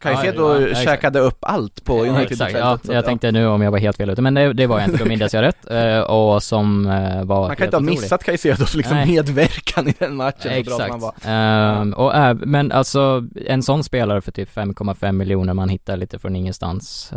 Caicedo 0.00 0.54
Ja, 0.54 0.60
ja, 0.60 0.66
exakt. 0.68 0.84
käkade 0.84 1.18
upp 1.20 1.38
allt 1.40 1.84
på 1.84 2.06
Ja, 2.06 2.12
United 2.12 2.32
exakt, 2.32 2.52
ja, 2.52 2.58
mittfältet, 2.58 2.86
så 2.86 2.92
jag 2.92 3.04
tänkte 3.04 3.32
nu 3.32 3.46
om 3.46 3.62
jag 3.62 3.70
var 3.70 3.78
helt 3.78 3.96
fel 3.96 4.10
ute, 4.10 4.22
men 4.22 4.34
det, 4.34 4.52
det 4.52 4.66
var 4.66 4.80
jag 4.80 4.88
inte, 4.88 4.98
då 4.98 5.08
minns 5.08 5.34
jag 5.34 5.42
rätt, 5.42 5.70
eh, 5.70 6.00
och 6.00 6.42
som 6.42 6.86
eh, 6.86 7.24
var 7.24 7.46
Man 7.46 7.56
kan 7.56 7.64
inte 7.64 7.76
ha 7.76 7.82
missat 7.82 8.24
Caicedos 8.24 8.74
liksom 8.74 8.96
Nej. 8.96 9.06
medverkan 9.06 9.88
i 9.88 9.94
den 9.98 10.16
matchen, 10.16 10.52
Exakt. 10.52 10.94
var. 11.00 11.14
Ehm, 11.24 11.92
och 11.92 12.14
äh, 12.16 12.34
men 12.34 12.72
alltså 12.72 13.26
en 13.46 13.62
sån 13.62 13.84
spelare 13.84 14.20
för 14.20 14.32
typ 14.32 14.56
5,5 14.56 15.12
miljoner 15.12 15.54
man 15.54 15.68
hittar 15.68 15.96
lite 15.96 16.18
från 16.18 16.36
ingenstans. 16.36 17.12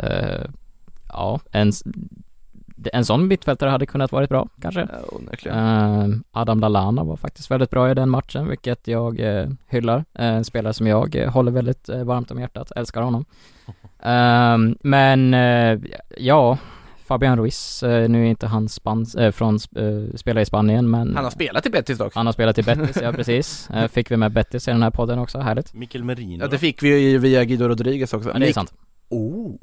ja, 1.08 1.40
en, 1.50 1.72
en 2.92 3.04
sån 3.04 3.26
mittfältare 3.28 3.70
hade 3.70 3.86
kunnat 3.86 4.12
varit 4.12 4.28
bra 4.28 4.48
kanske. 4.60 4.88
Ja. 5.44 5.50
Ehm, 5.50 6.24
Adam 6.32 6.60
Lallana 6.60 7.04
var 7.04 7.16
faktiskt 7.16 7.50
väldigt 7.50 7.70
bra 7.70 7.90
i 7.90 7.94
den 7.94 8.10
matchen, 8.10 8.48
vilket 8.48 8.88
jag 8.88 9.20
eh, 9.20 9.48
hyllar. 9.68 10.04
Eh, 10.14 10.26
En 10.26 10.44
spelare 10.44 10.72
som 10.74 10.86
jag 10.86 11.16
eh, 11.16 11.30
håller 11.30 11.52
väldigt 11.52 11.88
eh, 11.88 12.04
varmt 12.04 12.30
om 12.30 12.40
hjärtat, 12.40 12.70
älskar 12.76 13.02
honom. 13.02 13.24
Ehm, 14.02 14.76
men 14.82 15.34
eh, 15.34 15.78
ja, 16.18 16.58
Fabian 17.04 17.38
Ruiz, 17.38 17.82
eh, 17.82 18.08
nu 18.08 18.22
är 18.26 18.30
inte 18.30 18.46
han 18.46 18.68
spans, 18.68 19.14
eh, 19.14 19.30
från, 19.32 19.54
eh, 19.54 20.16
spelar 20.16 20.40
i 20.40 20.44
Spanien 20.44 20.90
men 20.90 21.14
Han 21.16 21.24
har 21.24 21.30
spelat 21.30 21.66
i 21.66 21.70
Betis 21.70 21.98
dock. 21.98 22.14
han 22.14 22.26
har 22.26 22.32
spelat 22.32 22.58
i 22.58 22.62
Betis, 22.66 22.98
ja 23.02 23.12
precis. 23.12 23.70
Eh, 23.70 23.88
Fick 23.88 24.10
vi 24.10 24.16
med 24.16 24.32
Betis 24.32 24.68
i 24.68 24.70
den 24.70 24.82
här 24.82 24.90
podden 24.90 25.18
också, 25.18 25.38
härligt. 25.38 25.74
Mikkel 25.74 26.04
Merino 26.04 26.42
Ja 26.44 26.48
det 26.48 26.58
fick 26.58 26.82
vi 26.82 26.98
ju 27.10 27.18
via 27.18 27.44
Guido 27.44 27.68
Rodriguez 27.68 28.14
också. 28.14 28.28
Men 28.28 28.40
det 28.40 28.48
är 28.48 28.52
sant. 28.52 28.72
Oh, 29.08 29.54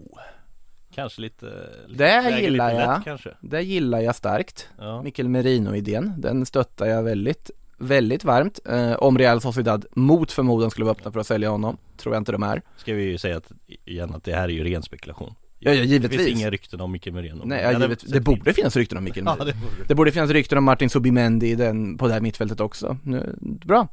Kanske 0.96 1.22
lite, 1.22 1.46
lite 1.88 2.04
Det 2.04 2.40
gillar 2.42 2.70
lite 2.74 2.82
jag. 2.82 2.96
lätt 2.98 3.04
kanske 3.04 3.30
det 3.42 3.62
gillar 3.62 4.00
jag 4.00 4.16
starkt. 4.16 4.70
Ja, 4.78 5.02
Mikkel 5.04 5.30
Merino-idén, 5.30 6.14
den 6.18 6.46
stöttar 6.46 6.86
jag 6.86 7.04
väldigt, 7.04 7.52
väldigt 7.78 8.24
varmt. 8.24 8.60
Eh, 8.70 8.94
om 8.94 9.18
Real 9.18 9.42
Sociedad 9.42 9.86
mot 9.96 10.32
förmodan 10.32 10.72
skulle 10.72 10.86
vara 10.86 10.96
öppna 10.98 11.12
för 11.12 11.20
att 11.20 11.28
sälja 11.28 11.50
honom, 11.50 11.78
tror 11.98 12.16
jag 12.16 12.22
inte 12.22 12.32
de 12.32 12.44
är. 12.44 12.62
ska 12.78 12.94
vi 12.94 13.04
ju 13.04 13.18
säga 13.18 13.38
att, 13.38 13.52
igen 13.86 14.14
att 14.16 14.24
det 14.24 14.34
här 14.36 14.44
är 14.44 14.48
ju 14.50 14.64
ren 14.64 14.84
spekulation 14.84 15.34
Ja, 15.64 15.72
ja 15.74 15.80
Det 15.82 15.86
givetvis. 15.86 16.22
finns 16.26 16.40
inga 16.40 16.50
rykten 16.50 16.82
om 16.82 16.92
Mikkel 16.92 17.14
Merino 17.14 17.42
Nej, 17.46 17.62
ja, 17.64 17.72
det- 17.80 17.84
givet, 17.86 18.04
det 18.12 18.20
borde 18.22 18.54
finnas 18.54 18.76
rykten 18.76 18.98
om 18.98 19.04
Mikkel 19.04 19.24
Ja 19.26 19.36
Merino. 19.40 19.46
det 19.46 19.54
borde 19.60 19.84
Det 19.88 19.96
borde 19.96 20.12
finnas 20.12 20.30
rykten 20.30 20.58
om 20.58 20.64
Martin 20.64 20.90
Subimendi 20.90 21.48
i 21.50 21.56
den, 21.56 21.98
på 21.98 22.08
det 22.08 22.14
här 22.14 22.22
mittfältet 22.22 22.60
också. 22.60 22.98
Nu, 23.04 23.36
bra. 23.42 23.88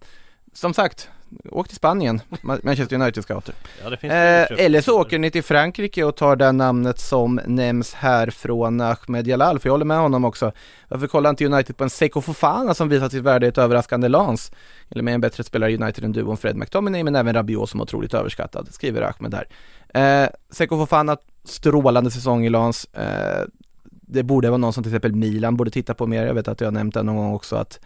Som 0.52 0.74
sagt, 0.74 1.10
åk 1.50 1.68
till 1.68 1.76
Spanien, 1.76 2.20
Ma- 2.30 2.60
Manchester 2.62 2.96
United 2.96 3.22
scouter. 3.24 3.54
Ja 3.84 3.90
Eh, 4.08 4.64
eller 4.64 4.80
så 4.80 5.00
åker 5.00 5.18
ni 5.18 5.30
till 5.30 5.42
Frankrike 5.42 6.04
och 6.04 6.16
tar 6.16 6.36
det 6.36 6.52
namnet 6.52 7.00
som 7.00 7.40
nämns 7.46 7.94
här 7.94 8.30
från 8.30 8.80
Ahmed 8.80 9.26
Jalal, 9.26 9.58
för 9.58 9.68
jag 9.68 9.72
håller 9.74 9.84
med 9.84 9.98
honom 9.98 10.24
också. 10.24 10.52
Varför 10.88 11.06
kollar 11.06 11.30
inte 11.30 11.46
United 11.46 11.76
på 11.76 11.84
en 11.84 11.90
Seko 11.90 12.20
Fofana 12.20 12.74
som 12.74 12.88
visat 12.88 13.12
sitt 13.12 13.22
värde 13.22 13.46
i 13.46 13.48
ett 13.48 13.58
överraskande 13.58 14.08
lans? 14.08 14.52
Eller 14.90 15.02
med 15.02 15.14
en 15.14 15.20
bättre 15.20 15.44
spelare 15.44 15.72
i 15.72 15.76
United 15.76 16.04
än 16.04 16.12
duon 16.12 16.36
Fred 16.36 16.56
McTominay, 16.56 17.04
men 17.04 17.16
även 17.16 17.34
Rabiot 17.34 17.70
som 17.70 17.80
är 17.80 17.84
otroligt 17.84 18.14
överskattad, 18.14 18.68
skriver 18.70 19.02
Ahmed 19.02 19.34
här. 19.34 20.22
Eh, 20.24 20.28
Seko 20.50 20.76
Fofana, 20.78 21.16
strålande 21.44 22.10
säsong 22.10 22.46
i 22.46 22.48
lans. 22.50 22.84
Eh, 22.84 23.44
det 23.90 24.22
borde 24.22 24.48
vara 24.50 24.58
någon 24.58 24.72
som 24.72 24.82
till 24.82 24.92
exempel 24.92 25.14
Milan 25.14 25.56
borde 25.56 25.70
titta 25.70 25.94
på 25.94 26.06
mer. 26.06 26.26
Jag 26.26 26.34
vet 26.34 26.48
att 26.48 26.60
jag 26.60 26.66
har 26.66 26.72
nämnt 26.72 26.94
det 26.94 27.02
någon 27.02 27.16
gång 27.16 27.34
också 27.34 27.56
att 27.56 27.80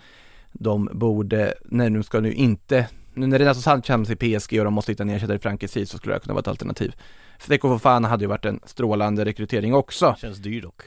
de 0.53 0.89
borde, 0.93 1.55
nej 1.65 1.91
nu 1.91 2.03
ska 2.03 2.21
nu 2.21 2.33
inte, 2.33 2.87
nu 3.15 3.27
när 3.27 3.39
Renato 3.39 3.61
Sanchez 3.61 3.89
hamnar 3.89 4.25
i 4.25 4.39
PSG 4.39 4.59
och 4.59 4.65
de 4.65 4.75
måste 4.75 4.93
hitta 4.93 5.03
en 5.03 5.11
ersättare 5.11 5.37
i 5.37 5.41
Frankrike 5.41 5.87
så 5.87 5.99
skulle 5.99 6.15
det 6.15 6.21
kunna 6.21 6.35
vara 6.35 6.41
ett 6.41 6.49
alternativ. 6.49 6.95
Seko 7.39 7.69
Fofana 7.69 8.09
hade 8.09 8.25
ju 8.25 8.29
varit 8.29 8.45
en 8.45 8.61
strålande 8.65 9.25
rekrytering 9.25 9.75
också. 9.75 10.17
Känns 10.21 10.39
dyr 10.39 10.63
dock 10.63 10.83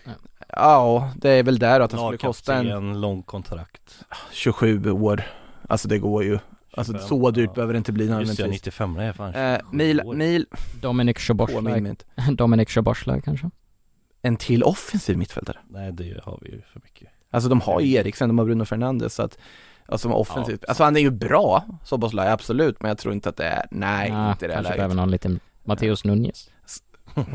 Ja, 0.47 1.13
det 1.15 1.29
är 1.29 1.43
väl 1.43 1.59
där 1.59 1.79
att 1.79 1.91
han 1.91 2.01
skulle 2.01 2.17
kosta 2.17 2.55
en 2.55 2.65
Lagkapten, 2.65 3.01
lång 3.01 3.23
kontrakt 3.23 4.05
27 4.31 4.91
år. 4.91 5.23
Alltså 5.69 5.87
det 5.87 5.99
går 5.99 6.23
ju. 6.23 6.39
Alltså 6.71 6.93
25, 6.93 7.07
så 7.07 7.31
dyrt 7.31 7.49
ja. 7.49 7.53
behöver 7.53 7.73
det 7.73 7.77
inte 7.77 7.91
bli 7.91 8.05
Just 8.05 8.11
det, 8.11 8.17
nödvändigtvis. 8.17 8.65
95 8.65 8.97
är 8.97 9.13
fan 9.13 9.33
Eh, 9.35 9.57
27 9.57 9.77
mil, 9.77 10.01
år. 10.01 10.15
mil, 10.15 10.45
Dominic 10.81 11.29
inte. 11.29 12.05
Dominic 12.31 12.69
Szoboszlai 12.69 13.21
kanske? 13.21 13.49
En 14.21 14.37
till 14.37 14.63
offensiv 14.63 15.17
mittfältare. 15.17 15.57
Nej 15.69 15.91
det 15.91 16.23
har 16.23 16.39
vi 16.41 16.51
ju 16.51 16.61
för 16.61 16.81
mycket 16.83 17.09
Alltså 17.31 17.49
de 17.49 17.61
har 17.61 17.81
ju 17.81 17.93
Eriksen, 17.93 18.29
de 18.29 18.37
har 18.37 18.45
Bruno 18.45 18.65
Fernandes 18.65 19.13
så 19.13 19.23
att 19.23 19.37
Alltså 19.87 20.09
offensivt, 20.09 20.59
Ja, 20.61 20.67
alltså 20.69 20.83
han 20.83 20.95
är 20.95 20.99
ju 20.99 21.09
bra, 21.11 21.63
Soboslaj 21.83 22.27
absolut, 22.29 22.81
men 22.81 22.89
jag 22.89 22.97
tror 22.97 23.13
inte 23.13 23.29
att 23.29 23.37
det 23.37 23.45
är, 23.45 23.65
nej, 23.71 24.09
Ja, 24.09 24.31
inte 24.31 24.45
i 24.45 24.47
det 24.47 24.53
här 24.53 24.57
kanske 24.57 24.69
läget. 24.69 24.77
behöver 24.77 24.95
någon 24.95 25.11
liten 25.11 25.39
Matteus 25.63 26.03
Nunez. 26.05 26.49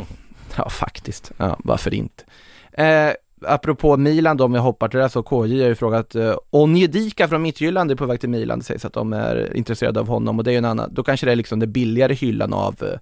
Ja, 0.57 0.69
faktiskt. 0.69 1.33
Ja, 1.37 1.57
varför 1.65 1.95
inte? 1.95 2.25
Eh, 2.73 3.11
apropå 3.47 3.97
Milan 3.97 4.37
då, 4.37 4.45
om 4.45 4.55
jag 4.55 4.63
hoppar 4.63 4.89
till 4.89 4.97
det 4.97 5.05
här, 5.05 5.09
så 5.09 5.23
KJ 5.23 5.61
har 5.61 5.69
ju 5.69 5.75
frågat 5.75 6.15
eh, 6.15 6.35
Onjedika 6.51 7.29
från 7.29 7.43
Midtjylland 7.43 7.91
är 7.91 7.95
på 7.95 8.07
väg 8.07 8.21
till 8.21 8.29
Milan, 8.29 8.59
det 8.59 8.65
sägs 8.65 8.85
att 8.85 8.93
de 8.93 9.13
är 9.13 9.57
intresserade 9.57 10.01
av 10.01 10.07
honom 10.09 10.39
och 10.39 10.45
det 10.45 10.51
är 10.51 10.53
ju 10.53 10.59
en 10.59 10.65
annan, 10.65 10.95
då 10.95 11.03
kanske 11.03 11.27
det 11.27 11.33
är 11.33 11.37
liksom 11.37 11.59
den 11.61 11.73
billigare 11.73 12.15
hyllan 12.15 12.53
av 12.53 12.77
eh, 12.83 12.99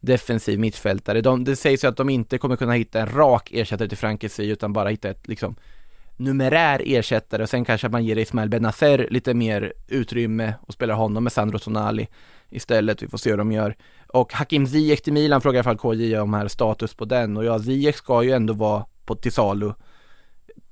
defensiv 0.00 0.58
mittfältare. 0.58 1.20
De, 1.20 1.44
det 1.44 1.56
sägs 1.56 1.84
ju 1.84 1.88
att 1.88 1.96
de 1.96 2.10
inte 2.10 2.38
kommer 2.38 2.56
kunna 2.56 2.72
hitta 2.72 3.00
en 3.00 3.08
rak 3.08 3.50
ersättare 3.52 3.88
till 3.88 3.98
Frankrike 3.98 4.42
utan 4.42 4.72
bara 4.72 4.88
hitta 4.88 5.08
ett 5.08 5.28
liksom 5.28 5.56
numerär 6.18 6.82
ersättare 6.86 7.42
och 7.42 7.48
sen 7.48 7.64
kanske 7.64 7.88
man 7.88 8.04
ger 8.04 8.16
Ismael 8.16 8.48
Benazer 8.48 9.08
lite 9.10 9.34
mer 9.34 9.72
utrymme 9.88 10.54
och 10.60 10.74
spelar 10.74 10.94
honom 10.94 11.24
med 11.24 11.32
Sandro 11.32 11.58
Tonali 11.58 12.08
istället. 12.50 13.02
Vi 13.02 13.08
får 13.08 13.18
se 13.18 13.30
hur 13.30 13.36
de 13.36 13.52
gör. 13.52 13.76
Och 14.06 14.32
Hakim 14.32 14.66
Ziyech 14.66 15.00
till 15.00 15.12
Milan 15.12 15.40
frågar 15.40 15.56
i 15.56 15.58
alla 15.58 15.78
fall 15.78 15.94
KJ 15.94 16.18
om 16.18 16.34
här 16.34 16.48
status 16.48 16.94
på 16.94 17.04
den 17.04 17.36
och 17.36 17.44
ja, 17.44 17.58
Ziyech 17.58 17.96
ska 17.96 18.22
ju 18.22 18.32
ändå 18.32 18.54
vara 18.54 18.84
på 19.04 19.14
till 19.14 19.32
salu. 19.32 19.72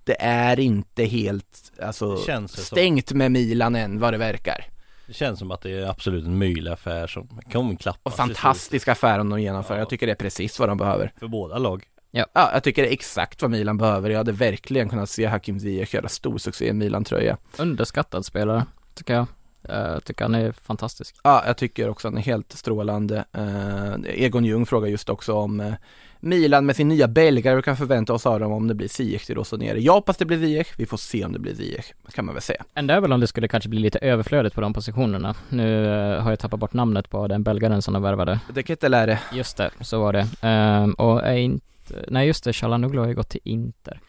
Det 0.04 0.22
är 0.22 0.60
inte 0.60 1.04
helt 1.04 1.72
alltså, 1.82 2.14
det 2.14 2.22
som. 2.22 2.48
stängt 2.48 3.12
med 3.12 3.32
Milan 3.32 3.76
än 3.76 4.00
vad 4.00 4.14
det 4.14 4.18
verkar. 4.18 4.66
Det 5.06 5.12
känns 5.12 5.38
som 5.38 5.50
att 5.50 5.60
det 5.60 5.70
är 5.70 5.86
absolut 5.86 6.24
en 6.24 6.38
möjlig 6.38 6.70
affär 6.70 7.06
som 7.06 7.40
kommer 7.52 7.76
klappa 7.76 8.10
Och 8.10 8.16
fantastisk 8.16 8.88
affär 8.88 9.18
om 9.18 9.28
de 9.28 9.40
genomför. 9.40 9.74
Ja. 9.74 9.78
Jag 9.78 9.88
tycker 9.88 10.06
det 10.06 10.12
är 10.12 10.16
precis 10.16 10.58
vad 10.58 10.68
de 10.68 10.78
behöver. 10.78 11.12
För 11.18 11.28
båda 11.28 11.58
lag 11.58 11.84
Ja, 12.32 12.50
jag 12.52 12.62
tycker 12.62 12.82
det 12.82 12.88
är 12.88 12.92
exakt 12.92 13.42
vad 13.42 13.50
Milan 13.50 13.78
behöver. 13.78 14.10
Jag 14.10 14.18
hade 14.18 14.32
verkligen 14.32 14.88
kunnat 14.88 15.10
se 15.10 15.26
Hakim 15.26 15.60
Ziyech 15.60 15.94
göra 15.94 16.08
stor 16.08 16.38
succé 16.38 16.64
i 16.64 16.68
en 16.68 16.78
Milan-tröja. 16.78 17.36
Underskattad 17.58 18.24
spelare, 18.24 18.66
tycker 18.94 19.14
jag. 19.14 19.26
Jag 19.68 20.04
tycker 20.04 20.24
han 20.24 20.34
är 20.34 20.52
fantastisk. 20.52 21.16
Ja, 21.24 21.42
jag 21.46 21.56
tycker 21.56 21.88
också 21.88 22.08
han 22.08 22.18
är 22.18 22.22
helt 22.22 22.52
strålande. 22.52 23.24
Eh, 23.32 24.24
Egon 24.24 24.44
Ljung 24.44 24.66
frågar 24.66 24.88
just 24.88 25.08
också 25.08 25.32
om 25.34 25.60
eh, 25.60 25.72
Milan 26.20 26.66
med 26.66 26.76
sin 26.76 26.88
nya 26.88 27.08
belgare, 27.08 27.56
vi 27.56 27.62
kan 27.62 27.76
förvänta 27.76 28.12
oss 28.12 28.26
av 28.26 28.40
dem 28.40 28.52
om 28.52 28.68
det 28.68 28.74
blir 28.74 28.88
Ziyech 28.88 29.26
till 29.26 29.34
Rossoneri. 29.34 29.80
Jag 29.80 29.92
hoppas 29.92 30.16
det 30.16 30.24
blir 30.24 30.38
Ziyech, 30.38 30.74
vi 30.78 30.86
får 30.86 30.96
se 30.96 31.24
om 31.24 31.32
det 31.32 31.38
blir 31.38 31.54
Ziyech, 31.54 31.92
kan 32.12 32.24
man 32.24 32.34
väl 32.34 32.42
säga. 32.42 32.64
Enda 32.74 32.94
är 32.94 33.00
väl 33.00 33.12
om 33.12 33.20
det 33.20 33.26
skulle 33.26 33.48
kanske 33.48 33.68
bli 33.68 33.80
lite 33.80 33.98
överflödigt 33.98 34.54
på 34.54 34.60
de 34.60 34.72
positionerna. 34.72 35.34
Nu 35.48 35.86
eh, 35.86 36.22
har 36.22 36.30
jag 36.30 36.38
tappat 36.38 36.60
bort 36.60 36.72
namnet 36.72 37.10
på 37.10 37.26
den 37.26 37.42
belgaren 37.42 37.82
som 37.82 37.94
de 37.94 38.02
värvade. 38.02 38.40
Det 38.54 38.62
kan 38.62 38.74
inte 38.74 38.88
lära. 38.88 39.18
Just 39.32 39.56
det, 39.56 39.70
så 39.80 40.00
var 40.00 40.12
det. 40.12 40.26
Ehm, 40.40 40.92
och 40.92 41.26
är 41.26 41.36
inte, 41.36 41.66
nej 42.08 42.26
just 42.26 42.44
det, 42.44 42.52
Chalanoglu 42.52 43.00
har 43.00 43.08
ju 43.08 43.14
gått 43.14 43.28
till 43.28 43.40
Inter. 43.44 44.00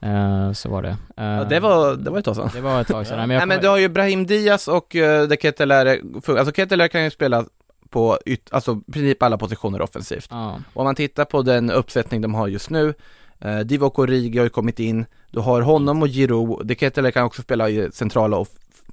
Ehm, 0.00 0.54
så 0.54 0.68
var 0.68 0.82
det. 0.82 0.96
Ja, 1.16 1.22
Ehm, 1.22 1.48
det 1.48 1.60
var, 1.60 1.96
det 1.96 2.10
var 2.10 2.18
ett 2.18 2.24
tag 2.24 2.36
sedan. 2.36 2.50
Det 2.54 2.60
var 2.60 2.80
ett 2.80 2.88
tag 2.88 3.06
sedan, 3.06 3.18
men 3.18 3.28
Nej 3.28 3.38
men 3.38 3.48
kommer- 3.48 3.62
du 3.62 3.68
har 3.68 3.78
ju 3.78 3.88
Brahim 3.88 4.26
Diaz 4.26 4.68
och 4.68 4.94
uh, 4.94 5.22
De 5.28 5.36
Ketelare, 5.36 6.00
alltså 6.28 6.52
Ketelare 6.52 6.88
kan 6.88 7.04
ju 7.04 7.10
spela 7.10 7.44
på 7.90 8.18
yt, 8.26 8.48
alltså 8.52 8.80
i 8.88 8.92
princip 8.92 9.22
alla 9.22 9.38
positioner 9.38 9.82
offensivt. 9.82 10.26
Ja, 10.30 10.60
Och 10.72 10.80
om 10.80 10.84
man 10.84 10.94
tittar 10.94 11.24
på 11.24 11.42
den 11.42 11.70
uppsättning 11.70 12.20
de 12.20 12.34
har 12.34 12.48
just 12.48 12.70
nu, 12.70 12.94
eh, 13.40 13.58
Divock 13.58 13.98
Origi 13.98 14.38
har 14.38 14.44
ju 14.44 14.50
kommit 14.50 14.78
in, 14.80 15.06
du 15.30 15.40
har 15.40 15.60
honom 15.62 16.02
och 16.02 16.08
Giroud, 16.08 16.66
De 16.66 16.74
Ketelaere 16.74 17.12
kan 17.12 17.24
också 17.24 17.42
spela 17.42 17.68
i 17.70 17.88
centrala 17.92 18.44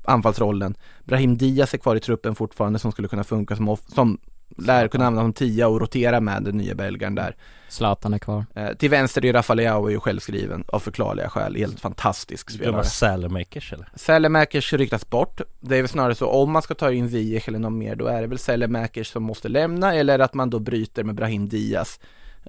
anfallsrollen. 0.05 0.75
Brahim 1.03 1.37
Diaz 1.37 1.73
är 1.73 1.77
kvar 1.77 1.95
i 1.95 1.99
truppen 1.99 2.35
fortfarande 2.35 2.79
som 2.79 2.91
skulle 2.91 3.07
kunna 3.07 3.23
funka 3.23 3.55
som, 3.55 3.77
som 3.87 4.17
lär 4.57 4.87
kunna 4.87 5.05
använda 5.05 5.25
som 5.25 5.33
tia 5.33 5.67
och 5.67 5.79
rotera 5.79 6.19
med 6.19 6.43
den 6.43 6.57
nya 6.57 6.75
belgaren 6.75 7.15
där. 7.15 7.35
Zlatan 7.69 8.13
är 8.13 8.19
kvar. 8.19 8.45
Eh, 8.55 8.73
till 8.73 8.89
vänster 8.89 9.21
är 9.21 9.25
ju 9.25 9.33
Rafa 9.33 9.53
Leao 9.53 9.87
är 9.87 9.91
ju 9.91 9.99
självskriven 9.99 10.63
av 10.67 10.79
förklarliga 10.79 11.29
skäl, 11.29 11.55
helt 11.55 11.79
fantastisk 11.79 12.49
spelare. 12.49 12.83
Salamakers 12.83 13.73
eller? 13.73 13.87
Sälemäkers 13.95 14.73
ryktas 14.73 15.09
bort. 15.09 15.41
Det 15.59 15.77
är 15.77 15.81
väl 15.81 15.89
snarare 15.89 16.15
så 16.15 16.27
om 16.27 16.51
man 16.51 16.61
ska 16.61 16.73
ta 16.73 16.91
in 16.91 17.09
Ziyech 17.09 17.47
eller 17.47 17.59
någon 17.59 17.77
mer, 17.77 17.95
då 17.95 18.07
är 18.07 18.21
det 18.21 18.27
väl 18.27 18.37
Sälemäkers 18.37 19.07
som 19.07 19.23
måste 19.23 19.49
lämna 19.49 19.95
eller 19.95 20.19
att 20.19 20.33
man 20.33 20.49
då 20.49 20.59
bryter 20.59 21.03
med 21.03 21.15
Brahim 21.15 21.49
Diaz 21.49 21.99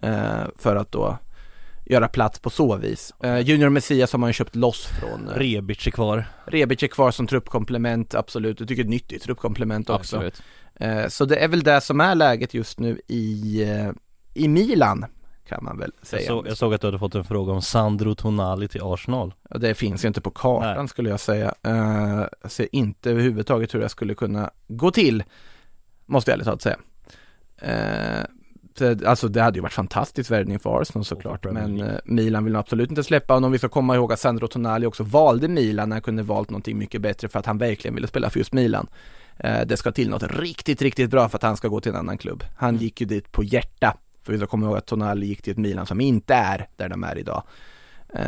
eh, 0.02 0.44
för 0.58 0.76
att 0.76 0.92
då 0.92 1.18
göra 1.86 2.08
plats 2.08 2.38
på 2.38 2.50
så 2.50 2.76
vis. 2.76 3.12
Eh, 3.22 3.38
Junior 3.38 3.68
Messias 3.68 4.12
har 4.12 4.18
man 4.18 4.28
ju 4.28 4.32
köpt 4.34 4.56
loss 4.56 4.86
från. 4.86 5.28
Eh, 5.28 5.34
Rebic 5.34 5.86
är 5.86 5.90
kvar 5.90 6.24
Rebic 6.46 6.82
är 6.82 6.86
kvar 6.86 7.10
som 7.10 7.26
truppkomplement, 7.26 8.14
absolut. 8.14 8.60
Jag 8.60 8.68
tycker 8.68 8.82
ett 8.82 8.88
nyttigt 8.88 9.22
truppkomplement 9.22 9.90
också. 9.90 10.16
Absolut. 10.16 10.42
Eh, 10.74 11.08
så 11.08 11.24
det 11.24 11.36
är 11.36 11.48
väl 11.48 11.62
det 11.62 11.80
som 11.80 12.00
är 12.00 12.14
läget 12.14 12.54
just 12.54 12.78
nu 12.78 13.00
i, 13.08 13.62
eh, 13.62 13.90
i 14.34 14.48
Milan, 14.48 15.04
kan 15.48 15.64
man 15.64 15.78
väl 15.78 15.92
jag, 16.00 16.06
säga. 16.06 16.28
så, 16.28 16.44
jag 16.46 16.56
såg 16.56 16.74
att 16.74 16.80
du 16.80 16.86
hade 16.86 16.98
fått 16.98 17.14
en 17.14 17.24
fråga 17.24 17.52
om 17.52 17.62
Sandro 17.62 18.14
Tonali 18.14 18.68
till 18.68 18.80
Arsenal 18.82 19.34
Ja, 19.50 19.58
Det 19.58 19.74
finns 19.74 20.04
ju 20.04 20.08
inte 20.08 20.20
på 20.20 20.30
kartan 20.30 20.76
Nej. 20.76 20.88
skulle 20.88 21.10
jag 21.10 21.20
säga. 21.20 21.54
Eh, 21.62 22.26
jag 22.42 22.50
ser 22.50 22.68
inte 22.72 23.10
överhuvudtaget 23.10 23.74
hur 23.74 23.80
det 23.80 23.88
skulle 23.88 24.14
kunna 24.14 24.50
gå 24.68 24.90
till. 24.90 25.22
Måste 26.06 26.30
jag 26.30 26.34
ärligt 26.34 26.46
talat 26.46 26.62
säga. 26.62 26.76
Eh, 28.80 28.96
Så, 28.98 29.08
Alltså 29.08 29.28
det 29.28 29.42
hade 29.42 29.58
ju 29.58 29.62
varit 29.62 29.72
fantastisk 29.72 30.30
värvning 30.30 30.58
för 30.58 30.80
Arsenal 30.82 31.04
såklart, 31.04 31.44
men 31.52 31.80
eh, 31.80 31.94
Milan 32.04 32.44
vill 32.44 32.56
absolut 32.56 32.90
inte 32.90 33.04
släppa 33.04 33.34
honom. 33.34 33.52
Vi 33.52 33.58
ska 33.58 33.68
komma 33.68 33.94
ihåg 33.94 34.12
att 34.12 34.20
Sandro 34.20 34.46
Tonali 34.46 34.86
också 34.86 35.02
valde 35.02 35.48
Milan 35.48 35.88
när 35.88 35.96
han 35.96 36.02
kunde 36.02 36.22
valt 36.22 36.50
någonting 36.50 36.78
mycket 36.78 37.00
bättre 37.00 37.28
för 37.28 37.38
att 37.38 37.46
han 37.46 37.58
verkligen 37.58 37.94
ville 37.94 38.06
spela 38.06 38.30
för 38.30 38.38
just 38.38 38.52
Milan. 38.52 38.86
Eh, 39.36 39.60
Det 39.66 39.76
ska 39.76 39.92
till 39.92 40.10
något 40.10 40.22
riktigt, 40.22 40.82
riktigt 40.82 41.10
bra 41.10 41.28
för 41.28 41.38
att 41.38 41.42
han 41.42 41.56
ska 41.56 41.68
gå 41.68 41.80
till 41.80 41.92
en 41.92 41.98
annan 41.98 42.18
klubb. 42.18 42.44
Han 42.56 42.76
gick 42.76 43.00
ju 43.00 43.06
dit 43.06 43.32
på 43.32 43.42
hjärta, 43.44 43.96
för 44.22 44.32
vi 44.32 44.38
ska 44.38 44.46
komma 44.46 44.66
ihåg 44.66 44.76
att 44.76 44.86
Tonali 44.86 45.26
gick 45.26 45.42
till 45.42 45.50
ett 45.52 45.58
Milan 45.58 45.86
som 45.86 46.00
inte 46.00 46.34
är 46.34 46.68
där 46.76 46.88
de 46.88 47.04
är 47.04 47.18
idag. 47.18 47.42
Eh, 48.08 48.22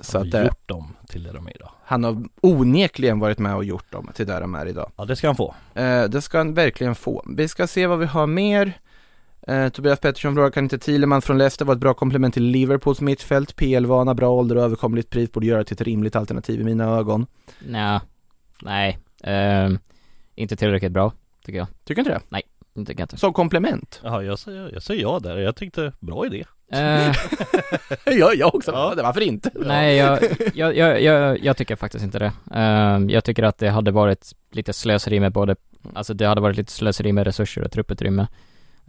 Så 0.00 0.18
Har 0.18 0.26
att 0.26 0.34
eh, 0.34 0.42
gjort 0.44 0.68
dem 0.68 0.94
till 1.08 1.22
det 1.22 1.32
de 1.32 1.46
är 1.46 1.56
idag. 1.56 1.70
han 1.84 2.04
har 2.04 2.24
onekligen 2.40 3.18
varit 3.18 3.38
med 3.38 3.54
och 3.56 3.64
gjort 3.64 3.92
dem 3.92 4.10
till 4.14 4.26
där 4.26 4.40
de 4.40 4.54
är 4.54 4.66
idag. 4.66 4.90
Ja 4.96 5.04
det 5.04 5.16
ska 5.16 5.26
han 5.28 5.36
få. 5.36 5.54
Eh, 5.74 6.04
det 6.04 6.22
ska 6.22 6.38
han 6.38 6.54
verkligen 6.54 6.94
få. 6.94 7.24
Vi 7.36 7.48
ska 7.48 7.66
se 7.66 7.86
vad 7.86 7.98
vi 7.98 8.06
har 8.06 8.26
mer. 8.26 8.72
Eh, 9.50 9.68
Tobias 9.68 10.00
Pettersson 10.00 10.34
frågar, 10.34 10.50
kan 10.50 10.64
inte 10.64 10.78
Thielemann 10.78 11.22
från 11.22 11.38
Leicester 11.38 11.64
vara 11.64 11.74
ett 11.74 11.80
bra 11.80 11.94
komplement 11.94 12.34
till 12.34 12.42
Liverpools 12.44 13.00
mittfält? 13.00 13.56
PL-vana, 13.56 14.14
bra 14.14 14.30
ålder 14.30 14.56
och 14.56 14.62
överkomligt 14.62 15.10
pris 15.10 15.32
borde 15.32 15.46
göra 15.46 15.64
till 15.64 15.74
ett 15.74 15.80
rimligt 15.80 16.16
alternativ 16.16 16.60
i 16.60 16.64
mina 16.64 16.84
ögon. 16.84 17.26
Nja, 17.68 18.00
nej, 18.62 18.98
Ehm, 19.22 19.78
inte 20.34 20.56
tillräckligt 20.56 20.92
bra, 20.92 21.12
tycker 21.44 21.58
jag. 21.58 21.66
Tycker 21.84 22.00
inte 22.00 22.12
det? 22.12 22.42
Det 22.74 22.84
tycker 22.84 23.00
jag 23.00 23.04
inte. 23.04 23.16
Som 23.16 23.32
komplement? 23.32 24.00
Jaha, 24.04 24.22
jag 24.22 24.38
säger, 24.38 24.70
jag 24.72 24.82
säger 24.82 25.02
ja 25.02 25.18
där. 25.18 25.36
Jag 25.36 25.56
tyckte, 25.56 25.92
bra 26.00 26.26
idé. 26.26 26.44
Eh, 26.72 27.12
ja, 28.18 28.32
jag 28.34 28.54
också. 28.54 28.70
Ja. 28.70 28.94
Ja. 28.96 29.02
Varför 29.02 29.20
inte? 29.20 29.50
nej, 29.54 29.96
jag, 29.96 30.18
jag, 30.54 30.76
jag, 30.76 31.02
jag, 31.02 31.44
jag 31.44 31.56
tycker 31.56 31.76
faktiskt 31.76 32.04
inte 32.04 32.18
det. 32.18 32.32
Ehm, 32.54 33.10
jag 33.10 33.24
tycker 33.24 33.42
att 33.42 33.58
det 33.58 33.68
hade 33.68 33.90
varit 33.90 34.32
lite 34.52 34.72
slöseri 34.72 35.20
med 35.20 35.32
både, 35.32 35.56
alltså 35.94 36.14
det 36.14 36.26
hade 36.26 36.40
varit 36.40 36.56
lite 36.56 36.72
slöseri 36.72 37.12
med 37.12 37.24
resurser 37.24 37.62
och 37.62 37.72
trupputrymme. 37.72 38.26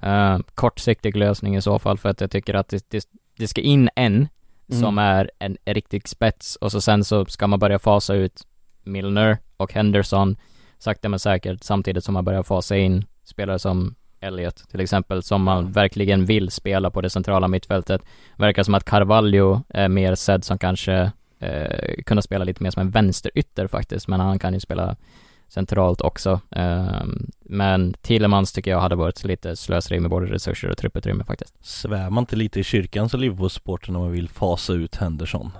Ehm, 0.01 0.43
kortsiktig 0.55 1.15
lösning 1.15 1.55
i 1.55 1.61
så 1.61 1.79
fall, 1.79 1.97
för 1.97 2.09
att 2.09 2.21
jag 2.21 2.31
tycker 2.31 2.53
att 2.53 2.69
det, 2.69 2.85
det, 2.89 3.05
det 3.37 3.47
ska 3.47 3.61
in 3.61 3.89
en 3.95 4.27
som 4.69 4.97
Mm. 4.97 4.97
är 4.97 5.31
en 5.39 5.57
riktig 5.65 6.07
spets 6.07 6.55
och 6.55 6.71
så 6.71 6.81
sen 6.81 7.03
så 7.03 7.25
ska 7.25 7.47
man 7.47 7.59
börja 7.59 7.79
fasa 7.79 8.13
ut 8.13 8.41
Milner 8.83 9.37
och 9.57 9.73
Henderson 9.73 10.35
sakta 10.77 11.09
men 11.09 11.19
säkert 11.19 11.63
samtidigt 11.63 12.03
som 12.03 12.13
man 12.13 12.25
börjar 12.25 12.43
fasa 12.43 12.77
in 12.77 13.05
spelare 13.23 13.59
som 13.59 13.95
Elliot 14.19 14.55
till 14.71 14.79
exempel 14.79 15.23
som 15.23 15.43
man 15.43 15.71
verkligen 15.71 16.25
vill 16.25 16.51
spela 16.51 16.91
på 16.91 17.01
det 17.01 17.09
centrala 17.09 17.47
mittfältet. 17.47 18.01
Verkar 18.37 18.63
som 18.63 18.73
att 18.75 18.83
Carvalho 18.85 19.61
är 19.69 19.89
mer 19.89 20.15
sedd 20.15 20.43
som 20.43 20.57
kanske 20.57 21.11
eh, 21.39 22.03
kunna 22.05 22.21
spela 22.21 22.45
lite 22.45 22.63
mer 22.63 22.71
som 22.71 22.81
en 22.81 22.89
vänsterytter 22.91 23.67
faktiskt 23.67 24.07
men 24.07 24.19
han 24.19 24.39
kan 24.39 24.53
ju 24.53 24.59
spela 24.59 24.95
centralt 25.51 26.01
också. 26.01 26.39
Ehm, 26.51 27.29
men 27.39 27.93
Thielemans 27.93 28.53
tycker 28.53 28.71
jag 28.71 28.81
hade 28.81 28.95
varit 28.95 29.23
lite 29.23 29.55
slöseri 29.55 29.99
med 29.99 30.09
både 30.09 30.25
resurser 30.25 30.69
och 30.69 30.77
trupputrymme 30.77 31.23
faktiskt. 31.23 31.65
Svär 31.65 32.09
man 32.09 32.21
inte 32.21 32.35
lite 32.35 32.59
i 32.59 32.63
kyrkan 32.63 33.09
som 33.09 33.19
Liverpool-supporter 33.19 33.91
när 33.91 33.99
man 33.99 34.11
vill 34.11 34.29
fasa 34.29 34.73
ut 34.73 34.95
Henderson? 34.95 35.51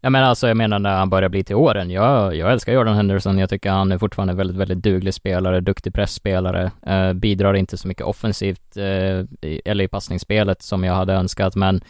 Ja 0.00 0.10
men 0.10 0.24
alltså 0.24 0.48
jag 0.48 0.56
menar 0.56 0.78
när 0.78 0.96
han 0.96 1.10
börjar 1.10 1.28
bli 1.28 1.44
till 1.44 1.56
åren, 1.56 1.90
jag, 1.90 2.36
jag 2.36 2.52
älskar 2.52 2.72
Jordan 2.72 2.96
Henderson, 2.96 3.38
jag 3.38 3.50
tycker 3.50 3.70
han 3.70 3.92
är 3.92 3.98
fortfarande 3.98 4.32
en 4.32 4.36
väldigt, 4.36 4.56
väldigt 4.56 4.82
duglig 4.82 5.14
spelare, 5.14 5.60
duktig 5.60 5.94
pressspelare, 5.94 6.70
eh, 6.86 7.12
bidrar 7.12 7.54
inte 7.54 7.76
så 7.76 7.88
mycket 7.88 8.06
offensivt 8.06 8.76
eh, 8.76 9.24
eller 9.64 9.84
i 9.84 9.88
passningsspelet 9.88 10.62
som 10.62 10.84
jag 10.84 10.94
hade 10.94 11.14
önskat 11.14 11.56
men 11.56 11.80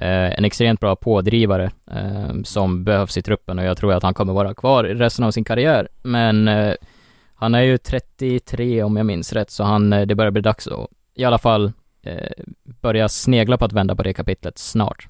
Eh, 0.00 0.38
en 0.38 0.44
extremt 0.44 0.80
bra 0.80 0.96
pådrivare 0.96 1.70
eh, 1.90 2.42
som 2.44 2.84
behövs 2.84 3.16
i 3.18 3.22
truppen 3.22 3.58
och 3.58 3.64
jag 3.64 3.76
tror 3.76 3.92
att 3.92 4.02
han 4.02 4.14
kommer 4.14 4.32
vara 4.32 4.54
kvar 4.54 4.84
i 4.84 4.94
resten 4.94 5.24
av 5.24 5.30
sin 5.30 5.44
karriär 5.44 5.88
men 6.02 6.48
eh, 6.48 6.74
han 7.34 7.54
är 7.54 7.60
ju 7.62 7.78
33 7.78 8.82
om 8.82 8.96
jag 8.96 9.06
minns 9.06 9.32
rätt 9.32 9.50
så 9.50 9.64
han, 9.64 9.92
eh, 9.92 10.06
det 10.06 10.14
börjar 10.14 10.30
bli 10.30 10.42
dags 10.42 10.66
att 10.66 10.86
i 11.14 11.24
alla 11.24 11.38
fall 11.38 11.72
eh, 12.02 12.30
börja 12.80 13.08
snegla 13.08 13.58
på 13.58 13.64
att 13.64 13.72
vända 13.72 13.96
på 13.96 14.02
det 14.02 14.12
kapitlet 14.12 14.58
snart. 14.58 15.08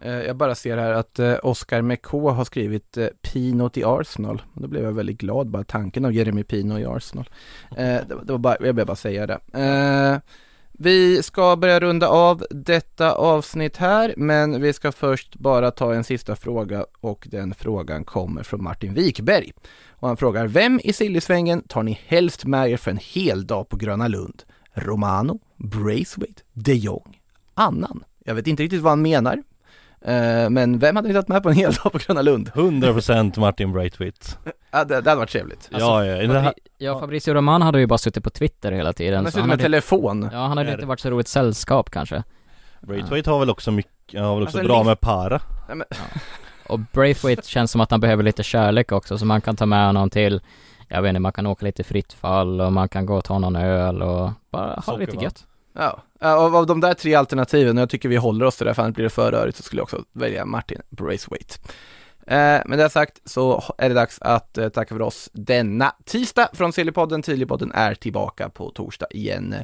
Eh, 0.00 0.12
jag 0.12 0.36
bara 0.36 0.54
ser 0.54 0.76
här 0.76 0.92
att 0.92 1.20
Oscar 1.42 1.82
McCaw 1.82 2.30
har 2.36 2.44
skrivit 2.44 2.98
Pinot 3.22 3.76
i 3.76 3.84
Arsenal. 3.84 4.42
Då 4.54 4.68
blev 4.68 4.84
jag 4.84 4.92
väldigt 4.92 5.18
glad 5.18 5.46
bara 5.50 5.64
tanken 5.64 6.04
av 6.04 6.12
Jeremy 6.12 6.42
Pino 6.44 6.78
i 6.78 6.84
Arsenal. 6.86 7.28
Det, 7.76 8.04
var- 8.26 8.38
bara, 8.38 8.54
jag 8.54 8.60
behöver 8.60 8.84
bara 8.84 8.96
säga 8.96 9.26
det. 9.26 9.38
Vi 10.82 11.22
ska 11.22 11.56
börja 11.56 11.80
runda 11.80 12.08
av 12.08 12.46
detta 12.50 13.12
avsnitt 13.12 13.76
här, 13.76 14.14
men 14.16 14.62
vi 14.62 14.72
ska 14.72 14.92
först 14.92 15.36
bara 15.36 15.70
ta 15.70 15.94
en 15.94 16.04
sista 16.04 16.36
fråga 16.36 16.86
och 17.00 17.26
den 17.30 17.54
frågan 17.54 18.04
kommer 18.04 18.42
från 18.42 18.62
Martin 18.62 18.94
Wikberg. 18.94 19.52
Och 19.88 20.08
han 20.08 20.16
frågar, 20.16 20.46
vem 20.46 20.80
i 20.84 20.92
Siljesvängen 20.92 21.62
tar 21.62 21.82
ni 21.82 22.00
helst 22.06 22.44
med 22.44 22.70
er 22.70 22.76
för 22.76 22.90
en 22.90 23.00
hel 23.02 23.46
dag 23.46 23.68
på 23.68 23.76
Gröna 23.76 24.08
Lund? 24.08 24.42
Romano, 24.74 25.38
Braithwaite, 25.56 26.42
de 26.52 26.74
Jong, 26.74 27.20
Annan? 27.54 28.04
Jag 28.24 28.34
vet 28.34 28.46
inte 28.46 28.62
riktigt 28.62 28.82
vad 28.82 28.92
han 28.92 29.02
menar, 29.02 29.42
men 30.50 30.78
vem 30.78 30.96
hade 30.96 31.08
ni 31.08 31.14
tagit 31.14 31.28
med 31.28 31.42
på 31.42 31.48
en 31.48 31.54
hel 31.54 31.72
dag 31.72 31.92
på 31.92 31.98
Gröna 31.98 32.22
Lund? 32.22 32.50
100% 32.54 33.40
Martin 33.40 33.72
Braithwaite. 33.72 34.26
Ja, 34.70 34.84
det, 34.84 35.00
det 35.00 35.10
hade 35.10 35.14
varit 35.20 35.30
trevligt. 35.30 35.68
ja, 35.72 36.04
ja, 36.04 36.26
det 36.32 36.40
här, 36.40 36.54
ja, 36.78 37.00
Fabricio 37.00 37.34
Roman 37.34 37.62
hade 37.62 37.80
ju 37.80 37.86
bara 37.86 37.98
suttit 37.98 38.24
på 38.24 38.30
Twitter 38.30 38.72
hela 38.72 38.92
tiden. 38.92 39.14
Han 39.14 39.24
har 39.24 39.30
så 39.30 39.32
suttit 39.32 39.40
han 39.40 39.48
med 39.48 39.52
hade, 39.54 39.62
telefon. 39.62 40.28
ja, 40.32 40.38
han 40.46 40.58
hade 40.58 40.70
Är 40.70 40.74
inte 40.74 40.86
varit 40.86 41.00
så 41.00 41.10
roligt 41.10 41.28
sällskap 41.28 41.90
kanske. 41.90 42.22
Braithwaite 42.80 43.30
har 43.30 43.38
väl 43.38 43.50
också 43.50 43.70
mycket, 43.70 44.20
har 44.20 44.34
väl 44.34 44.42
också 44.42 44.58
Alltså, 44.58 44.72
bra 44.72 44.82
med 44.84 45.00
para. 45.00 45.40
Ja, 45.68 45.74
men, 45.74 45.86
Och 46.68 46.78
Braithwaite 46.92 47.48
känns 47.48 47.70
som 47.70 47.80
att 47.80 47.90
han 47.90 48.00
behöver 48.00 48.22
lite 48.22 48.42
kärlek 48.42 48.92
också, 48.92 49.18
så 49.18 49.26
man 49.26 49.40
kan 49.40 49.56
ta 49.56 49.66
med 49.66 49.86
honom 49.86 50.10
till, 50.10 50.40
jag 50.88 51.02
vet 51.02 51.08
inte, 51.08 51.20
man 51.20 51.32
kan 51.32 51.46
åka 51.46 51.66
lite 51.66 51.84
fritt 51.84 52.12
fall 52.12 52.60
och 52.60 52.72
man 52.72 52.88
kan 52.88 53.06
gå 53.06 53.16
och 53.16 53.24
ta 53.24 53.38
någon 53.38 53.56
öl 53.56 54.02
och 54.02 54.30
bara 54.50 54.82
ha 54.86 54.96
lite 54.96 55.16
gött 55.24 55.46
ja. 55.80 56.02
Eh, 56.20 56.34
av, 56.34 56.56
av 56.56 56.66
de 56.66 56.80
där 56.80 56.94
tre 56.94 57.14
alternativen, 57.14 57.78
och 57.78 57.82
jag 57.82 57.90
tycker 57.90 58.08
vi 58.08 58.16
håller 58.16 58.46
oss 58.46 58.56
till 58.56 58.66
det, 58.66 58.74
för 58.74 58.82
annars 58.82 58.94
blir 58.94 59.04
det 59.04 59.10
för 59.10 59.32
rörigt, 59.32 59.56
så 59.56 59.62
skulle 59.62 59.80
jag 59.80 59.84
också 59.84 60.04
välja 60.12 60.44
Martin 60.44 60.80
Braithwaite. 60.90 61.54
Eh, 62.26 62.60
med 62.66 62.78
det 62.78 62.90
sagt 62.90 63.20
så 63.24 63.62
är 63.78 63.88
det 63.88 63.94
dags 63.94 64.18
att 64.20 64.58
eh, 64.58 64.68
tacka 64.68 64.94
för 64.94 65.02
oss 65.02 65.30
denna 65.32 65.94
tisdag 66.04 66.48
från 66.52 66.72
Sillypodden. 66.72 67.22
Tidligpodden 67.22 67.72
är 67.72 67.94
tillbaka 67.94 68.48
på 68.48 68.70
torsdag 68.70 69.06
igen. 69.10 69.54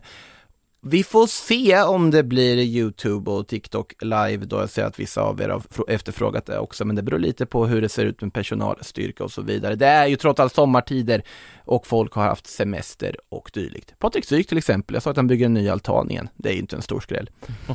Vi 0.89 1.05
får 1.05 1.27
se 1.27 1.83
om 1.83 2.11
det 2.11 2.23
blir 2.23 2.57
YouTube 2.57 3.31
och 3.31 3.49
TikTok 3.49 3.93
live 4.01 4.37
då 4.47 4.57
jag 4.61 4.71
ser 4.71 4.85
att 4.85 5.01
vissa 5.01 5.21
av 5.23 5.41
er 5.41 5.49
har 5.49 5.59
fr- 5.61 5.85
efterfrågat 5.91 6.47
det 6.47 6.59
också, 6.59 6.85
men 6.85 6.97
det 6.97 7.03
beror 7.03 7.19
lite 7.19 7.47
på 7.47 7.67
hur 7.67 7.83
det 7.83 7.89
ser 7.89 8.05
ut 8.05 8.21
med 8.21 8.33
personalstyrka 8.33 9.25
och 9.25 9.33
så 9.33 9.43
vidare. 9.43 9.75
Det 9.75 9.87
är 9.87 10.07
ju 10.07 10.17
trots 10.17 10.41
allt 10.41 10.55
sommartider 10.55 11.23
och 11.65 11.87
folk 11.87 12.13
har 12.13 12.25
haft 12.25 12.47
semester 12.47 13.17
och 13.29 13.51
dylikt. 13.55 13.99
Patrik 13.99 14.25
Syk 14.25 14.49
till 14.49 14.59
exempel, 14.59 14.95
jag 14.95 15.03
sa 15.03 15.11
att 15.11 15.17
han 15.17 15.27
bygger 15.27 15.47
en 15.47 15.55
ny 15.55 15.69
altan 15.69 16.11
igen. 16.11 16.29
Det 16.37 16.49
är 16.49 16.53
ju 16.53 16.59
inte 16.59 16.77
en 16.77 16.83
stor 16.83 17.01
skräll. 17.01 17.31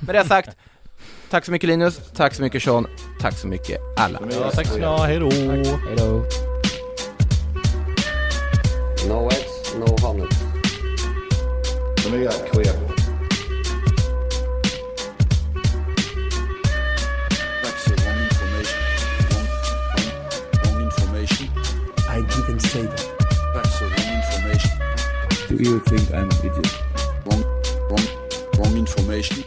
Med 0.05 0.16
det 0.16 0.26
sagt, 0.26 0.57
tack 1.30 1.45
så 1.45 1.51
mycket 1.51 1.68
Linus, 1.70 1.99
tack 2.16 2.34
så 2.34 2.41
mycket 2.41 2.64
Sean, 2.64 2.88
tack 3.22 3.38
så 3.38 3.47
mycket 3.47 3.78
alla. 3.97 4.22
Ja, 4.32 4.51
tack 4.51 4.68
ska 4.68 4.78
ni 4.78 4.86
ha, 4.86 5.05
hejdå! 5.05 5.30
Hejdå. 5.32 6.24
No 9.07 9.30
eggs, 9.32 9.76
no 9.80 10.07
honey. 10.07 10.28
Let 12.03 12.12
me 12.14 12.18
get 12.18 12.51
clear. 12.51 12.91
Say 22.62 22.84
that. 22.84 23.51
That's 23.53 23.80
the 23.80 23.86
wrong 23.86 24.12
information. 24.22 24.72
Do 25.47 25.55
you 25.55 25.80
think 25.80 26.14
I'm 26.14 26.30
an 26.30 26.38
idiot? 26.39 26.82
Wrong, 27.26 27.43
wrong, 27.89 28.07
wrong 28.57 28.78
information. 28.78 29.43